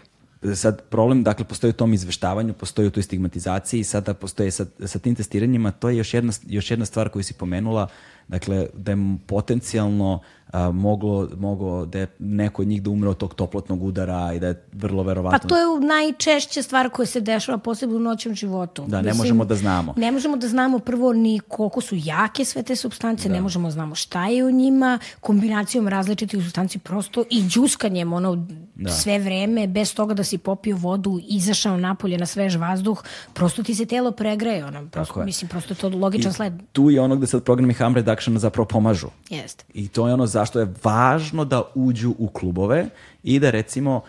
sad 0.56 0.82
problem, 0.90 1.24
dakle, 1.24 1.46
postoji 1.46 1.70
u 1.70 1.74
tom 1.74 1.94
izveštavanju, 1.94 2.54
postoji 2.54 2.88
u 2.88 2.92
toj 2.92 3.04
stigmatizaciji 3.04 3.84
sada 3.84 4.14
postoje 4.14 4.52
sa, 4.52 4.66
sa 4.86 5.00
tim 5.00 5.16
testiranjima, 5.16 5.72
to 5.72 5.90
je 5.90 5.98
još 5.98 6.14
jedna, 6.14 6.34
još 6.48 6.72
jedna 6.72 6.86
stvar 6.86 7.10
koju 7.10 7.24
si 7.24 7.34
pomenula, 7.34 7.88
dakle, 8.28 8.68
da 8.74 8.92
je 8.92 8.98
potencijalno 9.28 10.20
a, 10.52 10.72
moglo, 10.72 11.30
moglo 11.38 11.86
da 11.86 12.00
je 12.00 12.08
neko 12.20 12.62
od 12.62 12.68
njih 12.68 12.84
da 12.84 12.90
umre 12.90 13.10
od 13.10 13.18
tog 13.18 13.34
toplotnog 13.34 13.84
udara 13.84 14.34
i 14.34 14.40
da 14.40 14.48
je 14.48 14.64
vrlo 14.74 15.04
verovatno... 15.04 15.40
Pa 15.40 15.48
to 15.48 15.58
je 15.58 15.88
najčešća 15.88 16.62
stvar 16.62 16.90
koja 16.90 17.06
se 17.06 17.22
dešava 17.22 17.58
posebno 17.58 17.96
u 17.96 18.00
noćnom 18.00 18.36
životu. 18.36 18.86
Da, 18.88 19.02
ne 19.02 19.04
Mislim, 19.04 19.18
možemo 19.18 19.46
da 19.46 19.56
znamo. 19.56 19.94
Ne 19.98 20.12
možemo 20.12 20.38
da 20.38 20.48
znamo 20.48 20.80
prvo 20.80 21.14
ni 21.14 21.40
koliko 21.48 21.82
su 21.82 21.96
jake 21.98 22.46
sve 22.46 22.64
te 22.64 22.76
substance, 22.76 23.30
da. 23.30 23.36
ne 23.36 23.42
možemo 23.42 23.68
da 23.68 23.72
znamo 23.72 23.96
šta 23.96 24.28
je 24.28 24.46
u 24.46 24.52
njima, 24.52 25.00
kombinacijom 25.20 25.88
različitih 25.88 26.44
substanci 26.44 26.80
prosto 26.80 27.24
i 27.30 27.44
džuskanjem 27.48 28.14
ono 28.14 28.48
da. 28.76 28.92
sve 28.92 29.20
vreme, 29.20 29.68
bez 29.68 29.96
toga 29.96 30.14
da 30.14 30.24
si 30.24 30.38
popio 30.38 30.76
vodu, 30.76 31.20
izašao 31.28 31.78
napolje 31.78 32.18
na 32.18 32.26
svež 32.26 32.56
vazduh, 32.56 33.04
prosto 33.34 33.64
ti 33.64 33.76
se 33.76 33.86
telo 33.86 34.12
pregreje. 34.12 34.66
Ono, 34.66 34.88
prosto, 34.88 35.24
mislim, 35.24 35.50
prosto 35.50 35.76
to 35.76 35.90
logičan 35.90 36.32
I 36.32 36.34
sled. 36.34 36.54
Tu 36.72 36.90
je 36.90 37.02
ono 37.02 37.16
gde 37.16 37.28
sad 37.28 37.44
programi 37.44 37.74
harm 37.74 37.96
reduction 37.96 38.38
zapravo 38.38 38.68
pomažu. 38.68 39.08
Jeste. 39.30 39.64
I 39.74 39.88
to 39.88 40.08
je 40.08 40.14
ono 40.14 40.28
za 40.28 40.41
zašto 40.42 40.60
je 40.60 40.74
važno 40.84 41.46
da 41.46 41.62
uđu 41.76 42.16
u 42.18 42.28
klubove 42.28 42.90
i 43.24 43.40
da 43.40 43.50
recimo 43.50 44.02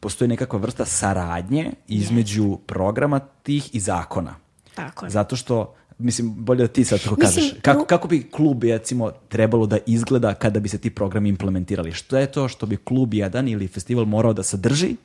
postoji 0.00 0.28
nekakva 0.28 0.58
vrsta 0.58 0.84
saradnje 0.84 1.72
između 1.88 2.44
yes. 2.44 2.58
programa 2.66 3.18
tih 3.18 3.74
i 3.74 3.80
zakona. 3.80 4.34
Tako 4.74 5.06
je. 5.06 5.10
Zato 5.10 5.36
što 5.36 5.74
mislim, 5.98 6.34
bolje 6.34 6.64
da 6.64 6.68
ti 6.68 6.84
sad 6.84 7.00
to 7.04 7.16
kažeš. 7.16 7.52
Kako, 7.62 7.84
kako 7.84 8.08
bi 8.08 8.22
klub, 8.30 8.64
recimo, 8.64 9.10
trebalo 9.28 9.66
da 9.66 9.78
izgleda 9.86 10.34
kada 10.34 10.60
bi 10.60 10.68
se 10.68 10.78
ti 10.78 10.90
programi 10.90 11.28
implementirali? 11.28 11.92
Što 11.92 12.18
je 12.18 12.32
to 12.32 12.48
što 12.48 12.66
bi 12.66 12.76
klub 12.76 13.14
jedan 13.14 13.48
ili 13.48 13.68
festival 13.68 14.04
morao 14.04 14.32
da 14.32 14.42
sadrži 14.42 14.96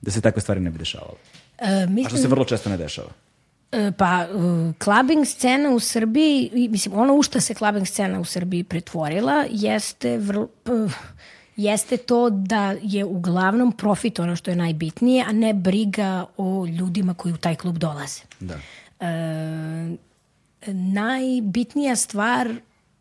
da 0.00 0.10
se 0.10 0.20
takve 0.20 0.42
stvari 0.42 0.60
ne 0.60 0.70
bi 0.70 0.78
dešavale? 0.78 1.18
E, 1.58 1.86
mislim, 1.86 2.06
A 2.06 2.08
što 2.08 2.16
se 2.16 2.28
vrlo 2.28 2.44
često 2.44 2.70
ne 2.70 2.76
dešava? 2.76 3.10
E, 3.72 3.92
pa, 3.92 4.26
clubbing 4.84 5.26
scena 5.26 5.70
u 5.70 5.80
Srbiji, 5.80 6.68
mislim, 6.70 6.94
ono 6.94 7.14
u 7.14 7.22
što 7.22 7.40
se 7.40 7.54
clubbing 7.54 7.86
scena 7.86 8.20
u 8.20 8.24
Srbiji 8.24 8.64
pretvorila 8.64 9.44
jeste 9.50 10.18
vrlo, 10.18 10.48
jeste 11.56 11.96
to 11.96 12.30
da 12.30 12.74
je 12.82 13.04
uglavnom 13.04 13.72
profit 13.72 14.18
ono 14.18 14.36
što 14.36 14.50
je 14.50 14.56
najbitnije, 14.56 15.24
a 15.28 15.32
ne 15.32 15.54
briga 15.54 16.26
o 16.36 16.66
ljudima 16.66 17.14
koji 17.14 17.34
u 17.34 17.36
taj 17.36 17.54
klub 17.54 17.78
dolaze. 17.78 18.20
Da. 18.40 18.54
E, 19.00 19.96
najbitnija 20.72 21.96
stvar 21.96 22.54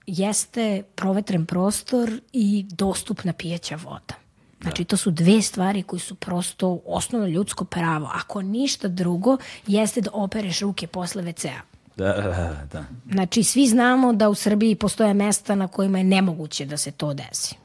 jeste 0.07 0.83
provetren 0.95 1.45
prostor 1.45 2.21
i 2.33 2.65
dostupna 2.69 3.33
pijeća 3.33 3.75
voda. 3.75 4.24
Znači, 4.61 4.83
to 4.83 4.97
su 4.97 5.11
dve 5.11 5.41
stvari 5.41 5.83
koji 5.83 5.99
su 5.99 6.15
prosto 6.15 6.79
osnovno 6.85 7.27
ljudsko 7.27 7.65
pravo. 7.65 8.09
Ako 8.13 8.41
ništa 8.41 8.87
drugo, 8.87 9.37
jeste 9.67 10.01
da 10.01 10.09
opereš 10.13 10.59
ruke 10.59 10.87
posle 10.87 11.23
WC-a. 11.23 11.61
Da, 11.95 12.13
da, 12.13 12.65
da. 12.73 12.85
Znači, 13.11 13.43
svi 13.43 13.67
znamo 13.67 14.13
da 14.13 14.29
u 14.29 14.35
Srbiji 14.35 14.75
postoje 14.75 15.13
mesta 15.13 15.55
na 15.55 15.67
kojima 15.67 15.97
je 15.97 16.03
nemoguće 16.03 16.65
da 16.65 16.77
se 16.77 16.91
to 16.91 17.13
desi. 17.13 17.55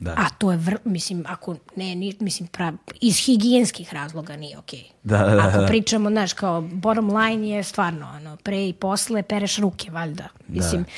Da. 0.00 0.14
A 0.16 0.28
to 0.38 0.50
je, 0.50 0.56
vr, 0.56 0.76
mislim, 0.84 1.24
ako 1.28 1.56
ne, 1.76 1.94
ni, 1.94 2.16
mislim, 2.20 2.48
pra, 2.48 2.72
iz 3.00 3.18
higijenskih 3.18 3.94
razloga 3.94 4.36
nije 4.36 4.58
okej. 4.58 4.78
Okay. 4.78 4.92
Da, 5.02 5.18
da, 5.18 5.34
da. 5.34 5.48
Ako 5.48 5.66
pričamo, 5.66 6.10
znaš, 6.10 6.32
kao 6.32 6.60
bottom 6.60 7.16
line 7.16 7.48
je 7.48 7.62
stvarno, 7.62 8.12
ono, 8.16 8.36
pre 8.36 8.68
i 8.68 8.72
posle 8.72 9.22
pereš 9.22 9.56
ruke, 9.56 9.90
valjda. 9.90 10.28
Mislim, 10.48 10.82
da. 10.82 10.88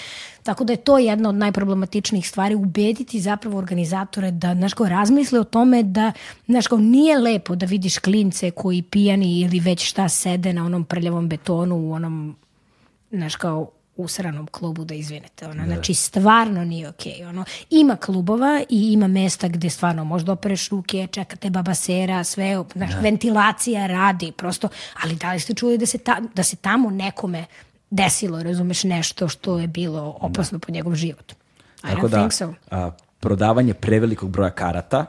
Tako 0.43 0.65
da 0.65 0.73
je 0.73 0.77
to 0.77 0.99
jedna 0.99 1.29
od 1.29 1.35
najproblematičnijih 1.35 2.29
stvari, 2.29 2.55
ubediti 2.55 3.21
zapravo 3.21 3.59
organizatore 3.59 4.31
da, 4.31 4.55
znaš, 4.55 4.75
kao 4.75 4.89
razmisle 4.89 5.41
o 5.41 5.45
tome 5.45 5.83
da, 5.83 6.13
znaš, 6.47 6.67
kao 6.67 6.79
nije 6.79 7.19
lepo 7.19 7.55
da 7.57 7.67
vidiš 7.67 7.99
klince 7.99 8.51
koji 8.51 8.83
pijani 8.83 9.41
ili 9.41 9.61
već 9.61 9.89
šta 9.89 10.09
sede 10.09 10.53
na 10.53 10.65
onom 10.65 10.85
prljavom 10.85 11.29
betonu 11.29 11.77
u 11.77 11.93
onom, 11.93 12.37
znaš, 13.11 13.37
kao 13.37 13.71
usranom 14.01 14.47
klubu 14.47 14.85
da 14.85 14.95
izvinete. 14.95 15.47
Ono. 15.49 15.65
Znači, 15.65 15.95
stvarno 15.95 16.65
nije 16.65 16.89
okej. 16.89 17.25
Ono. 17.25 17.45
Ima 17.71 17.97
klubova 17.97 18.63
i 18.69 18.93
ima 18.93 19.07
mesta 19.07 19.49
gde 19.49 19.71
stvarno 19.71 20.05
možda 20.05 20.33
opereš 20.33 20.69
ruke, 20.69 21.07
čekate 21.11 21.51
babasera, 21.51 22.25
sve, 22.25 22.65
znaš, 22.75 22.91
ventilacija 23.03 23.87
radi, 23.87 24.33
prosto, 24.33 24.69
ali 25.03 25.17
da 25.17 25.33
li 25.33 25.41
ste 25.41 25.55
čuli 25.55 25.79
da 25.79 25.87
se, 25.87 25.99
ta, 25.99 26.21
da 26.35 26.43
se 26.43 26.57
tamo 26.57 26.91
nekome 26.91 27.45
desilo, 27.91 28.43
razumeš, 28.43 28.85
nešto 28.85 29.29
što 29.29 29.59
je 29.59 29.67
bilo 29.67 30.17
opasno 30.21 30.59
po 30.59 30.73
njegov 30.73 30.95
život? 30.95 31.33
I 31.33 31.37
Tako 31.83 32.07
don't 32.07 32.11
da, 32.11 32.19
think 32.19 32.33
so. 32.33 32.55
a, 32.71 32.91
prodavanje 33.21 33.75
prevelikog 33.75 34.31
broja 34.31 34.51
karata, 34.51 35.07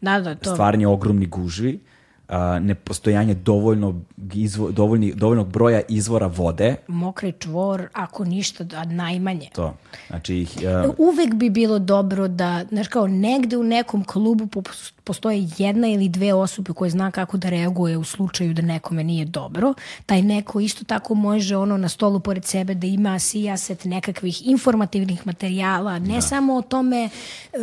Da, 0.00 0.20
da, 0.20 0.34
to. 0.34 0.52
stvaranje 0.52 0.86
ogromni 0.86 1.26
gužvi, 1.26 1.80
a, 2.28 2.58
nepostojanje 2.58 3.34
dovoljnog, 3.34 3.96
izvo, 4.34 4.70
dovoljni, 4.70 5.12
dovoljnog 5.14 5.48
broja 5.48 5.80
izvora 5.88 6.26
vode, 6.26 6.76
Mokri 6.86 7.32
čvor, 7.38 7.88
ako 7.92 8.24
ništa, 8.24 8.64
da 8.64 8.84
najmanje. 8.84 9.48
to. 9.54 9.74
Znači, 10.08 10.46
a, 10.66 10.90
Uvek 10.98 11.34
bi 11.34 11.50
bilo 11.50 11.78
dobro 11.78 12.28
da, 12.28 12.64
znaš 12.68 12.88
kao, 12.88 13.06
negde 13.06 13.56
u 13.56 13.62
nekom 13.62 14.04
klubu 14.04 14.46
pos- 14.46 14.92
postoje 15.04 15.48
jedna 15.58 15.88
ili 15.88 16.08
dve 16.08 16.34
osobe 16.34 16.72
koje 16.72 16.90
zna 16.90 17.10
kako 17.10 17.36
da 17.36 17.50
reaguje 17.50 17.96
u 17.96 18.04
slučaju 18.04 18.54
da 18.54 18.62
nekome 18.62 19.04
nije 19.04 19.24
dobro. 19.24 19.74
Taj 20.06 20.22
neko 20.22 20.60
isto 20.60 20.84
tako 20.84 21.14
može 21.14 21.56
ono 21.56 21.76
na 21.76 21.88
stolu 21.88 22.20
pored 22.20 22.44
sebe 22.44 22.74
da 22.74 22.86
ima 22.86 23.18
sijaset 23.18 23.84
nekakvih 23.84 24.46
informativnih 24.46 25.26
materijala, 25.26 25.98
ne 25.98 26.22
samo 26.22 26.54
o 26.54 26.62
tome 26.62 27.08
e, 27.52 27.58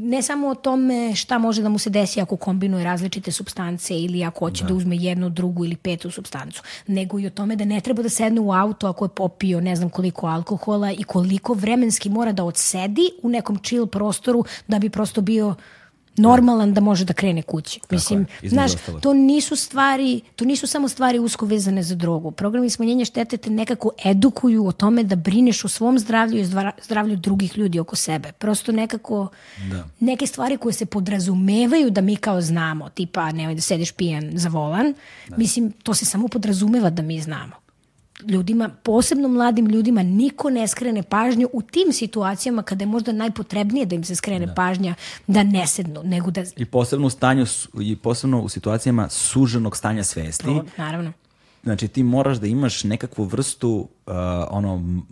ne 0.00 0.22
samo 0.22 0.48
o 0.48 0.54
tome 0.54 1.14
šta 1.14 1.38
može 1.38 1.62
da 1.62 1.68
mu 1.68 1.78
se 1.78 1.90
desi 1.90 2.20
ako 2.20 2.36
kombinuje 2.36 2.84
različite 2.84 3.32
substance 3.32 3.94
ili 3.94 4.24
ako 4.24 4.38
hoće 4.44 4.64
da, 4.64 4.74
uzme 4.74 4.96
jednu, 4.96 5.28
drugu 5.30 5.64
ili 5.64 5.76
petu 5.90 6.10
substancu, 6.10 6.62
nego 6.86 7.18
i 7.18 7.26
o 7.26 7.30
tome 7.30 7.56
da 7.56 7.64
ne 7.64 7.80
treba 7.80 8.02
da 8.02 8.08
sedne 8.08 8.40
u 8.40 8.52
auto 8.52 8.88
ako 8.88 9.04
je 9.04 9.08
popio 9.08 9.60
ne 9.60 9.76
znam 9.76 9.90
koliko 9.90 10.26
alkohola 10.26 10.92
i 10.92 11.02
koliko 11.02 11.54
vremenski 11.54 12.10
mora 12.10 12.32
da 12.32 12.44
odsedi 12.44 13.10
u 13.22 13.28
nekom 13.28 13.58
chill 13.62 13.86
prostoru 13.86 14.44
da 14.68 14.78
bi 14.78 14.90
prosto 14.90 15.20
bio 15.20 15.54
normalan 16.16 16.74
da 16.74 16.80
može 16.80 17.04
da 17.04 17.12
krene 17.12 17.42
kući. 17.42 17.80
Mislim, 17.90 18.26
je, 18.42 18.48
znaš, 18.48 18.74
ostalog. 18.74 19.00
to 19.02 19.14
nisu 19.14 19.56
stvari, 19.56 20.20
to 20.36 20.44
nisu 20.44 20.66
samo 20.66 20.88
stvari 20.88 21.18
usko 21.18 21.46
vezane 21.46 21.82
za 21.82 21.94
drogu. 21.94 22.30
Programi 22.30 22.70
smanjenja 22.70 23.04
štete 23.04 23.36
te 23.36 23.50
nekako 23.50 23.90
edukuju 24.04 24.66
o 24.66 24.72
tome 24.72 25.04
da 25.04 25.16
brineš 25.16 25.64
o 25.64 25.68
svom 25.68 25.98
zdravlju 25.98 26.40
i 26.40 26.44
zdra- 26.44 26.72
zdravlju 26.84 27.16
drugih 27.16 27.58
ljudi 27.58 27.78
oko 27.80 27.96
sebe. 27.96 28.32
Prosto 28.32 28.72
nekako 28.72 29.28
neke 30.00 30.26
stvari 30.26 30.56
koje 30.56 30.72
se 30.72 30.86
podrazumevaju 30.86 31.90
da 31.90 32.00
mi 32.00 32.16
kao 32.16 32.40
znamo, 32.40 32.88
tipa 32.88 33.32
nemoj 33.32 33.54
da 33.54 33.60
sediš 33.60 33.92
pijan 33.92 34.30
za 34.34 34.48
volan, 34.48 34.94
mislim, 35.36 35.72
to 35.72 35.94
se 35.94 36.04
samo 36.04 36.28
podrazumeva 36.28 36.90
da 36.90 37.02
mi 37.02 37.20
znamo 37.20 37.59
ljudima, 38.28 38.68
posebno 38.68 39.28
mladim 39.28 39.66
ljudima, 39.66 40.02
niko 40.02 40.50
ne 40.50 40.68
skrene 40.68 41.02
pažnju 41.02 41.48
u 41.52 41.62
tim 41.62 41.92
situacijama 41.92 42.62
kada 42.62 42.82
je 42.82 42.86
možda 42.86 43.12
najpotrebnije 43.12 43.86
da 43.86 43.94
im 43.94 44.04
se 44.04 44.14
skrene 44.14 44.54
pažnja 44.54 44.94
da 45.26 45.42
ne 45.42 45.66
sednu, 45.66 46.02
nego 46.04 46.30
da... 46.30 46.44
i 46.56 46.64
posebno 46.64 47.06
u 47.06 47.10
stanju, 47.10 47.46
i 47.80 47.96
posebno 47.96 48.40
u 48.40 48.48
situacijama 48.48 49.08
suženog 49.08 49.76
stanja 49.76 50.04
svesti, 50.04 50.50
O, 50.50 50.64
naravno. 50.76 51.12
Znači 51.62 51.88
ti 51.88 52.02
moraš 52.02 52.38
da 52.38 52.46
imaš 52.46 52.84
nekakvu 52.84 53.24
vrstu 53.24 53.70
uh, 53.70 54.12
ono 54.50 55.02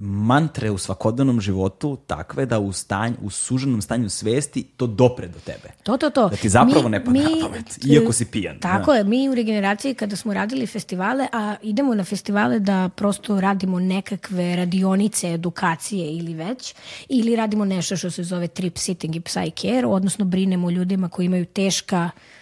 mantre 0.00 0.70
u 0.70 0.78
svakodnevnom 0.78 1.40
životu 1.40 1.98
takve 2.06 2.46
da 2.46 2.58
u, 2.58 2.72
stanj, 2.72 3.12
u 3.22 3.30
suženom 3.30 3.82
stanju 3.82 4.08
svesti 4.08 4.62
to 4.62 4.86
dopre 4.86 5.28
do 5.28 5.38
tebe. 5.38 5.68
To, 5.82 5.96
to, 5.96 6.10
to. 6.10 6.28
Da 6.28 6.36
ti 6.36 6.48
zapravo 6.48 6.88
ne 6.88 7.04
padne 7.04 7.20
na 7.20 7.30
pamet, 7.42 7.84
iako 7.86 8.12
si 8.12 8.24
pijan. 8.24 8.58
Tako 8.60 8.94
je, 8.94 9.04
mi 9.04 9.28
u 9.28 9.34
regeneraciji 9.34 9.94
kada 9.94 10.16
smo 10.16 10.34
radili 10.34 10.66
festivale, 10.66 11.26
a 11.32 11.56
idemo 11.62 11.94
na 11.94 12.04
festivale 12.04 12.58
da 12.58 12.90
prosto 12.96 13.40
radimo 13.40 13.80
nekakve 13.80 14.56
radionice, 14.56 15.32
edukacije 15.32 16.12
ili 16.12 16.34
već, 16.34 16.74
ili 17.08 17.36
radimo 17.36 17.64
nešto 17.64 17.96
što 17.96 18.10
se 18.10 18.22
zove 18.22 18.48
trip 18.48 18.78
sitting 18.78 19.16
i 19.16 19.20
psycare, 19.20 19.86
odnosno 19.86 20.24
brinemo 20.24 20.70
ljudima 20.70 21.08
koji 21.08 21.26
imaju 21.26 21.44
teška 21.44 22.10
e, 22.16 22.37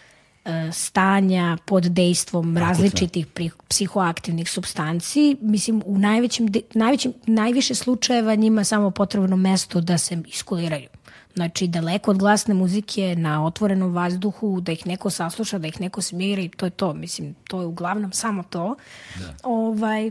stanja 0.72 1.56
pod 1.64 1.84
dejstvom 1.84 2.56
različitih 2.56 3.26
pri- 3.26 3.50
psihoaktivnih 3.68 4.50
substanci. 4.50 5.36
Mislim, 5.40 5.82
u 5.86 5.98
najvećim, 5.98 6.52
najvećim, 6.74 7.12
najviše 7.26 7.74
slučajeva 7.74 8.34
njima 8.34 8.64
samo 8.64 8.90
potrebno 8.90 9.36
mesto 9.36 9.80
da 9.80 9.98
se 9.98 10.22
iskuliraju. 10.26 10.88
Znači, 11.34 11.66
daleko 11.66 12.10
od 12.10 12.18
glasne 12.18 12.54
muzike, 12.54 13.14
na 13.18 13.46
otvorenom 13.46 13.92
vazduhu, 13.92 14.60
da 14.60 14.72
ih 14.72 14.86
neko 14.86 15.10
sasluša, 15.10 15.58
da 15.58 15.68
ih 15.68 15.80
neko 15.80 16.02
smiri, 16.02 16.48
to 16.48 16.66
je 16.66 16.70
to. 16.70 16.94
Mislim, 16.94 17.34
to 17.48 17.60
je 17.60 17.66
uglavnom 17.66 18.12
samo 18.12 18.42
to. 18.42 18.74
Ovaj, 19.42 20.10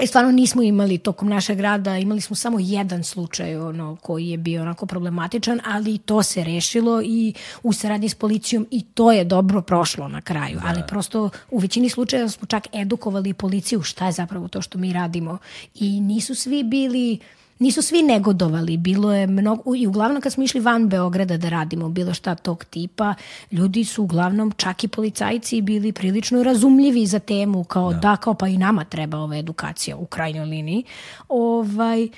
E, 0.00 0.06
stvarno 0.06 0.32
nismo 0.32 0.62
imali 0.62 0.98
tokom 0.98 1.28
našeg 1.28 1.60
rada, 1.60 1.98
imali 1.98 2.20
smo 2.20 2.36
samo 2.36 2.58
jedan 2.60 3.04
slučaj 3.04 3.56
ono, 3.56 3.96
koji 4.02 4.28
je 4.28 4.38
bio 4.38 4.62
onako 4.62 4.86
problematičan, 4.86 5.60
ali 5.64 5.94
i 5.94 5.98
to 5.98 6.22
se 6.22 6.44
rešilo 6.44 7.02
i 7.02 7.34
u 7.62 7.72
saradnji 7.72 8.08
s 8.08 8.14
policijom 8.14 8.66
i 8.70 8.82
to 8.82 9.12
je 9.12 9.24
dobro 9.24 9.62
prošlo 9.62 10.08
na 10.08 10.20
kraju. 10.20 10.60
Ali 10.64 10.82
prosto 10.88 11.30
u 11.50 11.58
većini 11.58 11.88
slučajeva 11.88 12.28
smo 12.28 12.46
čak 12.46 12.66
edukovali 12.72 13.34
policiju 13.34 13.82
šta 13.82 14.06
je 14.06 14.12
zapravo 14.12 14.48
to 14.48 14.62
što 14.62 14.78
mi 14.78 14.92
radimo 14.92 15.38
i 15.74 16.00
nisu 16.00 16.34
svi 16.34 16.62
bili 16.62 17.18
nisu 17.60 17.82
svi 17.82 18.02
negodovali, 18.02 18.76
bilo 18.76 19.12
je 19.12 19.26
mnogo, 19.26 19.74
i 19.74 19.86
uglavnom 19.86 20.22
kad 20.22 20.32
smo 20.32 20.44
išli 20.44 20.60
van 20.60 20.88
Beograda 20.88 21.36
da 21.36 21.48
radimo 21.48 21.88
bilo 21.88 22.14
šta 22.14 22.34
tog 22.34 22.64
tipa, 22.64 23.14
ljudi 23.52 23.84
su 23.84 24.02
uglavnom, 24.02 24.52
čak 24.56 24.84
i 24.84 24.88
policajci, 24.88 25.60
bili 25.62 25.92
prilično 25.92 26.42
razumljivi 26.42 27.06
za 27.06 27.18
temu, 27.18 27.64
kao 27.64 27.92
da, 27.92 28.16
kao 28.16 28.34
pa 28.34 28.48
i 28.48 28.58
nama 28.58 28.84
treba 28.84 29.18
ova 29.18 29.36
edukacija 29.36 29.96
u 29.96 30.06
krajnjoj 30.06 30.44
liniji. 30.44 30.84
Ovaj, 31.28 32.04
e, 32.04 32.08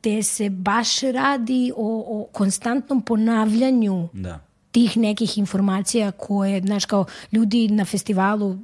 te 0.00 0.22
se 0.22 0.50
baš 0.50 1.00
radi 1.00 1.72
o, 1.76 2.04
o 2.08 2.26
konstantnom 2.32 3.02
ponavljanju 3.02 4.08
Da. 4.12 4.40
tih 4.70 4.96
nekih 4.96 5.38
informacija 5.38 6.10
koje, 6.10 6.60
znaš, 6.60 6.84
kao 6.84 7.04
ljudi 7.32 7.68
na 7.68 7.84
festivalu 7.84 8.58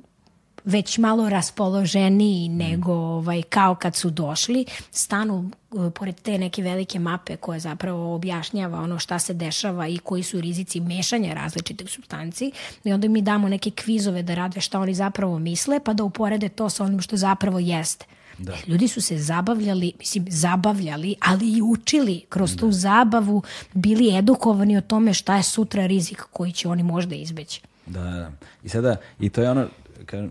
već 0.65 0.99
malo 0.99 1.29
raspoloženiji 1.29 2.49
nego 2.49 2.93
ovaj, 2.93 3.43
kao 3.43 3.75
kad 3.75 3.97
su 3.97 4.11
došli, 4.11 4.65
stanu 4.91 5.51
uh, 5.71 5.93
pored 5.93 6.21
te 6.21 6.39
neke 6.39 6.63
velike 6.63 6.99
mape 6.99 7.37
koje 7.37 7.61
zapravo 7.61 8.15
objašnjava 8.15 8.81
ono 8.81 8.99
šta 8.99 9.19
se 9.19 9.35
dešava 9.35 9.89
i 9.89 9.99
koji 9.99 10.23
su 10.23 10.41
rizici 10.41 10.81
mešanja 10.81 11.35
različitih 11.35 11.91
substanci 11.91 12.53
i 12.85 12.93
onda 12.93 13.09
mi 13.09 13.23
damo 13.23 13.49
neke 13.49 13.71
kvizove 13.71 14.23
da 14.23 14.35
rade 14.35 14.61
šta 14.61 14.81
oni 14.81 14.95
zapravo 14.95 15.39
misle 15.39 15.81
pa 15.85 15.93
da 15.93 16.05
uporede 16.05 16.49
to 16.49 16.71
sa 16.71 16.85
onim 16.85 17.01
što 17.01 17.17
zapravo 17.17 17.59
jeste. 17.59 18.07
Da. 18.39 18.53
Ljudi 18.67 18.89
su 18.89 19.01
se 19.01 19.19
zabavljali, 19.19 19.93
mislim, 19.99 20.27
zabavljali, 20.29 21.15
ali 21.21 21.53
i 21.53 21.63
učili 21.63 22.23
kroz 22.29 22.57
tu 22.57 22.73
zabavu, 22.73 23.43
bili 23.73 24.17
edukovani 24.17 24.77
o 24.77 24.81
tome 24.81 25.15
šta 25.15 25.37
je 25.37 25.43
sutra 25.43 25.87
rizik 25.87 26.23
koji 26.33 26.53
će 26.53 26.69
oni 26.69 26.83
možda 26.83 27.15
izbeći. 27.15 27.61
Da, 27.87 28.01
da, 28.01 28.11
da. 28.11 28.31
I 28.65 28.69
sada, 28.69 28.97
i 29.21 29.29
to 29.29 29.43
je 29.43 29.51
ono, 29.51 29.69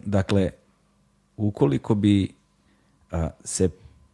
dakle, 0.06 0.52
ukoliko 1.38 1.96
bi 1.96 2.34
a, 3.12 3.30
se 3.44 3.70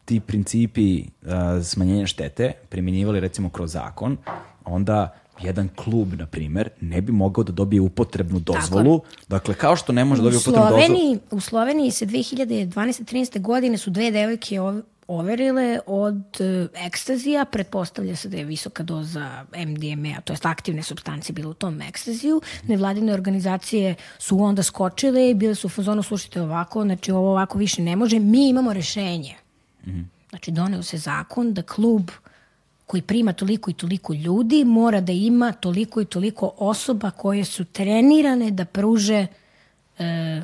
ti 0.05 0.19
principi 0.19 1.03
a, 1.25 1.63
smanjenja 1.63 2.07
štete 2.07 2.51
primjenjivali 2.69 3.19
recimo 3.19 3.49
kroz 3.49 3.71
zakon, 3.71 4.17
onda 4.65 5.15
jedan 5.41 5.69
klub, 5.75 6.13
na 6.13 6.25
primjer, 6.25 6.69
ne 6.81 7.01
bi 7.01 7.11
mogao 7.11 7.43
da 7.43 7.51
dobije 7.51 7.81
upotrebnu 7.81 8.39
dozvolu. 8.39 9.01
Dakle, 9.27 9.53
kao 9.53 9.75
što 9.75 9.93
ne 9.93 10.05
može 10.05 10.21
da 10.21 10.23
dobije 10.23 10.39
upotrebnu 10.39 10.69
dozvolu... 10.69 11.19
U 11.31 11.39
Sloveniji 11.39 11.91
se 11.91 12.05
2012. 12.05 12.73
13. 12.73 13.41
godine 13.41 13.77
su 13.77 13.89
dve 13.89 14.11
devojke 14.11 14.59
overile 15.07 15.79
od 15.85 16.41
e, 16.41 16.67
ekstazija, 16.85 17.45
pretpostavlja 17.45 18.15
se 18.15 18.29
da 18.29 18.37
je 18.37 18.45
visoka 18.45 18.83
doza 18.83 19.45
MDMA, 19.67 20.21
to 20.23 20.33
jest 20.33 20.45
aktivne 20.45 20.83
substancije 20.83 21.33
bila 21.33 21.49
u 21.49 21.53
tom 21.53 21.81
ekstaziju. 21.81 22.41
Nevladine 22.67 23.13
organizacije 23.13 23.95
su 24.19 24.39
onda 24.43 24.63
skočile 24.63 25.29
i 25.29 25.33
bile 25.33 25.55
su 25.55 25.67
u 25.67 25.69
fazonu, 25.69 26.03
slušajte 26.03 26.41
ovako, 26.41 26.83
znači 26.83 27.11
ovo 27.11 27.31
ovako 27.31 27.57
više 27.57 27.81
ne 27.81 27.95
može, 27.95 28.19
mi 28.19 28.49
imamo 28.49 28.73
rešenje. 28.73 29.35
Znači 30.29 30.51
doneo 30.51 30.83
se 30.83 30.97
zakon 30.97 31.53
da 31.53 31.61
klub 31.61 32.11
koji 32.85 33.01
prima 33.01 33.33
toliko 33.33 33.71
i 33.71 33.73
toliko 33.73 34.13
ljudi 34.13 34.63
mora 34.65 35.01
da 35.01 35.11
ima 35.11 35.51
toliko 35.51 36.01
i 36.01 36.05
toliko 36.05 36.51
osoba 36.57 37.11
koje 37.11 37.45
su 37.45 37.65
trenirane 37.65 38.51
da 38.51 38.65
pruže 38.65 39.27
e, 39.99 40.41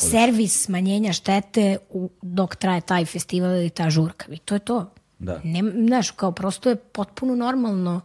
servis 0.00 0.64
smanjenja 0.64 1.12
štete 1.12 1.78
u, 1.90 2.10
dok 2.22 2.56
traje 2.56 2.80
taj 2.80 3.04
festival 3.04 3.50
ili 3.50 3.70
ta 3.70 3.90
žurka. 3.90 4.26
I 4.32 4.38
to 4.38 4.54
je 4.54 4.58
to. 4.58 4.90
Da. 5.18 5.40
Ne, 5.44 5.62
znaš, 5.86 6.10
kao 6.10 6.32
prosto 6.32 6.68
je 6.68 6.76
potpuno 6.76 7.36
normalno 7.36 8.00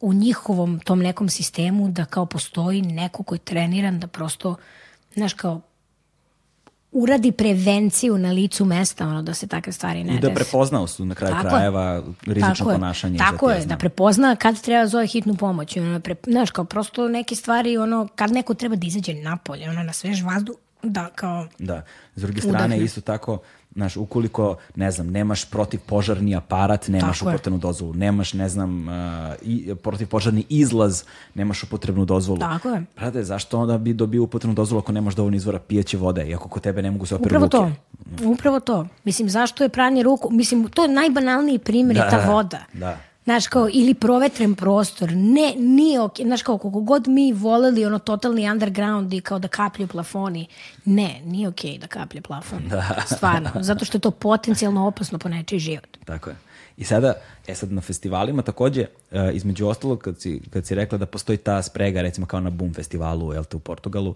u 0.00 0.12
njihovom 0.12 0.80
tom 0.80 0.98
nekom 0.98 1.28
sistemu 1.28 1.88
da 1.88 2.04
kao 2.04 2.26
postoji 2.26 2.82
neko 2.82 3.22
ko 3.22 3.34
je 3.34 3.38
treniran 3.38 4.00
da 4.00 4.06
prosto, 4.06 4.56
znaš, 5.14 5.34
kao 5.34 5.60
uradi 6.92 7.32
prevenciju 7.32 8.18
na 8.18 8.32
licu 8.32 8.64
mesta, 8.64 9.06
ono, 9.08 9.22
da 9.22 9.34
se 9.34 9.46
takve 9.46 9.72
stvari 9.72 10.04
ne 10.04 10.16
I 10.16 10.20
da 10.20 10.30
prepoznao 10.30 10.86
su 10.86 11.04
na 11.04 11.14
kraju 11.14 11.34
Tako 11.34 11.46
je. 11.46 11.50
krajeva 11.50 12.02
rizično 12.26 12.54
Tako 12.54 12.70
je. 12.70 12.74
ponašanje. 12.74 13.18
Tako 13.18 13.50
je, 13.50 13.66
da 13.66 13.76
prepozna 13.76 14.36
kad 14.36 14.60
treba 14.60 14.86
zove 14.86 15.06
hitnu 15.06 15.34
pomoć. 15.36 15.76
i 15.76 15.80
Ono, 15.80 16.00
pre, 16.00 16.14
znaš, 16.26 16.50
kao 16.50 16.64
prosto 16.64 17.08
neke 17.08 17.34
stvari, 17.36 17.76
ono, 17.76 18.08
kad 18.16 18.32
neko 18.32 18.54
treba 18.54 18.76
da 18.76 18.86
izađe 18.86 19.14
napolje, 19.14 19.70
ono, 19.70 19.82
na 19.82 19.92
svež 19.92 20.22
vazduh, 20.22 20.56
Da, 20.82 21.08
kao... 21.14 21.46
Da. 21.58 21.82
S 22.16 22.22
druge 22.22 22.40
strane, 22.40 22.56
Udahne. 22.56 22.78
isto 22.78 23.00
tako, 23.00 23.38
znaš, 23.74 23.96
ukoliko, 23.96 24.56
ne 24.74 24.90
znam, 24.90 25.06
nemaš 25.06 25.44
protivpožarni 25.44 26.36
aparat, 26.36 26.88
nemaš 26.88 27.18
Tako 27.18 27.30
je. 27.30 27.34
upotrebnu 27.34 27.58
dozvolu, 27.58 27.94
nemaš, 27.94 28.32
ne 28.32 28.48
znam, 28.48 28.88
uh, 28.88 28.94
i, 29.42 29.74
protivpožarni 29.74 30.44
izlaz, 30.48 31.02
nemaš 31.34 31.62
upotrebnu 31.62 32.04
dozvolu. 32.04 32.40
Tako 32.40 32.68
je. 32.68 32.82
Brate, 32.96 33.24
zašto 33.24 33.58
onda 33.58 33.78
bi 33.78 33.92
dobio 33.92 34.22
upotrebnu 34.22 34.54
dozvolu 34.54 34.78
ako 34.78 34.92
nemaš 34.92 35.14
dovoljno 35.14 35.36
izvora 35.36 35.58
pijeće 35.58 35.96
vode 35.96 36.28
i 36.28 36.34
ako 36.34 36.48
kod 36.48 36.62
tebe 36.62 36.82
ne 36.82 36.90
mogu 36.90 37.06
se 37.06 37.14
operu 37.14 37.28
Upravo 37.28 37.44
ruke? 37.44 37.74
to. 38.18 38.28
Upravo 38.28 38.60
to. 38.60 38.86
Mislim, 39.04 39.28
zašto 39.28 39.64
je 39.64 39.68
pranje 39.68 40.02
ruku? 40.02 40.28
Mislim, 40.30 40.68
to 40.68 40.82
je 40.82 40.88
najbanalniji 40.88 41.58
primjer 41.58 41.96
je 41.96 42.02
Da, 42.02 42.10
ta 42.10 42.20
da, 42.20 42.32
voda. 42.32 42.58
da. 42.72 42.98
Znaš, 43.24 43.46
kao, 43.46 43.68
ili 43.72 43.94
provetren 43.94 44.54
prostor. 44.54 45.12
Ne, 45.12 45.54
nije 45.56 46.00
ok. 46.00 46.16
Znaš, 46.16 46.42
kao, 46.42 46.58
koliko 46.58 46.80
god 46.80 47.08
mi 47.08 47.32
voleli 47.32 47.84
ono 47.84 47.98
totalni 47.98 48.50
underground 48.50 49.12
i 49.12 49.20
kao 49.20 49.38
da 49.38 49.48
kaplju 49.48 49.86
plafoni. 49.86 50.46
Ne, 50.84 51.20
nije 51.24 51.48
ok 51.48 51.64
da 51.80 51.86
kaplje 51.86 52.20
plafon. 52.20 52.68
Da. 52.68 52.96
Stvarno. 53.16 53.50
Zato 53.60 53.84
što 53.84 53.96
je 53.96 54.00
to 54.00 54.10
potencijalno 54.10 54.86
opasno 54.86 55.18
po 55.18 55.28
nečiji 55.28 55.58
život. 55.58 55.96
Tako 56.04 56.30
je. 56.30 56.36
I 56.76 56.84
sada, 56.84 57.14
e 57.46 57.54
sad 57.54 57.72
na 57.72 57.80
festivalima 57.80 58.42
takođe, 58.42 58.86
e, 59.10 59.30
između 59.32 59.66
ostalog, 59.66 59.98
kad 59.98 60.20
si, 60.20 60.40
kad 60.50 60.66
si 60.66 60.74
rekla 60.74 60.98
da 60.98 61.06
postoji 61.06 61.38
ta 61.38 61.62
sprega, 61.62 62.02
recimo 62.02 62.26
kao 62.26 62.40
na 62.40 62.50
Boom 62.50 62.74
festivalu, 62.74 63.32
jel 63.32 63.44
te, 63.44 63.56
u 63.56 63.60
Portugalu, 63.60 64.14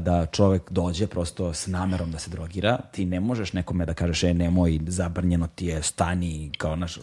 da 0.00 0.26
čovek 0.26 0.62
dođe 0.70 1.06
prosto 1.06 1.54
s 1.54 1.66
namerom 1.66 2.10
da 2.10 2.18
se 2.18 2.30
drogira, 2.30 2.78
ti 2.92 3.04
ne 3.04 3.20
možeš 3.20 3.52
nekome 3.52 3.86
da 3.86 3.94
kažeš, 3.94 4.24
e, 4.24 4.34
nemoj, 4.34 4.80
zabrnjeno 4.86 5.48
ti 5.54 5.66
je, 5.66 5.82
stani, 5.82 6.50
kao 6.58 6.76
naš, 6.76 6.98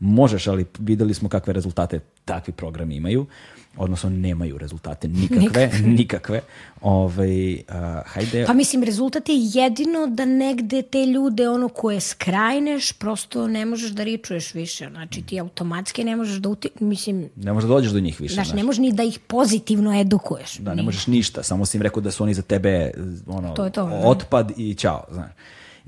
možeš, 0.00 0.46
ali 0.46 0.66
videli 0.78 1.14
smo 1.14 1.28
kakve 1.28 1.52
rezultate 1.52 2.00
takvi 2.24 2.52
programi 2.52 2.96
imaju, 2.96 3.26
odnosno 3.76 4.10
nemaju 4.10 4.58
rezultate 4.58 5.08
nikakve, 5.28 5.70
nikakve. 5.84 6.40
Ovaj, 6.80 7.62
a, 7.68 8.02
hajde, 8.06 8.44
Pa 8.46 8.52
mislim, 8.52 8.84
rezultat 8.84 9.28
je 9.28 9.34
jedino 9.38 10.06
da 10.06 10.24
negde 10.24 10.82
te 10.82 11.06
ljude 11.06 11.48
ono 11.48 11.68
koje 11.68 12.00
skrajneš, 12.00 12.92
prosto 12.92 13.48
ne 13.48 13.66
možeš 13.66 13.90
da 13.90 14.04
ričuješ 14.04 14.54
više. 14.54 14.88
Znači 14.90 15.22
ti 15.22 15.40
automatski 15.40 16.04
ne 16.04 16.16
možeš 16.16 16.36
da 16.36 16.48
uti... 16.48 16.68
Mislim, 16.80 17.28
ne 17.36 17.52
možeš 17.52 17.68
da 17.68 17.74
dođeš 17.74 17.92
do 17.92 18.00
njih 18.00 18.20
više. 18.20 18.34
znaš. 18.34 18.52
ne 18.52 18.64
možeš 18.64 18.78
ni 18.78 18.92
da 18.92 19.02
ih 19.02 19.18
pozitivno 19.18 20.00
edukuješ. 20.00 20.56
Da, 20.56 20.74
ne 20.74 20.82
možeš 20.82 21.06
ništa, 21.06 21.42
samo 21.42 21.66
si 21.66 21.76
im 21.76 21.82
rekao 21.82 22.02
da 22.02 22.10
su 22.10 22.22
oni 22.22 22.34
za 22.34 22.42
tebe 22.42 22.90
ono, 23.26 23.54
To 23.54 23.70
to, 23.70 23.84
otpad 24.04 24.52
i 24.56 24.74
ćao, 24.74 25.04
znaš. 25.10 25.30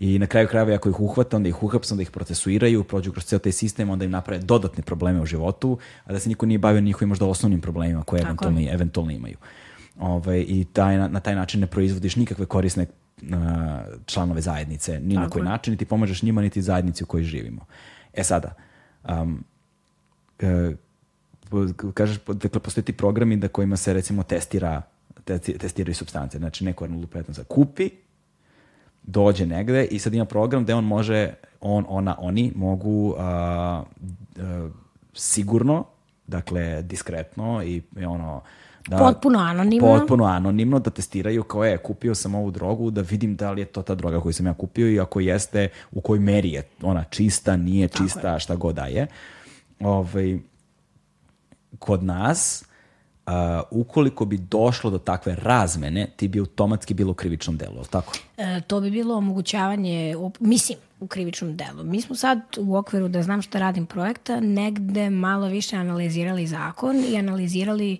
I 0.02 0.18
na 0.18 0.26
kraju 0.26 0.48
krajeva 0.48 0.74
ako 0.74 0.88
ih 0.88 1.00
uhvate, 1.00 1.36
onda 1.36 1.48
ih 1.48 1.62
uhapse, 1.62 1.94
onda 1.94 2.02
ih 2.02 2.10
procesuiraju, 2.10 2.84
prođu 2.84 3.12
kroz 3.12 3.24
ceo 3.24 3.38
taj 3.38 3.52
sistem, 3.52 3.90
onda 3.90 4.04
im 4.04 4.10
naprave 4.10 4.42
dodatne 4.42 4.82
probleme 4.82 5.20
u 5.20 5.26
životu, 5.26 5.78
a 6.04 6.12
da 6.12 6.18
se 6.18 6.28
niko 6.28 6.46
nije 6.46 6.58
bavio 6.58 6.80
njihovim 6.80 7.08
možda 7.08 7.26
osnovnim 7.26 7.60
problemima 7.60 8.02
koje 8.02 8.22
eventualno, 8.22 8.60
eventualno 8.70 9.12
imaju. 9.12 9.36
Ove, 10.00 10.40
I 10.40 10.64
taj, 10.64 10.96
na, 10.98 11.08
na 11.08 11.20
taj 11.20 11.34
način 11.34 11.60
ne 11.60 11.66
proizvodiš 11.66 12.16
nikakve 12.16 12.46
korisne 12.46 12.86
a, 13.32 13.82
članove 14.06 14.40
zajednice, 14.40 15.00
ni 15.00 15.14
na 15.14 15.20
Tako 15.20 15.32
koji 15.32 15.40
je. 15.40 15.44
način, 15.44 15.72
niti 15.72 15.84
pomažeš 15.84 16.22
njima, 16.22 16.42
niti 16.42 16.62
zajednici 16.62 17.04
u 17.04 17.06
kojoj 17.06 17.24
živimo. 17.24 17.66
E 18.12 18.24
sada, 18.24 18.54
um, 19.08 19.44
e, 20.40 20.72
kažeš, 21.94 22.18
dakle, 22.26 22.60
postoje 22.60 22.84
ti 22.84 22.92
programi 22.92 23.36
da 23.36 23.48
kojima 23.48 23.76
se 23.76 23.92
recimo 23.92 24.22
testira, 24.22 24.82
te, 25.24 25.38
testiraju 25.38 25.94
substance. 25.94 26.38
Znači, 26.38 26.64
neko 26.64 26.86
lupetno 26.86 27.34
za 27.34 27.44
kupi, 27.44 27.90
dođe 29.02 29.46
negde 29.46 29.84
i 29.84 29.98
sad 29.98 30.14
ima 30.14 30.24
program 30.24 30.64
gde 30.64 30.74
on 30.74 30.84
može, 30.84 31.34
on, 31.60 31.84
ona, 31.88 32.16
oni 32.18 32.52
mogu 32.54 33.14
a, 33.18 33.24
a, 34.38 34.68
sigurno, 35.14 35.84
dakle, 36.26 36.82
diskretno 36.82 37.62
i, 37.62 37.82
i 37.96 38.04
ono, 38.04 38.42
da, 38.88 38.98
Potpuno 38.98 39.38
anonimno. 39.38 39.98
Potpuno 39.98 40.24
anonimno 40.24 40.78
da 40.78 40.90
testiraju 40.90 41.42
kao 41.42 41.64
je, 41.64 41.78
kupio 41.78 42.14
sam 42.14 42.34
ovu 42.34 42.50
drogu, 42.50 42.90
da 42.90 43.00
vidim 43.00 43.36
da 43.36 43.50
li 43.52 43.60
je 43.60 43.64
to 43.64 43.82
ta 43.82 43.94
droga 43.94 44.20
koju 44.20 44.32
sam 44.32 44.46
ja 44.46 44.54
kupio 44.54 44.90
i 44.90 45.00
ako 45.00 45.20
jeste, 45.20 45.68
u 45.92 46.00
kojoj 46.00 46.20
meri 46.20 46.52
je 46.52 46.68
ona 46.82 47.04
čista, 47.04 47.56
nije 47.56 47.88
čista, 47.88 48.38
šta 48.38 48.56
god 48.56 48.74
da 48.74 48.86
je. 48.86 49.06
Ovaj, 49.80 50.38
kod 51.78 52.04
nas, 52.04 52.64
a, 53.26 53.62
ukoliko 53.70 54.24
bi 54.24 54.38
došlo 54.38 54.90
do 54.90 54.98
takve 54.98 55.34
razmene, 55.34 56.06
ti 56.16 56.28
bi 56.28 56.40
automatski 56.40 56.94
bilo 56.94 57.10
u 57.10 57.14
krivičnom 57.14 57.56
delu, 57.56 57.74
je 57.74 57.80
li 57.80 57.86
tako? 57.86 58.12
E, 58.36 58.60
to 58.60 58.80
bi 58.80 58.90
bilo 58.90 59.16
omogućavanje, 59.16 60.16
op- 60.16 60.40
mislim, 60.40 60.78
u 61.00 61.06
krivičnom 61.06 61.56
delu. 61.56 61.84
Mi 61.84 62.00
smo 62.00 62.16
sad 62.16 62.40
u 62.58 62.76
okviru 62.76 63.08
da 63.08 63.22
znam 63.22 63.42
šta 63.42 63.58
radim 63.58 63.86
projekta, 63.86 64.40
negde 64.40 65.10
malo 65.10 65.46
više 65.46 65.76
analizirali 65.76 66.46
zakon 66.46 66.96
i 67.04 67.18
analizirali 67.18 67.98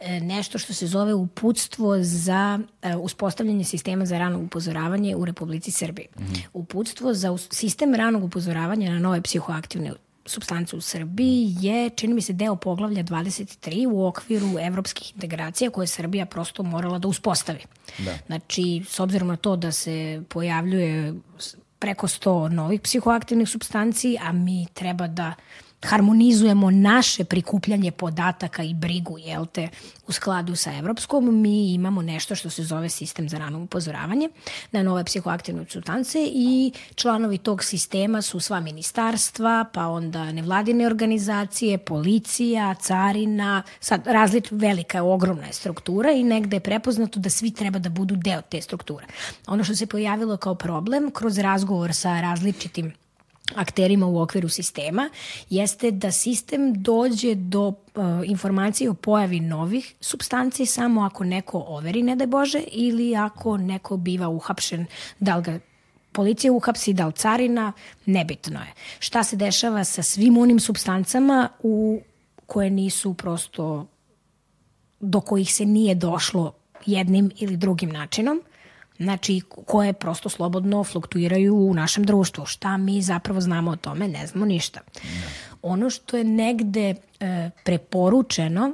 e, 0.00 0.20
nešto 0.20 0.58
što 0.58 0.74
se 0.74 0.86
zove 0.86 1.14
uputstvo 1.14 1.96
za 1.98 2.58
e, 2.82 2.96
uspostavljanje 2.96 3.64
sistema 3.64 4.06
za 4.06 4.18
rano 4.18 4.38
upozoravanje 4.38 5.16
u 5.16 5.24
Republici 5.24 5.70
Srbiji. 5.70 6.06
Uputstvo 6.52 7.14
za 7.14 7.32
us- 7.32 7.48
sistem 7.50 7.94
ranog 7.94 8.24
upozoravanja 8.24 8.90
na 8.90 8.98
nove 8.98 9.22
psihoaktivne 9.22 9.92
substance 10.28 10.76
u 10.76 10.80
Srbiji 10.80 11.56
je, 11.60 11.90
čini 11.90 12.14
mi 12.14 12.22
se, 12.22 12.32
deo 12.32 12.56
poglavlja 12.56 13.02
23 13.02 13.86
u 13.92 14.06
okviru 14.06 14.58
evropskih 14.60 15.14
integracija 15.14 15.70
koje 15.70 15.82
je 15.82 15.86
Srbija 15.88 16.26
prosto 16.26 16.62
morala 16.62 16.98
da 16.98 17.08
uspostavi. 17.08 17.64
Da. 17.98 18.18
Znači, 18.26 18.84
s 18.88 19.00
obzirom 19.00 19.28
na 19.28 19.36
to 19.36 19.56
da 19.56 19.72
se 19.72 20.22
pojavljuje 20.28 21.14
preko 21.78 22.08
100 22.08 22.48
novih 22.48 22.80
psihoaktivnih 22.80 23.48
substanci, 23.48 24.16
a 24.20 24.32
mi 24.32 24.66
treba 24.74 25.06
da 25.06 25.34
harmonizujemo 25.84 26.70
naše 26.70 27.24
prikupljanje 27.24 27.90
podataka 27.90 28.62
i 28.62 28.74
brigu, 28.74 29.18
jel 29.18 29.46
te, 29.46 29.68
u 30.06 30.12
skladu 30.12 30.56
sa 30.56 30.72
evropskom, 30.74 31.40
mi 31.40 31.72
imamo 31.72 32.02
nešto 32.02 32.34
što 32.34 32.50
se 32.50 32.64
zove 32.64 32.88
sistem 32.88 33.28
za 33.28 33.38
rano 33.38 33.62
upozoravanje 33.62 34.28
na 34.72 34.82
nove 34.82 35.04
psihoaktivne 35.04 35.64
substance 35.68 36.18
i 36.32 36.72
članovi 36.94 37.38
tog 37.38 37.64
sistema 37.64 38.22
su 38.22 38.40
sva 38.40 38.60
ministarstva, 38.60 39.64
pa 39.72 39.86
onda 39.86 40.32
nevladine 40.32 40.86
organizacije, 40.86 41.78
policija, 41.78 42.74
carina, 42.74 43.62
sad 43.80 44.06
različ, 44.06 44.48
velika 44.50 44.98
je, 44.98 45.02
ogromna 45.02 45.46
je 45.46 45.52
struktura 45.52 46.10
i 46.10 46.24
negde 46.24 46.56
je 46.56 46.60
prepoznato 46.60 47.20
da 47.20 47.30
svi 47.30 47.50
treba 47.50 47.78
da 47.78 47.88
budu 47.88 48.16
deo 48.16 48.42
te 48.42 48.60
strukture. 48.60 49.06
Ono 49.46 49.64
što 49.64 49.74
se 49.74 49.86
pojavilo 49.86 50.36
kao 50.36 50.54
problem 50.54 51.10
kroz 51.10 51.38
razgovor 51.38 51.94
sa 51.94 52.20
različitim 52.20 52.92
akterima 53.54 54.06
u 54.06 54.20
okviru 54.20 54.48
sistema 54.48 55.10
jeste 55.50 55.90
da 55.90 56.12
sistem 56.12 56.82
dođe 56.82 57.34
do 57.34 57.68
uh, 57.68 57.74
informacije 58.24 58.90
o 58.90 58.94
pojavi 58.94 59.40
novih 59.40 59.94
substanci 60.00 60.66
samo 60.66 61.02
ako 61.02 61.24
neko 61.24 61.64
overi, 61.68 62.02
ne 62.02 62.16
daj 62.16 62.26
Bože, 62.26 62.60
ili 62.72 63.16
ako 63.16 63.56
neko 63.56 63.96
biva 63.96 64.28
uhapšen, 64.28 64.86
da 65.18 65.36
li 65.36 65.42
ga 65.42 65.58
policija 66.12 66.52
uhapsi, 66.52 66.92
da 66.92 67.06
li 67.06 67.12
carina, 67.12 67.72
nebitno 68.06 68.60
je. 68.60 68.72
Šta 68.98 69.24
se 69.24 69.36
dešava 69.36 69.84
sa 69.84 70.02
svim 70.02 70.36
onim 70.36 70.60
substancama 70.60 71.48
u 71.62 72.00
koje 72.46 72.70
nisu 72.70 73.14
prosto 73.14 73.86
do 75.00 75.20
kojih 75.20 75.54
se 75.54 75.66
nije 75.66 75.94
došlo 75.94 76.52
jednim 76.86 77.30
ili 77.38 77.56
drugim 77.56 77.90
načinom, 77.90 78.42
znači 78.98 79.40
koje 79.66 79.92
prosto 79.92 80.28
slobodno 80.28 80.84
fluktuiraju 80.84 81.56
u 81.56 81.74
našem 81.74 82.04
društvu. 82.04 82.46
Šta 82.46 82.76
mi 82.76 83.02
zapravo 83.02 83.40
znamo 83.40 83.70
o 83.70 83.76
tome, 83.76 84.08
ne 84.08 84.26
znamo 84.26 84.46
ništa. 84.46 84.80
Ono 85.62 85.90
što 85.90 86.16
je 86.16 86.24
negde 86.24 86.94
e, 87.20 87.50
preporučeno, 87.64 88.72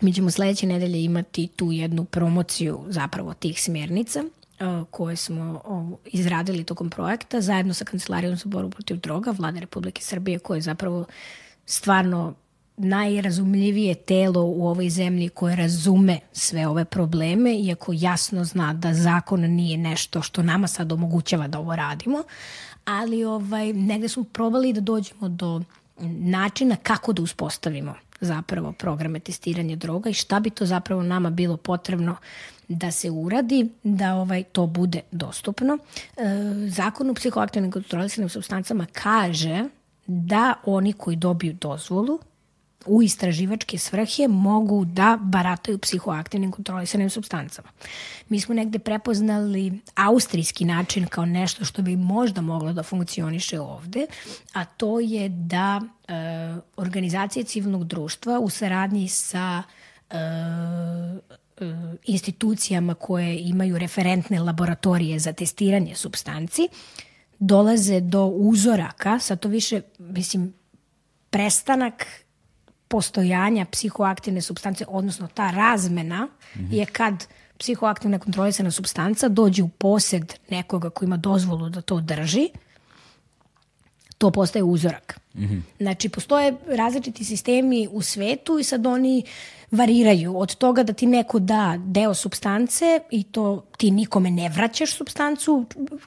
mi 0.00 0.12
ćemo 0.12 0.30
sledeće 0.30 0.66
nedelje 0.66 1.04
imati 1.04 1.46
tu 1.46 1.72
jednu 1.72 2.04
promociju 2.04 2.84
zapravo 2.88 3.34
tih 3.34 3.62
smjernica, 3.62 4.20
e, 4.20 4.64
koje 4.90 5.16
smo 5.16 5.60
izradili 6.04 6.64
tokom 6.64 6.90
projekta 6.90 7.40
zajedno 7.40 7.74
sa 7.74 7.84
Kancelarijom 7.84 8.36
za 8.36 8.44
borbu 8.46 8.70
protiv 8.70 8.96
droga 8.96 9.30
Vlade 9.30 9.60
Republike 9.60 10.02
Srbije 10.02 10.38
koje 10.38 10.58
je 10.58 10.62
zapravo 10.62 11.04
stvarno 11.66 12.34
najrazumljivije 12.76 13.94
telo 13.94 14.42
u 14.44 14.66
ovoj 14.68 14.90
zemlji 14.90 15.28
koje 15.28 15.56
razume 15.56 16.20
sve 16.32 16.66
ove 16.66 16.84
probleme, 16.84 17.54
iako 17.54 17.92
jasno 17.94 18.44
zna 18.44 18.74
da 18.74 18.94
zakon 18.94 19.40
nije 19.40 19.78
nešto 19.78 20.22
što 20.22 20.42
nama 20.42 20.68
sad 20.68 20.92
omogućava 20.92 21.48
da 21.48 21.58
ovo 21.58 21.76
radimo, 21.76 22.22
ali 22.84 23.24
ovaj, 23.24 23.72
negde 23.72 24.08
smo 24.08 24.24
probali 24.24 24.72
da 24.72 24.80
dođemo 24.80 25.28
do 25.28 25.62
načina 26.18 26.76
kako 26.76 27.12
da 27.12 27.22
uspostavimo 27.22 27.94
zapravo 28.20 28.72
programe 28.72 29.20
testiranja 29.20 29.76
droga 29.76 30.10
i 30.10 30.14
šta 30.14 30.40
bi 30.40 30.50
to 30.50 30.66
zapravo 30.66 31.02
nama 31.02 31.30
bilo 31.30 31.56
potrebno 31.56 32.16
da 32.68 32.90
se 32.90 33.10
uradi, 33.10 33.68
da 33.82 34.14
ovaj 34.14 34.42
to 34.42 34.66
bude 34.66 35.00
dostupno. 35.10 35.78
E, 36.16 36.22
zakon 36.68 37.10
o 37.10 37.14
psihoaktivnim 37.14 37.72
kontrolisanim 37.72 38.28
substancama 38.28 38.86
kaže 38.92 39.64
da 40.06 40.54
oni 40.64 40.92
koji 40.92 41.16
dobiju 41.16 41.52
dozvolu 41.60 42.18
u 42.86 43.02
istraživačke 43.02 43.78
svrhe 43.78 44.28
mogu 44.28 44.84
da 44.84 45.18
barataju 45.22 45.78
psihoaktivnim 45.78 46.52
kontrolisanim 46.52 47.10
substancama. 47.10 47.68
Mi 48.28 48.40
smo 48.40 48.54
negde 48.54 48.78
prepoznali 48.78 49.80
austrijski 49.94 50.64
način 50.64 51.06
kao 51.06 51.24
nešto 51.24 51.64
što 51.64 51.82
bi 51.82 51.96
možda 51.96 52.40
moglo 52.40 52.72
da 52.72 52.82
funkcioniše 52.82 53.60
ovde, 53.60 54.06
a 54.52 54.64
to 54.64 55.00
je 55.00 55.28
da 55.28 55.80
e, 55.80 56.12
organizacije 56.76 57.44
civilnog 57.44 57.84
društva 57.84 58.38
u 58.38 58.50
saradnji 58.50 59.08
sa 59.08 59.62
e, 60.10 60.16
e, 60.16 61.28
institucijama 62.04 62.94
koje 62.94 63.38
imaju 63.38 63.78
referentne 63.78 64.40
laboratorije 64.40 65.18
za 65.18 65.32
testiranje 65.32 65.94
substanci, 65.94 66.68
dolaze 67.38 68.00
do 68.00 68.26
uzoraka, 68.26 69.18
sad 69.18 69.40
to 69.40 69.48
više, 69.48 69.80
mislim, 69.98 70.54
prestanak 71.30 72.06
postojanja 72.92 73.64
psihoaktivne 73.72 74.42
substance, 74.42 74.84
odnosno 74.88 75.28
ta 75.34 75.50
razmena 75.50 76.24
mm 76.24 76.60
-hmm. 76.60 76.74
je 76.74 76.86
kad 76.86 77.26
psihoaktivna 77.58 78.18
kontrolisana 78.18 78.70
substanca 78.70 79.28
dođe 79.28 79.62
u 79.62 79.68
posed 79.68 80.34
nekoga 80.50 80.90
ko 80.90 81.04
ima 81.04 81.16
dozvolu 81.16 81.68
da 81.68 81.80
to 81.80 82.00
drži, 82.00 82.48
to 84.18 84.30
postaje 84.30 84.62
uzorak. 84.62 85.20
Mm 85.34 85.42
-hmm. 85.42 85.60
Znači, 85.80 86.08
postoje 86.08 86.54
različiti 86.68 87.24
sistemi 87.24 87.88
u 87.90 88.02
svetu 88.02 88.58
i 88.58 88.64
sad 88.64 88.86
oni 88.86 89.24
variraju 89.72 90.38
od 90.38 90.54
toga 90.54 90.82
da 90.82 90.92
ti 90.92 91.06
neko 91.06 91.38
da 91.38 91.74
deo 91.78 92.14
substance 92.14 93.00
i 93.10 93.22
to 93.22 93.64
ti 93.76 93.90
nikome 93.90 94.30
ne 94.30 94.48
vraćaš 94.48 94.96
substancu. 94.96 95.64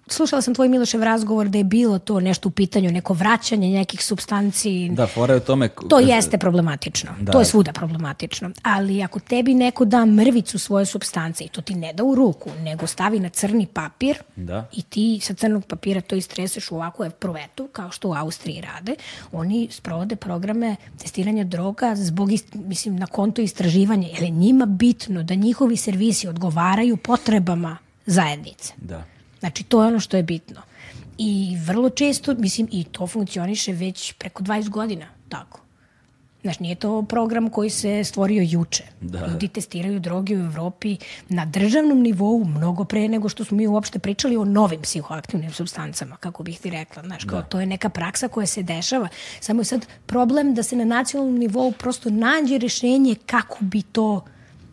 Slušala 0.08 0.42
sam 0.42 0.56
tvoj 0.56 0.70
Milošev 0.70 1.04
razgovor 1.04 1.50
da 1.50 1.58
je 1.58 1.64
bilo 1.64 2.00
to 2.00 2.20
nešto 2.20 2.50
u 2.50 2.52
pitanju, 2.52 2.92
neko 2.92 3.14
vraćanje 3.14 3.70
nekih 3.70 4.04
substanci. 4.04 4.90
Da, 4.90 5.08
fora 5.08 5.34
je 5.34 5.38
u 5.38 5.44
tome... 5.44 5.70
To 5.90 6.00
jeste 6.00 6.38
problematično. 6.38 7.12
Da. 7.20 7.32
To 7.32 7.40
je 7.40 7.46
svuda 7.46 7.74
problematično. 7.74 8.52
Ali 8.64 9.04
ako 9.04 9.20
tebi 9.20 9.54
neko 9.54 9.86
da 9.86 10.06
mrvicu 10.06 10.60
svoje 10.60 10.86
substance 10.86 11.44
i 11.44 11.48
to 11.48 11.62
ti 11.62 11.76
ne 11.76 11.94
da 11.94 12.04
u 12.04 12.16
ruku, 12.16 12.50
nego 12.60 12.88
stavi 12.88 13.20
na 13.20 13.30
crni 13.30 13.66
papir 13.66 14.18
da. 14.36 14.68
i 14.74 14.82
ti 14.82 15.20
sa 15.22 15.34
crnog 15.34 15.66
papira 15.66 16.02
to 16.02 16.16
istreseš 16.16 16.72
u 16.72 16.76
ovakvu 16.76 17.06
provetu, 17.20 17.68
kao 17.72 17.92
što 17.92 18.10
u 18.10 18.14
Austriji 18.14 18.62
rade, 18.62 18.96
oni 19.32 19.68
sprovode 19.72 20.16
programe 20.16 20.76
testiranja 21.02 21.44
droga 21.44 21.96
zbog, 21.96 22.30
mislim, 22.54 22.96
na 22.96 23.08
konto 23.08 23.42
istraživanja, 23.56 24.07
jer 24.07 24.23
je 24.23 24.30
njima 24.30 24.65
bitno 24.65 25.23
da 25.23 25.36
njihovi 25.36 25.77
servisi 25.77 26.27
odgovaraju 26.27 26.98
potrebama 26.98 27.77
zajednice. 28.06 28.73
Da. 28.77 29.03
Znači, 29.40 29.64
to 29.64 29.82
je 29.82 29.88
ono 29.88 29.99
što 29.99 30.18
je 30.18 30.23
bitno. 30.23 30.61
I 31.18 31.57
vrlo 31.65 31.90
često, 31.90 32.34
mislim, 32.34 32.68
i 32.72 32.84
to 32.84 33.07
funkcioniše 33.07 33.72
već 33.72 34.14
preko 34.14 34.44
20 34.44 34.69
godina, 34.69 35.06
tako. 35.30 35.65
Znaš, 36.45 36.59
nije 36.59 36.76
to 36.76 37.01
program 37.03 37.49
koji 37.49 37.69
se 37.69 38.03
stvorio 38.03 38.43
juče. 38.47 38.84
Da. 39.01 39.27
Ljudi 39.27 39.47
testiraju 39.47 39.99
droge 39.99 40.35
u 40.38 40.45
Evropi 40.45 40.97
na 41.30 41.45
državnom 41.45 42.01
nivou 42.01 42.43
mnogo 42.43 42.84
pre 42.84 43.07
nego 43.07 43.30
što 43.30 43.45
smo 43.45 43.57
mi 43.57 43.67
uopšte 43.67 43.99
pričali 43.99 44.38
o 44.38 44.45
novim 44.45 44.81
psihoaktivnim 44.81 45.51
substancama, 45.51 46.17
kako 46.17 46.43
bih 46.43 46.59
ti 46.59 46.69
rekla. 46.69 47.03
Znaš, 47.03 47.23
kao, 47.23 47.41
da. 47.41 47.45
to 47.45 47.59
je 47.59 47.65
neka 47.65 47.89
praksa 47.89 48.27
koja 48.27 48.45
se 48.45 48.63
dešava. 48.63 49.07
Samo 49.39 49.61
je 49.61 49.65
sad 49.65 49.85
problem 50.05 50.53
da 50.53 50.63
se 50.63 50.76
na 50.76 50.85
nacionalnom 50.85 51.38
nivou 51.38 51.72
prosto 51.72 52.09
nađe 52.09 52.57
rešenje 52.57 53.15
kako 53.26 53.57
bi 53.59 53.81
to 53.81 54.22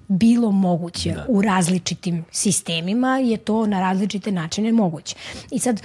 bilo 0.09 0.51
moguće 0.51 1.13
da. 1.13 1.25
u 1.29 1.43
različitim 1.43 2.25
sistemima, 2.31 3.19
je 3.19 3.37
to 3.37 3.67
na 3.67 3.81
različite 3.81 4.33
načine 4.33 4.73
moguće. 4.73 5.17
I 5.51 5.59
sad, 5.59 5.83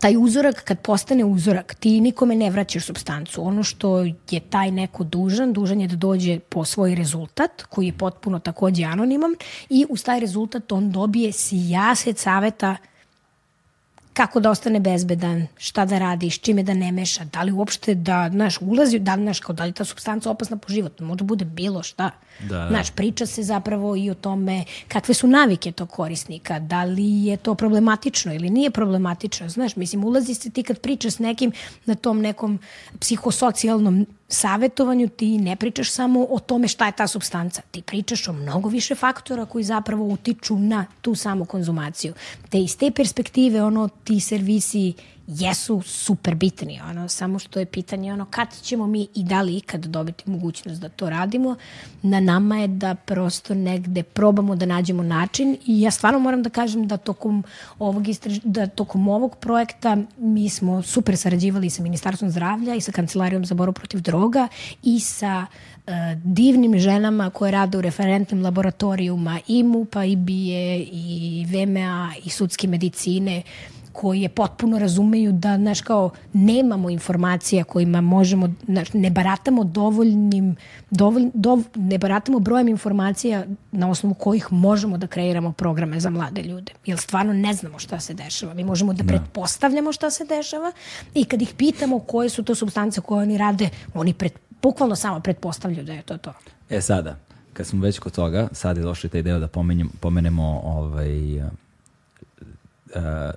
taj 0.00 0.16
uzorak 0.16 0.64
kad 0.64 0.80
postane 0.80 1.24
uzorak, 1.24 1.74
ti 1.74 2.00
nikome 2.00 2.36
ne 2.36 2.50
vraćaš 2.50 2.84
substancu. 2.84 3.46
Ono 3.46 3.62
što 3.62 3.98
je 4.30 4.40
taj 4.50 4.70
neko 4.70 5.04
dužan, 5.04 5.52
dužan 5.52 5.80
je 5.80 5.88
da 5.88 5.96
dođe 5.96 6.38
po 6.38 6.64
svoj 6.64 6.94
rezultat, 6.94 7.62
koji 7.62 7.86
je 7.86 7.98
potpuno 7.98 8.38
takođe 8.38 8.84
anoniman 8.84 9.34
i 9.68 9.86
uz 9.88 10.04
taj 10.04 10.20
rezultat 10.20 10.72
on 10.72 10.90
dobije 10.90 11.32
sijaset 11.32 12.18
saveta 12.18 12.76
kako 14.20 14.40
da 14.40 14.50
ostane 14.50 14.80
bezbedan, 14.80 15.46
šta 15.56 15.84
da 15.84 15.98
radi, 15.98 16.30
s 16.30 16.38
čime 16.38 16.62
da 16.62 16.74
ne 16.74 16.92
meša, 16.92 17.24
da 17.24 17.42
li 17.42 17.52
uopšte 17.52 17.94
da, 17.94 18.28
znaš, 18.32 18.58
ulazi, 18.60 18.98
da 18.98 19.14
li, 19.14 19.22
znaš, 19.22 19.40
kao 19.40 19.54
da 19.54 19.64
li 19.64 19.72
ta 19.72 19.84
substanca 19.84 20.30
opasna 20.30 20.56
po 20.56 20.72
život, 20.72 21.00
može 21.00 21.24
bude 21.24 21.44
bilo 21.44 21.82
šta. 21.82 22.10
Da, 22.40 22.58
da. 22.58 22.66
Znaš, 22.68 22.90
priča 22.90 23.26
se 23.26 23.42
zapravo 23.42 23.96
i 23.96 24.10
o 24.10 24.14
tome 24.14 24.64
kakve 24.88 25.14
su 25.14 25.26
navike 25.26 25.72
tog 25.72 25.90
korisnika, 25.90 26.58
da 26.58 26.84
li 26.84 27.24
je 27.24 27.36
to 27.36 27.54
problematično 27.54 28.34
ili 28.34 28.50
nije 28.50 28.70
problematično, 28.70 29.48
znaš, 29.48 29.76
mislim, 29.76 30.04
ulazi 30.04 30.34
se 30.34 30.50
ti 30.50 30.62
kad 30.62 30.78
pričaš 30.78 31.12
s 31.12 31.18
nekim 31.18 31.52
na 31.86 31.94
tom 31.94 32.20
nekom 32.20 32.58
psihosocijalnom 32.98 34.06
savetovanju 34.30 35.08
ti 35.08 35.38
ne 35.38 35.56
pričaš 35.56 35.90
samo 35.90 36.26
o 36.30 36.38
tome 36.38 36.68
šta 36.68 36.86
je 36.86 36.92
ta 36.92 37.06
substanca, 37.06 37.62
ti 37.70 37.82
pričaš 37.82 38.28
o 38.28 38.32
mnogo 38.32 38.68
više 38.68 38.94
faktora 38.94 39.46
koji 39.46 39.64
zapravo 39.64 40.04
utiču 40.04 40.58
na 40.58 40.86
tu 41.00 41.14
samu 41.14 41.44
konzumaciju. 41.44 42.14
Te 42.48 42.58
iz 42.58 42.76
te 42.76 42.90
perspektive 42.90 43.62
ono 43.62 43.88
ti 44.04 44.20
servisi 44.20 44.94
jesu 45.30 45.82
super 45.82 46.34
bitni, 46.34 46.80
ono, 46.90 47.08
samo 47.08 47.38
što 47.38 47.58
je 47.58 47.66
pitanje 47.66 48.12
ono, 48.12 48.24
kad 48.24 48.60
ćemo 48.62 48.86
mi 48.86 49.08
i 49.14 49.24
da 49.24 49.42
li 49.42 49.56
ikad 49.56 49.86
dobiti 49.86 50.30
mogućnost 50.30 50.80
da 50.80 50.88
to 50.88 51.10
radimo, 51.10 51.56
na 52.02 52.20
nama 52.20 52.58
je 52.58 52.68
da 52.68 52.94
prosto 52.94 53.54
negde 53.54 54.02
probamo 54.02 54.56
da 54.56 54.66
nađemo 54.66 55.02
način 55.02 55.56
i 55.66 55.80
ja 55.80 55.90
stvarno 55.90 56.18
moram 56.18 56.42
da 56.42 56.50
kažem 56.50 56.88
da 56.88 56.96
tokom 56.96 57.44
ovog, 57.78 58.08
istraž... 58.08 58.38
da 58.44 58.66
tokom 58.66 59.08
ovog 59.08 59.36
projekta 59.36 59.96
mi 60.18 60.48
smo 60.48 60.82
super 60.82 61.16
sarađivali 61.16 61.70
sa 61.70 61.82
Ministarstvom 61.82 62.30
zdravlja 62.30 62.74
i 62.74 62.80
sa 62.80 62.92
Kancelarijom 62.92 63.44
za 63.44 63.54
boru 63.54 63.72
protiv 63.72 64.00
droga 64.00 64.48
i 64.82 65.00
sa 65.00 65.46
uh, 65.46 65.92
divnim 66.24 66.78
ženama 66.78 67.30
koje 67.30 67.50
rade 67.50 67.78
u 67.78 67.80
referentnim 67.80 68.42
laboratorijuma 68.42 69.40
i 69.48 69.62
MUPA, 69.62 70.04
i 70.04 70.16
BIE, 70.16 70.78
i 70.92 71.46
VMA, 71.48 72.12
i 72.24 72.30
sudske 72.30 72.68
medicine, 72.68 73.42
koje 73.92 74.28
potpuno 74.28 74.78
razumeju 74.78 75.32
da, 75.32 75.56
znaš, 75.56 75.80
kao, 75.80 76.10
nemamo 76.32 76.90
informacija 76.90 77.64
kojima 77.64 78.00
možemo, 78.00 78.54
znaš, 78.66 78.92
ne 78.92 79.10
baratamo 79.10 79.64
dovoljnim, 79.64 80.56
dovolj, 80.90 81.30
dov, 81.34 81.62
ne 81.74 81.98
baratamo 81.98 82.38
brojem 82.38 82.68
informacija 82.68 83.44
na 83.72 83.90
osnovu 83.90 84.14
kojih 84.14 84.52
možemo 84.52 84.98
da 84.98 85.06
kreiramo 85.06 85.52
programe 85.52 86.00
za 86.00 86.10
mlade 86.10 86.42
ljude. 86.42 86.72
Jer 86.86 86.98
stvarno 86.98 87.32
ne 87.32 87.54
znamo 87.54 87.78
šta 87.78 88.00
se 88.00 88.14
dešava. 88.14 88.54
Mi 88.54 88.64
možemo 88.64 88.92
da, 88.92 89.02
da. 89.02 89.08
pretpostavljamo 89.08 89.92
šta 89.92 90.10
se 90.10 90.24
dešava 90.24 90.72
i 91.14 91.24
kad 91.24 91.42
ih 91.42 91.54
pitamo 91.56 91.98
koje 91.98 92.28
su 92.28 92.42
to 92.42 92.54
substance 92.54 93.00
koje 93.00 93.22
oni 93.22 93.38
rade, 93.38 93.68
oni 93.94 94.12
pred, 94.12 94.32
bukvalno 94.62 94.96
samo 94.96 95.20
pretpostavljaju 95.20 95.84
da 95.84 95.92
je 95.92 96.02
to 96.02 96.18
to. 96.18 96.32
E 96.70 96.80
sada, 96.80 97.16
kad 97.52 97.66
smo 97.66 97.82
već 97.82 97.98
kod 97.98 98.12
toga, 98.12 98.48
sad 98.52 98.76
je 98.76 98.82
došli 98.82 99.10
taj 99.10 99.22
deo 99.22 99.38
da 99.38 99.48
pomenjem, 99.48 99.90
pomenemo 100.00 100.60
ovaj, 100.64 101.42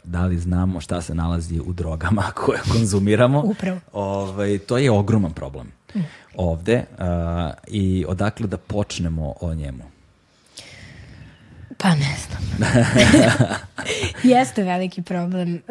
da 0.04 0.26
li 0.26 0.38
znamo 0.38 0.82
šta 0.82 1.02
se 1.02 1.16
nalazi 1.16 1.60
u 1.60 1.74
drogama 1.74 2.24
koje 2.46 2.60
konzumiramo. 2.72 3.42
Upravo. 3.46 3.80
Ovaj, 3.94 4.58
to 4.58 4.78
je 4.78 4.92
ogroman 4.92 5.34
problem 5.34 5.68
mm. 5.96 6.00
ovde 6.36 6.84
uh, 6.92 7.06
i 7.68 8.06
odakle 8.08 8.48
da 8.48 8.58
počnemo 8.58 9.34
o 9.42 9.54
njemu. 9.54 9.84
Pa 11.78 11.90
ne 11.90 12.16
znam. 12.28 12.70
Jeste 14.34 14.64
veliki 14.64 15.02
problem. 15.02 15.56
E, 15.56 15.62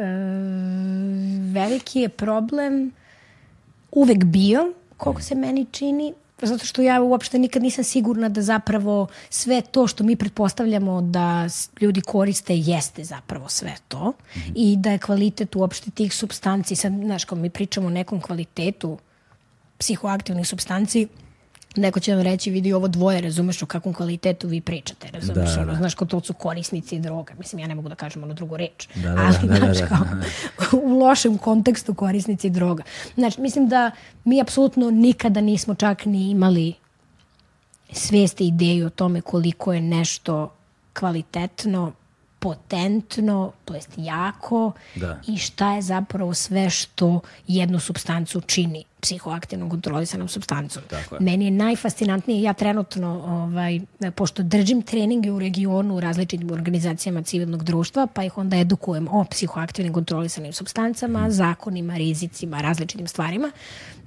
veliki 1.53 2.01
je 2.01 2.09
problem 2.09 2.93
uvek 3.91 4.25
bio, 4.25 4.73
koliko 4.97 5.23
se 5.23 5.35
meni 5.35 5.67
čini, 5.71 6.15
zato 6.47 6.67
što 6.67 6.83
ja 6.83 7.03
uopšte 7.03 7.39
nikad 7.39 7.63
nisam 7.63 7.85
sigurna 7.85 8.29
da 8.29 8.43
zapravo 8.43 9.07
sve 9.31 9.61
to 9.61 9.87
što 9.87 10.05
mi 10.05 10.17
pretpostavljamo 10.17 11.01
da 11.03 11.47
ljudi 11.81 12.01
koriste 12.01 12.57
jeste 12.57 13.05
zapravo 13.05 13.49
sve 13.49 13.75
to 13.89 14.11
mm 14.11 14.39
-hmm. 14.39 14.53
i 14.55 14.77
da 14.77 14.91
je 14.91 14.99
kvalitet 14.99 15.57
uopšte 15.57 15.91
tih 15.91 16.15
substanci, 16.15 16.77
sad, 16.77 16.93
znaš, 16.93 17.25
kao 17.25 17.39
mi 17.39 17.51
pričamo 17.51 17.87
o 17.87 17.91
nekom 17.91 18.21
kvalitetu 18.21 18.99
psihoaktivnih 19.79 20.49
substanci, 20.49 21.09
neko 21.77 22.01
će 22.01 22.15
vam 22.15 22.23
reći, 22.23 22.51
vidi 22.51 22.73
ovo 22.73 22.89
dvoje, 22.89 23.21
razumeš 23.21 23.63
o 23.63 23.67
kakvom 23.67 23.95
kvalitetu 23.95 24.49
vi 24.49 24.61
pričate, 24.61 25.09
razumeš, 25.13 25.55
da, 25.55 25.61
ono, 25.61 25.73
da. 25.73 25.79
znaš, 25.79 25.95
kao 25.95 26.09
to 26.09 26.21
su 26.21 26.35
korisnici 26.35 26.99
droga, 26.99 27.35
mislim, 27.39 27.59
ja 27.59 27.67
ne 27.67 27.75
mogu 27.75 27.89
da 27.89 27.95
kažem 27.95 28.23
ono 28.23 28.35
drugu 28.35 28.57
reč, 28.57 28.89
da, 28.95 29.15
da, 29.15 29.23
ali, 29.23 29.49
da, 29.49 29.55
da, 29.55 29.57
znaš, 29.57 29.79
da, 29.79 29.87
kao, 29.87 30.07
u 30.85 30.99
lošem 30.99 31.39
kontekstu 31.39 31.95
korisnici 31.95 32.51
droga. 32.51 32.83
Znači, 33.15 33.41
mislim 33.41 33.69
da 33.69 33.91
mi 34.25 34.41
apsolutno 34.41 34.91
nikada 34.91 35.41
nismo 35.41 35.75
čak 35.75 36.05
ni 36.05 36.31
imali 36.31 36.75
sveste 37.93 38.45
ideju 38.45 38.87
o 38.87 38.91
tome 38.91 39.21
koliko 39.21 39.73
je 39.73 39.81
nešto 39.81 40.53
kvalitetno, 40.93 41.93
potentno, 42.43 43.53
to 43.65 43.75
jest 43.75 43.91
jako 43.97 44.73
da. 44.95 45.21
i 45.29 45.37
šta 45.39 45.75
je 45.75 45.83
zapravo 45.83 46.35
sve 46.35 46.71
što 46.71 47.21
jednu 47.47 47.81
substancu 47.81 48.41
čini 48.41 48.85
psihoaktivnom 49.01 49.71
kontrolisanom 49.71 50.29
substancom. 50.29 50.83
Je. 50.91 51.19
Meni 51.21 51.45
je 51.45 51.51
najfascinantnije, 51.51 52.43
ja 52.43 52.53
trenutno, 52.53 53.09
ovaj, 53.27 53.81
pošto 54.15 54.43
držim 54.43 54.83
treninge 54.83 55.31
u 55.31 55.39
regionu 55.39 55.97
u 55.97 56.01
različitim 56.01 56.51
organizacijama 56.51 57.23
civilnog 57.23 57.65
društva, 57.65 58.07
pa 58.07 58.25
ih 58.25 58.39
onda 58.39 58.57
edukujem 58.57 59.09
o 59.09 59.25
psihoaktivnim 59.25 59.93
kontrolisanim 59.93 60.53
substancama, 60.53 61.27
mm. 61.27 61.31
zakonima, 61.31 61.97
rizicima, 61.97 62.61
različitim 62.61 63.09
stvarima. 63.09 63.51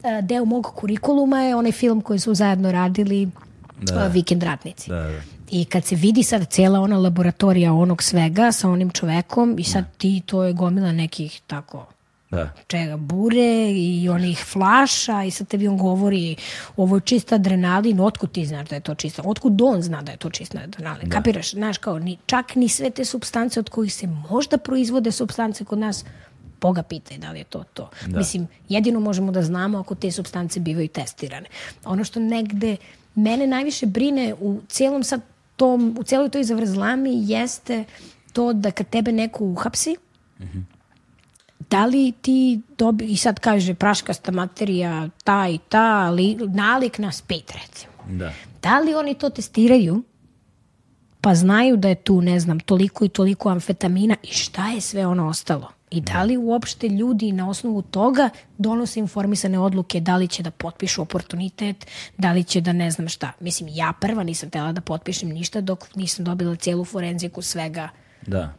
E, 0.03 0.21
deo 0.21 0.45
mog 0.45 0.71
kurikuluma 0.75 1.41
je 1.41 1.55
onaj 1.55 1.71
film 1.71 2.01
koji 2.01 2.19
su 2.19 2.33
zajedno 2.33 2.71
radili 2.71 3.29
da. 3.81 4.07
Vikend 4.07 4.43
ratnici. 4.43 4.89
Da, 4.89 5.01
da. 5.01 5.34
I 5.51 5.65
kad 5.65 5.85
se 5.85 5.95
vidi 5.95 6.23
sad 6.23 6.47
cela 6.49 6.79
ona 6.79 6.97
laboratorija 6.97 7.73
onog 7.73 8.03
svega 8.03 8.51
sa 8.51 8.69
onim 8.69 8.89
čovekom 8.89 9.55
i 9.59 9.63
sad 9.63 9.83
da. 9.83 9.91
ti, 9.97 10.21
to 10.25 10.43
je 10.43 10.53
gomila 10.53 10.91
nekih 10.91 11.41
tako 11.47 11.85
Da. 12.31 12.49
čega, 12.67 12.97
bure 12.97 13.71
i 13.71 14.09
onih 14.09 14.39
flaša 14.45 15.23
i 15.23 15.31
sad 15.31 15.47
tebi 15.47 15.67
on 15.67 15.77
govori 15.77 16.35
ovo 16.77 16.97
je 16.97 17.01
čist 17.01 17.33
adrenalin, 17.33 17.99
otkud 17.99 18.31
ti 18.31 18.45
znaš 18.45 18.69
da 18.69 18.75
je 18.75 18.81
to 18.81 18.95
čista, 18.95 19.21
otkud 19.25 19.61
on 19.61 19.81
zna 19.81 20.01
da 20.01 20.11
je 20.11 20.17
to 20.17 20.29
čista 20.29 20.59
adrenalin, 20.63 21.09
da. 21.09 21.15
kapiraš, 21.15 21.51
znaš 21.51 21.77
kao, 21.77 21.99
ni, 21.99 22.17
čak 22.25 22.55
ni 22.55 22.69
sve 22.69 22.89
te 22.89 23.05
substance 23.05 23.59
od 23.59 23.69
kojih 23.69 23.93
se 23.93 24.07
možda 24.07 24.57
proizvode 24.57 25.11
substance 25.11 25.65
kod 25.65 25.79
nas, 25.79 26.05
Boga 26.61 26.83
pitaj 26.83 27.17
da 27.17 27.31
li 27.31 27.39
je 27.39 27.43
to 27.43 27.63
to. 27.73 27.89
Da. 28.07 28.17
Mislim, 28.17 28.47
jedino 28.69 28.99
možemo 28.99 29.31
da 29.31 29.41
znamo 29.41 29.77
ako 29.79 29.95
te 29.95 30.11
substance 30.11 30.59
bivaju 30.59 30.87
testirane. 30.87 31.45
Ono 31.85 32.03
što 32.03 32.19
negde 32.19 32.77
mene 33.15 33.47
najviše 33.47 33.85
brine 33.85 34.33
u 34.39 34.61
celom 34.67 35.03
sad 35.03 35.21
tom, 35.55 35.95
u 35.99 36.03
celoj 36.03 36.29
toj 36.29 36.43
zavrzlami 36.43 37.11
jeste 37.13 37.83
to 38.33 38.53
da 38.53 38.71
kad 38.71 38.89
tebe 38.89 39.11
neko 39.11 39.43
uhapsi, 39.43 39.95
mm 40.39 40.43
-hmm 40.43 40.75
da 41.69 41.85
li 41.85 42.13
ti 42.21 42.61
dobi, 42.77 43.05
i 43.05 43.17
sad 43.17 43.39
kaže 43.39 43.73
praškasta 43.73 44.31
materija, 44.31 45.09
ta 45.23 45.47
i 45.47 45.57
ta, 45.69 46.05
ali 46.07 46.37
nalik 46.53 46.97
na 46.97 47.11
spet 47.11 47.51
recimo. 47.51 47.93
Da. 48.17 48.33
Da 48.61 48.79
li 48.79 48.93
oni 48.93 49.13
to 49.13 49.29
testiraju 49.29 50.03
pa 51.21 51.35
znaju 51.35 51.77
da 51.77 51.89
je 51.89 51.95
tu, 51.95 52.21
ne 52.21 52.39
znam, 52.39 52.59
toliko 52.59 53.05
i 53.05 53.09
toliko 53.09 53.49
amfetamina 53.49 54.15
i 54.23 54.27
šta 54.27 54.67
je 54.67 54.81
sve 54.81 55.07
ono 55.07 55.27
ostalo? 55.27 55.71
I 55.95 56.01
da 56.01 56.23
li 56.23 56.37
uopšte 56.37 56.87
ljudi 56.87 57.31
na 57.31 57.49
osnovu 57.49 57.81
toga 57.81 58.29
donose 58.57 58.99
informisane 58.99 59.59
odluke 59.59 59.99
da 59.99 60.15
li 60.17 60.27
će 60.27 60.43
da 60.43 60.51
potpišu 60.51 61.01
oportunitet, 61.01 61.87
da 62.17 62.31
li 62.31 62.43
će 62.43 62.61
da 62.61 62.73
ne 62.73 62.91
znam 62.91 63.09
šta. 63.09 63.31
Mislim, 63.39 63.69
ja 63.73 63.93
prva 64.01 64.23
nisam 64.23 64.49
tela 64.49 64.71
da 64.71 64.81
potpišem 64.81 65.29
ništa 65.29 65.61
dok 65.61 65.95
nisam 65.95 66.25
dobila 66.25 66.55
celu 66.55 66.85
forenziku 66.85 67.41
svega 67.41 67.89
da 68.27 68.53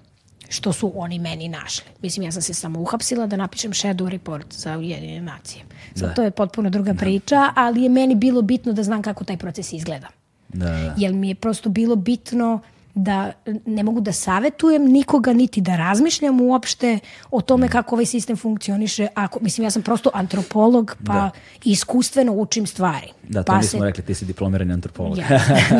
što 0.48 0.72
su 0.72 0.92
oni 0.94 1.18
meni 1.18 1.48
našli. 1.48 1.86
Mislim, 2.02 2.24
ja 2.24 2.32
sam 2.32 2.42
se 2.42 2.54
samo 2.54 2.80
uhapsila 2.80 3.26
da 3.26 3.36
napišem 3.36 3.72
shadow 3.72 4.08
report 4.08 4.54
za 4.54 4.78
Ujedinjene 4.78 5.20
nacije. 5.20 5.64
Sad, 5.94 6.08
da. 6.08 6.14
to 6.14 6.22
je 6.22 6.30
potpuno 6.30 6.70
druga 6.70 6.92
da. 6.92 6.98
priča, 6.98 7.52
ali 7.56 7.82
je 7.82 7.88
meni 7.88 8.14
bilo 8.14 8.42
bitno 8.42 8.72
da 8.72 8.82
znam 8.82 9.02
kako 9.02 9.24
taj 9.24 9.36
proces 9.36 9.72
izgleda. 9.72 10.08
Da, 10.48 10.66
da. 10.66 10.94
Jer 10.96 11.12
mi 11.12 11.28
je 11.28 11.34
prosto 11.34 11.68
bilo 11.68 11.96
bitno 11.96 12.60
da 12.96 13.32
ne 13.66 13.82
mogu 13.82 14.00
da 14.00 14.12
savetujem 14.12 14.84
nikoga, 14.84 15.32
niti 15.32 15.60
da 15.60 15.76
razmišljam 15.76 16.40
uopšte 16.40 16.98
o 17.30 17.40
tome 17.40 17.68
kako 17.68 17.94
ovaj 17.94 18.06
sistem 18.06 18.36
funkcioniše. 18.36 19.08
Ako, 19.14 19.38
mislim, 19.40 19.64
ja 19.64 19.70
sam 19.70 19.82
prosto 19.82 20.10
antropolog, 20.14 20.96
pa 21.06 21.12
da. 21.12 21.30
iskustveno 21.64 22.32
učim 22.32 22.66
stvari. 22.66 23.06
Da, 23.28 23.42
to 23.42 23.52
pa 23.52 23.58
nismo 23.58 23.80
se, 23.80 23.84
rekli, 23.84 24.04
ti 24.04 24.14
si 24.14 24.24
diplomirani 24.24 24.72
antropolog. 24.72 25.18
Ja. 25.18 25.26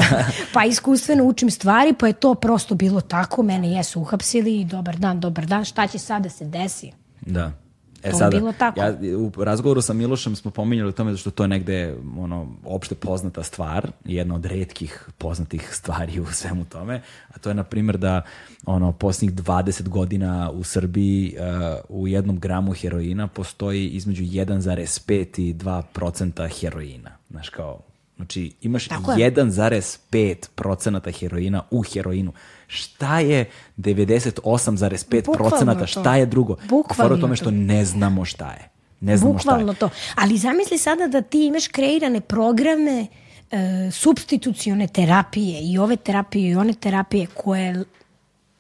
pa 0.55 0.65
iskustveno 0.65 1.25
učim 1.25 1.51
stvari, 1.51 1.93
pa 1.93 2.07
je 2.07 2.13
to 2.13 2.35
prosto 2.35 2.75
bilo 2.75 3.01
tako. 3.01 3.43
Mene 3.43 3.73
jesu 3.73 4.01
uhapsili 4.01 4.61
i 4.61 4.65
dobar 4.65 4.97
dan, 4.97 5.21
dobar 5.21 5.47
dan. 5.47 5.65
Šta 5.65 5.87
će 5.87 5.99
sada 5.99 6.23
da 6.23 6.29
se 6.29 6.45
desi? 6.45 6.93
Da. 7.21 7.53
E, 8.07 8.11
to 8.11 8.19
sada, 8.19 8.39
bilo 8.39 8.53
tako. 8.53 8.81
Ja, 8.81 8.95
u 9.17 9.45
razgovoru 9.45 9.83
sa 9.83 9.93
Milošem 9.93 10.37
smo 10.37 10.51
pominjali 10.51 10.89
o 10.89 10.93
tome 10.93 11.17
što 11.17 11.31
to 11.31 11.45
je 11.45 11.49
negde 11.49 11.97
ono, 12.19 12.49
opšte 12.65 12.95
poznata 12.95 13.43
stvar, 13.43 13.91
jedna 14.05 14.35
od 14.35 14.45
redkih 14.45 15.09
poznatih 15.19 15.75
stvari 15.75 16.21
u 16.21 16.27
svemu 16.27 16.65
tome, 16.65 17.03
a 17.29 17.39
to 17.39 17.49
je 17.49 17.55
na 17.55 17.65
primjer 17.65 17.99
da 17.99 18.23
ono, 18.67 18.93
posljednjih 18.93 19.39
20 19.39 19.89
godina 19.89 20.51
u 20.51 20.65
Srbiji 20.65 21.37
uh, 21.39 22.01
u 22.01 22.09
jednom 22.09 22.39
gramu 22.39 22.73
heroina 22.73 23.27
postoji 23.27 23.89
između 23.89 24.25
1,5 24.25 25.41
i 25.41 25.55
2 25.55 25.83
procenta 25.93 26.49
heroina. 26.49 27.11
Znaš 27.31 27.49
kao, 27.49 27.81
znači 28.17 28.53
imaš 28.63 28.89
1,5 28.89 31.21
heroina 31.21 31.63
u 31.71 31.83
heroinu 31.83 32.33
šta 32.67 33.21
je 33.21 33.51
98,5 33.77 35.37
procenata, 35.37 35.87
šta 35.87 36.17
je 36.17 36.27
drugo. 36.27 36.57
Bukvalno 36.69 37.15
o 37.15 37.19
tome 37.19 37.37
što 37.37 37.51
ne 37.51 37.85
znamo 37.85 38.25
šta 38.25 38.53
je. 38.53 38.69
Ne 39.01 39.17
znamo 39.17 39.33
Bukvalno 39.33 39.73
šta 39.73 39.87
je. 39.87 39.91
to. 39.91 39.97
Ali 40.15 40.39
zamisli 40.39 40.79
sada 40.79 41.07
da 41.07 41.23
ti 41.23 41.47
imaš 41.47 41.69
kreirane 41.69 42.21
programe 42.21 43.07
e, 43.51 43.91
substitucione 43.93 44.87
terapije 44.87 45.61
i 45.63 45.79
ove 45.79 45.97
terapije 45.97 46.51
i 46.51 46.57
one 46.57 46.75
terapije 46.75 47.27
koje 47.27 47.85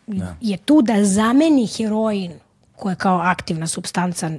da. 0.06 0.36
je 0.40 0.56
tu 0.56 0.82
da 0.82 1.04
zameni 1.04 1.66
heroin 1.66 2.32
koja 2.76 2.92
je 2.92 2.96
kao 2.96 3.18
aktivna 3.18 3.66
substanca 3.66 4.30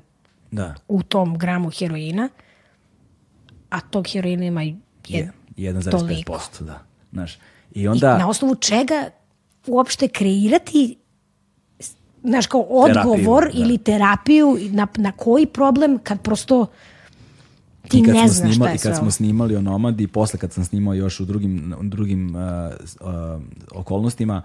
da. 0.52 0.76
u 0.88 1.04
tom 1.04 1.38
gramu 1.38 1.70
heroina, 1.70 2.30
a 3.70 3.80
tog 3.80 4.08
heroina 4.08 4.46
ima 4.46 4.64
je, 5.10 5.32
je 5.58 5.74
1,5%. 5.74 6.64
Da. 6.64 6.80
Znaš, 7.12 7.40
i 7.72 7.88
onda... 7.88 8.16
I 8.16 8.20
na 8.20 8.30
osnovu 8.30 8.56
čega 8.56 9.10
uopšte 9.68 10.08
kreirati 10.08 10.98
znaš, 12.24 12.48
kao 12.48 12.62
odgovor 12.62 13.44
terapiju, 13.44 13.64
da. 13.64 13.66
ili 13.66 13.78
terapiju 13.78 14.58
na, 14.72 14.88
na 14.98 15.12
koji 15.12 15.46
problem 15.46 16.00
kad 16.04 16.22
prosto 16.22 16.68
ti 17.88 18.02
ne 18.02 18.28
znaš 18.28 18.32
snimali, 18.32 18.54
šta 18.56 18.70
je 18.70 18.76
I 18.76 18.80
kad 18.80 18.96
smo 18.98 19.12
snimali 19.12 19.56
o 19.56 19.62
Nomadi 19.62 20.08
posle 20.08 20.40
kad 20.40 20.54
sam 20.54 20.66
snimao 20.66 20.94
još 20.94 21.20
u 21.20 21.26
drugim, 21.26 21.76
drugim 21.82 22.36
uh, 22.36 22.42
uh, 23.00 23.42
okolnostima, 23.72 24.42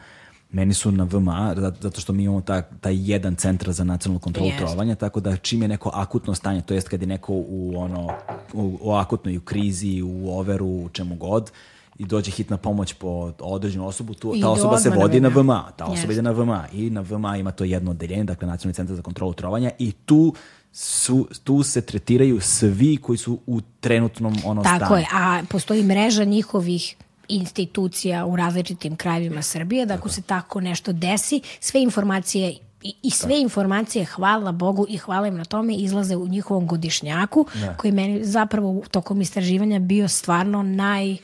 meni 0.53 0.75
su 0.75 0.93
na 0.93 1.05
VMA, 1.05 1.55
zato 1.81 2.01
što 2.01 2.13
mi 2.13 2.25
imamo 2.25 2.41
ta, 2.41 2.63
taj 2.63 3.11
jedan 3.11 3.37
centar 3.37 3.73
za 3.73 3.85
nacionalnu 3.85 4.21
kontrolu 4.21 4.49
yes. 4.49 4.59
trovanja, 4.59 4.95
tako 4.95 5.21
da 5.21 5.37
čim 5.37 5.63
je 5.63 5.69
neko 5.69 5.91
akutno 5.95 6.35
stanje, 6.35 6.63
to 6.63 6.75
jest 6.75 6.89
kad 6.89 7.01
je 7.01 7.07
neko 7.07 7.33
u, 7.33 7.75
ono, 7.77 8.09
u, 8.53 8.79
u 8.81 8.93
akutnoj 8.93 9.37
u 9.37 9.41
krizi, 9.41 10.03
u 10.03 10.31
overu, 10.39 10.67
u 10.67 10.89
čemu 10.89 11.17
god, 11.17 11.51
i 11.99 12.05
dođe 12.05 12.31
hitna 12.31 12.57
pomoć 12.57 12.93
po 12.93 13.33
određenu 13.41 13.87
osobu, 13.87 14.15
tu, 14.15 14.41
ta 14.41 14.51
osoba 14.51 14.79
se 14.79 14.91
vodi 14.91 15.21
na 15.21 15.29
VMA, 15.29 15.71
ta 15.77 15.85
osoba 15.85 16.09
yes. 16.09 16.13
ide 16.13 16.23
na 16.23 16.31
VMA 16.31 16.65
i 16.73 16.91
na 16.91 17.01
VMA 17.01 17.37
ima 17.37 17.51
to 17.51 17.65
jedno 17.65 17.91
odeljenje, 17.91 18.25
dakle 18.25 18.49
Nacionalni 18.49 18.75
centar 18.75 18.97
za 18.97 19.03
kontrolu 19.03 19.33
trovanja 19.33 19.71
i 19.79 19.93
tu 19.93 20.35
su, 20.73 21.29
tu 21.45 21.63
se 21.63 21.81
tretiraju 21.81 22.41
svi 22.41 22.97
koji 22.97 23.19
su 23.19 23.39
u 23.47 23.61
trenutnom 23.81 24.37
ono 24.45 24.63
Tako 24.63 24.77
stanju. 24.77 24.81
Tako 24.81 24.97
je, 24.97 25.07
a 25.13 25.43
postoji 25.49 25.83
mreža 25.83 26.25
njihovih 26.25 26.97
institucija 27.37 28.27
u 28.27 28.37
različitim 28.37 28.97
krajevima 28.97 29.43
Srbije, 29.43 29.87
da 29.87 29.95
ako 29.95 30.09
se 30.09 30.23
tako 30.23 30.61
nešto 30.61 30.93
desi, 30.93 31.41
sve 31.61 31.83
informacije 31.83 32.55
i, 32.83 32.95
i 33.03 33.11
sve 33.11 33.29
da. 33.29 33.35
informacije, 33.35 34.05
hvala 34.05 34.53
Bogu 34.53 34.87
i 34.89 34.99
hvala 34.99 35.27
im 35.27 35.37
na 35.37 35.45
tome, 35.45 35.75
izlaze 35.75 36.17
u 36.17 36.29
njihovom 36.29 36.67
godišnjaku, 36.67 37.47
da. 37.55 37.75
koji 37.77 37.93
meni 37.93 38.25
zapravo 38.25 38.83
tokom 38.91 39.21
istraživanja 39.21 39.79
bio 39.79 40.09
stvarno 40.09 40.63
naj 40.63 41.17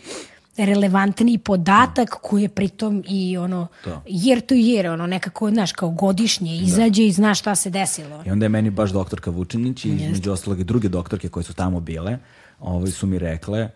relevantniji 0.57 1.39
podatak 1.39 2.09
koji 2.23 2.43
je 2.43 2.49
pritom 2.49 3.05
i 3.09 3.37
ono 3.37 3.67
da. 3.85 4.03
year 4.07 4.41
to 4.41 4.55
year, 4.55 4.93
ono 4.93 5.07
nekako, 5.07 5.51
znaš, 5.51 5.73
kao 5.73 5.91
godišnje 5.91 6.59
da. 6.59 6.65
izađe 6.65 7.03
da. 7.03 7.07
i 7.07 7.13
zna 7.13 7.35
šta 7.35 7.55
se 7.55 7.71
desilo. 7.71 8.23
I 8.27 8.31
onda 8.31 8.45
je 8.45 8.49
meni 8.49 8.71
baš 8.71 8.91
doktorka 8.91 9.31
Vučinić 9.31 9.85
i 9.85 9.89
između 9.89 10.33
ostalog 10.33 10.61
i 10.61 10.65
druge 10.65 10.89
doktorke 10.89 11.29
koje 11.29 11.45
su 11.45 11.55
tamo 11.55 11.81
bile, 11.81 12.19
ovaj, 12.61 12.91
su 12.91 13.07
mi 13.07 13.19
rekle, 13.19 13.71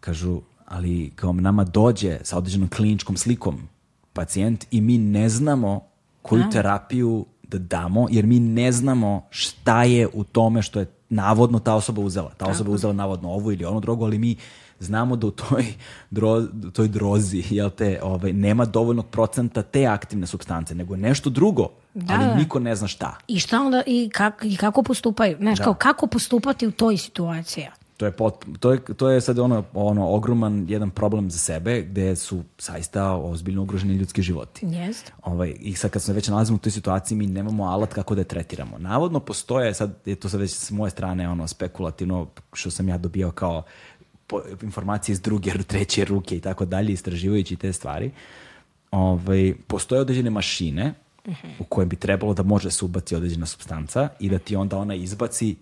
kažu, 0.00 0.40
ali 0.66 1.10
kao 1.14 1.32
nama 1.32 1.64
dođe 1.64 2.18
sa 2.22 2.38
određenom 2.38 2.68
kliničkom 2.68 3.16
slikom 3.16 3.68
pacijent 4.12 4.66
i 4.70 4.80
mi 4.80 4.98
ne 4.98 5.28
znamo 5.28 5.80
koju 6.22 6.42
A. 6.42 6.50
terapiju 6.50 7.26
da 7.42 7.58
damo, 7.58 8.06
jer 8.10 8.26
mi 8.26 8.40
ne 8.40 8.72
znamo 8.72 9.26
šta 9.30 9.84
je 9.84 10.08
u 10.12 10.24
tome 10.24 10.62
što 10.62 10.80
je 10.80 10.86
navodno 11.08 11.58
ta 11.58 11.74
osoba 11.74 12.02
uzela. 12.02 12.30
Ta 12.36 12.46
osoba 12.46 12.70
je 12.70 12.74
uzela 12.74 12.92
navodno 12.92 13.30
ovu 13.30 13.52
ili 13.52 13.64
onu 13.64 13.80
drogu, 13.80 14.04
ali 14.04 14.18
mi 14.18 14.36
znamo 14.78 15.16
da 15.16 15.26
u 15.26 15.30
toj, 15.30 15.64
dro, 16.10 16.42
toj 16.72 16.88
drozi 16.88 17.44
jel 17.50 17.70
te, 17.70 18.00
ovaj, 18.02 18.32
nema 18.32 18.64
dovoljnog 18.64 19.06
procenta 19.06 19.62
te 19.62 19.86
aktivne 19.86 20.26
substance, 20.26 20.74
nego 20.74 20.96
nešto 20.96 21.30
drugo, 21.30 21.68
da, 21.94 22.14
ali 22.14 22.24
da. 22.26 22.34
niko 22.34 22.58
ne 22.58 22.74
zna 22.74 22.88
šta. 22.88 23.16
I 23.28 23.38
šta 23.38 23.60
onda, 23.60 23.82
i, 23.86 24.10
kak, 24.12 24.42
i 24.44 24.56
kako 24.56 24.82
postupaju? 24.82 25.36
Znaš, 25.40 25.58
da. 25.58 25.64
kao, 25.64 25.74
kako 25.74 26.06
postupati 26.06 26.66
u 26.66 26.70
toj 26.70 26.96
situaciji? 26.96 27.66
To 27.96 28.06
je, 28.06 28.12
pot, 28.12 28.44
to 28.60 28.72
je, 28.72 28.80
to 28.80 29.10
je 29.10 29.20
sad 29.20 29.38
ono, 29.38 29.64
ono 29.74 30.08
ogroman 30.08 30.66
jedan 30.68 30.90
problem 30.90 31.30
za 31.30 31.38
sebe 31.38 31.82
gde 31.82 32.16
su 32.16 32.42
saista 32.58 33.14
ozbiljno 33.16 33.62
ugroženi 33.62 33.94
ljudski 33.94 34.22
životi. 34.22 34.66
Jest. 34.66 35.12
Ovaj, 35.22 35.54
I 35.60 35.74
sad 35.74 35.90
kad 35.90 36.02
se 36.02 36.12
već 36.12 36.28
nalazimo 36.28 36.56
u 36.56 36.58
toj 36.58 36.72
situaciji 36.72 37.18
mi 37.18 37.26
nemamo 37.26 37.64
alat 37.64 37.94
kako 37.94 38.14
da 38.14 38.20
je 38.20 38.24
tretiramo. 38.24 38.78
Navodno 38.78 39.20
postoje, 39.20 39.74
sad 39.74 39.94
je 40.04 40.14
to 40.14 40.28
sad 40.28 40.40
već 40.40 40.50
s 40.50 40.70
moje 40.70 40.90
strane 40.90 41.28
ono 41.28 41.46
spekulativno 41.46 42.26
što 42.52 42.70
sam 42.70 42.88
ja 42.88 42.98
dobio 42.98 43.30
kao 43.30 43.62
po, 44.26 44.40
informacije 44.62 45.12
iz 45.12 45.20
druge, 45.20 45.52
treće 45.66 46.04
ruke 46.04 46.36
i 46.36 46.40
tako 46.40 46.64
dalje, 46.64 46.92
istraživajući 46.92 47.56
te 47.56 47.72
stvari, 47.72 48.10
ovaj, 48.90 49.54
postoje 49.66 50.00
određene 50.00 50.30
mašine 50.30 50.94
uh 51.24 51.34
-huh. 51.34 51.50
u 51.58 51.64
kojem 51.64 51.88
bi 51.88 51.96
trebalo 51.96 52.34
da 52.34 52.42
može 52.42 52.70
se 52.70 52.84
ubaci 52.84 53.16
određena 53.16 53.46
substanca 53.46 54.08
i 54.20 54.28
da 54.28 54.38
ti 54.38 54.56
onda 54.56 54.78
ona 54.78 54.94
izbaci 54.94 55.56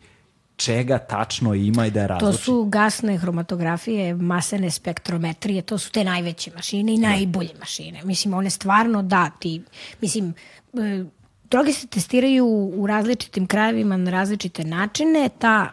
čega 0.57 0.99
tačno 0.99 1.55
ima 1.55 1.87
i 1.87 1.91
da 1.91 2.01
je 2.01 2.07
razluči. 2.09 2.39
To 2.39 2.43
su 2.43 2.65
gasne 2.65 3.19
hromatografije, 3.19 4.15
masene 4.15 4.71
spektrometrije, 4.71 5.63
to 5.63 5.79
su 5.79 5.91
te 5.91 6.05
najveće 6.05 6.51
mašine 6.57 6.95
i 6.95 7.01
da. 7.01 7.09
najbolje 7.09 7.51
mašine. 7.61 8.01
Mislim, 8.05 8.35
one 8.35 8.51
stvarno 8.51 9.03
da 9.03 9.31
ti, 9.31 9.63
mislim, 10.01 10.35
e, 10.75 11.05
droge 11.51 11.73
se 11.73 11.87
testiraju 11.87 12.47
u 12.77 12.87
različitim 12.87 13.47
krajevima 13.47 13.97
na 13.97 14.11
različite 14.11 14.65
načine, 14.65 15.29
ta 15.39 15.71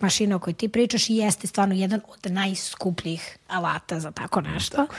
mašina 0.00 0.36
o 0.36 0.38
kojoj 0.38 0.54
ti 0.54 0.68
pričaš 0.68 1.10
jeste 1.10 1.46
stvarno 1.46 1.74
jedan 1.74 2.00
od 2.08 2.32
najskupljih 2.32 3.38
alata 3.48 4.00
za 4.00 4.10
tako 4.10 4.40
nešto. 4.40 4.76
Tako. 4.76 4.94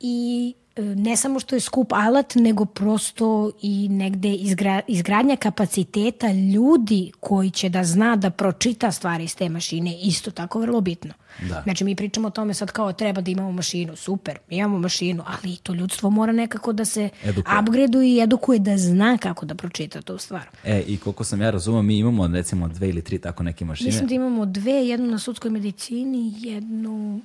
i 0.00 0.54
ne 0.76 1.16
samo 1.16 1.40
što 1.40 1.56
je 1.56 1.60
skup 1.60 1.92
alat, 1.92 2.34
nego 2.34 2.64
prosto 2.64 3.50
i 3.62 3.88
negde 3.88 4.32
izgra, 4.32 4.80
izgradnja 4.88 5.36
kapaciteta 5.36 6.32
ljudi 6.32 7.12
koji 7.20 7.50
će 7.50 7.68
da 7.68 7.84
zna 7.84 8.16
da 8.16 8.30
pročita 8.30 8.92
stvari 8.92 9.24
iz 9.24 9.36
te 9.36 9.48
mašine, 9.48 9.98
isto 10.02 10.30
tako 10.30 10.60
vrlo 10.60 10.80
bitno. 10.80 11.12
Da. 11.48 11.62
Znači 11.64 11.84
mi 11.84 11.96
pričamo 11.96 12.28
o 12.28 12.30
tome 12.30 12.54
sad 12.54 12.70
kao 12.70 12.92
treba 12.92 13.20
da 13.20 13.30
imamo 13.30 13.52
mašinu, 13.52 13.96
super, 13.96 14.38
imamo 14.50 14.78
mašinu, 14.78 15.22
ali 15.26 15.56
to 15.56 15.74
ljudstvo 15.74 16.10
mora 16.10 16.32
nekako 16.32 16.72
da 16.72 16.84
se 16.84 17.08
Edukuje. 17.24 17.58
upgradeuje 17.60 18.14
i 18.14 18.20
edukuje 18.20 18.58
da 18.58 18.78
zna 18.78 19.18
kako 19.18 19.46
da 19.46 19.54
pročita 19.54 20.02
tu 20.02 20.18
stvar. 20.18 20.42
E, 20.64 20.82
i 20.86 20.96
koliko 20.98 21.24
sam 21.24 21.42
ja 21.42 21.50
razumio, 21.50 21.82
mi 21.82 21.98
imamo 21.98 22.26
recimo 22.26 22.68
dve 22.68 22.88
ili 22.88 23.02
tri 23.02 23.18
tako 23.18 23.42
neke 23.42 23.64
mašine. 23.64 23.88
Mislim 23.88 24.08
da 24.08 24.14
imamo 24.14 24.46
dve, 24.46 24.72
jednu 24.72 25.06
na 25.06 25.18
sudskoj 25.18 25.50
medicini, 25.50 26.34
jednu... 26.38 27.20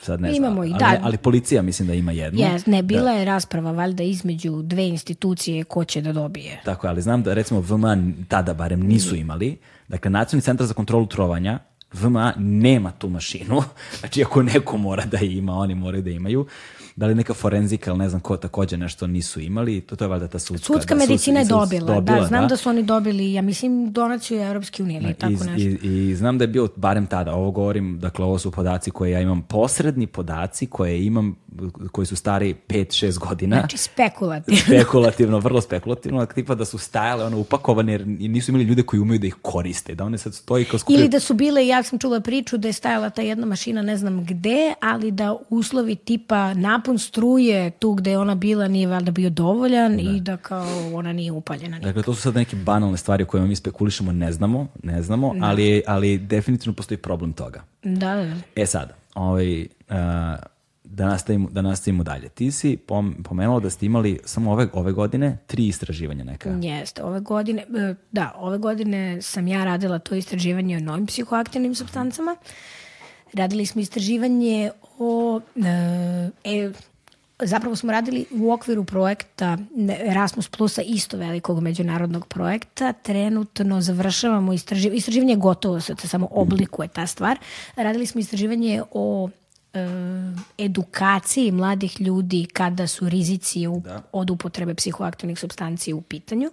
Sad 0.00 0.20
ne 0.20 0.36
imamo 0.36 0.66
znam, 0.66 0.82
ali, 0.82 0.96
da. 0.96 1.00
ali 1.02 1.16
policija 1.16 1.62
mislim 1.62 1.88
da 1.88 1.94
ima 1.94 2.12
jednu. 2.12 2.40
Jes, 2.40 2.66
ne, 2.66 2.82
bila 2.82 3.10
je 3.10 3.24
rasprava 3.24 3.72
valjda 3.72 4.02
između 4.02 4.62
dve 4.62 4.88
institucije 4.88 5.64
ko 5.64 5.84
će 5.84 6.00
da 6.00 6.12
dobije. 6.12 6.60
Tako 6.64 6.86
je, 6.86 6.88
ali 6.88 7.02
znam 7.02 7.22
da 7.22 7.34
recimo 7.34 7.60
VMA 7.60 7.96
tada 8.28 8.54
barem 8.54 8.80
nisu 8.80 9.16
imali. 9.16 9.56
Dakle, 9.88 10.10
Nacionalni 10.10 10.42
centar 10.42 10.66
za 10.66 10.74
kontrolu 10.74 11.06
trovanja, 11.06 11.58
VMA 11.92 12.32
nema 12.36 12.90
tu 12.90 13.08
mašinu. 13.08 13.62
Znači, 13.98 14.22
ako 14.22 14.42
neko 14.42 14.76
mora 14.76 15.04
da 15.04 15.18
je 15.18 15.36
ima, 15.36 15.52
oni 15.52 15.74
moraju 15.74 16.02
da 16.02 16.10
imaju. 16.10 16.46
Da 16.98 17.06
li 17.06 17.14
neka 17.14 17.34
forenzika 17.34 17.90
ili 17.90 17.98
ne 17.98 18.08
znam 18.08 18.20
ko 18.20 18.36
takođe 18.36 18.76
nešto 18.76 19.06
nisu 19.06 19.40
imali, 19.40 19.80
to, 19.80 19.96
to 19.96 20.04
je 20.04 20.08
valjda 20.08 20.28
ta 20.28 20.38
sudska. 20.38 20.66
Sudska 20.66 20.94
da, 20.94 20.98
medicina 20.98 21.40
je 21.40 21.46
sud- 21.46 21.48
dobila, 21.48 21.94
dobila, 21.94 22.20
da, 22.20 22.26
znam 22.26 22.48
da. 22.48 22.56
su 22.56 22.68
oni 22.68 22.82
dobili, 22.82 23.32
ja 23.32 23.42
mislim, 23.42 23.92
donaciju 23.92 24.40
Europske 24.40 24.82
unije 24.82 25.00
ili 25.00 25.14
tako 25.14 25.32
nešto. 25.32 25.52
i, 25.52 26.08
I 26.10 26.14
znam 26.14 26.38
da 26.38 26.44
je 26.44 26.48
bio, 26.48 26.68
barem 26.76 27.06
tada, 27.06 27.34
ovo 27.34 27.50
govorim, 27.50 27.98
dakle 28.00 28.24
ovo 28.24 28.38
su 28.38 28.50
podaci 28.50 28.90
koje 28.90 29.10
ja 29.10 29.20
imam, 29.20 29.42
posredni 29.42 30.06
podaci 30.06 30.66
koje 30.66 31.04
imam, 31.04 31.36
koji 31.92 32.06
su 32.06 32.16
stari 32.16 32.54
5-6 32.68 33.18
godina. 33.18 33.56
Znači, 33.56 33.78
spekulativno. 33.78 34.60
spekulativno, 34.66 35.38
vrlo 35.38 35.60
spekulativno, 35.60 36.26
tipa 36.26 36.54
da 36.54 36.64
su 36.64 36.78
stajale 36.78 37.24
ono 37.24 37.38
upakovane 37.38 37.92
jer 37.92 38.06
nisu 38.06 38.50
imali 38.50 38.64
ljude 38.64 38.82
koji 38.82 39.00
umeju 39.00 39.18
da 39.18 39.26
ih 39.26 39.36
koriste, 39.42 39.94
da 39.94 40.04
one 40.04 40.18
sad 40.18 40.34
stoji 40.34 40.64
kao 40.64 40.78
skupljaju. 40.78 41.00
Ili 41.00 41.08
da 41.08 41.20
su 41.20 41.34
bile, 41.34 41.66
ja 41.66 41.82
sam 41.82 41.98
čula 41.98 42.20
priču 42.20 42.56
da 42.56 42.68
je 42.68 42.72
stajala 42.72 43.10
ta 43.10 43.22
jedna 43.22 43.46
mašina 43.46 43.82
ne 43.82 43.96
znam 43.96 44.24
gde, 44.24 44.74
ali 44.80 45.10
da 45.10 45.36
uslovi 45.50 45.94
tipa 45.94 46.54
napun 46.88 46.98
struje 46.98 47.70
tu 47.70 47.94
gde 47.94 48.10
je 48.10 48.18
ona 48.18 48.34
bila 48.34 48.68
nije 48.68 48.86
valjda 48.86 49.10
bio 49.10 49.30
dovoljan 49.30 50.00
i 50.00 50.20
da 50.20 50.36
kao 50.36 50.66
ona 50.94 51.12
nije 51.12 51.32
upaljena. 51.32 51.78
Dakle, 51.78 52.02
to 52.02 52.14
su 52.14 52.22
sad 52.22 52.34
neke 52.34 52.56
banalne 52.56 52.96
stvari 52.96 53.22
o 53.22 53.26
kojima 53.26 53.46
mi 53.46 53.56
spekulišemo, 53.56 54.12
ne 54.12 54.32
znamo, 54.32 54.66
ne 54.82 55.02
znamo, 55.02 55.34
ali, 55.40 55.82
ali 55.86 56.18
definitivno 56.18 56.76
postoji 56.76 56.98
problem 56.98 57.32
toga. 57.32 57.62
Da, 57.82 58.14
da, 58.14 58.24
da. 58.24 58.36
E 58.56 58.66
sad, 58.66 58.92
ovaj, 59.14 59.60
uh, 59.62 59.66
da, 60.84 61.06
nastavimo, 61.06 61.48
da 61.50 61.62
nastavimo 61.62 62.04
dalje. 62.04 62.28
Ti 62.28 62.50
si 62.50 62.76
pom, 62.76 63.14
pomenula 63.24 63.60
da 63.60 63.70
ste 63.70 63.86
imali 63.86 64.18
samo 64.24 64.52
ove, 64.52 64.68
ove 64.72 64.92
godine 64.92 65.38
tri 65.46 65.66
istraživanja 65.66 66.24
neka. 66.24 66.50
Jeste, 66.50 67.04
ove 67.04 67.20
godine, 67.20 67.62
e, 67.62 67.94
da, 68.12 68.34
ove 68.36 68.58
godine 68.58 69.22
sam 69.22 69.48
ja 69.48 69.64
radila 69.64 69.98
to 69.98 70.14
istraživanje 70.14 70.76
o 70.76 70.80
novim 70.80 71.06
psihoaktivnim 71.06 71.74
substancama. 71.74 72.36
Radili 73.32 73.66
smo 73.66 73.80
istraživanje 73.80 74.70
o, 74.98 75.40
e, 75.56 76.30
e, 76.44 76.70
zapravo 77.38 77.76
smo 77.76 77.92
radili 77.92 78.24
u 78.30 78.52
okviru 78.52 78.84
projekta 78.84 79.58
Erasmus 80.06 80.48
Plusa, 80.48 80.82
isto 80.82 81.16
velikog 81.16 81.60
međunarodnog 81.60 82.26
projekta. 82.26 82.92
Trenutno 82.92 83.80
završavamo 83.80 84.52
istraživanje, 84.52 84.98
istraživanje 84.98 85.32
je 85.32 85.36
gotovo, 85.36 85.80
se 85.80 85.94
samo 85.96 86.28
oblikuje 86.30 86.88
ta 86.88 87.06
stvar. 87.06 87.38
Radili 87.76 88.06
smo 88.06 88.20
istraživanje 88.20 88.82
o 88.90 89.28
edukaciji 90.58 91.52
mladih 91.52 92.00
ljudi 92.00 92.46
kada 92.52 92.86
su 92.86 93.08
rizici 93.08 93.66
u, 93.66 93.82
od 94.12 94.30
upotrebe 94.30 94.74
psihoaktivnih 94.74 95.38
substanci 95.38 95.92
u 95.92 96.00
pitanju. 96.00 96.50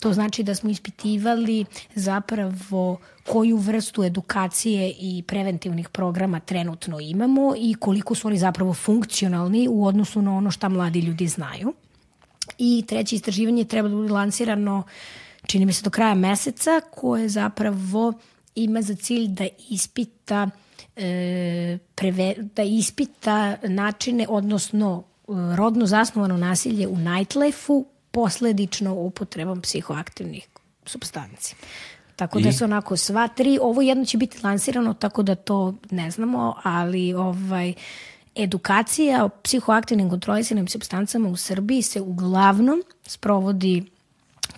To 0.00 0.12
znači 0.12 0.42
da 0.42 0.54
smo 0.54 0.70
ispitivali 0.70 1.64
zapravo 1.94 2.98
koju 3.26 3.56
vrstu 3.56 4.04
edukacije 4.04 4.94
i 5.00 5.24
preventivnih 5.26 5.88
programa 5.88 6.40
trenutno 6.40 7.00
imamo 7.00 7.54
i 7.56 7.74
koliko 7.74 8.14
su 8.14 8.28
oni 8.28 8.38
zapravo 8.38 8.74
funkcionalni 8.74 9.68
u 9.70 9.86
odnosu 9.86 10.22
na 10.22 10.36
ono 10.36 10.50
šta 10.50 10.68
mladi 10.68 11.00
ljudi 11.00 11.26
znaju. 11.26 11.74
I 12.58 12.84
treće 12.88 13.16
istraživanje 13.16 13.64
treba 13.64 13.88
da 13.88 13.94
bude 13.94 14.12
lansirano 14.12 14.82
čini 15.46 15.66
mi 15.66 15.72
se 15.72 15.82
do 15.82 15.90
kraja 15.90 16.14
meseca 16.14 16.80
koje 16.90 17.28
zapravo 17.28 18.12
ima 18.54 18.82
za 18.82 18.94
cilj 18.94 19.28
da 19.28 19.44
ispita 19.70 20.50
e, 20.98 21.78
preve, 21.94 22.34
da 22.56 22.62
ispita 22.62 23.56
načine, 23.62 24.26
odnosno 24.28 25.02
e, 25.02 25.32
rodno 25.56 25.86
zasnovano 25.86 26.36
nasilje 26.36 26.88
u 26.88 26.96
nightlife-u 26.96 27.86
posledično 28.10 28.94
upotrebom 28.94 29.60
psihoaktivnih 29.62 30.48
substanci. 30.86 31.54
Tako 32.16 32.40
da 32.40 32.48
I? 32.48 32.52
su 32.52 32.64
onako 32.64 32.96
sva 32.96 33.28
tri, 33.28 33.58
ovo 33.62 33.82
jedno 33.82 34.04
će 34.04 34.18
biti 34.18 34.38
lansirano, 34.42 34.94
tako 34.94 35.22
da 35.22 35.34
to 35.34 35.74
ne 35.90 36.10
znamo, 36.10 36.54
ali 36.62 37.14
ovaj, 37.14 37.74
edukacija 38.34 39.24
o 39.24 39.28
psihoaktivnim 39.28 40.10
kontrolisanim 40.10 40.68
substancama 40.68 41.28
u 41.28 41.36
Srbiji 41.36 41.82
se 41.82 42.00
uglavnom 42.00 42.82
sprovodi 43.06 43.84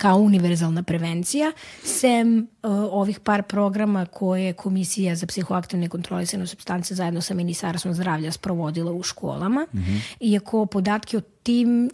kao 0.01 0.19
univerzalna 0.19 0.83
prevencija, 0.83 1.53
sem 1.85 2.39
uh, 2.39 2.71
ovih 2.91 3.21
par 3.21 3.43
programa 3.43 4.07
koje 4.07 4.45
je 4.45 4.53
Komisija 4.53 5.17
za 5.17 5.27
psihoaktivne 5.27 5.89
kontrolisane 5.89 6.47
substance 6.47 6.95
zajedno 6.95 7.21
sa 7.21 7.35
Ministarstvom 7.35 7.95
zdravlja 7.95 8.33
sprovodila 8.33 8.93
u 8.93 9.03
školama. 9.03 9.67
Mm 9.73 9.79
-hmm. 9.79 10.01
Iako 10.21 10.67
podatke 10.67 11.19
o 11.19 11.21
tim 11.43 11.91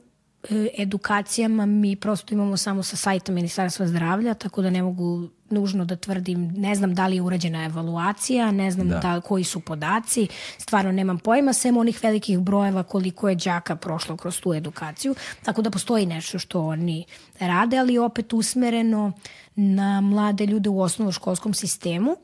e, 0.50 0.68
edukacijama 0.78 1.66
mi 1.66 1.96
prosto 1.96 2.34
imamo 2.34 2.56
samo 2.56 2.82
sa 2.82 2.96
sajta 2.96 3.32
Ministarstva 3.32 3.86
zdravlja, 3.86 4.34
tako 4.34 4.62
da 4.62 4.70
ne 4.70 4.82
mogu 4.82 5.28
nužno 5.50 5.84
da 5.84 5.96
tvrdim, 5.96 6.52
ne 6.56 6.74
znam 6.74 6.94
da 6.94 7.06
li 7.06 7.16
je 7.16 7.22
urađena 7.22 7.64
evaluacija, 7.64 8.50
ne 8.50 8.70
znam 8.70 8.88
da. 8.88 8.98
da 8.98 9.20
koji 9.20 9.44
su 9.44 9.60
podaci, 9.60 10.28
stvarno 10.58 10.92
nemam 10.92 11.18
pojma, 11.18 11.52
sem 11.52 11.76
onih 11.76 12.00
velikih 12.02 12.38
brojeva 12.38 12.82
koliko 12.82 13.28
je 13.28 13.34
đaka 13.34 13.76
prošlo 13.76 14.16
kroz 14.16 14.40
tu 14.40 14.54
edukaciju, 14.54 15.14
tako 15.42 15.62
da 15.62 15.70
postoji 15.70 16.06
nešto 16.06 16.38
što 16.38 16.62
oni 16.66 17.04
rade, 17.40 17.78
ali 17.78 17.98
opet 17.98 18.32
usmereno 18.32 19.12
na 19.54 20.00
mlade 20.00 20.46
ljude 20.46 20.68
u 20.68 20.80
osnovnoškolskom 20.80 21.54
sistemu, 21.54 22.16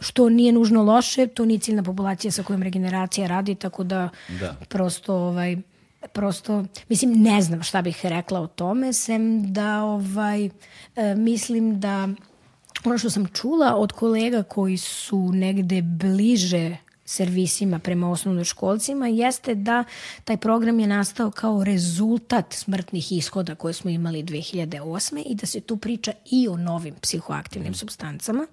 što 0.00 0.28
nije 0.28 0.52
nužno 0.52 0.82
loše, 0.82 1.26
to 1.26 1.44
nije 1.44 1.58
ciljna 1.58 1.82
populacija 1.82 2.30
sa 2.30 2.42
kojom 2.42 2.62
regeneracija 2.62 3.26
radi, 3.26 3.54
tako 3.54 3.84
da, 3.84 4.08
Da. 4.40 4.56
prosto 4.68 5.14
ovaj, 5.14 5.56
prosto, 6.12 6.64
mislim, 6.88 7.12
ne 7.22 7.42
znam 7.42 7.62
šta 7.62 7.82
bih 7.82 8.06
rekla 8.06 8.40
o 8.40 8.46
tome, 8.46 8.92
sem 8.92 9.52
da 9.52 9.82
ovaj, 9.82 10.44
e, 10.44 10.50
mislim 11.14 11.80
da 11.80 12.08
ono 12.84 12.98
što 12.98 13.10
sam 13.10 13.26
čula 13.26 13.76
od 13.76 13.92
kolega 13.92 14.42
koji 14.42 14.76
su 14.76 15.30
negde 15.32 15.82
bliže 15.82 16.76
servisima 17.04 17.78
prema 17.78 18.10
osnovnoškolcima 18.10 19.08
jeste 19.08 19.54
da 19.54 19.84
taj 20.24 20.36
program 20.36 20.80
je 20.80 20.86
nastao 20.86 21.30
kao 21.30 21.64
rezultat 21.64 22.52
smrtnih 22.52 23.12
ishoda 23.12 23.54
koje 23.54 23.74
smo 23.74 23.90
imali 23.90 24.22
2008. 24.22 25.22
i 25.26 25.34
da 25.34 25.46
se 25.46 25.60
tu 25.60 25.76
priča 25.76 26.12
i 26.30 26.48
o 26.48 26.56
novim 26.56 26.94
psihoaktivnim 27.00 27.74
substancama 27.74 28.46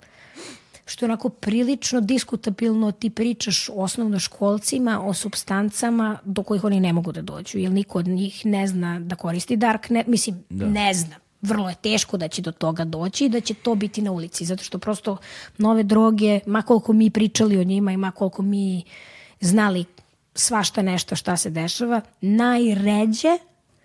što 0.86 1.06
je 1.06 1.08
onako 1.08 1.30
prilično 1.30 2.02
diskutabilno 2.02 2.92
ti 2.92 3.10
pričaš 3.10 3.70
osnovnoškolcima 3.74 5.02
o 5.02 5.14
substancama 5.14 6.20
do 6.26 6.44
kojih 6.44 6.64
oni 6.64 6.80
ne 6.80 6.94
mogu 6.94 7.12
da 7.12 7.22
dođu, 7.22 7.58
jer 7.58 7.72
niko 7.72 8.00
od 8.00 8.08
njih 8.08 8.46
ne 8.46 8.68
zna 8.68 9.00
da 9.00 9.16
koristi 9.16 9.58
darknet, 9.58 10.08
mislim, 10.08 10.44
da. 10.50 10.66
ne 10.66 10.94
zna. 10.94 11.16
Vrlo 11.42 11.70
je 11.70 11.76
teško 11.76 12.18
da 12.18 12.28
će 12.28 12.42
do 12.42 12.52
toga 12.52 12.86
doći 12.86 13.26
i 13.26 13.30
da 13.30 13.42
će 13.42 13.54
to 13.54 13.76
biti 13.76 14.02
na 14.02 14.12
ulici, 14.12 14.46
zato 14.46 14.64
što 14.64 14.78
prosto 14.80 15.18
nove 15.58 15.84
droge, 15.84 16.40
ma 16.46 16.62
koliko 16.62 16.94
mi 16.94 17.10
pričali 17.10 17.58
o 17.58 17.64
njima 17.64 17.92
i 17.92 17.98
ma 17.98 18.12
koliko 18.12 18.42
mi 18.42 18.84
znali 19.42 19.86
svašta 20.36 20.82
nešto 20.82 21.16
šta 21.16 21.38
se 21.38 21.50
dešava, 21.50 22.02
najređe 22.22 23.38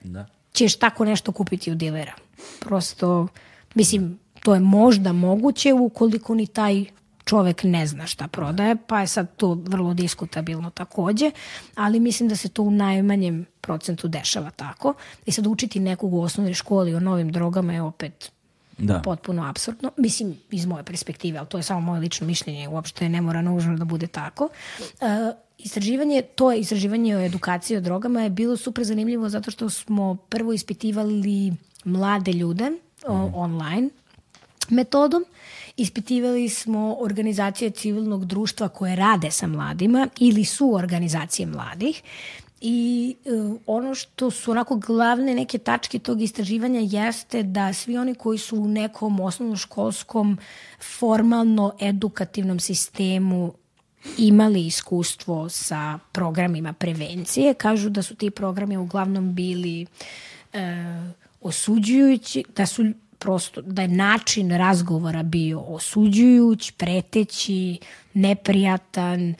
Da. 0.04 0.26
ćeš 0.52 0.76
tako 0.76 1.04
nešto 1.04 1.32
kupiti 1.32 1.72
u 1.72 1.74
dilera. 1.74 2.12
Prosto, 2.60 3.28
mislim, 3.74 4.18
to 4.42 4.54
je 4.54 4.60
možda 4.60 5.12
moguće 5.12 5.72
ukoliko 5.72 6.34
ni 6.34 6.46
taj 6.46 6.84
čovek 7.24 7.65
ne 7.65 7.86
zna 7.86 8.07
šta 8.07 8.28
prodaje, 8.28 8.77
pa 8.86 9.01
je 9.01 9.07
sad 9.07 9.36
to 9.36 9.55
vrlo 9.55 9.94
diskutabilno 9.94 10.70
takođe, 10.70 11.31
ali 11.74 12.01
mislim 12.01 12.28
da 12.28 12.36
se 12.36 12.49
to 12.49 12.62
u 12.62 12.70
najmanjem 12.70 13.47
procentu 13.61 14.09
dešava 14.09 14.51
tako. 14.51 14.94
I 15.27 15.32
sad 15.32 15.47
učiti 15.47 15.81
nekog 15.81 16.15
u 16.15 16.23
osnovnoj 16.23 16.55
školi 16.55 16.94
o 16.94 17.01
novim 17.01 17.32
drogama 17.32 17.73
je 17.73 17.82
opet 17.82 18.32
Da. 18.78 19.01
potpuno 19.05 19.44
absurdno. 19.49 19.90
Mislim, 19.97 20.35
iz 20.51 20.66
moje 20.66 20.82
perspektive, 20.85 21.39
ali 21.39 21.49
to 21.49 21.57
je 21.57 21.62
samo 21.62 21.81
moje 21.81 22.01
lično 22.01 22.27
mišljenje, 22.27 22.69
uopšte 22.69 23.09
ne 23.09 23.20
mora 23.20 23.43
nužno 23.43 23.77
da 23.77 23.85
bude 23.85 24.07
tako. 24.07 24.49
Uh, 24.81 25.09
istraživanje, 25.59 26.23
to 26.35 26.53
je 26.53 26.61
istraživanje 26.61 27.16
o 27.16 27.20
edukaciji 27.20 27.77
o 27.77 27.81
drogama 27.81 28.23
je 28.23 28.31
bilo 28.31 28.57
super 28.57 28.85
zanimljivo 28.85 29.28
zato 29.28 29.51
što 29.51 29.70
smo 29.70 30.16
prvo 30.28 30.53
ispitivali 30.53 31.53
mlade 31.85 32.32
ljude 32.32 32.70
o, 33.07 33.31
online 33.35 33.90
metodom. 34.70 35.24
Ispitivali 35.76 36.48
smo 36.48 36.97
organizacije 37.01 37.70
civilnog 37.70 38.24
društva 38.24 38.68
koje 38.68 38.97
rade 38.97 39.30
sa 39.30 39.47
mladima 39.47 40.09
ili 40.18 40.44
su 40.44 40.74
organizacije 40.74 41.47
mladih 41.47 42.02
I 42.64 43.16
uh, 43.24 43.56
ono 43.66 43.94
što 43.94 44.30
su 44.30 44.51
onako 44.51 44.76
glavne 44.76 45.34
neke 45.34 45.59
tačke 45.59 45.98
tog 45.98 46.22
istraživanja 46.22 46.80
jeste 46.80 47.43
da 47.43 47.72
svi 47.72 47.97
oni 47.98 48.14
koji 48.14 48.39
su 48.39 48.56
u 48.56 48.68
nekom 48.68 49.20
osnovnoškolskom 49.20 50.39
formalno 50.98 51.72
edukativnom 51.80 52.60
sistemu 52.60 53.52
imali 54.18 54.66
iskustvo 54.66 55.48
sa 55.48 55.98
programima 56.12 56.72
prevencije, 56.72 57.55
kažu 57.55 57.90
da 57.90 58.02
su 58.02 58.14
ti 58.14 58.30
programi 58.30 58.76
uglavnom 58.76 59.34
bili 59.34 59.86
uh, 60.55 60.60
osuđujući, 61.40 62.44
da 62.56 62.66
su 62.66 62.84
prosto, 63.23 63.62
da 63.62 63.82
je 63.82 63.89
način 63.89 64.51
razgovora 64.51 65.23
bio 65.23 65.61
osuđujuć, 65.61 66.70
preteći, 66.70 67.78
neprijatan, 68.15 69.35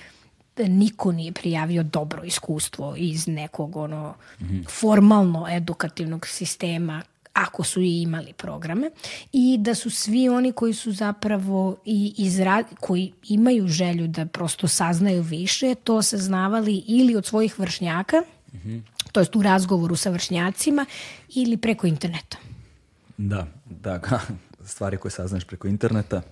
niko 0.57 1.13
nije 1.13 1.33
prijavio 1.33 1.83
dobro 1.83 2.25
iskustvo 2.25 2.95
iz 2.97 3.29
nekog 3.29 3.77
ono 3.77 4.15
mm 4.41 4.45
-hmm. 4.45 4.71
formalno 4.81 5.47
edukativnog 5.51 6.27
sistema 6.27 7.03
ako 7.33 7.65
su 7.65 7.81
i 7.81 8.03
imali 8.03 8.33
programe 8.33 8.91
i 9.33 9.57
da 9.61 9.75
su 9.75 9.91
svi 9.91 10.29
oni 10.29 10.53
koji 10.53 10.75
su 10.75 10.93
zapravo 10.93 11.77
i 11.85 12.15
izra, 12.19 12.65
koji 12.81 13.13
imaju 13.29 13.69
želju 13.69 14.09
da 14.09 14.27
prosto 14.27 14.69
saznaju 14.69 15.23
više, 15.23 15.75
to 15.75 16.03
saznavali 16.03 16.83
ili 16.87 17.17
od 17.17 17.27
svojih 17.27 17.59
vršnjaka, 17.59 18.17
mm 18.53 18.57
-hmm. 18.57 18.81
to 19.13 19.21
jest 19.21 19.37
u 19.37 19.43
razgovoru 19.43 19.97
sa 19.97 20.11
vršnjacima 20.11 20.87
ili 21.35 21.57
preko 21.57 21.87
interneta. 21.87 22.52
Da, 23.17 23.47
da, 23.65 24.01
stvari 24.65 24.97
koje 24.97 25.13
saznaš 25.13 25.45
preko 25.45 25.69
interneta. 25.69 26.23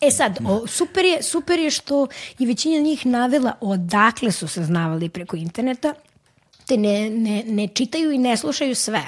E 0.00 0.10
sad, 0.10 0.38
o, 0.46 0.66
super, 0.66 1.04
je, 1.04 1.22
super 1.22 1.58
je 1.58 1.70
što 1.70 2.06
je 2.38 2.46
većina 2.46 2.80
njih 2.80 3.06
navela 3.06 3.52
odakle 3.60 4.32
su 4.32 4.48
saznavali 4.48 5.08
preko 5.08 5.36
interneta, 5.36 5.94
te 6.66 6.76
ne, 6.76 7.10
ne, 7.10 7.44
ne 7.46 7.68
čitaju 7.68 8.12
i 8.12 8.18
ne 8.18 8.36
slušaju 8.36 8.74
sve. 8.74 9.02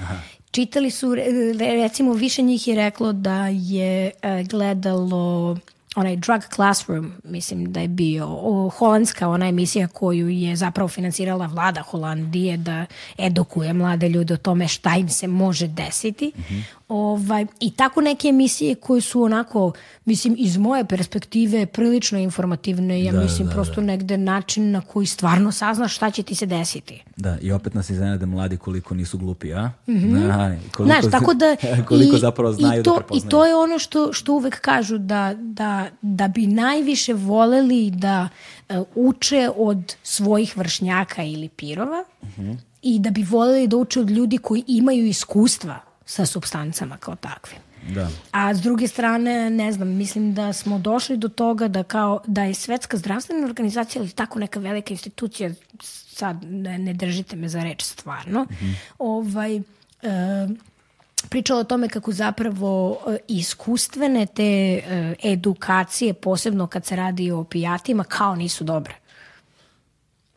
Aha. 0.00 0.14
Čitali 0.50 0.90
su, 0.90 1.14
recimo, 1.58 2.12
više 2.12 2.42
njih 2.42 2.68
je 2.68 2.76
reklo 2.76 3.12
da 3.12 3.46
je 3.46 4.10
e, 4.22 4.44
gledalo 4.44 5.56
onaj 5.96 6.16
Drug 6.16 6.42
Classroom, 6.54 7.12
mislim 7.24 7.72
da 7.72 7.80
je 7.80 7.88
bio 7.88 8.26
o, 8.28 8.68
holandska 8.68 9.28
ona 9.28 9.48
emisija 9.48 9.88
koju 9.88 10.28
je 10.28 10.56
zapravo 10.56 10.88
finansirala 10.88 11.46
vlada 11.46 11.82
Holandije 11.82 12.56
da 12.56 12.86
edukuje 13.18 13.72
mlade 13.72 14.08
ljude 14.08 14.34
o 14.34 14.36
tome 14.36 14.68
šta 14.68 14.96
im 14.96 15.08
se 15.08 15.26
može 15.26 15.66
desiti. 15.66 16.32
Mm 16.36 16.40
-hmm. 16.40 16.62
Ovaj, 16.92 17.46
I 17.60 17.70
tako 17.70 18.00
neke 18.00 18.28
emisije 18.28 18.74
koje 18.74 19.00
su 19.00 19.22
onako, 19.22 19.72
mislim, 20.04 20.34
iz 20.38 20.56
moje 20.56 20.84
perspektive 20.84 21.66
prilično 21.66 22.18
informativne, 22.18 23.04
ja 23.04 23.12
da, 23.12 23.20
mislim 23.20 23.48
da, 23.48 23.54
prosto 23.54 23.74
da. 23.74 23.80
negde 23.80 24.18
način 24.18 24.70
na 24.70 24.80
koji 24.80 25.06
stvarno 25.06 25.52
saznaš 25.52 25.96
šta 25.96 26.10
će 26.10 26.22
ti 26.22 26.34
se 26.34 26.46
desiti. 26.46 27.02
Da, 27.16 27.38
i 27.40 27.52
opet 27.52 27.74
nas 27.74 27.90
iznenade 27.90 28.26
mladi 28.26 28.56
koliko 28.56 28.94
nisu 28.94 29.18
glupi, 29.18 29.52
a? 29.52 29.70
Mm 29.86 29.92
-hmm. 29.92 30.26
da, 30.26 30.56
koliko, 30.72 30.84
Znaš, 30.84 31.12
tako 31.12 31.34
da... 31.34 31.56
koliko 31.88 32.16
i, 32.16 32.18
zapravo 32.18 32.52
znaju 32.52 32.80
i 32.80 32.84
to, 32.84 32.90
da 32.90 32.96
prepoznaju. 32.96 33.26
I 33.26 33.30
to 33.30 33.46
je 33.46 33.56
ono 33.56 33.78
što, 33.78 34.12
što 34.12 34.32
uvek 34.32 34.60
kažu 34.60 34.98
da, 34.98 35.34
da, 35.38 35.86
da 36.02 36.28
bi 36.28 36.46
najviše 36.46 37.14
voleli 37.14 37.90
da 37.90 38.28
uh, 38.68 38.76
uče 38.94 39.50
od 39.56 39.94
svojih 40.02 40.56
vršnjaka 40.56 41.22
ili 41.22 41.48
pirova 41.48 42.04
mm 42.22 42.26
-hmm. 42.38 42.56
i 42.82 42.98
da 42.98 43.10
bi 43.10 43.22
voleli 43.22 43.66
da 43.66 43.76
uče 43.76 44.00
od 44.00 44.10
ljudi 44.10 44.38
koji 44.38 44.64
imaju 44.66 45.06
iskustva 45.06 45.91
sa 46.06 46.26
substancama 46.26 46.96
kao 46.96 47.16
takvim. 47.16 47.58
Da. 47.94 48.08
A 48.30 48.54
s 48.54 48.60
druge 48.60 48.88
strane, 48.88 49.50
ne 49.50 49.72
znam, 49.72 49.88
mislim 49.88 50.34
da 50.34 50.52
smo 50.52 50.78
došli 50.78 51.16
do 51.16 51.28
toga 51.28 51.68
da 51.68 51.82
kao 51.82 52.20
da 52.26 52.42
je 52.42 52.54
svetska 52.54 52.96
zdravstvena 52.96 53.46
organizacija 53.46 54.02
ili 54.02 54.10
tako 54.10 54.38
neka 54.38 54.60
velika 54.60 54.94
institucija, 54.94 55.50
sad 55.82 56.44
ne, 56.44 56.78
ne 56.78 56.94
držite 56.94 57.36
me 57.36 57.48
za 57.48 57.62
reč 57.62 57.82
stvarno, 57.82 58.42
mm 58.44 58.54
-hmm. 58.54 58.74
ovaj, 58.98 59.56
e, 59.56 59.62
pričala 61.28 61.60
o 61.60 61.64
tome 61.64 61.88
kako 61.88 62.12
zapravo 62.12 62.98
e, 63.08 63.16
iskustvene 63.28 64.26
te 64.26 64.42
e, 64.42 65.14
edukacije, 65.22 66.14
posebno 66.14 66.66
kad 66.66 66.86
se 66.86 66.96
radi 66.96 67.30
o 67.30 67.38
opijatima, 67.38 68.04
kao 68.04 68.36
nisu 68.36 68.64
dobre. 68.64 68.94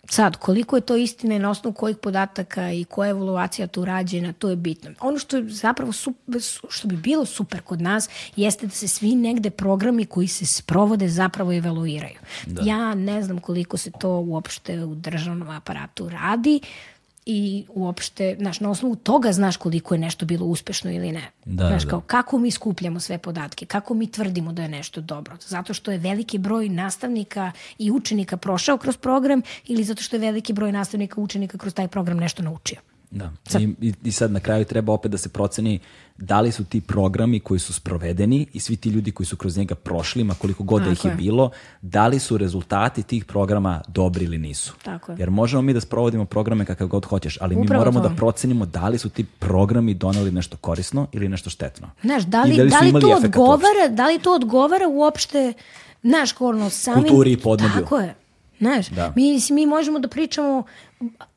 Sad, 0.09 0.37
koliko 0.37 0.75
je 0.75 0.81
to 0.81 0.95
istine 0.95 1.39
na 1.39 1.49
osnovu 1.49 1.73
kojih 1.73 1.97
podataka 1.97 2.71
i 2.71 2.83
koja 2.83 3.07
je 3.07 3.11
evaluacija 3.11 3.67
tu 3.67 3.85
rađena, 3.85 4.33
to 4.33 4.49
je 4.49 4.55
bitno. 4.55 4.91
Ono 5.01 5.19
što 5.19 5.37
je 5.37 5.49
zapravo 5.49 5.91
super, 5.91 6.41
što 6.69 6.87
bi 6.87 6.97
bilo 6.97 7.25
super 7.25 7.61
kod 7.61 7.81
nas 7.81 8.09
jeste 8.35 8.65
da 8.65 8.71
se 8.71 8.87
svi 8.87 9.15
negde 9.15 9.49
programi 9.49 10.05
koji 10.05 10.27
se 10.27 10.45
sprovode 10.45 11.09
zapravo 11.09 11.53
evaluiraju. 11.53 12.19
Da. 12.45 12.61
Ja 12.65 12.95
ne 12.95 13.23
znam 13.23 13.39
koliko 13.39 13.77
se 13.77 13.91
to 13.99 14.09
uopšte 14.09 14.83
u 14.83 14.95
državnom 14.95 15.49
aparatu 15.49 16.09
radi, 16.09 16.59
i 17.25 17.65
uopšte, 17.69 18.35
znaš, 18.39 18.59
na 18.59 18.69
osnovu 18.69 18.95
toga 18.95 19.31
znaš 19.31 19.57
koliko 19.57 19.93
je 19.93 19.99
nešto 19.99 20.25
bilo 20.25 20.45
uspešno 20.45 20.91
ili 20.91 21.11
ne. 21.11 21.31
Da, 21.45 21.67
znaš, 21.67 21.83
da. 21.83 21.89
kao 21.89 22.01
kako 22.01 22.37
mi 22.37 22.51
skupljamo 22.51 22.99
sve 22.99 23.17
podatke, 23.17 23.65
kako 23.65 23.93
mi 23.93 24.11
tvrdimo 24.11 24.53
da 24.53 24.61
je 24.61 24.69
nešto 24.69 25.01
dobro. 25.01 25.37
Zato 25.47 25.73
što 25.73 25.91
je 25.91 25.97
veliki 25.97 26.37
broj 26.37 26.69
nastavnika 26.69 27.51
i 27.77 27.91
učenika 27.91 28.37
prošao 28.37 28.77
kroz 28.77 28.97
program 28.97 29.41
ili 29.67 29.83
zato 29.83 30.03
što 30.03 30.15
je 30.15 30.19
veliki 30.19 30.53
broj 30.53 30.71
nastavnika 30.71 31.21
i 31.21 31.23
učenika 31.23 31.57
kroz 31.57 31.73
taj 31.73 31.87
program 31.87 32.17
nešto 32.17 32.43
naučio. 32.43 32.94
Da. 33.11 33.31
Sad. 33.43 33.61
I, 33.61 33.93
I 34.03 34.11
sad 34.11 34.31
na 34.31 34.39
kraju 34.39 34.65
treba 34.65 34.93
opet 34.93 35.11
da 35.11 35.17
se 35.17 35.29
proceni 35.29 35.79
da 36.17 36.41
li 36.41 36.51
su 36.51 36.65
ti 36.65 36.81
programi 36.81 37.39
koji 37.39 37.59
su 37.59 37.73
sprovedeni 37.73 38.47
i 38.53 38.59
svi 38.59 38.75
ti 38.75 38.89
ljudi 38.89 39.11
koji 39.11 39.27
su 39.27 39.37
kroz 39.37 39.57
njega 39.57 39.75
prošli, 39.75 40.23
ma 40.23 40.33
koliko 40.33 40.63
god 40.63 40.83
da 40.83 40.89
ih 40.89 41.05
je, 41.05 41.11
je 41.11 41.15
bilo, 41.15 41.49
da 41.81 42.07
li 42.07 42.19
su 42.19 42.37
rezultati 42.37 43.03
tih 43.03 43.25
programa 43.25 43.81
dobri 43.87 44.25
ili 44.25 44.37
nisu. 44.37 44.73
Tako 44.83 45.11
je. 45.11 45.15
Jer 45.19 45.29
možemo 45.29 45.61
mi 45.61 45.73
da 45.73 45.81
sprovodimo 45.81 46.25
programe 46.25 46.65
kakav 46.65 46.87
god 46.87 47.05
hoćeš, 47.05 47.37
ali 47.41 47.55
Upravo 47.55 47.73
mi 47.73 47.77
moramo 47.77 47.99
to. 47.99 48.09
da 48.09 48.15
procenimo 48.15 48.65
da 48.65 48.87
li 48.87 48.97
su 48.97 49.09
ti 49.09 49.23
programi 49.39 49.93
doneli 49.93 50.31
nešto 50.31 50.57
korisno 50.57 51.07
ili 51.11 51.29
nešto 51.29 51.49
štetno. 51.49 51.89
Znaš, 52.01 52.23
da 52.23 52.43
li, 52.43 52.57
da 52.57 52.63
li, 52.63 52.69
da 52.69 52.79
li 52.79 52.91
to 52.91 53.15
odgovara, 53.15 53.79
uopšte. 53.79 53.95
da 53.95 54.07
li 54.07 54.19
to 54.19 54.35
odgovara 54.35 54.87
uopšte, 54.87 55.53
znaš, 56.03 56.35
ono, 56.39 56.69
samim... 56.69 57.03
Kulturi 57.03 57.31
i 57.31 57.37
podneblju. 57.37 57.81
Tako 57.81 57.97
je. 57.99 58.15
Znaš, 58.59 58.89
da. 58.89 59.13
mi, 59.15 59.39
mi 59.51 59.65
možemo 59.65 59.99
da 59.99 60.07
pričamo 60.07 60.63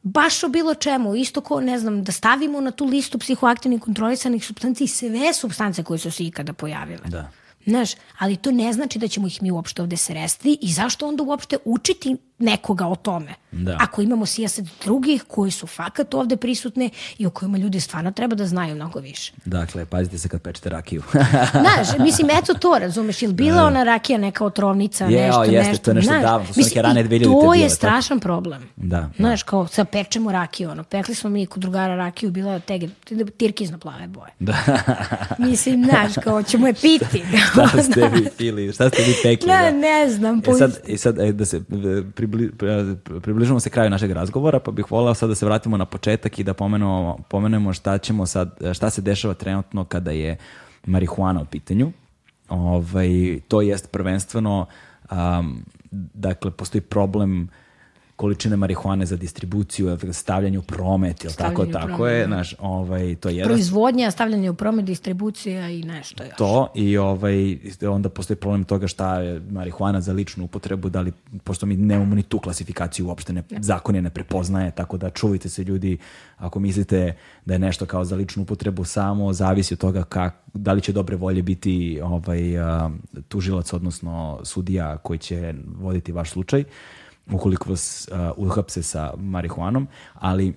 baš 0.03 0.45
o 0.45 0.49
bilo 0.49 0.75
čemu, 0.75 1.15
isto 1.17 1.41
ko, 1.41 1.61
ne 1.61 1.79
znam, 1.79 2.05
da 2.05 2.13
stavimo 2.13 2.61
na 2.61 2.71
tu 2.71 2.85
listu 2.85 3.19
psihoaktivnih 3.19 3.81
kontrolisanih 3.81 4.45
substanci 4.45 4.87
sve 4.87 5.33
substance 5.35 5.83
koje 5.83 5.99
su 5.99 6.11
se 6.11 6.25
ikada 6.25 6.53
pojavile. 6.53 7.09
Da. 7.09 7.31
Znaš, 7.67 7.91
ali 8.19 8.37
to 8.37 8.51
ne 8.51 8.73
znači 8.73 8.99
da 8.99 9.09
ćemo 9.09 9.27
ih 9.27 9.43
mi 9.43 9.51
uopšte 9.51 9.83
ovde 9.83 9.97
sresti 9.97 10.59
i 10.63 10.73
zašto 10.73 11.09
onda 11.09 11.23
uopšte 11.23 11.57
učiti 11.65 12.17
nekoga 12.39 12.87
o 12.87 12.97
tome. 12.97 13.35
Da. 13.53 13.77
Ako 13.81 14.03
imamo 14.03 14.27
sijaset 14.27 14.65
drugih 14.85 15.25
koji 15.29 15.51
su 15.51 15.67
fakat 15.67 16.15
ovde 16.15 16.37
prisutne 16.37 16.91
i 17.19 17.27
o 17.27 17.31
kojima 17.31 17.59
ljudi 17.59 17.81
stvarno 17.81 18.11
treba 18.11 18.37
da 18.37 18.47
znaju 18.47 18.75
mnogo 18.75 19.01
više. 19.01 19.33
Dakle, 19.45 19.85
pazite 19.85 20.19
se 20.19 20.29
kad 20.29 20.43
pečete 20.43 20.69
rakiju. 20.69 21.03
znaš, 21.63 21.99
mislim, 21.99 22.29
eto 22.31 22.55
to, 22.55 22.79
razumeš, 22.79 23.23
ili 23.23 23.33
bila 23.33 23.57
da. 23.57 23.67
ona 23.67 23.85
rakija 23.85 24.19
neka 24.19 24.45
otrovnica, 24.45 25.05
je, 25.05 25.27
nešto, 25.27 25.41
o, 25.41 25.45
jeste, 25.45 25.69
nešto. 25.69 25.85
to 25.85 25.91
je 25.91 25.95
nešto 25.95 26.11
znaš, 26.11 26.23
davno, 26.23 26.47
su 26.53 26.61
neke 26.61 26.83
rane 26.83 27.05
2000 27.05 27.25
To 27.25 27.55
je 27.55 27.59
bile, 27.59 27.71
strašan 27.71 28.19
tako? 28.19 28.23
problem. 28.25 28.69
Da, 28.77 29.01
da. 29.01 29.11
Znaš, 29.17 29.43
kao 29.43 29.67
sad 29.67 29.91
pečemo 29.91 30.33
rakiju, 30.33 30.71
ono, 30.71 30.85
pekli 30.85 31.15
smo 31.15 31.31
mi 31.31 31.47
kod 31.47 31.63
drugara 31.63 31.97
rakiju, 31.97 32.31
bila 32.31 32.59
tege, 32.61 32.89
tirkizno 33.37 33.79
plave 33.79 34.07
boje. 34.07 34.33
Da. 34.39 34.57
mislim, 35.39 35.85
znaš, 35.85 36.13
kao 36.25 36.43
ćemo 36.43 36.67
je 36.67 36.75
piti. 36.75 37.23
šta 37.67 37.83
ste 37.83 38.09
vi 38.15 38.29
pili, 38.39 38.73
šta 38.73 38.89
ste 38.89 39.03
vi 39.03 39.15
pekli? 39.23 39.49
Ne, 39.49 39.73
da. 39.73 39.79
ne 39.79 40.09
znam. 40.11 40.43
E 40.47 40.53
sad, 40.59 40.81
e 40.89 40.97
sad 40.97 41.19
e, 41.19 41.33
da 41.33 41.45
se 41.45 41.61
pribli, 42.15 42.51
približamo 43.23 43.61
se 43.61 43.71
kraju 43.71 43.91
našeg 43.91 44.11
razgovora, 44.11 44.61
pa 44.61 44.71
bih 44.71 44.91
volao 44.91 45.15
sad 45.15 45.29
da 45.29 45.35
se 45.35 45.47
vratimo 45.47 45.77
na 45.77 45.85
početak 45.85 46.39
i 46.39 46.45
da 46.45 46.55
pomenemo, 46.55 47.19
pomenemo 47.29 47.73
šta 47.73 47.99
ćemo 47.99 48.27
sad, 48.27 48.59
šta 48.75 48.91
se 48.91 49.03
dešava 49.03 49.35
trenutno 49.35 49.85
kada 49.85 50.11
je 50.11 50.37
marihuana 50.87 51.41
u 51.41 51.45
pitanju. 51.45 51.93
Ovaj, 52.49 53.41
to 53.49 53.61
jest 53.61 53.91
prvenstveno, 53.91 54.67
um, 55.11 55.65
dakle, 55.91 56.51
postoji 56.51 56.83
problem 56.83 57.49
količine 58.19 58.57
marihuane 58.57 59.07
za 59.07 59.17
distribuciju, 59.17 59.99
stavljanje 60.13 60.59
u 60.59 60.63
promet, 60.63 61.25
ili 61.25 61.35
tako, 61.35 61.67
tako 61.67 62.07
je, 62.07 62.21
da. 62.21 62.27
znaš, 62.27 62.55
ovaj, 62.59 63.15
to 63.15 63.29
je 63.29 63.45
Proizvodnja, 63.45 64.11
stavljanje 64.11 64.51
u 64.51 64.55
promet, 64.55 64.85
distribucija 64.85 65.71
i 65.71 65.83
nešto 65.83 66.25
još. 66.25 66.37
To, 66.39 66.73
i 66.75 66.97
ovaj, 66.97 67.59
onda 67.89 68.09
postoji 68.09 68.37
problem 68.37 68.65
toga 68.65 68.87
šta 68.87 69.21
je 69.21 69.41
marihuana 69.51 70.01
za 70.01 70.13
ličnu 70.13 70.45
upotrebu, 70.45 70.89
da 70.89 71.01
li, 71.01 71.13
pošto 71.45 71.67
mi 71.67 71.77
nemamo 71.77 72.15
ni 72.15 72.23
tu 72.23 72.39
klasifikaciju 72.39 73.07
uopšte, 73.07 73.33
ne, 73.33 73.43
ne. 73.51 73.63
zakon 73.63 73.95
je 73.95 74.03
ne 74.03 74.11
prepoznaje, 74.11 74.71
tako 74.71 74.97
da 74.97 75.11
čuvajte 75.11 75.49
se 75.49 75.65
ljudi, 75.65 75.99
ako 76.37 76.61
mislite 76.61 77.17
da 77.45 77.55
je 77.55 77.59
nešto 77.59 77.87
kao 77.87 78.05
za 78.05 78.17
ličnu 78.17 78.43
upotrebu, 78.43 78.85
samo 78.85 79.33
zavisi 79.33 79.75
od 79.75 79.81
toga 79.81 80.03
kak, 80.03 80.35
da 80.55 80.73
li 80.73 80.81
će 80.81 80.93
dobre 80.93 81.17
volje 81.17 81.43
biti 81.43 82.01
ovaj, 82.03 82.41
tužilac, 83.29 83.73
odnosno 83.73 84.41
sudija 84.45 84.97
koji 84.97 85.19
će 85.19 85.55
voditi 85.79 86.13
vaš 86.13 86.31
slučaj 86.31 86.65
ukoliko 87.33 87.71
vas 87.71 88.09
uh, 88.13 88.33
uhapse 88.37 88.83
sa 88.83 89.13
marihuanom, 89.17 89.87
ali 90.15 90.55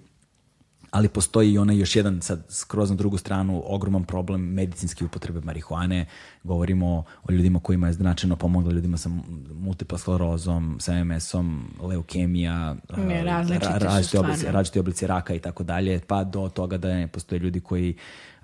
ali 0.92 1.10
postoji 1.10 1.54
i 1.54 1.58
onaj 1.58 1.78
još 1.78 1.96
jedan 1.96 2.22
sad 2.22 2.46
skroz 2.50 2.90
na 2.90 2.96
drugu 2.96 3.18
stranu 3.18 3.64
ogroman 3.66 4.04
problem 4.04 4.42
medicinske 4.42 5.06
upotrebe 5.06 5.42
marihuane. 5.42 6.06
Govorimo 6.44 7.04
o 7.24 7.32
ljudima 7.32 7.60
kojima 7.60 7.88
je 7.88 7.94
značajno 7.94 8.36
pomogla 8.36 8.72
ljudima 8.72 8.98
sa 8.98 9.10
multipla 9.54 9.98
sklerozom, 9.98 10.78
sa 10.80 11.04
MS-om, 11.04 11.74
leukemija, 11.82 12.76
Ne, 12.98 13.24
različite 13.24 13.66
su 13.66 13.86
različiti 13.86 14.18
oblici, 14.18 14.40
stvarno. 14.40 14.58
različiti 14.58 14.80
oblici 14.80 15.08
raka 15.08 15.34
i 15.34 15.40
tako 15.40 15.64
dalje, 15.64 16.00
pa 16.08 16.24
do 16.24 16.50
toga 16.50 16.78
da 16.78 16.88
ne 16.88 17.08
postoje 17.08 17.40
ljudi 17.40 17.60
koji 17.60 17.96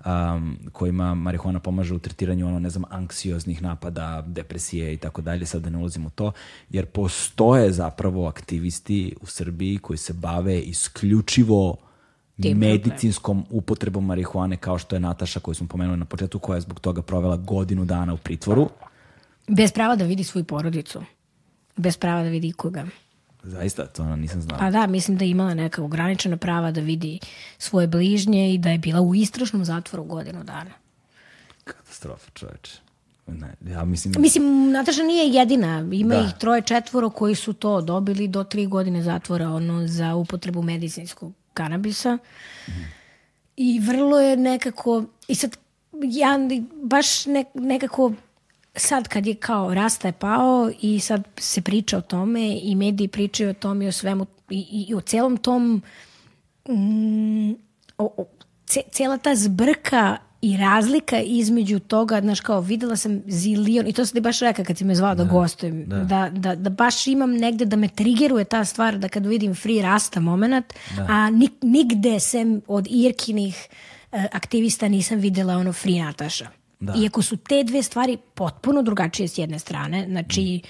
um, 0.04 0.58
kojima 0.72 1.14
marihuana 1.14 1.60
pomaže 1.60 1.94
u 1.94 1.98
tretiranju 1.98 2.46
ono, 2.46 2.58
ne 2.58 2.70
znam, 2.70 2.84
anksioznih 2.90 3.62
napada, 3.62 4.24
depresije 4.26 4.94
i 4.94 4.96
tako 4.96 5.22
dalje, 5.22 5.46
sad 5.46 5.62
da 5.62 5.70
ne 5.70 5.78
ulazim 5.78 6.06
u 6.06 6.10
to, 6.10 6.32
jer 6.70 6.86
postoje 6.86 7.72
zapravo 7.72 8.26
aktivisti 8.26 9.14
u 9.20 9.26
Srbiji 9.26 9.78
koji 9.78 9.96
se 9.96 10.12
bave 10.12 10.60
isključivo 10.60 11.87
Tim 12.42 12.58
medicinskom 12.58 13.44
upotrebom 13.50 14.06
marihuane 14.06 14.56
kao 14.56 14.78
što 14.78 14.96
je 14.96 15.00
Nataša 15.00 15.40
koju 15.40 15.54
smo 15.54 15.66
pomenuli 15.66 15.96
na 15.96 16.04
početku 16.04 16.38
koja 16.38 16.56
je 16.56 16.60
zbog 16.60 16.80
toga 16.80 17.02
provela 17.02 17.36
godinu 17.36 17.84
dana 17.84 18.14
u 18.14 18.16
pritvoru. 18.16 18.68
Bez 19.48 19.72
prava 19.72 19.96
da 19.96 20.04
vidi 20.04 20.24
svoju 20.24 20.44
porodicu. 20.44 21.02
Bez 21.76 21.96
prava 21.96 22.22
da 22.22 22.28
vidi 22.28 22.48
ikoga. 22.48 22.86
Zaista, 23.42 23.86
to 23.86 24.02
ono 24.02 24.16
nisam 24.16 24.42
znao. 24.42 24.58
Pa 24.58 24.70
da, 24.70 24.86
mislim 24.86 25.16
da 25.16 25.24
je 25.24 25.30
imala 25.30 25.54
neka 25.54 25.82
ograničena 25.82 26.36
prava 26.36 26.70
da 26.70 26.80
vidi 26.80 27.18
svoje 27.58 27.86
bližnje 27.86 28.54
i 28.54 28.58
da 28.58 28.70
je 28.70 28.78
bila 28.78 29.00
u 29.00 29.14
istražnom 29.14 29.64
zatvoru 29.64 30.04
godinu 30.04 30.44
dana. 30.44 30.70
Katastrofa, 31.64 32.30
čoveče. 32.34 32.80
Ne, 33.26 33.54
ja 33.70 33.84
mislim... 33.84 34.14
Mislim, 34.18 34.70
Nataša 34.70 35.02
nije 35.02 35.28
jedina. 35.28 35.88
Ima 35.92 36.14
Da. 36.14 36.20
ih 36.20 36.30
troje, 36.38 36.62
četvoro 36.62 37.10
koji 37.10 37.34
su 37.34 37.52
to 37.52 37.80
dobili 37.80 38.28
do 38.28 38.44
tri 38.44 38.66
godine 38.66 39.02
zatvora 39.02 39.50
ono, 39.50 39.86
za 39.86 40.14
upotrebu 40.14 40.62
medicinskog 40.62 41.32
kanabisa. 41.58 42.18
I 43.56 43.80
vrlo 43.80 44.20
je 44.20 44.36
nekako... 44.36 45.04
I 45.28 45.34
sad, 45.34 45.56
ja 46.02 46.38
baš 46.82 47.26
ne, 47.26 47.44
nekako 47.54 48.12
sad 48.78 49.08
kad 49.08 49.26
je 49.26 49.34
kao 49.34 49.74
rasta 49.74 50.08
je 50.08 50.12
pao 50.12 50.70
i 50.80 51.00
sad 51.00 51.28
se 51.36 51.60
priča 51.60 51.98
o 51.98 52.00
tome 52.00 52.58
i 52.62 52.74
mediji 52.74 53.08
pričaju 53.08 53.50
o 53.50 53.54
tome 53.54 53.84
i 53.84 53.88
o 53.88 53.92
svemu 53.92 54.26
i, 54.50 54.86
i 54.88 54.94
o 54.94 55.00
celom 55.00 55.36
tom 55.36 55.82
mm, 56.68 57.50
o, 57.98 58.04
o, 58.16 58.26
ce, 58.66 58.82
cela 58.90 59.18
ta 59.18 59.34
zbrka 59.34 60.16
i 60.42 60.56
razlika 60.56 61.20
između 61.20 61.78
toga, 61.78 62.20
znaš 62.20 62.40
kao 62.40 62.60
videla 62.60 62.96
sam 62.96 63.22
zilion, 63.26 63.86
i 63.86 63.92
to 63.92 64.06
sam 64.06 64.14
ti 64.14 64.20
baš 64.20 64.40
rekao 64.40 64.64
kad 64.64 64.78
si 64.78 64.84
me 64.84 64.94
zvao 64.94 65.14
da, 65.14 65.24
gostujem, 65.24 65.84
da. 65.86 66.30
Da, 66.32 66.54
da, 66.54 66.70
baš 66.70 67.06
imam 67.06 67.32
negde 67.32 67.64
da 67.64 67.76
me 67.76 67.88
trigeruje 67.88 68.44
ta 68.44 68.64
stvar 68.64 68.98
da 68.98 69.08
kad 69.08 69.26
vidim 69.26 69.54
free 69.54 69.82
rasta 69.82 70.20
moment, 70.20 70.74
a 71.08 71.30
nik, 71.30 71.52
nigde 71.62 72.20
sem 72.20 72.60
od 72.66 72.86
Irkinih 72.90 73.68
e, 74.12 74.26
aktivista 74.32 74.88
nisam 74.88 75.18
videla 75.18 75.56
ono 75.56 75.72
free 75.72 76.02
Nataša. 76.02 76.48
Iako 77.02 77.22
su 77.22 77.36
te 77.36 77.64
dve 77.64 77.82
stvari 77.82 78.16
potpuno 78.34 78.82
drugačije 78.82 79.28
s 79.28 79.38
jedne 79.38 79.58
strane, 79.58 80.06
znači 80.08 80.60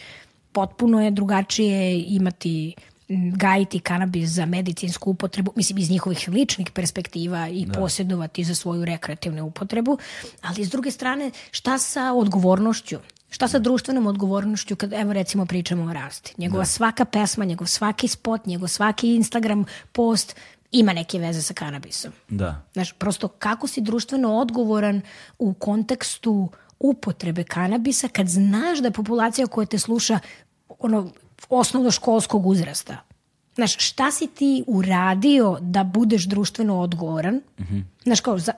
potpuno 0.52 1.02
je 1.02 1.10
drugačije 1.10 2.04
imati 2.08 2.74
gajiti 3.08 3.80
kanabis 3.80 4.30
za 4.30 4.46
medicinsku 4.46 5.10
upotrebu, 5.10 5.52
mislim 5.56 5.78
iz 5.78 5.90
njihovih 5.90 6.28
ličnih 6.28 6.70
perspektiva 6.70 7.48
i 7.48 7.66
posjedovati 7.74 8.44
za 8.44 8.54
svoju 8.54 8.84
rekreativnu 8.84 9.44
upotrebu, 9.46 9.98
ali 10.42 10.64
s 10.64 10.70
druge 10.70 10.90
strane 10.90 11.30
šta 11.50 11.78
sa 11.78 12.12
odgovornošću? 12.12 12.98
Šta 13.30 13.48
sa 13.48 13.58
društvenom 13.58 14.06
odgovornošću 14.06 14.76
kad 14.76 14.92
evo 14.92 15.12
recimo 15.12 15.46
pričamo 15.46 15.84
o 15.84 15.92
rasti? 15.92 16.34
Njegova 16.38 16.64
svaka 16.64 17.04
pesma, 17.04 17.44
njegov 17.44 17.66
svaki 17.66 18.08
spot, 18.08 18.46
njegov 18.46 18.68
svaki 18.68 19.14
Instagram 19.14 19.64
post 19.92 20.36
ima 20.72 20.92
neke 20.92 21.18
veze 21.18 21.42
sa 21.42 21.54
kanabisom. 21.54 22.12
Da. 22.28 22.62
Znaš, 22.72 22.92
prosto 22.92 23.28
kako 23.28 23.66
si 23.66 23.80
društveno 23.80 24.34
odgovoran 24.34 25.00
u 25.38 25.54
kontekstu 25.54 26.50
upotrebe 26.78 27.44
kanabisa 27.44 28.08
kad 28.08 28.28
znaš 28.28 28.78
da 28.78 28.90
populacija 28.90 29.46
koja 29.46 29.66
te 29.66 29.78
sluša 29.78 30.18
ono, 30.78 31.10
osnovnoškolskog 31.50 32.46
uzrasta. 32.46 32.96
Znaš, 33.54 33.76
šta 33.78 34.10
si 34.10 34.26
ti 34.26 34.64
uradio 34.66 35.58
da 35.60 35.84
budeš 35.84 36.24
društveno 36.24 36.80
odgovoran? 36.80 37.40
Znaš, 38.04 38.20
kao, 38.20 38.38
za, 38.38 38.52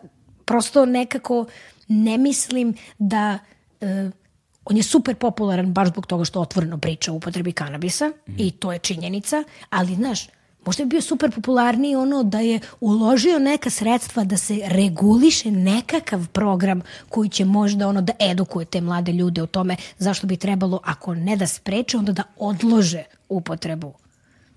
prosto 0.45 0.87
nekako 0.87 1.47
ne 1.89 2.19
mislim 2.19 2.75
da... 2.99 3.39
e, 3.81 4.11
on 4.65 4.77
je 4.77 4.83
super 4.83 5.15
popularan 5.15 5.73
baš 5.73 5.89
zbog 5.89 6.07
toga 6.07 6.25
što 6.25 6.41
otvoreno 6.41 6.79
priča 6.79 7.13
o 7.13 7.15
upotrebi 7.15 7.53
kanabisa 7.53 8.13
i 8.39 8.51
to 8.51 8.73
je 8.73 8.79
činjenica, 8.79 9.45
ali 9.71 9.95
znaš, 9.95 10.29
možda 10.67 10.85
bi 10.85 10.89
bio 10.89 11.01
super 11.01 11.35
popularniji 11.35 11.97
ono 11.97 12.23
da 12.23 12.41
je 12.41 12.61
uložio 12.81 13.39
neka 13.39 13.71
sredstva 13.71 14.25
da 14.25 14.37
se 14.37 14.61
reguliše 14.65 15.51
nekakav 15.51 16.27
program 16.33 16.83
koji 17.09 17.29
će 17.29 17.45
možda 17.45 17.89
ono 17.89 18.03
da 18.03 18.13
edukuje 18.19 18.67
te 18.67 18.81
mlade 18.81 19.13
ljude 19.13 19.43
o 19.43 19.47
tome 19.47 19.77
zašto 19.99 20.27
bi 20.27 20.37
trebalo, 20.37 20.81
ako 20.85 21.15
ne 21.15 21.37
da 21.37 21.47
spreče, 21.47 21.97
onda 21.99 22.13
da 22.13 22.23
odlože 22.37 23.03
upotrebu 23.29 23.93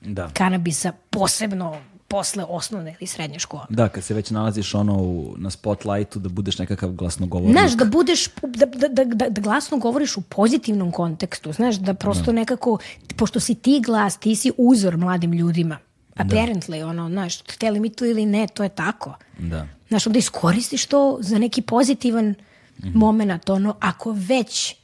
Da. 0.06 0.30
kanabisa 0.34 0.92
posebno 1.10 1.78
posle 2.08 2.46
osnovne 2.50 2.96
ili 3.00 3.08
srednje 3.08 3.40
škole. 3.40 3.64
Da, 3.70 3.90
kad 3.90 4.04
se 4.04 4.14
već 4.14 4.30
nalaziš 4.30 4.76
ono 4.76 4.98
u, 4.98 5.34
na 5.38 5.50
spotlightu 5.50 6.20
da 6.20 6.30
budeš 6.30 6.60
nekakav 6.60 6.92
glasnogovornik. 6.92 7.58
Znaš, 7.58 7.72
da 7.72 7.86
budeš, 7.86 8.28
da, 8.42 8.66
da, 8.66 8.88
da, 8.88 9.04
da, 9.04 9.30
da 9.30 9.42
glasno 9.42 9.78
govoriš 9.78 10.18
u 10.18 10.22
pozitivnom 10.22 10.92
kontekstu, 10.92 11.52
znaš, 11.54 11.76
da 11.76 11.94
prosto 11.94 12.32
nekako, 12.32 12.78
pošto 13.16 13.40
si 13.40 13.56
ti 13.56 13.82
glas, 13.86 14.18
ti 14.18 14.36
si 14.36 14.52
uzor 14.58 14.98
mladim 14.98 15.34
ljudima. 15.34 15.78
Apparently, 16.16 16.84
ono, 16.84 17.10
znaš, 17.10 17.42
hteli 17.42 17.80
mi 17.80 17.90
to 17.90 18.06
ili 18.06 18.26
ne, 18.26 18.48
to 18.48 18.64
je 18.64 18.70
tako. 18.70 19.16
Da. 19.38 19.68
Znaš, 19.88 20.08
onda 20.08 20.20
iskoristiš 20.20 20.86
to 20.86 21.18
za 21.22 21.38
neki 21.38 21.62
pozitivan 21.62 22.36
moment, 22.78 23.50
ono, 23.50 23.76
ako 23.80 24.12
već, 24.12 24.76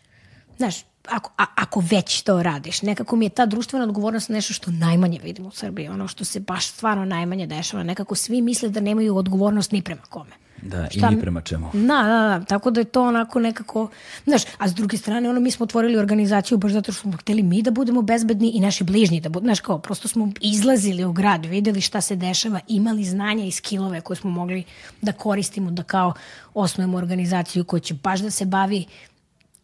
znaš, 0.57 0.75
ako, 1.11 1.31
a, 1.37 1.45
ako 1.55 1.83
već 1.91 2.21
to 2.21 2.43
radiš. 2.43 2.81
Nekako 2.81 3.15
mi 3.15 3.25
je 3.25 3.29
ta 3.29 3.45
društvena 3.45 3.85
odgovornost 3.85 4.29
nešto 4.29 4.53
što 4.53 4.71
najmanje 4.71 5.19
vidimo 5.23 5.47
u 5.47 5.51
Srbiji, 5.51 5.87
ono 5.87 6.07
što 6.07 6.25
se 6.25 6.39
baš 6.39 6.67
stvarno 6.67 7.05
najmanje 7.05 7.47
dešava. 7.47 7.83
Nekako 7.83 8.15
svi 8.15 8.41
misle 8.41 8.69
da 8.69 8.79
nemaju 8.79 9.15
odgovornost 9.15 9.71
ni 9.71 9.81
prema 9.81 10.01
kome. 10.01 10.31
Da, 10.61 10.87
Šta 10.89 11.09
i 11.11 11.15
ni 11.15 11.21
prema 11.21 11.41
čemu. 11.41 11.69
Da, 11.73 11.79
da, 11.79 12.37
da, 12.39 12.45
tako 12.45 12.71
da 12.71 12.81
je 12.81 12.85
to 12.85 13.03
onako 13.03 13.39
nekako, 13.39 13.89
znaš, 14.25 14.41
a 14.57 14.69
s 14.69 14.73
druge 14.73 14.97
strane, 14.97 15.29
ono, 15.29 15.39
mi 15.39 15.51
smo 15.51 15.63
otvorili 15.63 15.97
organizaciju 15.97 16.57
baš 16.57 16.71
zato 16.71 16.91
što 16.91 17.01
smo 17.01 17.17
hteli 17.17 17.43
mi 17.43 17.61
da 17.61 17.71
budemo 17.71 18.01
bezbedni 18.01 18.51
i 18.51 18.59
naši 18.59 18.83
bližnji 18.83 19.21
da 19.21 19.29
budu, 19.29 19.45
znaš, 19.45 19.59
kao, 19.59 19.79
prosto 19.79 20.07
smo 20.07 20.31
izlazili 20.41 21.05
u 21.05 21.11
grad, 21.11 21.45
videli 21.45 21.81
šta 21.81 22.01
se 22.01 22.15
dešava, 22.15 22.59
imali 22.67 23.03
znanja 23.03 23.45
i 23.45 23.51
skillove 23.51 24.01
koje 24.01 24.17
smo 24.17 24.29
mogli 24.29 24.63
da 25.01 25.11
koristimo, 25.11 25.71
da 25.71 25.83
kao 25.83 26.13
osnujemo 26.53 26.97
organizaciju 26.97 27.63
koja 27.63 27.79
će 27.79 27.93
baš 27.93 28.19
da 28.19 28.31
se 28.31 28.45
bavi 28.45 28.85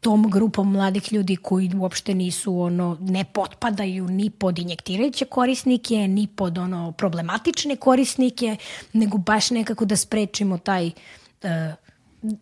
tom 0.05 0.29
grupom 0.29 0.71
mladih 0.71 1.13
ljudi 1.13 1.35
koji 1.35 1.71
uopšte 1.75 2.13
nisu 2.13 2.59
ono 2.59 2.97
ne 3.01 3.23
potpadaju 3.33 4.07
ni 4.07 4.29
pod 4.29 4.59
injektirajuće 4.59 5.25
korisnike, 5.25 6.07
ni 6.07 6.27
pod 6.27 6.57
ono 6.57 6.91
problematične 6.91 7.75
korisnike, 7.75 8.57
nego 8.93 9.17
baš 9.17 9.49
nekako 9.51 9.85
da 9.85 9.95
sprečimo 9.95 10.57
taj 10.57 10.87
e, 10.87 10.91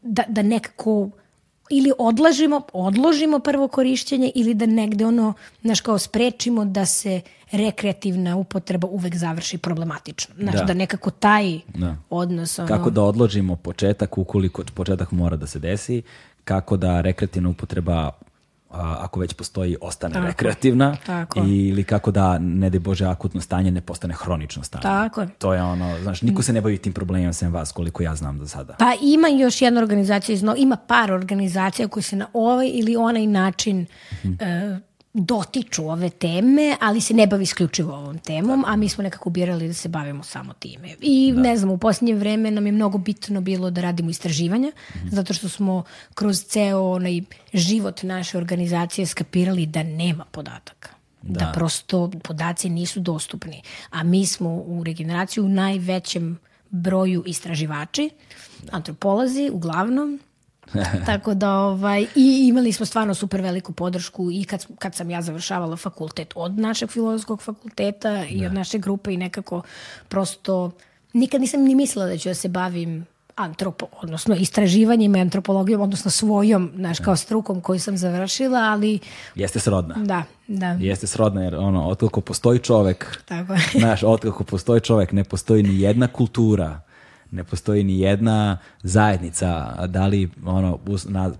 da, 0.01 0.23
da 0.27 0.41
nekako 0.41 1.09
ili 1.69 1.91
odlažimo, 1.99 2.61
odložimo 2.73 3.39
prvo 3.39 3.67
korišćenje 3.67 4.31
ili 4.35 4.53
da 4.53 4.65
negde 4.65 5.05
ono, 5.05 5.33
znaš 5.61 5.81
kao 5.81 5.97
sprečimo 5.99 6.65
da 6.65 6.85
se 6.85 7.21
rekreativna 7.51 8.35
upotreba 8.35 8.87
uvek 8.87 9.15
završi 9.15 9.57
problematično. 9.57 10.35
Znaš, 10.37 10.55
Da. 10.55 10.63
da, 10.63 10.73
nekako 10.73 11.11
taj 11.11 11.59
Da. 11.67 11.95
odnos 12.09 12.59
ono, 12.59 12.67
Kako 12.67 12.89
da 12.89 13.01
odložimo 13.01 13.55
početak 13.55 14.17
ukoliko 14.17 14.63
početak 14.73 15.11
mora 15.11 15.35
da 15.35 15.47
se 15.47 15.59
desi, 15.59 16.01
kako 16.43 16.77
da 16.77 17.01
rekreativna 17.01 17.49
upotreba 17.49 18.11
ako 18.73 19.19
već 19.19 19.33
postoji, 19.33 19.77
ostane 19.81 20.21
rekreativna 20.21 20.97
tako. 21.05 21.39
ili 21.39 21.83
kako 21.83 22.11
da, 22.11 22.37
ne 22.39 22.69
daj 22.69 22.79
Bože, 22.79 23.05
akutno 23.05 23.41
stanje 23.41 23.71
ne 23.71 23.81
postane 23.81 24.13
hronično 24.13 24.63
stanje. 24.63 24.81
Tako. 24.81 25.25
To 25.37 25.53
je 25.53 25.63
ono, 25.63 25.99
znaš, 26.01 26.21
niko 26.21 26.41
se 26.41 26.53
ne 26.53 26.61
bavi 26.61 26.77
tim 26.77 26.93
problemima 26.93 27.33
sem 27.33 27.53
vas, 27.53 27.71
koliko 27.71 28.03
ja 28.03 28.15
znam 28.15 28.39
do 28.39 28.47
sada. 28.47 28.75
Pa 28.79 28.93
ima 29.01 29.27
još 29.27 29.61
jedna 29.61 29.81
organizacija, 29.81 30.37
ima 30.57 30.75
par 30.75 31.11
organizacija 31.11 31.87
koje 31.87 32.03
se 32.03 32.15
na 32.15 32.27
ovaj 32.33 32.69
ili 32.73 32.95
onaj 32.95 33.27
način 33.27 33.85
e, 34.39 34.77
dotiču 35.13 35.89
ove 35.89 36.09
teme, 36.09 36.77
ali 36.81 37.01
se 37.01 37.13
ne 37.13 37.27
bavi 37.27 37.43
isključivo 37.43 37.95
ovom 37.95 38.19
temom, 38.19 38.63
a 38.67 38.75
mi 38.75 38.89
smo 38.89 39.03
nekako 39.03 39.29
birali 39.29 39.67
da 39.67 39.73
se 39.73 39.89
bavimo 39.89 40.23
samo 40.23 40.53
time. 40.53 40.95
I 41.01 41.31
ne 41.31 41.57
znam, 41.57 41.71
u 41.71 41.77
posljednje 41.77 42.15
vreme 42.15 42.51
nam 42.51 42.65
je 42.65 42.71
mnogo 42.71 42.97
bitno 42.97 43.41
bilo 43.41 43.69
da 43.69 43.81
radimo 43.81 44.09
istraživanja, 44.09 44.71
zato 45.11 45.33
što 45.33 45.49
smo 45.49 45.83
kroz 46.13 46.43
ceo 46.43 46.91
onaj 46.91 47.21
život 47.53 48.03
naše 48.03 48.37
organizacije 48.37 49.07
skapirali 49.07 49.65
da 49.65 49.83
nema 49.83 50.25
podataka. 50.31 50.89
Da. 51.25 51.51
prosto 51.55 52.11
podaci 52.23 52.69
nisu 52.69 52.99
dostupni. 52.99 53.61
A 53.89 54.03
mi 54.03 54.25
smo 54.25 54.49
u 54.49 54.83
regeneraciji 54.83 55.43
u 55.43 55.49
najvećem 55.49 56.39
broju 56.69 57.23
istraživači, 57.25 58.09
antropolozi 58.71 59.49
uglavnom, 59.53 60.19
Tako 61.05 61.33
da, 61.33 61.51
ovaj, 61.51 62.01
i 62.15 62.47
imali 62.47 62.71
smo 62.71 62.85
stvarno 62.85 63.13
super 63.13 63.41
veliku 63.41 63.73
podršku 63.73 64.31
i 64.31 64.43
kad, 64.43 64.65
kad 64.79 64.95
sam 64.95 65.09
ja 65.09 65.21
završavala 65.21 65.75
fakultet 65.75 66.33
od 66.35 66.59
našeg 66.59 66.89
filozofskog 66.89 67.41
fakulteta 67.41 68.25
i 68.29 68.45
od 68.45 68.53
naše 68.53 68.77
grupe 68.77 69.13
i 69.13 69.17
nekako 69.17 69.61
prosto 70.07 70.71
nikad 71.13 71.41
nisam 71.41 71.61
ni 71.61 71.75
mislila 71.75 72.05
da 72.05 72.17
ću 72.17 72.29
da 72.29 72.35
se 72.35 72.47
bavim 72.47 73.05
antropo, 73.35 73.85
odnosno 74.01 74.35
istraživanjem 74.35 75.15
i 75.15 75.21
antropologijom, 75.21 75.81
odnosno 75.81 76.11
svojom, 76.11 76.71
znaš, 76.75 76.99
kao 76.99 77.15
strukom 77.15 77.61
koju 77.61 77.79
sam 77.79 77.97
završila, 77.97 78.59
ali... 78.59 78.99
Jeste 79.35 79.59
srodna. 79.59 79.95
Da, 79.97 80.23
da. 80.47 80.67
Jeste 80.67 81.07
srodna, 81.07 81.43
jer 81.43 81.55
ono, 81.55 81.87
otkako 81.87 82.21
postoji 82.21 82.59
čovek, 82.59 83.21
Tako 83.25 83.55
znaš, 83.79 84.03
otkako 84.03 84.43
postoji 84.43 84.81
čovek, 84.81 85.11
ne 85.11 85.23
postoji 85.23 85.63
ni 85.63 85.81
jedna 85.81 86.07
kultura, 86.07 86.81
ne 87.33 87.43
postoji 87.43 87.83
ni 87.83 87.99
jedna 87.99 88.57
zajednica, 88.83 89.75
da 89.87 90.07
li 90.07 90.29
ono, 90.45 90.79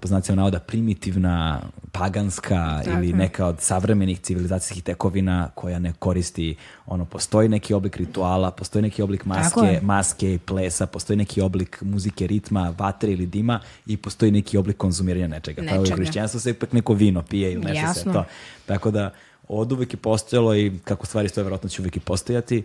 po 0.02 0.07
znacima 0.07 0.36
navoda 0.36 0.60
primitivna, 0.60 1.61
paganska 1.91 2.82
Tako 2.84 2.98
ili 2.98 3.14
neka 3.14 3.45
od 3.45 3.61
savremenih 3.61 4.20
civilizacijskih 4.20 4.84
tekovina 4.84 5.49
koja 5.56 5.80
ne 5.80 5.94
koristi, 5.99 6.56
ono, 6.86 7.06
postoji 7.06 7.49
neki 7.49 7.74
oblik 7.74 7.98
rituala, 7.98 8.52
postoji 8.52 8.82
neki 8.82 9.02
oblik 9.02 9.26
maske, 9.26 9.80
maske 9.82 10.34
i 10.34 10.38
plesa, 10.38 10.86
postoji 10.86 11.18
neki 11.18 11.41
oblik 11.41 11.82
muzike, 11.82 12.28
ritma, 12.28 12.74
vatre 12.78 13.11
ili 13.11 13.26
dima 13.26 13.60
i 13.86 13.98
postoji 13.98 14.32
neki 14.32 14.57
oblik 14.57 14.78
konzumiranja 14.78 15.28
nečega. 15.28 15.61
Pa 15.70 15.76
u 15.76 15.80
Nečega. 15.80 15.95
hrišćanstvu 15.95 16.40
se 16.40 16.49
ipak 16.49 16.74
neko 16.74 16.94
vino 16.94 17.22
pije 17.22 17.53
ili 17.53 17.64
nešto 17.64 17.94
se 17.94 18.03
to. 18.03 18.26
Tako 18.65 18.91
da 18.91 19.11
od 19.48 19.72
uvek 19.72 19.94
je 19.94 19.98
postojalo 19.98 20.56
i 20.56 20.72
kako 20.84 21.06
stvari 21.06 21.30
stoje, 21.30 21.44
vjerojatno 21.44 21.70
će 21.70 21.82
uvek 21.82 21.98
i 21.98 21.99
postojati. 21.99 22.64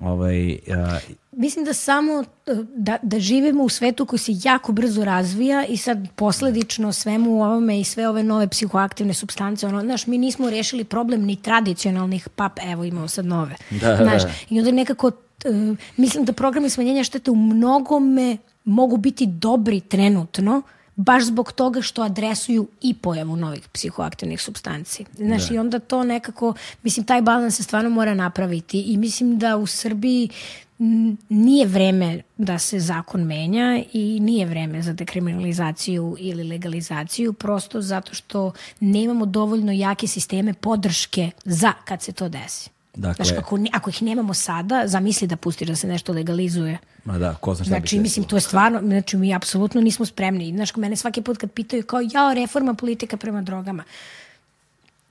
Ovaj, 0.00 0.58
a, 0.68 0.98
Mislim 1.32 1.64
da 1.64 1.72
samo 1.72 2.24
e, 2.46 2.54
da, 2.76 2.96
da 3.02 3.20
živimo 3.20 3.64
u 3.64 3.68
svetu 3.68 4.06
koji 4.06 4.18
se 4.18 4.32
jako 4.44 4.72
brzo 4.72 5.04
razvija 5.04 5.64
i 5.64 5.76
sad 5.76 5.98
posledično 6.16 6.92
svemu 6.92 7.42
ovome 7.42 7.80
i 7.80 7.84
sve 7.84 8.08
ove 8.08 8.22
nove 8.22 8.48
psihoaktivne 8.48 9.14
substance, 9.14 9.66
ono, 9.66 9.80
znaš, 9.80 10.06
mi 10.06 10.18
nismo 10.18 10.50
rešili 10.50 10.84
problem 10.84 11.22
ni 11.22 11.36
tradicionalnih 11.36 12.28
pap, 12.28 12.58
evo 12.62 12.84
imamo 12.84 13.08
sad 13.08 13.26
nove. 13.26 13.56
Da, 13.70 13.96
znaš, 13.96 14.22
da. 14.22 14.30
I 14.50 14.58
onda 14.58 14.70
nekako, 14.70 15.10
e, 15.44 15.74
mislim 15.96 16.24
da 16.24 16.32
programi 16.32 16.70
smanjenja 16.70 17.04
štete 17.04 17.30
u 17.30 17.36
mnogome 17.36 18.36
mogu 18.64 18.96
biti 18.96 19.26
dobri 19.26 19.80
trenutno, 19.80 20.62
baš 20.96 21.24
zbog 21.24 21.52
toga 21.52 21.82
što 21.82 22.02
adresuju 22.02 22.68
i 22.82 22.94
pojavu 22.94 23.36
novih 23.36 23.68
psihoaktivnih 23.68 24.42
substanci. 24.42 25.04
Znaš, 25.16 25.50
i 25.50 25.58
onda 25.58 25.78
to 25.78 26.04
nekako, 26.04 26.54
mislim, 26.82 27.06
taj 27.06 27.22
balans 27.22 27.56
se 27.56 27.62
stvarno 27.62 27.90
mora 27.90 28.14
napraviti 28.14 28.80
i 28.80 28.96
mislim 28.96 29.38
da 29.38 29.56
u 29.56 29.66
Srbiji 29.66 30.28
nije 31.28 31.66
vreme 31.66 32.22
da 32.36 32.58
se 32.58 32.80
zakon 32.80 33.22
menja 33.22 33.82
i 33.92 34.20
nije 34.20 34.46
vreme 34.46 34.82
za 34.82 34.92
dekriminalizaciju 34.92 36.16
ili 36.18 36.44
legalizaciju, 36.44 37.32
prosto 37.32 37.80
zato 37.80 38.14
što 38.14 38.52
nemamo 38.80 39.26
dovoljno 39.26 39.72
jake 39.72 40.06
sisteme 40.06 40.54
podrške 40.54 41.30
za 41.44 41.72
kad 41.84 42.02
se 42.02 42.12
to 42.12 42.28
desi. 42.28 42.75
Dakle- 42.96 43.24
Znaš, 43.24 43.38
ako, 43.38 43.58
ako 43.72 43.90
ih 43.90 44.02
nemamo 44.02 44.34
sada, 44.34 44.82
zamisli 44.86 45.26
da 45.28 45.36
pustiš 45.36 45.68
da 45.68 45.76
se 45.76 45.86
nešto 45.86 46.12
legalizuje. 46.12 46.78
ma 47.04 47.18
da, 47.18 47.34
ko 47.34 47.54
zna 47.54 47.64
šta 47.64 47.74
bi 47.74 47.78
Znači, 47.80 47.96
se 47.96 48.00
mislim, 48.02 48.24
to 48.24 48.36
je 48.36 48.40
stvarno, 48.40 48.80
znači, 48.80 49.16
mi 49.16 49.34
apsolutno 49.34 49.80
nismo 49.80 50.06
spremni. 50.06 50.52
Znaš, 50.52 50.76
mene 50.76 50.96
svaki 50.96 51.22
put 51.22 51.38
kad 51.38 51.50
pitaju 51.50 51.82
kao, 51.82 52.00
jao, 52.12 52.34
reforma 52.34 52.74
politika 52.74 53.16
prema 53.16 53.42
drogama. 53.42 53.84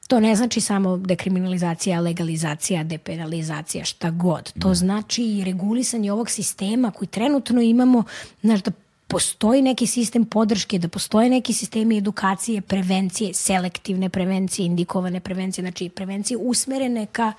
To 0.07 0.19
ne 0.19 0.35
znači 0.35 0.61
samo 0.61 0.97
dekriminalizacija, 0.97 1.99
legalizacija, 1.99 2.83
depenalizacija, 2.83 3.85
šta 3.85 4.09
god. 4.09 4.53
To 4.59 4.73
znači 4.73 5.23
i 5.23 5.43
regulisanje 5.43 6.11
ovog 6.11 6.29
sistema 6.29 6.91
koji 6.91 7.07
trenutno 7.07 7.61
imamo, 7.61 8.03
znaš, 8.41 8.63
da 8.63 8.71
postoji 9.07 9.61
neki 9.61 9.87
sistem 9.87 10.25
podrške, 10.25 10.79
da 10.79 10.87
postoje 10.87 11.29
neki 11.29 11.53
sistemi 11.53 11.97
edukacije, 11.97 12.61
prevencije, 12.61 13.33
selektivne 13.33 14.09
prevencije, 14.09 14.65
indikovane 14.65 15.19
prevencije, 15.19 15.63
znači 15.63 15.89
prevencije 15.89 16.37
usmerene 16.37 17.05
ka 17.05 17.33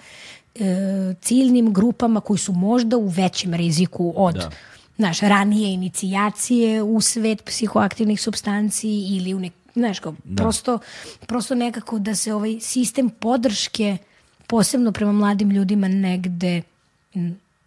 e, 0.55 0.61
ciljnim 1.21 1.73
grupama 1.73 2.21
koji 2.21 2.39
su 2.39 2.53
možda 2.53 2.97
u 2.97 3.09
većem 3.09 3.55
riziku 3.55 4.13
od 4.17 4.35
Da. 4.35 4.51
znaš, 4.97 5.21
ranije 5.21 5.73
inicijacije 5.73 6.83
u 6.83 7.01
svet 7.01 7.45
psihoaktivnih 7.45 8.21
substanci 8.21 8.89
ili 8.89 9.35
u 9.35 9.41
nek, 9.41 9.53
znaš, 9.75 9.99
kao, 9.99 10.15
prosto, 10.37 10.79
prosto 11.27 11.55
nekako 11.55 11.99
da 11.99 12.15
se 12.15 12.35
ovaj 12.35 12.61
sistem 12.61 13.11
podrške 13.11 13.97
posebno 14.47 14.93
prema 14.93 15.13
mladim 15.13 15.51
ljudima 15.51 15.89
negde 15.89 16.63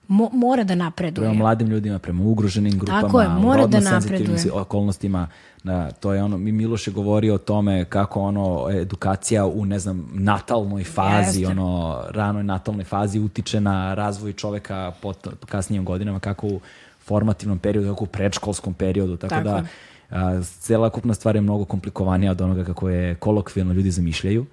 mo- 0.09 0.29
mora 0.33 0.63
da 0.63 0.75
napreduje. 0.75 1.23
prema 1.23 1.33
mladim 1.35 1.67
ljudima, 1.67 1.99
prema 1.99 2.23
ugroženim 2.23 2.79
grupama, 2.79 3.01
Tako 3.01 3.21
je, 3.21 3.29
mora 3.29 3.67
da 3.67 3.79
napreduje. 3.79 4.51
okolnostima. 4.53 5.27
Da, 5.63 5.91
to 5.91 6.13
je 6.13 6.23
ono, 6.23 6.37
mi 6.37 6.51
Miloš 6.51 6.87
je 6.87 6.93
govorio 6.93 7.35
o 7.35 7.37
tome 7.37 7.85
kako 7.85 8.21
ono 8.21 8.67
edukacija 8.71 9.45
u 9.45 9.65
ne 9.65 9.79
znam 9.79 10.09
natalnoj 10.13 10.83
fazi, 10.83 11.39
Jeste. 11.41 11.51
ono 11.51 11.99
ranoj 12.09 12.43
natalnoj 12.43 12.83
fazi 12.83 13.19
utiče 13.19 13.61
na 13.61 13.93
razvoj 13.93 14.33
čoveka 14.33 14.91
po 15.01 15.13
kasnijim 15.45 15.85
godinama 15.85 16.19
kako 16.19 16.47
u 16.47 16.59
formativnom 16.99 17.59
periodu, 17.59 17.89
kako 17.89 18.03
u 18.03 18.07
predškolskom 18.07 18.73
periodu, 18.73 19.17
tako, 19.17 19.29
Tako 19.29 19.43
da 19.43 19.63
a, 20.09 20.41
celokupna 20.43 21.13
stvar 21.13 21.35
je 21.35 21.41
mnogo 21.41 21.65
komplikovanija 21.65 22.31
od 22.31 22.41
onoga 22.41 22.63
kako 22.63 22.89
je 22.89 23.15
kolokvijalno 23.15 23.73
ljudi 23.73 23.91
zamišljaju 23.91 24.45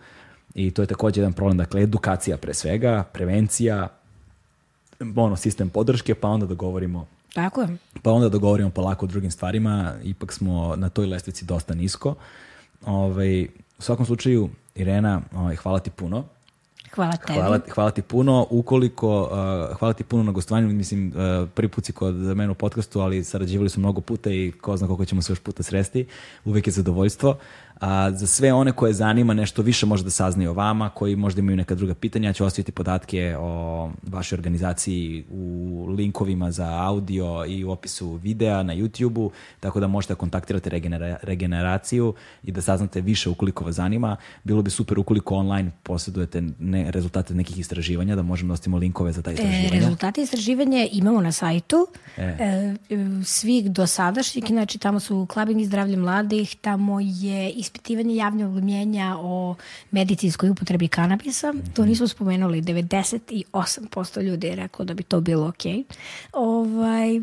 i 0.54 0.70
to 0.70 0.82
je 0.82 0.86
također 0.86 1.22
jedan 1.22 1.32
problem, 1.32 1.58
dakle 1.58 1.82
edukacija 1.82 2.36
pre 2.36 2.54
svega, 2.54 3.04
prevencija, 3.12 3.88
ono, 5.16 5.36
sistem 5.36 5.68
podrške, 5.68 6.14
pa 6.14 6.28
onda 6.28 6.47
da 6.47 6.55
govorimo 6.55 7.06
Tako 7.35 7.60
je. 7.60 7.77
pa 8.02 8.12
onda 8.12 8.28
da 8.28 8.39
govorimo 8.39 8.70
polako 8.70 9.06
o 9.06 9.09
drugim 9.09 9.31
stvarima, 9.31 9.94
ipak 10.05 10.32
smo 10.32 10.77
na 10.77 10.89
toj 10.89 11.06
lestvici 11.06 11.44
dosta 11.44 11.74
nisko. 11.74 12.14
Ovaj, 12.86 13.44
u 13.78 13.82
svakom 13.82 14.06
slučaju, 14.06 14.51
Irena, 14.74 15.20
ovaj, 15.35 15.56
hvala 15.56 15.78
ti 15.78 15.90
puno. 15.90 16.24
Hvala 16.94 17.16
tebi. 17.16 17.39
Hvala, 17.39 17.60
hvala 17.74 17.90
ti 17.90 18.02
puno. 18.02 18.47
Ukoliko, 18.51 19.23
uh, 19.23 19.78
hvala 19.78 19.93
ti 19.93 20.05
puno 20.05 20.23
na 20.23 20.32
gostovanju, 20.32 20.68
mislim, 20.68 21.09
uh, 21.09 21.48
prvi 21.55 21.68
put 21.68 21.85
si 21.85 21.93
kod 21.93 22.14
mene 22.14 22.51
u 22.51 22.55
podcastu, 22.55 23.01
ali 23.01 23.24
sarađivali 23.24 23.68
smo 23.70 23.81
mnogo 23.81 24.01
puta 24.01 24.31
i 24.31 24.52
ko 24.60 24.77
zna 24.77 24.86
koliko 24.86 25.05
ćemo 25.05 25.23
se 25.23 25.32
još 25.32 25.39
puta 25.39 25.62
sresti. 25.62 26.06
Uvek 26.44 26.66
je 26.66 26.73
zadovoljstvo. 26.73 27.39
A 27.80 28.10
za 28.12 28.26
sve 28.26 28.52
one 28.52 28.72
koje 28.72 28.92
zanima 28.92 29.34
nešto 29.34 29.62
više 29.62 29.86
može 29.86 30.04
da 30.04 30.10
saznaju 30.10 30.50
o 30.50 30.54
vama, 30.54 30.88
koji 30.88 31.16
možda 31.16 31.38
imaju 31.38 31.56
neka 31.56 31.74
druga 31.74 31.94
pitanja, 31.94 32.28
ja 32.28 32.32
ću 32.32 32.44
ostaviti 32.44 32.72
podatke 32.72 33.36
o 33.38 33.90
vašoj 34.02 34.36
organizaciji 34.36 35.24
u 35.30 35.86
linkovima 35.88 36.50
za 36.50 36.82
audio 36.82 37.44
i 37.48 37.64
u 37.64 37.70
opisu 37.70 38.12
videa 38.12 38.62
na 38.62 38.74
YouTube-u, 38.74 39.30
tako 39.60 39.80
da 39.80 39.86
možete 39.86 40.12
da 40.14 40.18
kontaktirate 40.18 40.70
regenera- 40.70 41.16
regeneraciju 41.22 42.14
i 42.42 42.52
da 42.52 42.62
saznate 42.62 43.00
više 43.00 43.28
ukoliko 43.30 43.64
vas 43.64 43.74
zanima. 43.74 44.16
Bilo 44.44 44.62
bi 44.62 44.70
super 44.70 44.98
ukoliko 44.98 45.34
online 45.34 45.70
posjedujete 45.82 46.42
ne, 46.58 46.90
rezultate 46.90 47.34
nekih 47.34 47.58
istraživanja, 47.58 48.16
da 48.16 48.22
možemo 48.22 48.48
da 48.48 48.52
ostavimo 48.52 48.78
linkove 48.78 49.12
za 49.12 49.22
ta 49.22 49.30
E, 49.30 49.34
istraživanja. 49.34 49.70
rezultati 49.72 50.20
istraživanja 50.22 50.86
imamo 50.92 51.20
na 51.20 51.32
sajtu 51.32 51.86
E. 52.16 52.22
e, 52.22 52.74
svih 53.24 53.70
dosadašnjih, 53.70 54.44
znači 54.46 54.78
tamo 54.78 55.00
su 55.00 55.26
klubing 55.26 55.60
i 55.60 55.66
zdravlje 55.66 55.96
mladih, 55.96 56.56
tamo 56.56 57.00
je 57.00 57.50
ispitivanje 57.66 58.14
javnog 58.16 58.55
mnjenja 58.55 59.16
o 59.18 59.55
medicinskoj 59.90 60.51
upotrebi 60.51 60.88
kanabisa, 60.88 61.52
to 61.74 61.82
Mhm. 61.82 61.88
nismo 61.90 62.09
spomenuli, 62.09 62.60
98% 62.62 64.20
ljudi 64.22 64.47
je 64.47 64.56
rekao 64.56 64.84
da 64.84 64.94
bi 64.94 65.02
to 65.02 65.20
bilo 65.20 65.48
ok. 65.48 65.64
Ovaj, 66.32 67.16
e, 67.16 67.20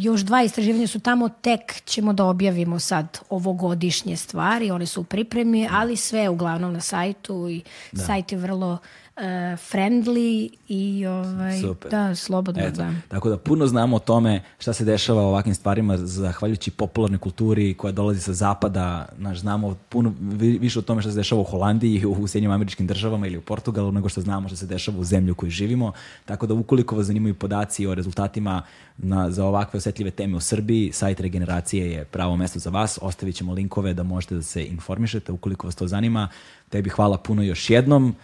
još 0.00 0.20
dva 0.20 0.42
istraživanja 0.42 0.86
su 0.86 1.00
tamo, 1.00 1.28
tek 1.28 1.82
ćemo 1.84 2.12
da 2.12 2.24
objavimo 2.24 2.78
sad 2.78 3.18
ovogodišnje 3.30 4.16
stvari, 4.16 4.70
one 4.70 4.86
su 4.86 5.00
u 5.00 5.04
pripremi, 5.04 5.68
ali 5.70 5.96
sve 5.96 6.20
je 6.20 6.28
uglavnom 6.30 6.72
na 6.72 6.80
sajtu 6.80 7.48
i 7.48 7.62
sajt 7.96 8.32
je 8.32 8.38
vrlo 8.38 8.78
e, 9.16 9.56
friendly 9.56 10.50
i 10.68 11.06
ovaj, 11.06 11.60
Super. 11.60 11.90
da, 11.90 12.14
slobodno 12.14 12.62
Eto, 12.62 12.76
da. 12.76 12.92
Tako 13.08 13.28
da 13.28 13.36
puno 13.36 13.66
znamo 13.66 13.96
o 13.96 13.98
tome 13.98 14.42
šta 14.58 14.72
se 14.72 14.84
dešava 14.84 15.22
u 15.22 15.28
ovakvim 15.28 15.54
stvarima 15.54 15.96
zahvaljujući 15.96 16.70
popularnoj 16.70 17.18
kulturi 17.18 17.74
koja 17.74 17.92
dolazi 17.92 18.20
sa 18.20 18.32
zapada. 18.32 19.08
Naš, 19.18 19.38
znamo 19.40 19.76
puno 19.88 20.14
vi- 20.20 20.58
više 20.58 20.78
o 20.78 20.82
tome 20.82 21.02
šta 21.02 21.10
se 21.10 21.16
dešava 21.16 21.40
u 21.40 21.44
Holandiji, 21.44 22.04
u 22.06 22.26
Sjednjim 22.26 22.50
američkim 22.50 22.86
državama 22.86 23.26
ili 23.26 23.36
u 23.36 23.40
Portugalu 23.42 23.92
nego 23.92 24.08
što 24.08 24.20
znamo 24.20 24.48
šta 24.48 24.56
se 24.56 24.66
dešava 24.66 24.98
u 24.98 25.04
zemlji 25.04 25.30
u 25.30 25.34
kojoj 25.34 25.50
živimo. 25.50 25.92
Tako 26.24 26.46
da 26.46 26.54
ukoliko 26.54 26.96
vas 26.96 27.06
zanimaju 27.06 27.34
podaci 27.34 27.86
o 27.86 27.94
rezultatima 27.94 28.62
na, 28.98 29.30
za 29.30 29.44
ovakve 29.44 29.78
osetljive 29.78 30.10
teme 30.10 30.36
u 30.36 30.40
Srbiji, 30.40 30.92
sajt 30.92 31.20
Regeneracije 31.20 31.90
je 31.90 32.04
pravo 32.04 32.36
mesto 32.36 32.58
za 32.58 32.70
vas. 32.70 32.98
Ostavit 33.02 33.34
ćemo 33.36 33.52
linkove 33.52 33.94
da 33.94 34.02
možete 34.02 34.34
da 34.34 34.42
se 34.42 34.64
informišete 34.64 35.32
ukoliko 35.32 35.66
vas 35.66 35.76
to 35.76 35.86
zanima. 35.86 36.28
Tebi 36.68 36.90
hvala 36.90 37.18
puno 37.18 37.42
još 37.42 37.70
jednom. 37.70 38.14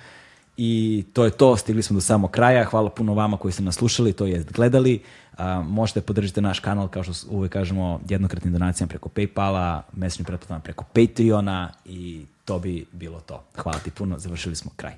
I 0.63 1.05
to 1.13 1.25
je 1.25 1.31
to, 1.31 1.57
stigli 1.57 1.83
smo 1.83 1.95
do 1.95 2.01
samog 2.01 2.31
kraja. 2.31 2.65
Hvala 2.65 2.91
puno 2.91 3.15
vama 3.15 3.37
koji 3.37 3.53
ste 3.53 3.63
nas 3.63 3.75
slušali, 3.75 4.13
to 4.13 4.27
je 4.27 4.45
gledali. 4.55 5.03
A, 5.39 5.63
možete 5.63 6.01
podržiti 6.01 6.41
naš 6.41 6.61
kanal, 6.61 6.89
kao 6.89 7.03
što 7.03 7.13
uvek 7.31 7.53
kažemo, 7.53 8.01
jednokratnim 8.09 8.53
donacijama 8.53 8.89
preko 8.89 9.09
Paypala, 9.09 9.83
mesečnim 9.93 10.25
pretplatama 10.25 10.61
preko 10.61 10.85
Patreona 10.85 11.73
i 11.85 12.25
to 12.45 12.59
bi 12.59 12.87
bilo 12.93 13.21
to. 13.21 13.45
Hvala 13.57 13.79
ti 13.79 13.91
puno, 13.91 14.19
završili 14.19 14.57
smo 14.57 14.71
kraj. 14.77 14.95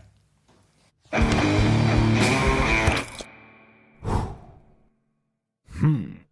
Hmm. 5.81 6.23